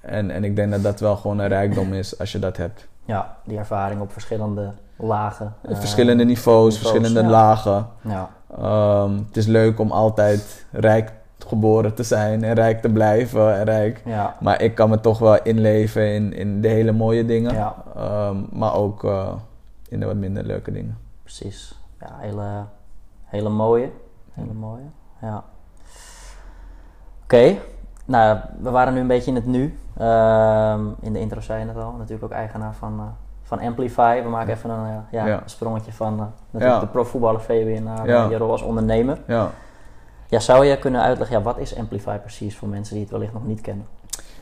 en, 0.00 0.30
en 0.30 0.44
ik 0.44 0.56
denk 0.56 0.70
dat 0.70 0.82
dat 0.82 1.00
wel 1.00 1.16
gewoon 1.16 1.38
een 1.38 1.48
rijkdom 1.48 1.92
is 1.92 2.18
als 2.18 2.32
je 2.32 2.38
dat 2.38 2.56
hebt. 2.56 2.88
ja, 3.04 3.36
die 3.44 3.58
ervaring 3.58 4.00
op 4.00 4.12
verschillende 4.12 4.72
lagen. 5.00 5.54
eh, 5.62 5.76
verschillende 5.76 6.24
niveaus, 6.24 6.74
niveaus, 6.74 6.78
verschillende 6.78 7.30
lagen. 7.30 7.86
Ja, 8.02 8.28
Ehm, 8.58 9.16
het 9.26 9.36
is 9.36 9.46
leuk 9.46 9.78
om 9.80 9.90
altijd 9.90 10.66
rijk 10.70 11.12
geboren 11.46 11.94
te 11.94 12.02
zijn 12.02 12.44
en 12.44 12.54
rijk 12.54 12.82
te 12.82 12.88
blijven 12.88 13.54
en 13.58 13.64
rijk 13.64 14.02
ja, 14.04 14.36
Maar 14.40 14.62
ik 14.62 14.74
kan 14.74 14.90
me 14.90 15.00
toch 15.00 15.18
wel 15.18 15.42
inleven 15.42 16.14
in, 16.14 16.32
in 16.32 16.60
de 16.60 16.68
hele 16.68 16.92
mooie 16.92 17.24
dingen. 17.24 17.54
Ja. 17.54 17.74
Ehm, 17.96 18.36
maar 18.52 18.74
ook 18.74 19.04
eh, 19.04 19.28
in 19.88 20.00
de 20.00 20.06
wat 20.06 20.14
minder 20.16 20.44
leuke 20.44 20.72
dingen. 20.72 20.98
precies. 21.22 21.78
Ja, 22.00 22.16
hele, 22.18 22.64
hele 23.24 23.48
mooie. 23.48 23.90
Hele 24.32 24.52
mooie, 24.52 24.84
ja. 25.20 25.44
Oké, 27.22 27.56
nou, 28.04 28.38
we 28.60 28.70
waren 28.70 28.94
nu 28.94 29.00
een 29.00 29.06
beetje 29.06 29.30
in 29.30 29.36
het 29.36 29.46
nu. 29.46 29.78
Ehm, 29.98 30.80
in 31.00 31.12
de 31.12 31.20
intro 31.20 31.40
zei 31.40 31.60
je 31.60 31.66
het 31.68 31.76
al, 31.76 31.92
natuurlijk 31.92 32.24
ook 32.24 32.38
eigenaar 32.38 32.74
van, 32.74 32.98
eh, 32.98 33.04
van 33.50 33.60
Amplify. 33.60 34.22
We 34.22 34.28
maken 34.28 34.54
even 34.54 34.70
een, 34.70 34.86
eh, 34.86 34.94
ja, 35.10 35.26
Ja. 35.26 35.42
sprongetje 35.44 35.92
van 35.92 36.12
eh, 36.20 36.24
natuurlijk 36.50 36.80
de 36.80 36.86
profvoetballer 36.86 37.40
Fabian 37.40 37.82
naar 37.82 38.30
je 38.30 38.36
rol 38.36 38.50
als 38.50 38.62
ondernemer. 38.62 39.18
Ja. 39.26 39.50
Ja, 40.28 40.38
zou 40.38 40.64
je 40.64 40.78
kunnen 40.78 41.00
uitleggen, 41.02 41.36
ja, 41.38 41.42
wat 41.42 41.58
is 41.58 41.76
Amplify 41.76 42.16
precies 42.16 42.56
voor 42.56 42.68
mensen 42.68 42.94
die 42.94 43.02
het 43.02 43.12
wellicht 43.12 43.32
nog 43.32 43.46
niet 43.46 43.60
kennen? 43.60 43.86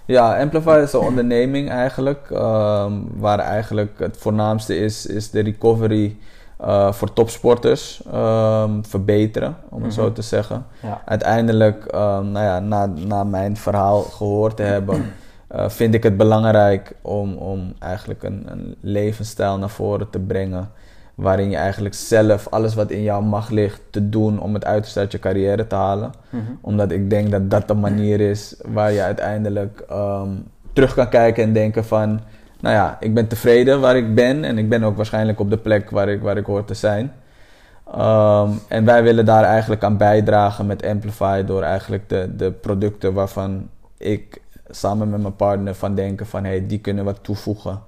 ja, 0.04 0.40
Amplify 0.40 0.80
is 0.82 0.92
een 0.92 1.00
onderneming 1.00 1.70
eigenlijk. 1.70 2.30
ehm, 2.30 2.92
waar 3.16 3.38
eigenlijk 3.38 3.98
het 3.98 4.16
voornaamste 4.16 4.76
is, 4.78 5.06
is 5.06 5.30
de 5.30 5.40
recovery 5.40 6.16
eh, 6.58 6.92
voor 6.92 7.12
topsporters 7.12 8.02
ehm, 8.12 8.82
verbeteren, 8.82 9.56
om 9.68 9.82
het 9.82 9.94
zo 9.94 10.02
Mhm. 10.04 10.12
te 10.12 10.22
zeggen. 10.22 10.66
Ja, 10.82 11.00
Uiteindelijk, 11.04 11.84
ehm, 11.84 12.30
nou 12.30 12.44
ja, 12.44 12.58
na, 12.58 12.86
na 12.86 13.24
mijn 13.24 13.56
verhaal 13.56 14.00
gehoord 14.02 14.56
te 14.56 14.62
hebben, 14.62 15.12
eh, 15.48 15.68
vind 15.68 15.94
ik 15.94 16.02
het 16.02 16.16
belangrijk 16.16 16.92
om, 17.02 17.34
om 17.34 17.72
eigenlijk 17.78 18.22
een, 18.22 18.42
een 18.46 18.74
levensstijl 18.80 19.58
naar 19.58 19.70
voren 19.70 20.10
te 20.10 20.18
brengen. 20.18 20.70
Waarin 21.14 21.50
je 21.50 21.56
eigenlijk 21.56 21.94
zelf 21.94 22.48
alles 22.48 22.74
wat 22.74 22.90
in 22.90 23.02
jouw 23.02 23.20
macht 23.20 23.50
ligt 23.50 23.80
te 23.90 24.08
doen 24.08 24.40
om 24.40 24.54
het 24.54 24.64
uiterste 24.64 24.98
uit 24.98 25.12
je 25.12 25.18
carrière 25.18 25.66
te 25.66 25.74
halen. 25.74 26.12
Mhm. 26.30 26.42
Omdat 26.60 26.90
ik 26.90 27.10
denk 27.10 27.30
dat 27.30 27.50
dat 27.50 27.68
de 27.68 27.74
manier 27.74 28.20
is 28.20 28.56
waar 28.66 28.92
je 28.92 29.02
uiteindelijk 29.02 29.84
ehm, 29.88 30.30
terug 30.72 30.94
kan 30.94 31.08
kijken 31.08 31.42
en 31.42 31.52
denken 31.52 31.84
van... 31.84 32.20
Nou 32.60 32.74
ja, 32.74 32.96
ik 33.00 33.14
ben 33.14 33.28
tevreden 33.28 33.80
waar 33.80 33.96
ik 33.96 34.14
ben 34.14 34.44
en 34.44 34.58
ik 34.58 34.68
ben 34.68 34.82
ook 34.82 34.96
waarschijnlijk 34.96 35.40
op 35.40 35.50
de 35.50 35.58
plek 35.58 35.90
waar 35.90 36.08
ik, 36.08 36.22
waar 36.22 36.36
ik 36.36 36.46
hoor 36.46 36.64
te 36.64 36.74
zijn. 36.74 37.12
Ehm, 37.94 38.50
en 38.68 38.84
wij 38.84 39.02
willen 39.02 39.24
daar 39.24 39.44
eigenlijk 39.44 39.84
aan 39.84 39.96
bijdragen 39.96 40.66
met 40.66 40.86
Amplify 40.86 41.44
door 41.44 41.62
eigenlijk 41.62 42.08
de, 42.08 42.36
de 42.36 42.50
producten 42.52 43.12
waarvan 43.12 43.68
ik 43.98 44.40
samen 44.70 45.10
met 45.10 45.20
mijn 45.20 45.36
partner 45.36 45.74
van 45.74 45.94
denken 45.94 46.26
van 46.26 46.44
hey, 46.44 46.66
die 46.66 46.78
kunnen 46.78 47.04
wat 47.04 47.22
toevoegen 47.22 47.82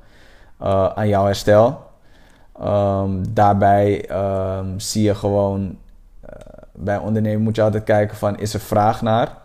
eh, 0.59 0.87
aan 0.95 1.09
jouw 1.09 1.25
herstel. 1.25 1.89
Ehm, 2.61 3.11
daarbij 3.29 4.09
ehm, 4.09 4.79
zie 4.79 5.03
je 5.03 5.15
gewoon 5.15 5.79
eh, 6.21 6.33
bij 6.73 6.99
ondernemen 6.99 7.43
moet 7.43 7.57
je 7.57 7.63
altijd 7.63 7.85
kijken 7.85 8.17
van 8.17 8.39
is 8.39 8.55
er 8.55 8.61
vraag 8.61 9.03
naar? 9.03 9.39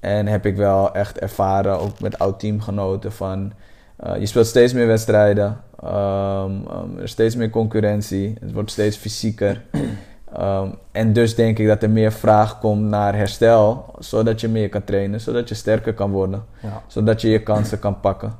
En 0.00 0.26
heb 0.26 0.46
ik 0.46 0.56
wel 0.56 0.94
echt 0.94 1.18
ervaren, 1.18 1.80
ook 1.80 2.00
met 2.00 2.18
oud 2.18 2.40
teamgenoten, 2.40 3.12
van 3.12 3.52
eh, 3.96 4.16
je 4.18 4.26
speelt 4.26 4.46
steeds 4.46 4.72
meer 4.72 4.86
wedstrijden, 4.86 5.60
ehm, 5.82 6.52
er 6.96 7.02
is 7.02 7.10
steeds 7.10 7.36
meer 7.36 7.50
concurrentie, 7.50 8.36
het 8.40 8.52
wordt 8.52 8.70
steeds 8.70 8.96
fysieker. 8.96 9.62
Ehm, 10.36 10.68
en 10.92 11.12
dus 11.12 11.34
denk 11.34 11.58
ik 11.58 11.66
dat 11.66 11.82
er 11.82 11.90
meer 11.90 12.12
vraag 12.12 12.58
komt 12.58 12.82
naar 12.82 13.14
herstel, 13.14 13.84
zodat 13.98 14.40
je 14.40 14.48
meer 14.48 14.68
kan 14.68 14.84
trainen, 14.84 15.20
zodat 15.20 15.48
je 15.48 15.54
sterker 15.54 15.94
kan 15.94 16.10
worden, 16.10 16.44
ja, 16.62 16.82
zodat 16.86 17.20
je 17.20 17.28
je 17.30 17.42
kansen 17.42 17.78
kan 17.78 18.00
pakken. 18.00 18.32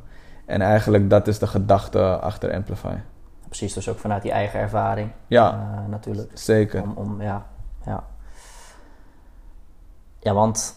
En 0.46 0.60
eigenlijk 0.60 1.10
dat 1.10 1.26
is 1.28 1.38
de 1.38 1.46
gedachte 1.46 2.00
achter 2.18 2.54
Amplify. 2.54 2.94
Precies, 3.46 3.72
dus 3.74 3.88
ook 3.88 3.98
vanuit 3.98 4.22
die 4.22 4.30
eigen 4.32 4.60
ervaring. 4.60 5.10
Ja, 5.26 5.50
eh, 5.74 5.90
natuurlijk. 5.90 6.30
zeker. 6.34 6.82
Om, 6.82 6.92
om, 6.94 7.22
ja, 7.22 7.46
ja. 7.86 8.04
ja, 10.20 10.32
want 10.34 10.74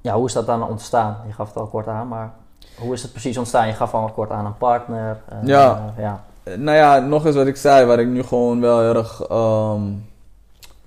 ja, 0.00 0.14
hoe 0.14 0.26
is 0.26 0.32
dat 0.32 0.46
dan 0.46 0.68
ontstaan? 0.68 1.16
Je 1.26 1.32
gaf 1.32 1.48
het 1.48 1.56
al 1.56 1.66
kort 1.66 1.88
aan, 1.88 2.08
maar 2.08 2.32
hoe 2.78 2.92
is 2.92 3.02
het 3.02 3.10
precies 3.10 3.38
ontstaan? 3.38 3.66
Je 3.66 3.72
gaf 3.72 3.94
al 3.94 4.08
kort 4.08 4.30
aan 4.30 4.46
een 4.46 4.56
partner. 4.56 5.20
eh, 5.28 5.38
Ja. 5.42 5.92
ja. 5.96 6.24
Nou 6.56 6.76
ja, 6.76 6.98
nog 6.98 7.26
eens 7.26 7.36
wat 7.36 7.46
ik 7.46 7.56
zei, 7.56 7.86
waar 7.86 7.98
ik 7.98 8.06
nu 8.08 8.22
gewoon 8.22 8.60
wel 8.60 8.80
heel 8.80 8.94
erg 8.96 9.20
ehm, 9.22 9.82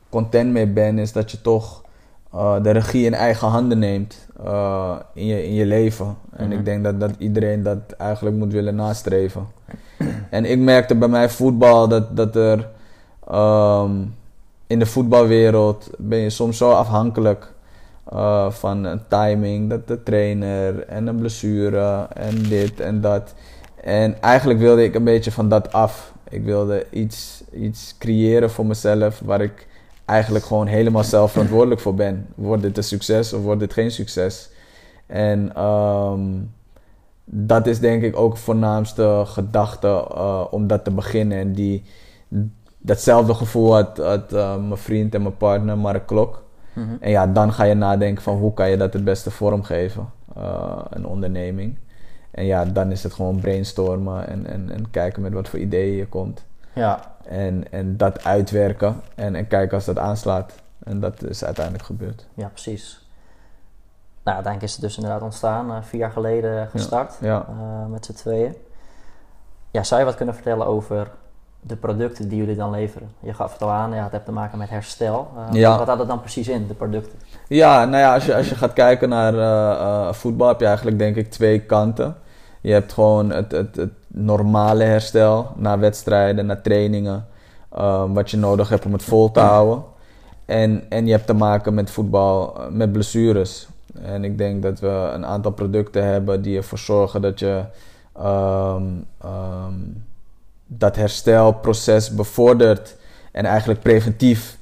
content 0.10 0.52
mee 0.52 0.68
ben, 0.68 0.98
is 1.00 1.12
dat 1.12 1.32
je 1.32 1.42
toch 1.42 1.82
eh, 2.34 2.64
de 2.64 2.72
regie 2.72 3.06
in 3.06 3.14
eigen 3.14 3.48
handen 3.48 3.80
neemt 3.80 4.28
eh, 4.46 4.96
in, 5.14 5.26
je, 5.26 5.46
in 5.48 5.54
je 5.54 5.66
leven. 5.66 6.16
En 6.36 6.48
Mhm. 6.48 6.58
ik 6.58 6.66
denk 6.66 6.84
dat, 6.84 7.00
dat 7.00 7.12
iedereen 7.18 7.64
dat 7.64 7.78
eigenlijk 7.98 8.36
moet 8.36 8.52
willen 8.52 8.76
nastreven. 8.76 9.48
en 10.30 10.46
ik 10.46 10.60
merkte 10.60 10.96
bij 10.96 11.08
mij 11.08 11.30
voetbal 11.30 11.88
dat, 11.88 12.16
dat 12.18 12.36
er 12.36 12.68
ehm, 13.28 13.92
in 14.68 14.80
de 14.80 14.86
voetbalwereld 14.86 15.90
ben 15.98 16.20
je 16.20 16.30
soms 16.30 16.58
zo 16.58 16.72
afhankelijk 16.72 17.54
eh, 18.12 18.52
van 18.52 18.84
een 18.84 19.02
timing, 19.08 19.70
dat 19.70 19.88
de 19.88 20.04
trainer 20.04 20.84
en 20.88 21.08
een 21.08 21.16
blessure 21.18 22.08
en 22.14 22.44
dit 22.44 22.80
en 22.80 23.02
dat. 23.02 23.34
En 23.84 24.22
eigenlijk 24.22 24.60
wilde 24.60 24.84
ik 24.84 24.96
een 24.96 25.04
beetje 25.04 25.32
van 25.32 25.50
dat 25.50 25.72
af. 25.74 26.14
Ik 26.30 26.44
wilde 26.44 26.86
iets, 26.90 27.44
iets 27.54 27.96
creëren 28.00 28.50
voor 28.52 28.66
mezelf 28.66 29.22
waar 29.26 29.42
ik 29.42 29.68
eigenlijk 30.10 30.46
gewoon 30.46 30.68
helemaal 30.68 31.04
zelf 31.04 31.32
verantwoordelijk 31.32 31.82
voor 31.82 31.96
ben. 31.96 32.28
Wordt 32.36 32.62
dit 32.62 32.78
een 32.78 32.84
succes 32.84 33.34
of 33.34 33.44
wordt 33.44 33.60
dit 33.60 33.74
geen 33.74 33.92
succes? 33.92 34.50
En 35.06 35.56
ehm, 35.56 36.22
dat 37.26 37.68
is 37.68 37.80
denk 37.80 38.04
ik 38.04 38.18
ook 38.18 38.38
voornaamste 38.38 39.24
gedachte 39.26 39.88
eh, 39.88 40.46
om 40.52 40.68
dat 40.68 40.84
te 40.84 40.92
beginnen. 40.92 41.38
En 41.38 41.54
die, 41.54 41.84
datzelfde 42.78 43.34
gevoel 43.34 43.74
had, 43.74 43.98
had 43.98 44.34
eh, 44.34 44.58
mijn 44.58 44.78
vriend 44.78 45.16
en 45.16 45.22
mijn 45.22 45.38
partner 45.38 45.78
Mark 45.78 46.08
Klok. 46.08 46.44
Mhm. 46.74 46.96
En 47.00 47.10
ja, 47.10 47.28
dan 47.28 47.54
ga 47.54 47.64
je 47.64 47.74
nadenken 47.74 48.24
van 48.24 48.38
hoe 48.38 48.54
kan 48.54 48.70
je 48.70 48.78
dat 48.78 48.94
het 48.94 49.04
beste 49.04 49.32
vormgeven, 49.32 50.10
eh, 50.36 50.82
een 50.90 51.06
onderneming. 51.06 51.78
En 52.32 52.46
ja, 52.46 52.66
dan 52.66 52.92
is 52.92 53.04
het 53.04 53.14
gewoon 53.14 53.40
brainstormen 53.40 54.28
en, 54.28 54.46
en, 54.46 54.70
en 54.70 54.92
kijken 54.92 55.22
met 55.22 55.34
wat 55.34 55.50
voor 55.50 55.60
ideeën 55.60 55.96
je 55.96 56.08
komt. 56.08 56.46
Ja. 56.74 57.00
En, 57.26 57.72
en 57.72 57.98
dat 57.98 58.24
uitwerken 58.24 59.02
en, 59.16 59.36
en 59.36 59.48
kijken 59.48 59.76
als 59.76 59.86
dat 59.86 59.98
aanslaat. 59.98 60.54
En 60.84 61.00
dat 61.00 61.24
is 61.24 61.44
uiteindelijk 61.46 61.86
gebeurd. 61.86 62.28
Ja, 62.34 62.48
precies. 62.48 63.08
Nou, 64.24 64.36
uiteindelijk 64.36 64.64
is 64.64 64.72
het 64.72 64.82
dus 64.82 64.96
inderdaad 64.96 65.22
ontstaan, 65.22 65.72
eh, 65.72 65.78
vier 65.82 66.00
jaar 66.00 66.12
geleden 66.12 66.68
gestart 66.70 67.16
Ja. 67.22 67.46
eh, 67.50 67.86
met 67.92 68.06
z'n 68.06 68.14
tweeën. 68.14 68.56
Ja, 69.72 69.84
zou 69.84 70.00
je 70.00 70.06
wat 70.06 70.16
kunnen 70.16 70.36
vertellen 70.36 70.66
over 70.68 71.08
de 71.60 71.76
producten 71.76 72.30
die 72.30 72.38
jullie 72.38 72.56
dan 72.56 72.72
leveren? 72.72 73.10
Je 73.20 73.34
gaf 73.34 73.54
het 73.54 73.62
al 73.62 73.70
aan, 73.72 73.94
ja, 73.94 74.04
het 74.04 74.12
heeft 74.12 74.26
te 74.26 74.32
maken 74.32 74.58
met 74.58 74.70
herstel. 74.70 75.32
Eh, 75.38 75.54
Ja. 75.54 75.78
Wat 75.78 75.88
had 75.88 76.00
het 76.00 76.08
dan 76.08 76.20
precies 76.20 76.48
in, 76.48 76.68
de 76.68 76.74
producten? 76.74 77.20
Ja, 77.48 77.86
nou 77.86 77.98
ja, 78.04 78.14
als 78.14 78.26
je, 78.26 78.36
als 78.36 78.50
je 78.50 78.56
gaat 78.56 78.74
kijken 78.74 79.10
naar 79.10 80.14
voetbal 80.16 80.48
heb 80.48 80.60
je 80.60 80.66
eigenlijk 80.66 80.98
denk 80.98 81.16
ik 81.16 81.30
twee 81.32 81.60
kanten. 81.60 82.16
Je 82.62 82.72
hebt 82.72 82.94
gewoon 82.94 83.30
het, 83.30 83.78
normale 84.08 84.84
herstel 84.84 85.52
na 85.56 85.80
wedstrijden, 85.80 86.46
na 86.46 86.56
trainingen. 86.56 87.28
eh, 87.72 88.04
wat 88.14 88.32
je 88.32 88.38
nodig 88.38 88.70
hebt 88.70 88.86
om 88.86 88.94
het 88.94 89.04
vol 89.04 89.32
te 89.32 89.40
houden. 89.40 89.84
En, 90.46 90.84
en 90.90 91.06
je 91.06 91.12
hebt 91.12 91.28
te 91.28 91.34
maken 91.34 91.74
met 91.74 91.90
voetbal, 91.90 92.56
eh, 92.58 92.68
met 92.70 92.92
blessures. 92.92 93.68
En 94.02 94.24
ik 94.24 94.38
denk 94.38 94.62
dat 94.64 94.80
we 94.80 95.10
een 95.14 95.26
aantal 95.26 95.52
producten 95.52 96.06
hebben 96.06 96.42
die 96.42 96.58
ervoor 96.58 96.78
zorgen 96.78 97.22
dat 97.22 97.40
je 97.40 97.64
ehm, 98.16 98.84
ehm, 99.22 99.74
dat 100.66 100.96
herstelproces 100.96 102.16
bevordert 102.16 102.96
en 103.32 103.46
eigenlijk 103.46 103.82
preventief 103.82 104.59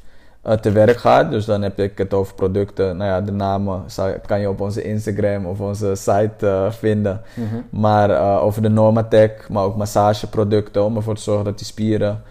te 0.56 0.72
werk 0.72 0.98
gaat. 0.98 1.30
Dus 1.32 1.46
dan 1.46 1.62
heb 1.62 1.80
ik 1.80 1.98
het 1.98 2.14
over 2.14 2.34
producten. 2.36 2.98
Nou 2.98 3.10
ja, 3.10 3.22
de 3.22 3.32
namen 3.32 3.84
zou- 3.88 4.18
kan 4.26 4.40
je 4.40 4.50
op 4.50 4.62
onze 4.62 4.84
Instagram 4.84 5.46
of 5.46 5.60
onze 5.60 5.96
site 5.96 6.48
eh, 6.48 6.72
vinden. 6.72 7.22
Maar 7.70 8.10
eh, 8.10 8.44
over 8.44 8.62
de 8.62 8.70
Normatec, 8.70 9.50
maar 9.50 9.64
ook 9.64 9.76
massageproducten 9.76 10.84
om 10.84 10.96
ervoor 10.96 11.16
te 11.16 11.22
zorgen 11.22 11.46
dat 11.46 11.58
die 11.58 11.68
spieren 11.68 12.22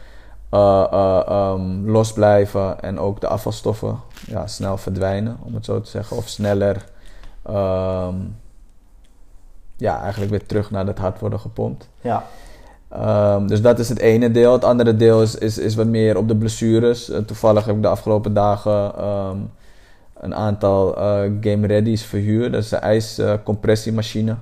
eh, 0.51 0.87
eh, 0.93 1.23
ehm, 1.27 1.91
los 1.91 2.13
blijven 2.13 2.81
en 2.83 2.99
ook 2.99 3.21
de 3.21 3.27
afvalstoffen 3.29 3.99
ja, 4.27 4.47
snel 4.47 4.77
verdwijnen, 4.77 5.37
om 5.43 5.55
het 5.55 5.65
zo 5.65 5.81
te 5.81 5.91
zeggen. 5.91 6.17
Of 6.17 6.29
sneller 6.29 6.85
ehm, 7.43 8.15
ja, 9.77 10.01
eigenlijk 10.01 10.31
weer 10.31 10.47
terug 10.47 10.71
naar 10.71 10.87
het 10.87 10.99
hart 10.99 11.21
worden 11.21 11.41
gepompt. 11.41 11.89
Ja, 12.01 12.25
Ehm, 12.97 13.47
dus 13.47 13.63
dat 13.63 13.79
is 13.79 13.89
het 13.89 13.99
ene 13.99 14.31
deel. 14.31 14.53
Het 14.53 14.65
andere 14.65 14.97
deel 14.97 15.23
is, 15.23 15.35
is, 15.35 15.59
is 15.59 15.75
wat 15.75 15.87
meer 15.87 16.17
op 16.17 16.29
de 16.29 16.37
blessures. 16.37 17.11
Eh, 17.11 17.19
toevallig 17.19 17.65
heb 17.65 17.77
ik 17.77 17.83
de 17.83 17.89
afgelopen 17.89 18.35
dagen 18.35 18.95
ehm, 18.99 19.37
een 20.21 20.35
aantal 20.35 20.97
eh, 20.97 21.31
Game 21.41 21.67
Ready's 21.67 22.03
verhuurd. 22.03 22.53
Dat 22.53 22.63
is 22.63 22.71
een 22.71 22.81
ijscompressiemachine. 22.81 24.37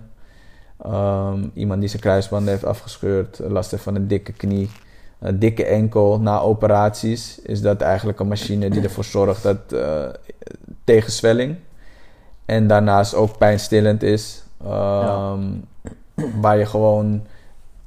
Ehm, 0.83 1.49
iemand 1.55 1.81
die 1.81 1.89
zijn 1.89 2.03
kruisbanden 2.03 2.53
heeft 2.53 2.65
afgescheurd, 2.65 3.41
last 3.49 3.71
heeft 3.71 3.83
van 3.83 3.95
een 3.95 4.09
dikke 4.09 4.33
knie, 4.33 4.71
een 5.19 5.39
dikke 5.39 5.65
enkel 5.65 6.21
na 6.21 6.41
operaties. 6.41 7.41
Is 7.43 7.61
dat 7.61 7.81
eigenlijk 7.81 8.21
een 8.21 8.29
machine 8.29 8.71
die 8.71 8.83
ervoor 8.83 9.05
zorgt 9.05 9.43
dat 9.43 9.73
eh, 9.73 10.05
tegen 10.85 11.13
zwelling 11.13 11.57
en 12.45 12.67
daarnaast 12.67 13.15
ook 13.15 13.39
pijnstillend 13.39 14.03
is. 14.03 14.43
Waar 16.41 16.59
je 16.59 16.67
gewoon 16.67 17.23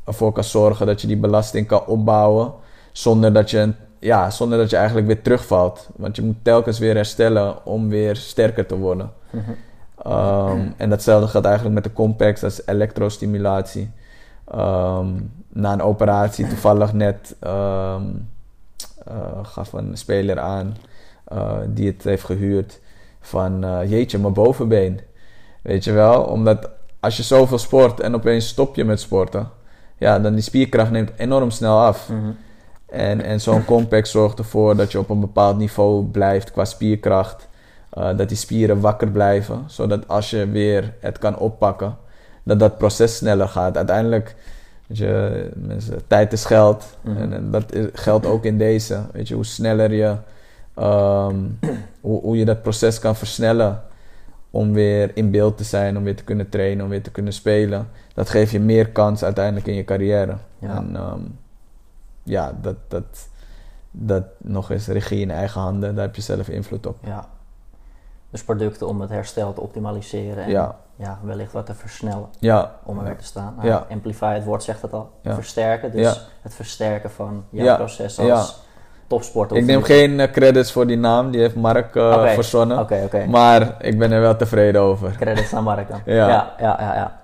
ervoor 0.08 0.32
kan 0.32 0.44
zorgen 0.44 0.86
dat 0.86 1.02
je 1.02 1.08
die 1.08 1.18
belasting 1.18 1.68
kan 1.68 1.86
opbouwen 1.86 2.54
zonder 2.92 3.34
dat 3.34 3.50
je, 3.50 3.74
ja, 4.00 4.30
zonder 4.30 4.58
dat 4.58 4.70
je 4.70 4.76
eigenlijk 4.76 5.08
weer 5.08 5.22
terugvalt. 5.22 5.90
Want 5.96 6.16
je 6.16 6.22
moet 6.22 6.44
telkens 6.44 6.80
weer 6.80 6.96
herstellen 6.96 7.66
om 7.66 7.90
weer 7.90 8.16
sterker 8.16 8.66
te 8.66 8.78
worden. 8.78 9.12
Ehm, 10.04 10.62
en 10.78 10.90
datzelfde 10.90 11.28
gaat 11.28 11.46
eigenlijk 11.46 11.76
met 11.76 11.84
de 11.84 11.94
Compact, 11.94 12.42
dat 12.42 12.52
is 12.52 12.62
elektrostimulatie. 12.66 13.92
Ehm, 14.52 15.08
na 15.50 15.74
een 15.74 15.82
operatie, 15.82 16.48
toevallig 16.48 16.94
net, 16.94 17.36
ehm, 17.40 18.04
eh, 19.06 19.40
gaf 19.44 19.74
een 19.74 19.98
speler 19.98 20.40
aan 20.40 20.78
eh, 21.24 21.58
die 21.68 21.88
het 21.88 22.04
heeft 22.04 22.24
gehuurd 22.24 22.80
van 23.20 23.64
eh, 23.64 23.90
jeetje, 23.90 24.18
mijn 24.18 24.34
bovenbeen. 24.34 25.02
Weet 25.62 25.84
je 25.84 25.92
wel, 25.92 26.24
omdat 26.24 26.70
als 27.00 27.18
je 27.18 27.24
zoveel 27.24 27.58
sport 27.58 28.00
en 28.00 28.16
opeens 28.16 28.48
stop 28.48 28.76
je 28.76 28.84
met 28.84 29.00
sporten, 29.00 29.50
ja, 29.98 30.20
dan 30.20 30.34
die 30.34 30.44
spierkracht 30.44 30.92
neemt 30.92 31.12
enorm 31.18 31.52
snel 31.52 31.80
af. 31.80 32.10
Mhm. 32.10 32.32
En, 32.86 33.22
en 33.22 33.42
zo'n 33.42 33.66
compact 33.66 34.08
zorgt 34.08 34.40
ervoor 34.40 34.76
dat 34.76 34.92
je 34.92 35.00
op 35.00 35.10
een 35.10 35.20
bepaald 35.20 35.58
niveau 35.58 36.06
blijft 36.06 36.52
qua 36.52 36.66
spierkracht. 36.66 37.48
Eh, 37.90 38.18
dat 38.18 38.28
die 38.28 38.38
spieren 38.38 38.80
wakker 38.80 39.08
blijven, 39.08 39.64
zodat 39.68 40.08
als 40.08 40.30
je 40.30 40.50
weer 40.50 40.94
het 41.00 41.18
kan 41.18 41.38
oppakken, 41.38 41.98
dat 42.44 42.60
dat 42.60 42.78
proces 42.78 43.16
sneller 43.16 43.48
gaat. 43.48 43.78
Uiteindelijk, 43.78 44.36
weet 44.88 44.98
je, 44.98 45.50
mensen, 45.56 46.08
tijd 46.08 46.34
is 46.34 46.46
geld. 46.46 46.98
Mhm. 47.02 47.18
En, 47.18 47.34
en 47.34 47.52
dat 47.52 47.74
is, 47.74 47.86
geldt 47.94 48.26
ook 48.26 48.46
in 48.46 48.58
deze. 48.58 49.02
Weet 49.12 49.28
je, 49.28 49.34
hoe 49.36 49.46
sneller 49.46 49.94
je, 49.94 50.16
ehm, 50.76 51.36
hoe, 52.02 52.22
hoe 52.22 52.38
je 52.38 52.46
dat 52.46 52.62
proces 52.62 53.00
kan 53.00 53.16
versnellen 53.16 53.82
om 54.52 54.74
weer 54.74 55.12
in 55.14 55.32
beeld 55.32 55.58
te 55.58 55.64
zijn, 55.64 55.98
om 55.98 56.04
weer 56.04 56.16
te 56.16 56.24
kunnen 56.24 56.50
trainen, 56.50 56.84
om 56.84 56.90
weer 56.90 57.02
te 57.02 57.12
kunnen 57.12 57.34
spelen. 57.34 57.88
Dat 58.18 58.30
geeft 58.30 58.52
je 58.52 58.60
meer 58.60 58.90
kans 58.90 59.24
uiteindelijk 59.24 59.68
in 59.68 59.74
je 59.74 59.84
carrière. 59.84 60.36
Ja. 60.60 60.76
En 60.76 60.96
ehm, 60.96 61.20
ja, 62.24 62.52
dat, 62.62 62.76
dat, 62.88 63.28
dat 63.92 64.24
nog 64.38 64.70
eens 64.72 64.88
regie 64.88 65.20
in 65.22 65.32
eigen 65.32 65.62
handen, 65.62 65.96
daar 65.96 66.06
heb 66.06 66.16
je 66.16 66.22
zelf 66.22 66.50
invloed 66.50 66.86
op. 66.88 66.96
ja. 67.02 67.26
Dus 68.30 68.44
producten 68.44 68.88
om 68.88 69.02
het 69.02 69.10
herstel 69.10 69.54
te 69.54 69.62
optimaliseren 69.62 70.44
en 70.44 70.50
Ja. 70.50 70.76
ja, 70.96 71.20
wellicht 71.24 71.52
wat 71.52 71.66
te 71.66 71.74
versnellen 71.74 72.28
Ja, 72.40 72.76
om 72.84 72.98
er 72.98 73.04
weer 73.04 73.18
te 73.18 73.24
staan. 73.24 73.54
Nou, 73.56 73.68
Ja. 73.68 73.86
Amplify, 73.90 74.34
het 74.34 74.44
woord 74.44 74.64
zegt 74.64 74.82
het 74.82 74.94
al. 74.94 75.12
Versterken, 75.24 75.92
dus 75.92 76.02
Ja. 76.02 76.14
het 76.42 76.54
versterken 76.54 77.12
van 77.12 77.44
jouw 77.50 77.66
Ja. 77.66 77.76
proces 77.76 78.20
als 78.20 78.28
Ja. 78.28 78.46
topsporter. 79.08 79.58
ik 79.58 79.66
neem 79.66 79.84
geen 79.84 80.20
eh, 80.20 80.32
credits 80.32 80.72
voor 80.72 80.88
die 80.88 80.98
naam, 80.98 81.32
die 81.32 81.42
heeft 81.42 81.56
Mark 81.56 81.96
eh, 81.96 82.28
verzonnen. 82.28 82.88
Maar 83.30 83.76
ik 83.86 83.98
ben 84.00 84.12
er 84.12 84.22
wel 84.22 84.36
tevreden 84.36 84.82
over. 84.82 85.16
Credits 85.18 85.54
aan 85.54 85.64
Mark 85.64 85.90
dan. 85.90 86.02
Ja. 86.06 86.28
ja, 86.28 86.54
ja, 86.60 86.96
ja. 86.96 87.20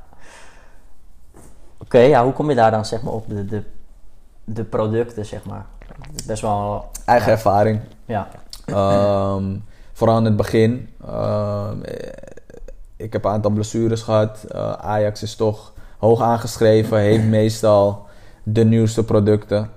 Oké, 1.94 2.02
ja, 2.02 2.24
hoe 2.24 2.34
kom 2.34 2.50
je 2.50 2.56
daar 2.56 2.72
dan 2.72 2.86
zeg 2.86 3.02
maar 3.02 3.14
op 3.14 3.30
de, 3.30 3.46
de, 3.46 3.64
de 4.44 4.64
producten, 4.64 5.26
zeg 5.26 5.46
maar? 5.46 5.66
Is 6.16 6.26
best 6.26 6.42
wel... 6.42 6.86
Eigen 7.06 7.28
ja, 7.28 7.34
ervaring. 7.34 7.80
Ja, 8.06 8.28
Ehm, 8.66 9.56
vooral 9.92 10.18
in 10.18 10.26
het 10.26 10.36
begin. 10.36 10.90
Ehm, 11.06 11.82
eh, 11.84 12.12
ik 12.96 13.14
heb 13.14 13.24
een 13.26 13.32
aantal 13.32 13.52
blessures 13.52 14.02
gehad. 14.02 14.44
Eh, 14.44 14.72
Ajax 14.72 15.24
is 15.24 15.36
toch 15.36 15.74
hoog 15.98 16.22
aangeschreven, 16.22 16.98
heeft 16.98 17.24
meestal 17.24 18.06
de 18.44 18.64
nieuwste 18.66 19.04
producten. 19.04 19.70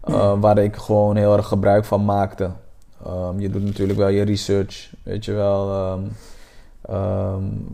eh, 0.00 0.32
waar 0.40 0.58
ik 0.58 0.76
gewoon 0.76 1.16
heel 1.16 1.36
erg 1.36 1.46
gebruik 1.46 1.84
van 1.84 2.04
maakte. 2.04 2.50
Ehm, 3.06 3.40
je 3.40 3.50
doet 3.50 3.64
natuurlijk 3.64 3.98
wel 3.98 4.08
je 4.08 4.22
research, 4.22 4.92
weet 5.02 5.24
je 5.24 5.32
wel. 5.32 6.00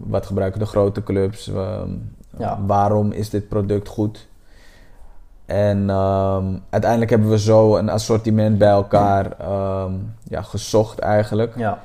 wat 0.06 0.26
gebruiken 0.26 0.60
de 0.60 0.66
grote 0.66 1.02
clubs? 1.02 1.48
Ehm, 1.48 1.90
Ja. 2.38 2.58
waarom 2.66 3.12
is 3.12 3.30
dit 3.30 3.48
product 3.48 3.88
goed? 3.88 4.26
En 5.46 5.90
ehm, 5.90 6.44
uiteindelijk 6.70 7.10
hebben 7.10 7.28
we 7.30 7.38
zo 7.38 7.76
een 7.76 7.88
assortiment 7.88 8.58
bij 8.58 8.68
elkaar 8.68 9.32
ehm, 9.38 9.92
ja, 10.24 10.42
gezocht 10.42 10.98
eigenlijk. 10.98 11.52
Ja. 11.56 11.78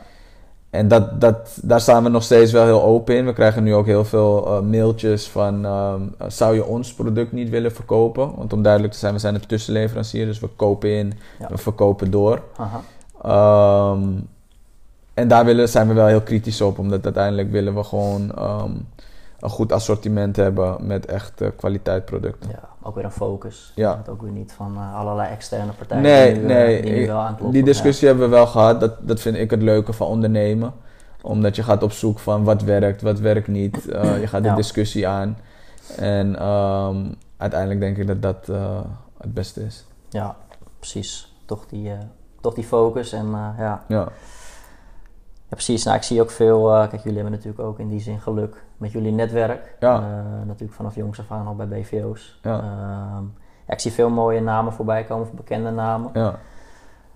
En 0.69 0.87
dat, 0.87 1.21
dat, 1.21 1.57
daar 1.61 1.81
staan 1.81 2.03
we 2.03 2.09
nog 2.09 2.23
steeds 2.23 2.51
wel 2.51 2.63
heel 2.65 2.83
open 2.83 3.15
in. 3.15 3.25
We 3.25 3.33
krijgen 3.33 3.63
nu 3.63 3.73
ook 3.75 3.85
heel 3.85 4.05
veel 4.05 4.45
eh, 4.47 4.59
mailtjes 4.61 5.27
van... 5.29 5.65
ehm, 5.65 6.01
zou 6.27 6.55
je 6.55 6.65
ons 6.65 6.93
product 6.93 7.31
niet 7.31 7.49
willen 7.49 7.71
verkopen? 7.71 8.35
Want 8.35 8.53
om 8.53 8.61
duidelijk 8.61 8.93
te 8.93 8.99
zijn, 8.99 9.13
we 9.13 9.19
zijn 9.19 9.35
een 9.35 9.45
tussenleverancier. 9.47 10.25
Dus 10.25 10.39
we 10.39 10.47
kopen 10.55 10.89
in, 10.89 11.13
Ja. 11.39 11.47
we 11.49 11.57
verkopen 11.57 12.11
door. 12.11 12.41
Aha. 12.57 12.81
En 15.13 15.27
daar 15.27 15.45
willen, 15.45 15.69
zijn 15.69 15.87
we 15.87 15.93
wel 15.93 16.07
heel 16.07 16.21
kritisch 16.21 16.61
op. 16.61 16.79
Omdat 16.79 17.03
uiteindelijk 17.03 17.51
willen 17.51 17.75
we 17.75 17.83
gewoon 17.83 18.31
een 19.43 19.49
goed 19.49 19.71
assortiment 19.71 20.35
hebben 20.35 20.85
met 20.87 21.05
echt 21.05 21.41
eh, 21.41 21.47
kwaliteitproducten. 21.55 22.49
Ja, 22.49 22.69
ook 22.81 22.95
weer 22.95 23.03
een 23.05 23.11
focus. 23.11 23.71
Ja. 23.75 23.97
Het 23.97 24.09
ook 24.09 24.21
weer 24.21 24.31
niet 24.31 24.51
van 24.53 24.75
eh, 24.77 24.95
allerlei 24.95 25.29
externe 25.31 25.71
partijen 25.71 26.03
Nee, 26.03 26.33
die 26.33 26.41
nu, 26.41 26.47
nee. 26.47 26.77
eh, 26.77 26.83
die 26.83 26.91
nu 26.91 26.99
ik- 27.01 27.07
wel 27.07 27.17
aankloppen. 27.19 27.51
die 27.51 27.63
discussie 27.63 28.07
hebben 28.07 28.29
we 28.29 28.35
wel 28.35 28.47
gehad. 28.47 28.79
Dat, 28.79 29.07
dat 29.07 29.19
vind 29.19 29.37
ik 29.37 29.49
het 29.51 29.61
leuke 29.61 29.93
van 29.93 30.07
ondernemen. 30.07 30.73
Omdat 31.21 31.55
je 31.55 31.63
gaat 31.63 31.83
op 31.83 31.91
zoek 31.91 32.19
van 32.19 32.43
wat 32.43 32.61
werkt, 32.61 33.01
wat 33.01 33.19
werkt 33.19 33.47
niet. 33.47 33.83
Je 34.19 34.27
gaat 34.27 34.41
de 34.43 34.47
Ja. 34.49 34.55
discussie 34.55 35.07
aan. 35.07 35.37
En 35.97 36.39
ehm, 36.39 37.05
uiteindelijk 37.37 37.79
denk 37.79 37.97
ik 37.97 38.07
dat 38.07 38.21
dat 38.21 38.47
het 39.17 39.33
beste 39.33 39.65
is. 39.65 39.85
Ja, 40.09 40.35
precies. 40.79 41.35
Toch 41.45 41.65
die, 41.65 41.91
toch 42.41 42.53
die 42.53 42.63
focus 42.63 43.11
en 43.13 43.29
ja. 43.57 43.83
Ja, 43.87 44.07
Ja, 45.53 45.59
precies. 45.59 45.83
Nou, 45.83 45.97
ik 45.97 46.03
zie 46.03 46.21
ook 46.21 46.31
veel. 46.31 46.73
eh, 46.73 46.79
kijk, 46.89 47.03
jullie 47.03 47.13
hebben 47.19 47.31
natuurlijk 47.31 47.63
ook 47.63 47.79
in 47.79 47.89
die 47.89 47.99
zin 47.99 48.19
geluk 48.19 48.63
met 48.77 48.91
jullie 48.91 49.11
netwerk. 49.11 49.75
Ja. 49.79 49.95
Eh, 49.95 50.47
natuurlijk 50.47 50.73
vanaf 50.73 50.95
jongs 50.95 51.19
af 51.19 51.31
aan 51.31 51.47
al 51.47 51.55
bij 51.55 51.67
BVO's. 51.67 52.39
Ja. 52.41 52.57
Ehm, 52.57 53.23
ja, 53.67 53.73
ik 53.73 53.79
zie 53.79 53.91
veel 53.91 54.09
mooie 54.09 54.41
namen 54.41 54.73
voorbij 54.73 55.03
komen, 55.03 55.27
bekende 55.35 55.71
namen. 55.71 56.09
ja. 56.13 56.35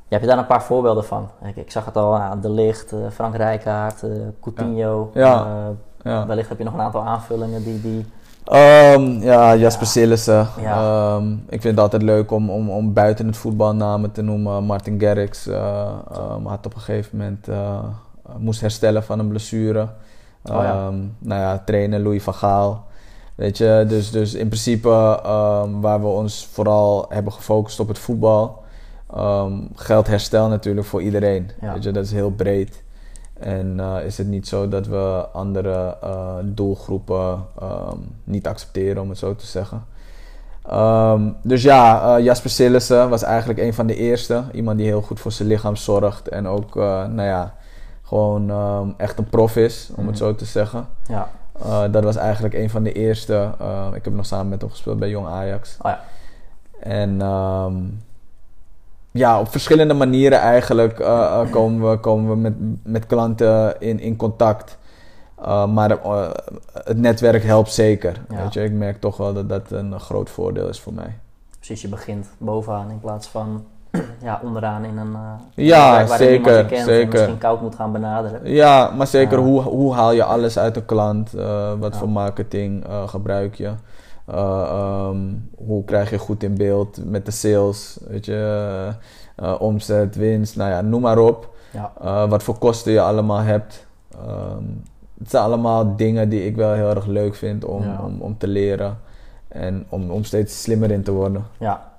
Je 0.09 0.13
hebt 0.15 0.21
je 0.21 0.29
daar 0.29 0.37
een 0.39 0.47
paar 0.47 0.63
voorbeelden 0.63 1.05
van? 1.05 1.29
Ik, 1.43 1.55
ik 1.55 1.71
zag 1.71 1.85
het 1.85 1.97
al, 1.97 2.17
nou, 2.17 2.39
De 2.41 2.49
Licht, 2.49 2.91
eh, 2.91 2.99
Frank 3.11 3.35
Rijkaard, 3.35 4.03
eh 4.03 4.09
Coutinho. 4.41 5.11
Eh, 5.13 6.25
wellicht 6.27 6.49
heb 6.49 6.57
je 6.57 6.63
nog 6.63 6.73
een 6.73 6.81
aantal 6.81 7.03
aanvullingen 7.03 7.63
die... 7.63 7.81
die 7.81 8.05
Ehm, 8.43 9.01
ja, 9.21 9.55
Jasper 9.55 9.85
Ja. 9.85 9.91
Sillissen. 9.91 10.47
Ja. 10.61 10.75
Ehm, 11.15 11.31
ik 11.31 11.61
vind 11.61 11.63
het 11.63 11.79
altijd 11.79 12.01
leuk 12.01 12.31
om, 12.31 12.49
om, 12.49 12.69
om 12.69 12.93
buiten 12.93 13.27
het 13.27 13.37
voetbal 13.37 13.75
namen 13.75 14.11
te 14.11 14.21
noemen. 14.21 14.63
Martin 14.63 14.99
Garrix 14.99 15.47
eh, 15.47 15.89
ehm, 16.11 16.45
had 16.45 16.65
op 16.65 16.73
een 16.75 16.81
gegeven 16.81 17.17
moment 17.17 17.47
eh, 17.47 17.79
moest 18.37 18.61
herstellen 18.61 19.03
van 19.03 19.19
een 19.19 19.27
blessure. 19.27 19.81
Oh 19.81 19.87
ja. 20.43 20.73
Ehm, 20.73 20.95
nou 21.19 21.41
ja, 21.41 21.61
trainer 21.65 21.99
Louis 21.99 22.23
van 22.23 22.33
Gaal. 22.33 22.85
Weet 23.35 23.57
je, 23.57 23.85
dus, 23.87 24.11
dus 24.11 24.33
in 24.33 24.47
principe 24.47 24.89
ehm, 25.23 25.79
waar 25.79 26.01
we 26.01 26.07
ons 26.07 26.47
vooral 26.51 27.05
hebben 27.09 27.33
gefocust 27.33 27.79
op 27.79 27.87
het 27.87 27.99
voetbal, 27.99 28.63
ehm 29.13 29.53
geldt 29.75 30.07
herstel 30.07 30.47
natuurlijk 30.47 30.87
voor 30.87 31.01
iedereen. 31.01 31.51
Ja. 31.61 31.73
Weet 31.73 31.83
je, 31.83 31.91
dat 31.91 32.05
is 32.05 32.11
heel 32.11 32.31
breed. 32.31 32.83
En 33.33 33.79
eh, 33.79 34.05
is 34.05 34.17
het 34.17 34.27
niet 34.27 34.47
zo 34.47 34.67
dat 34.67 34.87
we 34.87 35.27
andere 35.33 35.97
eh, 36.01 36.35
doelgroepen 36.43 37.45
niet 38.23 38.47
accepteren, 38.47 39.01
om 39.01 39.09
het 39.09 39.17
zo 39.17 39.35
te 39.35 39.45
zeggen. 39.45 39.85
Dus 41.41 41.61
ja, 41.61 42.15
eh, 42.17 42.23
Jasper 42.23 42.49
Sillissen 42.49 43.09
was 43.09 43.23
eigenlijk 43.23 43.59
een 43.59 43.73
van 43.73 43.87
de 43.87 43.95
eerste. 43.95 44.43
Iemand 44.51 44.77
die 44.77 44.87
heel 44.87 45.01
goed 45.01 45.19
voor 45.19 45.31
zijn 45.31 45.47
lichaam 45.47 45.75
zorgt. 45.75 46.27
En 46.27 46.47
ook, 46.47 46.75
eh, 46.75 47.05
nou 47.05 47.27
ja, 47.27 47.55
gewoon 48.07 48.49
ehm, 48.49 48.89
echt 48.97 49.17
een 49.17 49.29
prof 49.29 49.55
is, 49.55 49.89
om 49.89 49.99
Mhm. 49.99 50.07
het 50.07 50.17
zo 50.17 50.35
te 50.35 50.45
zeggen. 50.45 50.87
ja. 51.07 51.29
Uh, 51.65 51.83
dat 51.91 52.03
was 52.03 52.15
eigenlijk 52.15 52.53
een 52.53 52.69
van 52.69 52.83
de 52.83 52.91
eerste. 52.91 53.51
Uh, 53.61 53.87
ik 53.93 54.03
heb 54.05 54.13
nog 54.13 54.25
samen 54.25 54.49
met 54.49 54.61
hem 54.61 54.69
gespeeld 54.69 54.99
bij 54.99 55.09
Jong 55.09 55.27
Ajax. 55.27 55.77
Oh 55.81 55.91
ja. 55.91 56.01
En 56.79 57.21
ehm, 57.21 57.75
ja, 59.11 59.39
op 59.39 59.47
verschillende 59.51 59.93
manieren 59.93 60.39
eigenlijk 60.39 60.99
uh, 60.99 61.07
uh, 61.07 61.51
komen 61.51 61.89
we, 61.91 61.97
komen 61.99 62.29
we 62.29 62.35
met, 62.35 62.53
met 62.83 63.05
klanten 63.05 63.79
in, 63.79 63.99
in 63.99 64.15
contact. 64.15 64.77
Maar 65.69 65.97
het 66.83 66.97
netwerk 66.97 67.43
helpt 67.43 67.71
zeker. 67.73 68.21
Ja. 68.29 68.41
Weet 68.43 68.53
je? 68.53 68.63
Ik 68.63 68.71
merk 68.71 68.99
toch 68.99 69.17
wel 69.17 69.33
dat 69.33 69.49
dat 69.49 69.71
een 69.71 69.99
groot 69.99 70.29
voordeel 70.29 70.67
is 70.67 70.79
voor 70.79 70.93
mij. 70.93 71.17
Precies, 71.57 71.81
je 71.81 71.87
begint 71.87 72.27
bovenaan 72.37 72.89
in 72.89 72.99
plaats 72.99 73.27
van 73.27 73.65
ja, 74.23 74.39
onderaan 74.43 74.83
in 74.85 74.97
een 74.97 75.11
uh, 75.11 75.65
Ja, 75.65 76.05
zeker, 76.07 76.57
je 76.57 76.65
kent 76.65 76.85
zeker. 76.85 77.01
en 77.01 77.09
misschien 77.09 77.37
koud 77.37 77.61
moet 77.61 77.75
gaan 77.75 77.91
benaderen. 77.91 78.51
Ja, 78.51 78.91
maar 78.97 79.07
zeker 79.07 79.37
Ja. 79.37 79.43
Hoe, 79.43 79.61
hoe 79.61 79.93
haal 79.93 80.11
je 80.11 80.23
alles 80.23 80.59
uit 80.59 80.75
een 80.75 80.85
klant? 80.85 81.35
Uh, 81.35 81.73
wat 81.79 81.93
Ja. 81.93 81.99
voor 81.99 82.09
marketing 82.09 82.87
uh, 82.87 83.07
gebruik 83.07 83.55
je? 83.55 83.71
Um, 84.35 85.49
hoe 85.55 85.83
krijg 85.85 86.09
je 86.09 86.17
goed 86.17 86.43
in 86.43 86.55
beeld 86.55 86.99
met 87.05 87.25
de 87.25 87.31
sales? 87.31 87.97
Weet 88.07 88.25
je, 88.25 88.91
omzet, 89.59 90.15
winst, 90.15 90.55
nou 90.55 90.69
ja, 90.69 90.81
noem 90.81 91.01
maar 91.01 91.17
op. 91.19 91.49
Ja. 91.71 92.27
Wat 92.27 92.43
voor 92.43 92.57
kosten 92.57 92.91
je 92.91 93.01
allemaal 93.01 93.39
hebt. 93.39 93.87
Um, 94.27 94.83
het 95.19 95.29
zijn 95.29 95.43
allemaal 95.43 95.95
dingen 95.95 96.29
die 96.29 96.45
ik 96.45 96.55
wel 96.55 96.73
heel 96.73 96.89
erg 96.89 97.05
leuk 97.05 97.35
vind 97.35 97.65
om, 97.65 97.83
om, 98.03 98.21
om 98.21 98.37
te 98.37 98.47
leren. 98.47 98.97
En 99.47 99.85
om, 99.89 100.11
om 100.11 100.23
steeds 100.23 100.61
slimmer 100.61 100.91
in 100.91 101.03
te 101.03 101.11
worden. 101.11 101.45
Ja, 101.57 101.91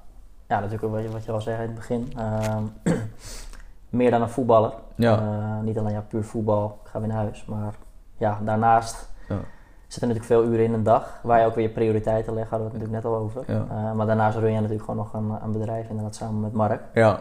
ja 0.49 0.61
natuurlijk 0.61 0.93
wat 0.93 1.03
je, 1.03 1.11
wat 1.11 1.25
je 1.25 1.33
al 1.33 1.41
zei 1.41 1.57
in 1.57 1.63
het 1.63 1.75
begin. 1.75 2.13
Ehm, 2.17 2.63
meer 3.99 4.11
dan 4.11 4.23
een 4.23 4.29
voetballer. 4.29 4.73
Ja, 4.95 5.19
Eh, 5.19 5.61
niet 5.65 5.79
alleen 5.79 5.93
ja, 5.93 6.05
puur 6.09 6.25
voetbal, 6.25 6.79
ik 6.85 6.91
ga 6.91 6.99
weer 6.99 7.09
naar 7.09 7.17
huis. 7.17 7.45
Maar 7.45 7.75
ja, 8.17 8.39
daarnaast 8.45 9.09
Ja. 9.29 9.37
zitten 9.87 10.09
natuurlijk 10.09 10.25
veel 10.25 10.45
uren 10.53 10.65
in 10.65 10.73
een 10.73 10.83
dag. 10.83 11.19
Waar 11.23 11.41
je 11.41 11.47
ook 11.47 11.55
weer 11.55 11.65
je 11.69 11.73
prioriteiten 11.73 12.35
legt, 12.35 12.51
hadden 12.51 12.69
we 12.69 12.73
het 12.75 12.83
natuurlijk 12.83 13.05
net 13.05 13.15
al 13.15 13.25
over. 13.25 13.43
Ja. 13.47 13.65
Eh, 13.89 13.93
maar 13.93 14.07
daarnaast 14.07 14.39
run 14.39 14.53
je 14.53 14.61
natuurlijk 14.61 14.85
gewoon 14.85 14.97
nog 14.97 15.13
een, 15.15 15.43
een 15.45 15.53
bedrijf, 15.53 15.89
inderdaad 15.89 16.15
samen 16.15 16.41
met 16.41 16.53
Mark. 16.53 16.83
ja, 16.93 17.19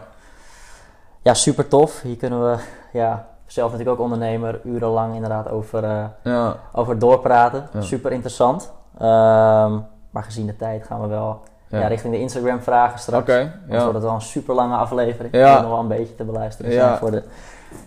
Ja, 1.22 1.34
super 1.34 1.68
tof. 1.68 2.00
Hier 2.02 2.16
kunnen 2.16 2.40
we, 2.50 2.58
ja, 2.92 3.26
zelf 3.46 3.70
natuurlijk 3.70 3.98
ook 3.98 4.04
ondernemer, 4.04 4.60
urenlang 4.64 5.14
inderdaad 5.14 5.48
over, 5.50 5.84
eh, 5.84 6.04
ja, 6.22 6.56
over 6.72 6.98
doorpraten. 6.98 7.68
Ja. 7.72 7.80
Super 7.80 8.12
interessant. 8.12 8.72
Ehm, 8.98 9.78
maar 10.10 10.22
gezien 10.22 10.46
de 10.46 10.56
tijd 10.56 10.84
gaan 10.86 11.00
we 11.00 11.06
wel 11.06 11.40
ja. 11.68 11.86
richting 11.86 12.12
de 12.12 12.20
Instagram 12.20 12.60
vragen 12.60 12.98
straks. 12.98 13.22
Oké, 13.22 13.40
Anders 13.40 13.62
ja. 13.68 13.78
wordt 13.78 13.94
het 13.94 14.02
wel 14.02 14.14
een 14.14 14.20
super 14.20 14.54
lange 14.54 14.76
aflevering. 14.76 15.34
Ja. 15.34 15.52
Die 15.52 15.60
nog 15.62 15.70
wel 15.70 15.80
een 15.80 15.88
beetje 15.88 16.14
te 16.14 16.24
beluisteren 16.24 16.72
zijn 16.72 16.96
voor 16.98 17.10
de, 17.10 17.22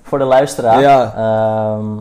voor 0.02 0.18
de 0.18 0.24
luisteraar. 0.24 0.82
Ja. 0.82 1.14
Ehm, 1.16 2.00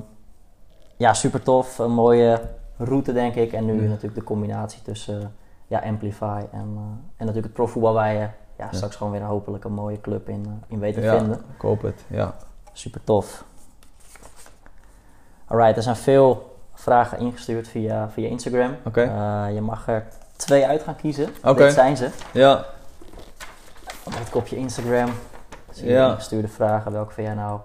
ja, 0.96 1.14
super 1.14 1.42
tof. 1.42 1.78
Een 1.78 1.92
mooie 1.92 2.40
route 2.76 3.12
denk 3.12 3.34
ik. 3.34 3.52
En 3.52 3.64
nu 3.64 3.88
natuurlijk 3.88 4.14
de 4.14 4.24
combinatie 4.24 4.82
tussen 4.82 5.34
ja, 5.66 5.78
Amplify 5.78 6.42
en, 6.52 6.72
eh, 6.76 6.82
en 7.16 7.26
natuurlijk 7.26 7.44
het 7.44 7.52
profvoetbal 7.52 7.92
waar 7.92 8.12
je 8.12 8.28
ja, 8.58 8.68
straks 8.70 8.96
gewoon 8.96 9.12
weer 9.12 9.22
hopelijk 9.22 9.64
een 9.64 9.72
mooie 9.72 10.00
club 10.00 10.28
in, 10.28 10.44
eh, 10.46 10.52
in 10.68 10.78
weet 10.78 10.94
te 10.94 11.00
Ja, 11.00 11.18
vinden. 11.18 11.40
ik 11.54 11.60
hoop 11.60 11.82
het, 11.82 12.04
ja. 12.06 12.34
Super 12.72 13.04
tof. 13.04 13.44
Alright, 15.46 15.76
er 15.76 15.82
zijn 15.82 15.96
veel 15.96 16.56
vragen 16.74 17.18
ingestuurd 17.18 17.68
via, 17.68 18.10
via 18.10 18.28
Instagram. 18.28 18.76
Oké. 18.84 19.00
Eh, 19.00 19.54
je 19.54 19.60
mag 19.60 19.88
er 19.88 20.04
twee 20.40 20.66
uit 20.66 20.82
gaan 20.82 20.96
kiezen. 20.96 21.28
Oké. 21.42 21.62
Dit 21.64 21.72
zijn 21.72 21.96
ze. 21.96 22.10
Ja, 22.32 22.66
Met 24.04 24.18
het 24.18 24.30
kopje 24.30 24.56
Instagram. 24.56 25.10
Zie 25.72 25.86
je 25.86 25.92
Ja. 25.92 26.18
de 26.30 26.48
vragen. 26.48 26.92
Welke 26.92 27.12
vind 27.12 27.26
jij 27.26 27.36
nou 27.36 27.60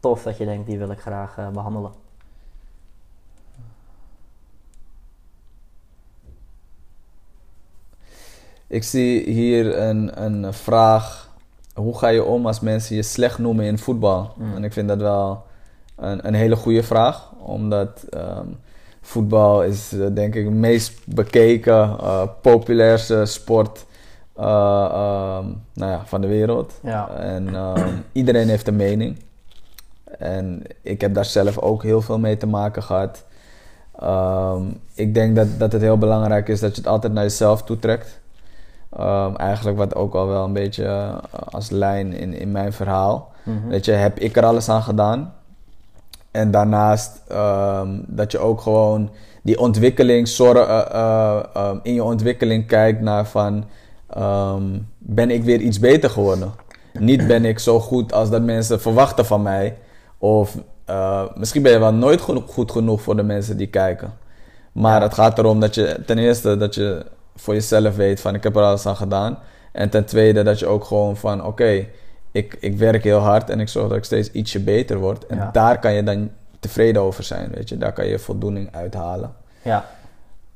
tof 0.00 0.22
dat 0.22 0.36
je 0.36 0.44
denkt, 0.44 0.66
die 0.66 0.78
wil 0.78 0.90
ik 0.90 1.00
graag 1.00 1.38
eh, 1.38 1.48
behandelen? 1.48 1.92
Ik 8.66 8.82
zie 8.84 9.30
hier 9.30 9.78
een, 9.78 10.22
een 10.22 10.52
vraag. 10.52 11.30
Hoe 11.74 11.98
ga 11.98 12.08
je 12.08 12.24
om 12.24 12.46
als 12.46 12.60
mensen 12.60 12.96
je 12.96 13.02
slecht 13.02 13.38
noemen 13.38 13.64
in 13.64 13.78
voetbal? 13.78 14.32
Mm. 14.36 14.54
En 14.54 14.64
ik 14.64 14.72
vind 14.72 14.88
dat 14.88 14.98
wel 14.98 15.44
een, 15.96 16.26
een 16.26 16.34
hele 16.34 16.56
goede 16.56 16.82
vraag. 16.82 17.32
Omdat 17.32 18.02
ehm, 18.02 18.46
voetbal 19.02 19.62
is 19.62 19.92
eh, 19.92 20.06
denk 20.14 20.34
ik 20.34 20.44
de 20.44 20.50
meest 20.50 21.00
bekeken, 21.06 21.98
eh, 21.98 22.22
populairste 22.40 23.24
sport 23.24 23.86
eh, 24.36 24.44
ehm, 24.44 25.46
nou 25.74 25.90
ja, 25.90 26.02
van 26.04 26.20
de 26.20 26.26
wereld. 26.26 26.72
Ja. 26.82 27.08
En 27.08 27.54
ehm, 27.54 27.88
iedereen 28.12 28.48
heeft 28.48 28.68
een 28.68 28.76
mening. 28.76 29.18
En 30.18 30.62
ik 30.82 31.00
heb 31.00 31.14
daar 31.14 31.24
zelf 31.24 31.58
ook 31.58 31.82
heel 31.82 32.00
veel 32.00 32.18
mee 32.18 32.36
te 32.36 32.46
maken 32.46 32.82
gehad. 32.82 33.24
Ehm, 33.98 34.62
ik 34.94 35.14
denk 35.14 35.36
dat, 35.36 35.58
dat 35.58 35.72
het 35.72 35.82
heel 35.82 35.98
belangrijk 35.98 36.48
is 36.48 36.60
dat 36.60 36.70
je 36.70 36.80
het 36.80 36.90
altijd 36.90 37.12
naar 37.12 37.22
jezelf 37.22 37.62
toetrekt. 37.62 38.20
Ehm, 38.96 39.34
eigenlijk 39.34 39.78
wat 39.78 39.94
ook 39.94 40.14
al 40.14 40.26
wel 40.26 40.44
een 40.44 40.52
beetje 40.52 41.20
als 41.50 41.70
lijn 41.70 42.12
in, 42.12 42.34
in 42.34 42.50
mijn 42.50 42.72
verhaal. 42.72 43.32
Mhm. 43.42 43.68
Weet 43.68 43.84
je, 43.84 43.92
heb 43.92 44.18
ik 44.18 44.36
er 44.36 44.44
alles 44.44 44.68
aan 44.68 44.82
gedaan? 44.82 45.34
En 46.32 46.50
daarnaast 46.50 47.22
ehm, 47.28 47.88
dat 48.06 48.32
je 48.32 48.38
ook 48.38 48.60
gewoon 48.60 49.10
die 49.42 49.58
ontwikkeling, 49.58 50.28
zorg, 50.28 50.68
eh, 50.68 50.80
eh, 50.90 51.44
ehm, 51.54 51.78
in 51.82 51.94
je 51.94 52.04
ontwikkeling 52.04 52.66
kijkt 52.66 53.00
naar 53.00 53.26
van, 53.26 53.64
ehm, 54.08 54.62
ben 54.98 55.30
ik 55.30 55.44
weer 55.44 55.60
iets 55.60 55.78
beter 55.78 56.10
geworden? 56.10 56.52
Niet 56.98 57.26
ben 57.26 57.44
ik 57.44 57.58
zo 57.58 57.80
goed 57.80 58.12
als 58.12 58.30
dat 58.30 58.42
mensen 58.42 58.80
verwachten 58.80 59.26
van 59.26 59.42
mij. 59.42 59.76
Of 60.18 60.56
eh, 60.84 61.24
misschien 61.34 61.62
ben 61.62 61.72
je 61.72 61.78
wel 61.78 61.94
nooit 61.94 62.20
goed 62.46 62.70
genoeg 62.70 63.02
voor 63.02 63.16
de 63.16 63.22
mensen 63.22 63.56
die 63.56 63.66
kijken. 63.66 64.12
Maar 64.72 65.02
het 65.02 65.14
gaat 65.14 65.38
erom 65.38 65.60
dat 65.60 65.74
je 65.74 66.02
ten 66.06 66.18
eerste 66.18 66.56
dat 66.56 66.74
je 66.74 67.06
voor 67.36 67.54
jezelf 67.54 67.96
weet 67.96 68.20
van 68.20 68.34
ik 68.34 68.42
heb 68.42 68.56
er 68.56 68.62
alles 68.62 68.86
aan 68.86 68.96
gedaan. 68.96 69.38
En 69.72 69.90
ten 69.90 70.04
tweede 70.04 70.42
dat 70.42 70.58
je 70.58 70.66
ook 70.66 70.84
gewoon 70.84 71.16
van 71.16 71.44
oké, 71.44 71.86
ik, 72.32 72.56
ik 72.60 72.76
werk 72.78 73.04
heel 73.04 73.18
hard 73.18 73.50
en 73.50 73.60
ik 73.60 73.68
zorg 73.68 73.88
dat 73.88 73.96
ik 73.96 74.04
steeds 74.04 74.30
ietsje 74.30 74.60
beter 74.60 74.98
word. 74.98 75.26
En 75.26 75.36
Ja. 75.36 75.48
daar 75.52 75.78
kan 75.78 75.92
je 75.92 76.02
dan 76.02 76.30
tevreden 76.60 77.02
over 77.02 77.24
zijn, 77.24 77.50
weet 77.54 77.68
je. 77.68 77.78
Daar 77.78 77.92
kan 77.92 78.06
je 78.06 78.18
voldoening 78.18 78.68
uithalen. 78.74 79.32
Ja, 79.62 79.84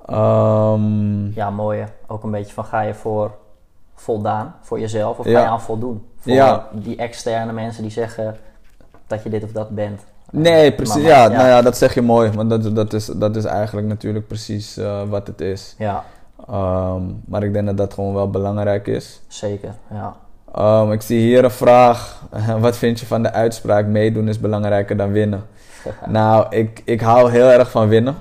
Ehm, 0.06 1.26
ja, 1.32 1.50
mooi. 1.50 1.84
Ook 2.06 2.22
een 2.22 2.30
beetje 2.30 2.52
van 2.52 2.64
ga 2.64 2.80
je 2.80 2.94
voor 2.94 3.34
voldaan, 3.94 4.54
voor 4.62 4.80
jezelf, 4.80 5.18
of 5.18 5.24
ga 5.24 5.30
je 5.30 5.36
aan 5.46 5.60
voldoen? 5.60 6.06
Voor 6.18 6.32
Ja. 6.32 6.68
die 6.72 6.96
externe 6.96 7.52
mensen 7.52 7.82
die 7.82 7.90
zeggen 7.90 8.36
dat 9.06 9.22
je 9.22 9.30
dit 9.30 9.44
of 9.44 9.52
dat 9.52 9.70
bent. 9.70 10.00
Nee, 10.30 10.72
precies. 10.72 10.94
maar- 10.94 11.02
Ja, 11.12 11.28
nou 11.28 11.48
ja, 11.48 11.62
dat 11.62 11.76
zeg 11.76 11.94
je 11.94 12.02
mooi. 12.02 12.30
Want 12.30 12.50
dat, 12.50 12.74
dat, 12.76 12.92
is, 12.92 13.06
dat 13.06 13.36
is 13.36 13.44
eigenlijk 13.44 13.86
natuurlijk 13.86 14.26
precies 14.26 14.76
eh, 14.76 15.02
wat 15.08 15.26
het 15.26 15.40
is. 15.40 15.74
Ja, 15.78 16.04
Ehm, 16.48 17.02
maar 17.24 17.42
ik 17.42 17.52
denk 17.52 17.66
dat 17.66 17.76
dat 17.76 17.94
gewoon 17.94 18.14
wel 18.14 18.30
belangrijk 18.30 18.86
is. 18.86 19.20
zeker. 19.28 19.74
Ja. 19.90 20.16
Ehm, 20.54 20.92
ik 20.92 21.02
zie 21.02 21.18
hier 21.20 21.44
een 21.44 21.50
vraag. 21.50 22.22
Wat 22.60 22.76
vind 22.76 23.00
je 23.00 23.06
van 23.06 23.22
de 23.22 23.32
uitspraak 23.32 23.86
meedoen 23.86 24.28
is 24.28 24.40
belangrijker 24.40 24.96
dan 24.96 25.12
winnen? 25.12 25.44
Nou, 26.06 26.46
ik, 26.50 26.82
ik 26.84 27.00
hou 27.00 27.30
heel 27.30 27.50
erg 27.50 27.70
van 27.70 27.88
winnen. 27.88 28.14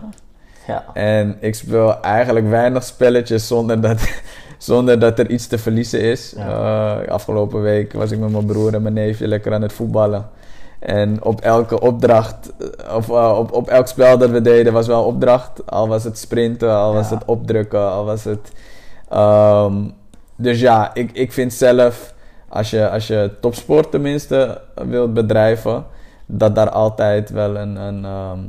ja. 0.67 0.83
En 0.93 1.37
ik 1.39 1.55
speel 1.55 2.01
eigenlijk 2.01 2.49
weinig 2.49 2.83
spelletjes 2.83 3.47
zonder 3.47 3.81
dat, 3.81 3.97
zonder 4.57 4.99
dat 4.99 5.19
er 5.19 5.29
iets 5.29 5.47
te 5.47 5.57
verliezen 5.57 6.01
is. 6.01 6.33
Ja. 6.37 7.01
Eh, 7.01 7.07
afgelopen 7.11 7.61
week 7.61 7.93
was 7.93 8.11
ik 8.11 8.19
met 8.19 8.31
mijn 8.31 8.45
broer 8.45 8.73
en 8.73 8.81
mijn 8.81 8.93
neefje 8.93 9.27
lekker 9.27 9.53
aan 9.53 9.61
het 9.61 9.73
voetballen. 9.73 10.29
En 10.79 11.23
op 11.23 11.41
elke 11.41 11.79
opdracht, 11.81 12.53
eh, 12.59 12.95
of 12.95 13.09
eh, 13.09 13.37
op, 13.37 13.51
op 13.51 13.67
elk 13.67 13.87
spel 13.87 14.17
dat 14.17 14.29
we 14.29 14.41
deden, 14.41 14.73
was 14.73 14.87
wel 14.87 14.99
een 14.99 15.05
opdracht. 15.13 15.71
Al 15.71 15.87
was 15.87 16.03
het 16.03 16.17
sprinten, 16.17 16.71
al 16.75 16.93
was 16.93 17.09
het 17.09 17.25
opdrukken, 17.25 17.91
al 17.91 18.05
was 18.05 18.23
het. 18.23 18.51
ehm, 19.09 19.73
dus 20.35 20.59
ja, 20.59 20.91
ik, 20.93 21.11
ik 21.13 21.31
vind 21.33 21.53
zelf, 21.53 22.13
als 22.55 22.69
je, 22.69 22.89
als 22.89 23.07
je 23.07 23.31
topsport 23.39 23.91
tenminste 23.91 24.61
wilt 24.87 25.13
bedrijven, 25.13 25.85
dat 26.25 26.55
daar 26.55 26.69
altijd 26.69 27.29
wel 27.29 27.57
een, 27.57 27.75
een, 27.75 28.05
ehm, 28.05 28.39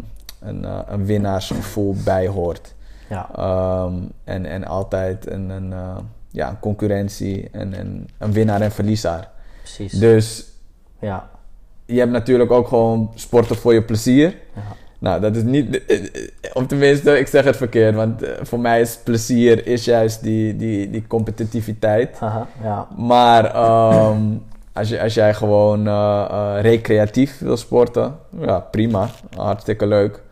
een, 0.41 0.65
eh, 0.65 0.79
een 0.87 1.05
winnaarsgevoel 1.07 1.97
bij 2.05 2.27
hoort. 2.29 2.75
Ja, 3.09 3.29
Ehm, 3.37 3.95
en, 4.25 4.47
en 4.47 4.65
altijd 4.65 5.31
een, 5.31 5.51
een, 5.51 5.73
eh, 5.73 5.97
ja, 6.31 6.49
een 6.49 6.59
concurrentie 6.61 7.49
en, 7.53 7.75
en 7.75 8.09
een 8.19 8.33
winnaar 8.33 8.61
en 8.61 8.73
verliezer. 8.73 9.29
precies. 9.63 9.93
Dus 9.93 10.45
Ja, 11.01 11.29
je 11.85 11.99
hebt 11.99 12.13
natuurlijk 12.13 12.51
ook 12.51 12.69
gewoon 12.69 13.11
sporten 13.15 13.57
voor 13.57 13.75
je 13.75 13.83
plezier. 13.83 14.37
ja. 14.55 14.63
Nou, 14.99 15.21
dat 15.21 15.37
is 15.37 15.43
niet... 15.43 15.85
eh, 15.87 15.97
eh, 16.05 16.07
Of 16.53 16.67
tenminste, 16.67 17.19
ik 17.19 17.27
zeg 17.27 17.45
het 17.45 17.57
verkeerd. 17.57 17.95
Want 17.95 18.23
eh, 18.23 18.31
voor 18.43 18.61
mij 18.61 18.81
is 18.81 18.99
plezier 19.05 19.67
is 19.67 19.85
juist 19.85 20.23
die, 20.23 20.57
die, 20.57 20.91
die 20.91 21.07
competitiviteit. 21.07 22.19
Haha, 22.19 22.47
ja. 22.63 22.87
Maar 22.97 23.45
ehm, 23.55 24.21
als, 24.79 24.89
je, 24.89 25.01
als 25.03 25.15
jij 25.15 25.35
gewoon 25.35 25.89
recreatief 26.61 27.39
wil 27.39 27.57
sporten, 27.57 28.17
ja, 28.41 28.59
prima. 28.61 29.09
Hartstikke 29.37 29.87
leuk. 29.87 30.23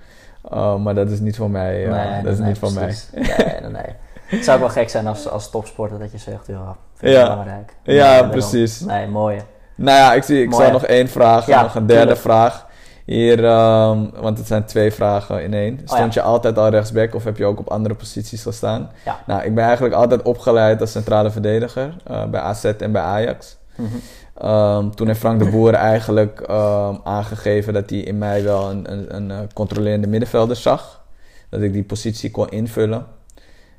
Uh, 0.52 0.76
maar 0.76 0.94
dat 0.94 1.10
is 1.10 1.20
niet 1.20 1.36
voor 1.36 1.50
mij. 1.50 1.86
nee, 1.86 2.22
dat 2.22 2.32
is 2.32 2.38
nee, 2.38 2.48
niet 2.48 2.58
voor 2.58 2.72
mij. 2.72 2.94
Nee, 3.14 3.60
nee, 3.60 3.70
nee. 3.70 3.94
Het 4.36 4.44
zou 4.44 4.56
ook 4.56 4.62
wel 4.64 4.72
gek 4.82 4.90
zijn 4.90 5.06
als, 5.06 5.28
als 5.28 5.50
topsporter 5.50 5.98
dat 5.98 6.12
je 6.12 6.18
zegt, 6.18 6.46
ja, 6.46 6.76
vind 6.94 7.12
ik 7.12 7.18
Ja. 7.18 7.28
belangrijk. 7.28 7.76
Ja, 7.82 8.20
Nee, 8.20 8.30
precies. 8.30 8.80
Nee, 8.80 9.06
mooi. 9.06 9.40
Nou 9.74 9.98
ja, 9.98 10.12
ik, 10.14 10.22
zie, 10.22 10.42
ik 10.42 10.54
hè? 10.54 10.70
nog 10.70 10.84
één 10.86 11.08
vraag, 11.08 11.46
Ja, 11.46 11.62
nog 11.62 11.74
een 11.74 11.86
derde 11.86 12.00
tuurlijk. 12.02 12.20
vraag. 12.20 12.66
Hier, 13.04 13.44
ehm, 13.44 14.06
want 14.20 14.38
het 14.38 14.46
zijn 14.46 14.64
twee 14.64 14.92
vragen 14.92 15.42
in 15.42 15.54
één. 15.54 15.74
Stond 15.84 15.90
Oh 15.90 15.98
ja. 15.98 16.08
je 16.12 16.22
altijd 16.22 16.58
al 16.58 16.68
rechtsback 16.68 17.14
of 17.14 17.24
heb 17.24 17.36
je 17.36 17.44
ook 17.44 17.58
op 17.58 17.68
andere 17.68 17.94
posities 17.94 18.42
gestaan? 18.42 18.90
Ja. 19.04 19.22
Nou, 19.26 19.42
ik 19.42 19.54
ben 19.54 19.64
eigenlijk 19.64 19.94
altijd 19.94 20.22
opgeleid 20.22 20.80
als 20.80 20.90
centrale 20.90 21.30
verdediger 21.30 21.96
eh, 22.06 22.24
bij 22.24 22.40
AZ 22.40 22.64
en 22.64 22.92
bij 22.92 23.02
Ajax. 23.02 23.56
Mhm. 23.76 23.88
Ehm, 24.34 24.90
toen 24.90 25.06
heeft 25.06 25.18
Frank 25.18 25.38
de 25.38 25.50
Boer 25.50 25.74
eigenlijk 25.74 26.40
ehm, 26.40 26.94
aangegeven 27.04 27.72
dat 27.72 27.90
hij 27.90 27.98
in 27.98 28.18
mij 28.18 28.42
wel 28.42 28.70
een, 28.70 28.92
een, 28.92 29.16
een 29.16 29.30
eh, 29.30 29.38
controlerende 29.54 30.06
middenvelder 30.08 30.56
zag. 30.56 31.04
Dat 31.48 31.60
ik 31.60 31.72
die 31.72 31.84
positie 31.84 32.30
kon 32.30 32.48
invullen. 32.48 33.06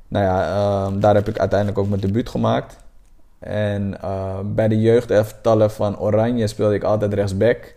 Nou 0.07 0.25
ja, 0.25 0.89
daar 0.99 1.15
heb 1.15 1.27
ik 1.27 1.37
uiteindelijk 1.37 1.79
ook 1.79 1.87
mijn 1.87 2.01
debuut 2.01 2.29
gemaakt. 2.29 2.77
En 3.39 4.01
eh, 4.01 4.39
bij 4.43 4.67
de 4.67 4.81
jeugdelftallen 4.81 5.71
van 5.71 5.99
Oranje 5.99 6.47
speelde 6.47 6.75
ik 6.75 6.83
altijd 6.83 7.13
rechtsback. 7.13 7.75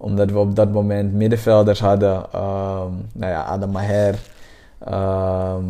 Omdat 0.00 0.30
we 0.30 0.38
op 0.38 0.56
dat 0.56 0.72
moment 0.72 1.12
middenvelders 1.14 1.80
hadden. 1.80 2.24
ehm, 2.32 2.92
nou 3.12 3.32
ja, 3.32 3.42
Adam 3.42 3.70
Maher. 3.70 4.14
ehm, 4.84 5.64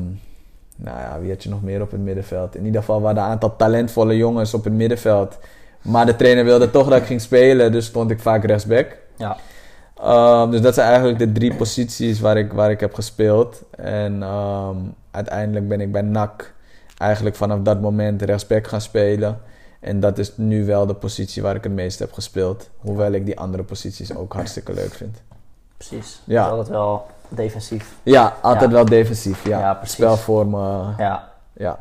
nou 0.77 0.99
ja, 0.99 1.17
wie 1.21 1.31
had 1.31 1.43
je 1.43 1.49
nog 1.49 1.63
meer 1.63 1.83
op 1.83 1.91
het 1.91 2.01
middenveld? 2.01 2.57
In 2.57 2.65
ieder 2.65 2.81
geval 2.81 3.01
waren 3.01 3.23
een 3.23 3.29
aantal 3.29 3.57
talentvolle 3.57 4.17
jongens 4.17 4.55
op 4.55 4.65
het 4.65 4.73
middenveld. 4.73 5.39
Maar 5.83 6.07
de 6.07 6.17
trainer 6.17 6.45
wilde 6.45 6.71
toch 6.71 6.89
dat 6.89 6.99
ik 6.99 7.05
ging 7.07 7.21
spelen, 7.21 7.73
dus 7.73 7.87
stond 7.87 8.11
ik 8.11 8.21
vaak 8.21 8.45
rechtsback. 8.45 8.97
Ja, 9.17 9.37
Ehm, 10.03 10.51
dus 10.51 10.61
dat 10.61 10.75
zijn 10.75 10.89
eigenlijk 10.89 11.19
de 11.19 11.33
drie 11.33 11.55
posities 11.55 12.21
waar 12.21 12.37
ik, 12.37 12.53
waar 12.53 12.71
ik 12.71 12.81
heb 12.81 12.95
gespeeld. 12.95 13.63
En 13.77 14.23
uiteindelijk 15.11 15.69
ben 15.69 15.81
ik 15.81 15.93
bij 15.93 16.03
NAC 16.03 16.53
eigenlijk 16.99 17.37
vanaf 17.37 17.59
dat 17.63 17.81
moment 17.81 18.23
rechtsback 18.23 18.67
gaan 18.67 18.81
spelen. 18.81 19.39
En 19.81 20.01
dat 20.01 20.19
is 20.19 20.37
nu 20.37 20.65
wel 20.67 20.87
de 20.87 20.95
positie 20.95 21.43
waar 21.43 21.55
ik 21.55 21.63
het 21.65 21.73
meest 21.73 21.99
heb 21.99 22.13
gespeeld. 22.13 22.69
Hoewel 22.79 23.13
ik 23.13 23.25
die 23.25 23.39
andere 23.39 23.63
posities 23.63 24.15
ook 24.17 24.33
hartstikke 24.33 24.73
leuk 24.73 24.93
vind. 24.95 25.23
precies. 25.77 26.21
Ja. 26.25 26.49
Altijd 26.49 26.69
wel 26.69 27.07
defensief. 27.29 27.95
Ja, 28.03 28.37
altijd 28.43 28.71
Ja. 28.71 28.77
wel 28.77 28.85
defensief. 28.85 29.45
Ja, 29.45 29.59
Ja, 29.59 29.75
precies. 29.75 29.95
Spelvormen. 29.95 30.95
Ja, 30.99 31.33
Ja. 31.53 31.79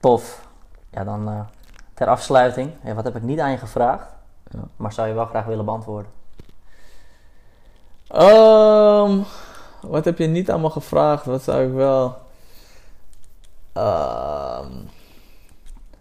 tof. 0.00 0.46
Ja, 0.90 1.04
dan 1.04 1.28
eh, 1.28 1.40
ter 1.94 2.06
afsluiting. 2.08 2.70
Wat 2.94 3.04
heb 3.04 3.16
ik 3.16 3.22
niet 3.22 3.40
aan 3.40 3.50
je 3.50 3.56
gevraagd? 3.58 4.06
Ja. 4.50 4.58
Maar 4.76 4.92
zou 4.92 5.08
je 5.08 5.14
wel 5.14 5.26
graag 5.26 5.44
willen 5.44 5.64
beantwoorden? 5.64 6.10
Ehm, 8.08 9.18
wat 9.82 10.04
heb 10.04 10.18
je 10.18 10.26
niet 10.26 10.50
allemaal 10.50 10.70
gevraagd? 10.70 11.24
Wat 11.24 11.42
zou 11.42 11.66
ik 11.66 11.72
wel. 11.74 12.16
Ehm, 13.72 14.72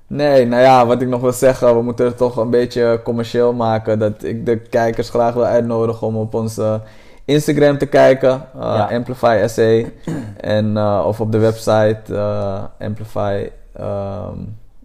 nee, 0.07 0.45
nou 0.45 0.61
ja, 0.61 0.85
wat 0.85 1.01
ik 1.01 1.07
nog 1.07 1.21
wil 1.21 1.31
zeggen, 1.31 1.75
we 1.75 1.81
moeten 1.81 2.05
het 2.05 2.17
toch 2.17 2.37
een 2.37 2.49
beetje 2.49 2.99
commercieel 3.03 3.53
maken. 3.53 3.99
Dat 3.99 4.23
ik 4.23 4.45
de 4.45 4.57
kijkers 4.57 5.09
graag 5.09 5.33
wil 5.33 5.45
uitnodigen 5.45 6.07
om 6.07 6.15
op 6.17 6.33
onze 6.33 6.81
Instagram 7.25 7.77
te 7.77 7.85
kijken, 7.85 8.41
Ja. 8.59 8.87
Amplify 8.91 9.43
SA. 9.47 9.89
en, 10.37 10.77
eh, 10.77 11.03
of 11.07 11.21
op 11.21 11.31
de 11.31 11.37
website 11.37 12.01
eh, 12.09 12.63
Amplify. 12.79 13.49
ehm, 13.73 14.37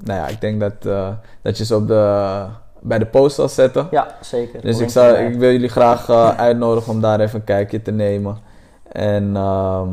nou 0.05 0.19
ja, 0.21 0.27
ik 0.29 0.41
denk 0.41 0.61
dat, 0.61 0.83
dat 1.43 1.59
je 1.59 1.65
ze 1.65 1.77
op 1.77 1.87
de, 1.89 2.45
bij 2.81 2.99
de 2.99 3.07
post 3.07 3.35
zal 3.35 3.49
zetten. 3.49 3.89
Ja, 3.91 4.07
zeker. 4.21 4.61
Dus 4.61 4.79
ik, 4.79 4.89
zou, 4.91 5.17
ik 5.17 5.35
wil 5.39 5.51
jullie 5.51 5.69
graag 5.69 6.11
uitnodigen 6.37 6.93
om 6.93 7.01
daar 7.01 7.21
even 7.21 7.39
een 7.39 7.45
kijkje 7.45 7.83
te 7.83 7.91
nemen. 7.91 8.37
En 8.93 9.37
ehm, 9.37 9.89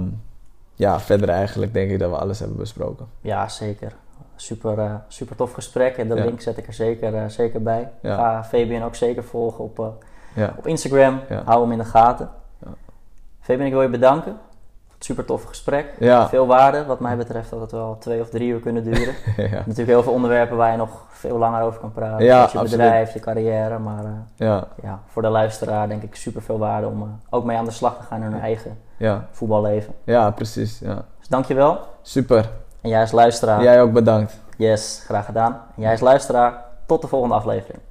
ja, 0.76 1.00
verder 1.00 1.30
eigenlijk 1.30 1.74
denk 1.74 1.92
ik 1.92 2.00
dat 2.00 2.10
we 2.10 2.16
alles 2.18 2.40
hebben 2.40 2.58
besproken. 2.58 3.06
Ja, 3.22 3.48
zeker. 3.50 3.92
Super, 4.40 4.80
eh, 4.80 4.94
super 5.08 5.36
tof 5.36 5.54
gesprek. 5.54 5.98
En 5.98 6.08
de 6.08 6.16
link 6.16 6.42
zet 6.42 6.58
ik 6.58 6.68
er 6.68 6.74
zeker, 6.74 7.16
eh, 7.16 7.28
zeker 7.28 7.62
bij. 7.64 7.92
Ga 8.04 8.44
Fabian 8.44 8.84
ook 8.84 8.96
zeker 8.96 9.24
volgen 9.24 9.64
op, 9.64 9.80
eh, 10.36 10.48
op 10.58 10.68
Instagram. 10.68 11.20
Hou 11.46 11.62
hem 11.62 11.72
in 11.72 11.78
de 11.78 11.86
gaten. 11.86 12.30
Ja. 12.66 12.72
Fabian, 13.40 13.66
ik 13.66 13.72
wil 13.72 13.82
je 13.82 13.90
bedanken. 13.90 14.38
Super 15.00 15.26
tof 15.26 15.44
gesprek. 15.44 15.94
ja, 16.00 16.30
Veel 16.30 16.48
waarde. 16.48 16.86
Wat 16.86 17.00
mij 17.00 17.18
betreft 17.18 17.50
had 17.50 17.60
het 17.62 17.72
wel 17.72 17.98
twee 18.00 18.22
of 18.22 18.30
drie 18.30 18.50
uur 18.50 18.60
kunnen 18.60 18.84
duren. 18.84 19.14
ja, 19.38 19.50
Natuurlijk 19.50 19.88
heel 19.88 20.04
veel 20.04 20.14
onderwerpen 20.14 20.58
waar 20.58 20.72
je 20.72 20.78
nog 20.78 21.06
veel 21.10 21.38
langer 21.38 21.62
over 21.62 21.80
kan 21.80 21.92
praten. 21.92 22.26
Ja, 22.26 22.38
je 22.38 22.44
absoluut. 22.44 22.70
bedrijf, 22.70 23.14
je 23.14 23.20
carrière. 23.20 23.80
Maar 23.80 24.04
ja, 24.36 24.68
ja, 24.82 25.00
voor 25.06 25.22
de 25.22 25.28
luisteraar 25.28 25.88
denk 25.88 26.04
ik 26.04 26.16
super 26.16 26.42
veel 26.42 26.58
waarde 26.58 26.88
om 26.88 27.20
ook 27.30 27.44
mee 27.44 27.58
aan 27.58 27.66
de 27.66 27.72
slag 27.72 27.98
te 27.98 28.04
gaan 28.04 28.24
in 28.24 28.32
hun 28.32 28.42
eigen 28.42 28.78
voetballeven. 29.32 29.94
ja, 30.04 30.32
precies. 30.32 30.80
Ja. 30.80 31.06
Dus 31.20 31.28
dankjewel. 31.28 31.80
Super. 32.02 32.50
En 32.88 32.94
jij 32.94 33.02
als 33.02 33.12
luisteraar. 33.12 33.64
Jij 33.64 33.82
ook 33.82 33.92
bedankt. 33.92 34.40
Yes, 34.58 35.02
graag 35.06 35.26
gedaan. 35.26 35.52
En 35.76 35.82
jij 35.82 35.92
als 35.92 36.00
luisteraar. 36.00 36.66
Tot 36.86 37.02
de 37.02 37.08
volgende 37.08 37.36
aflevering. 37.36 37.82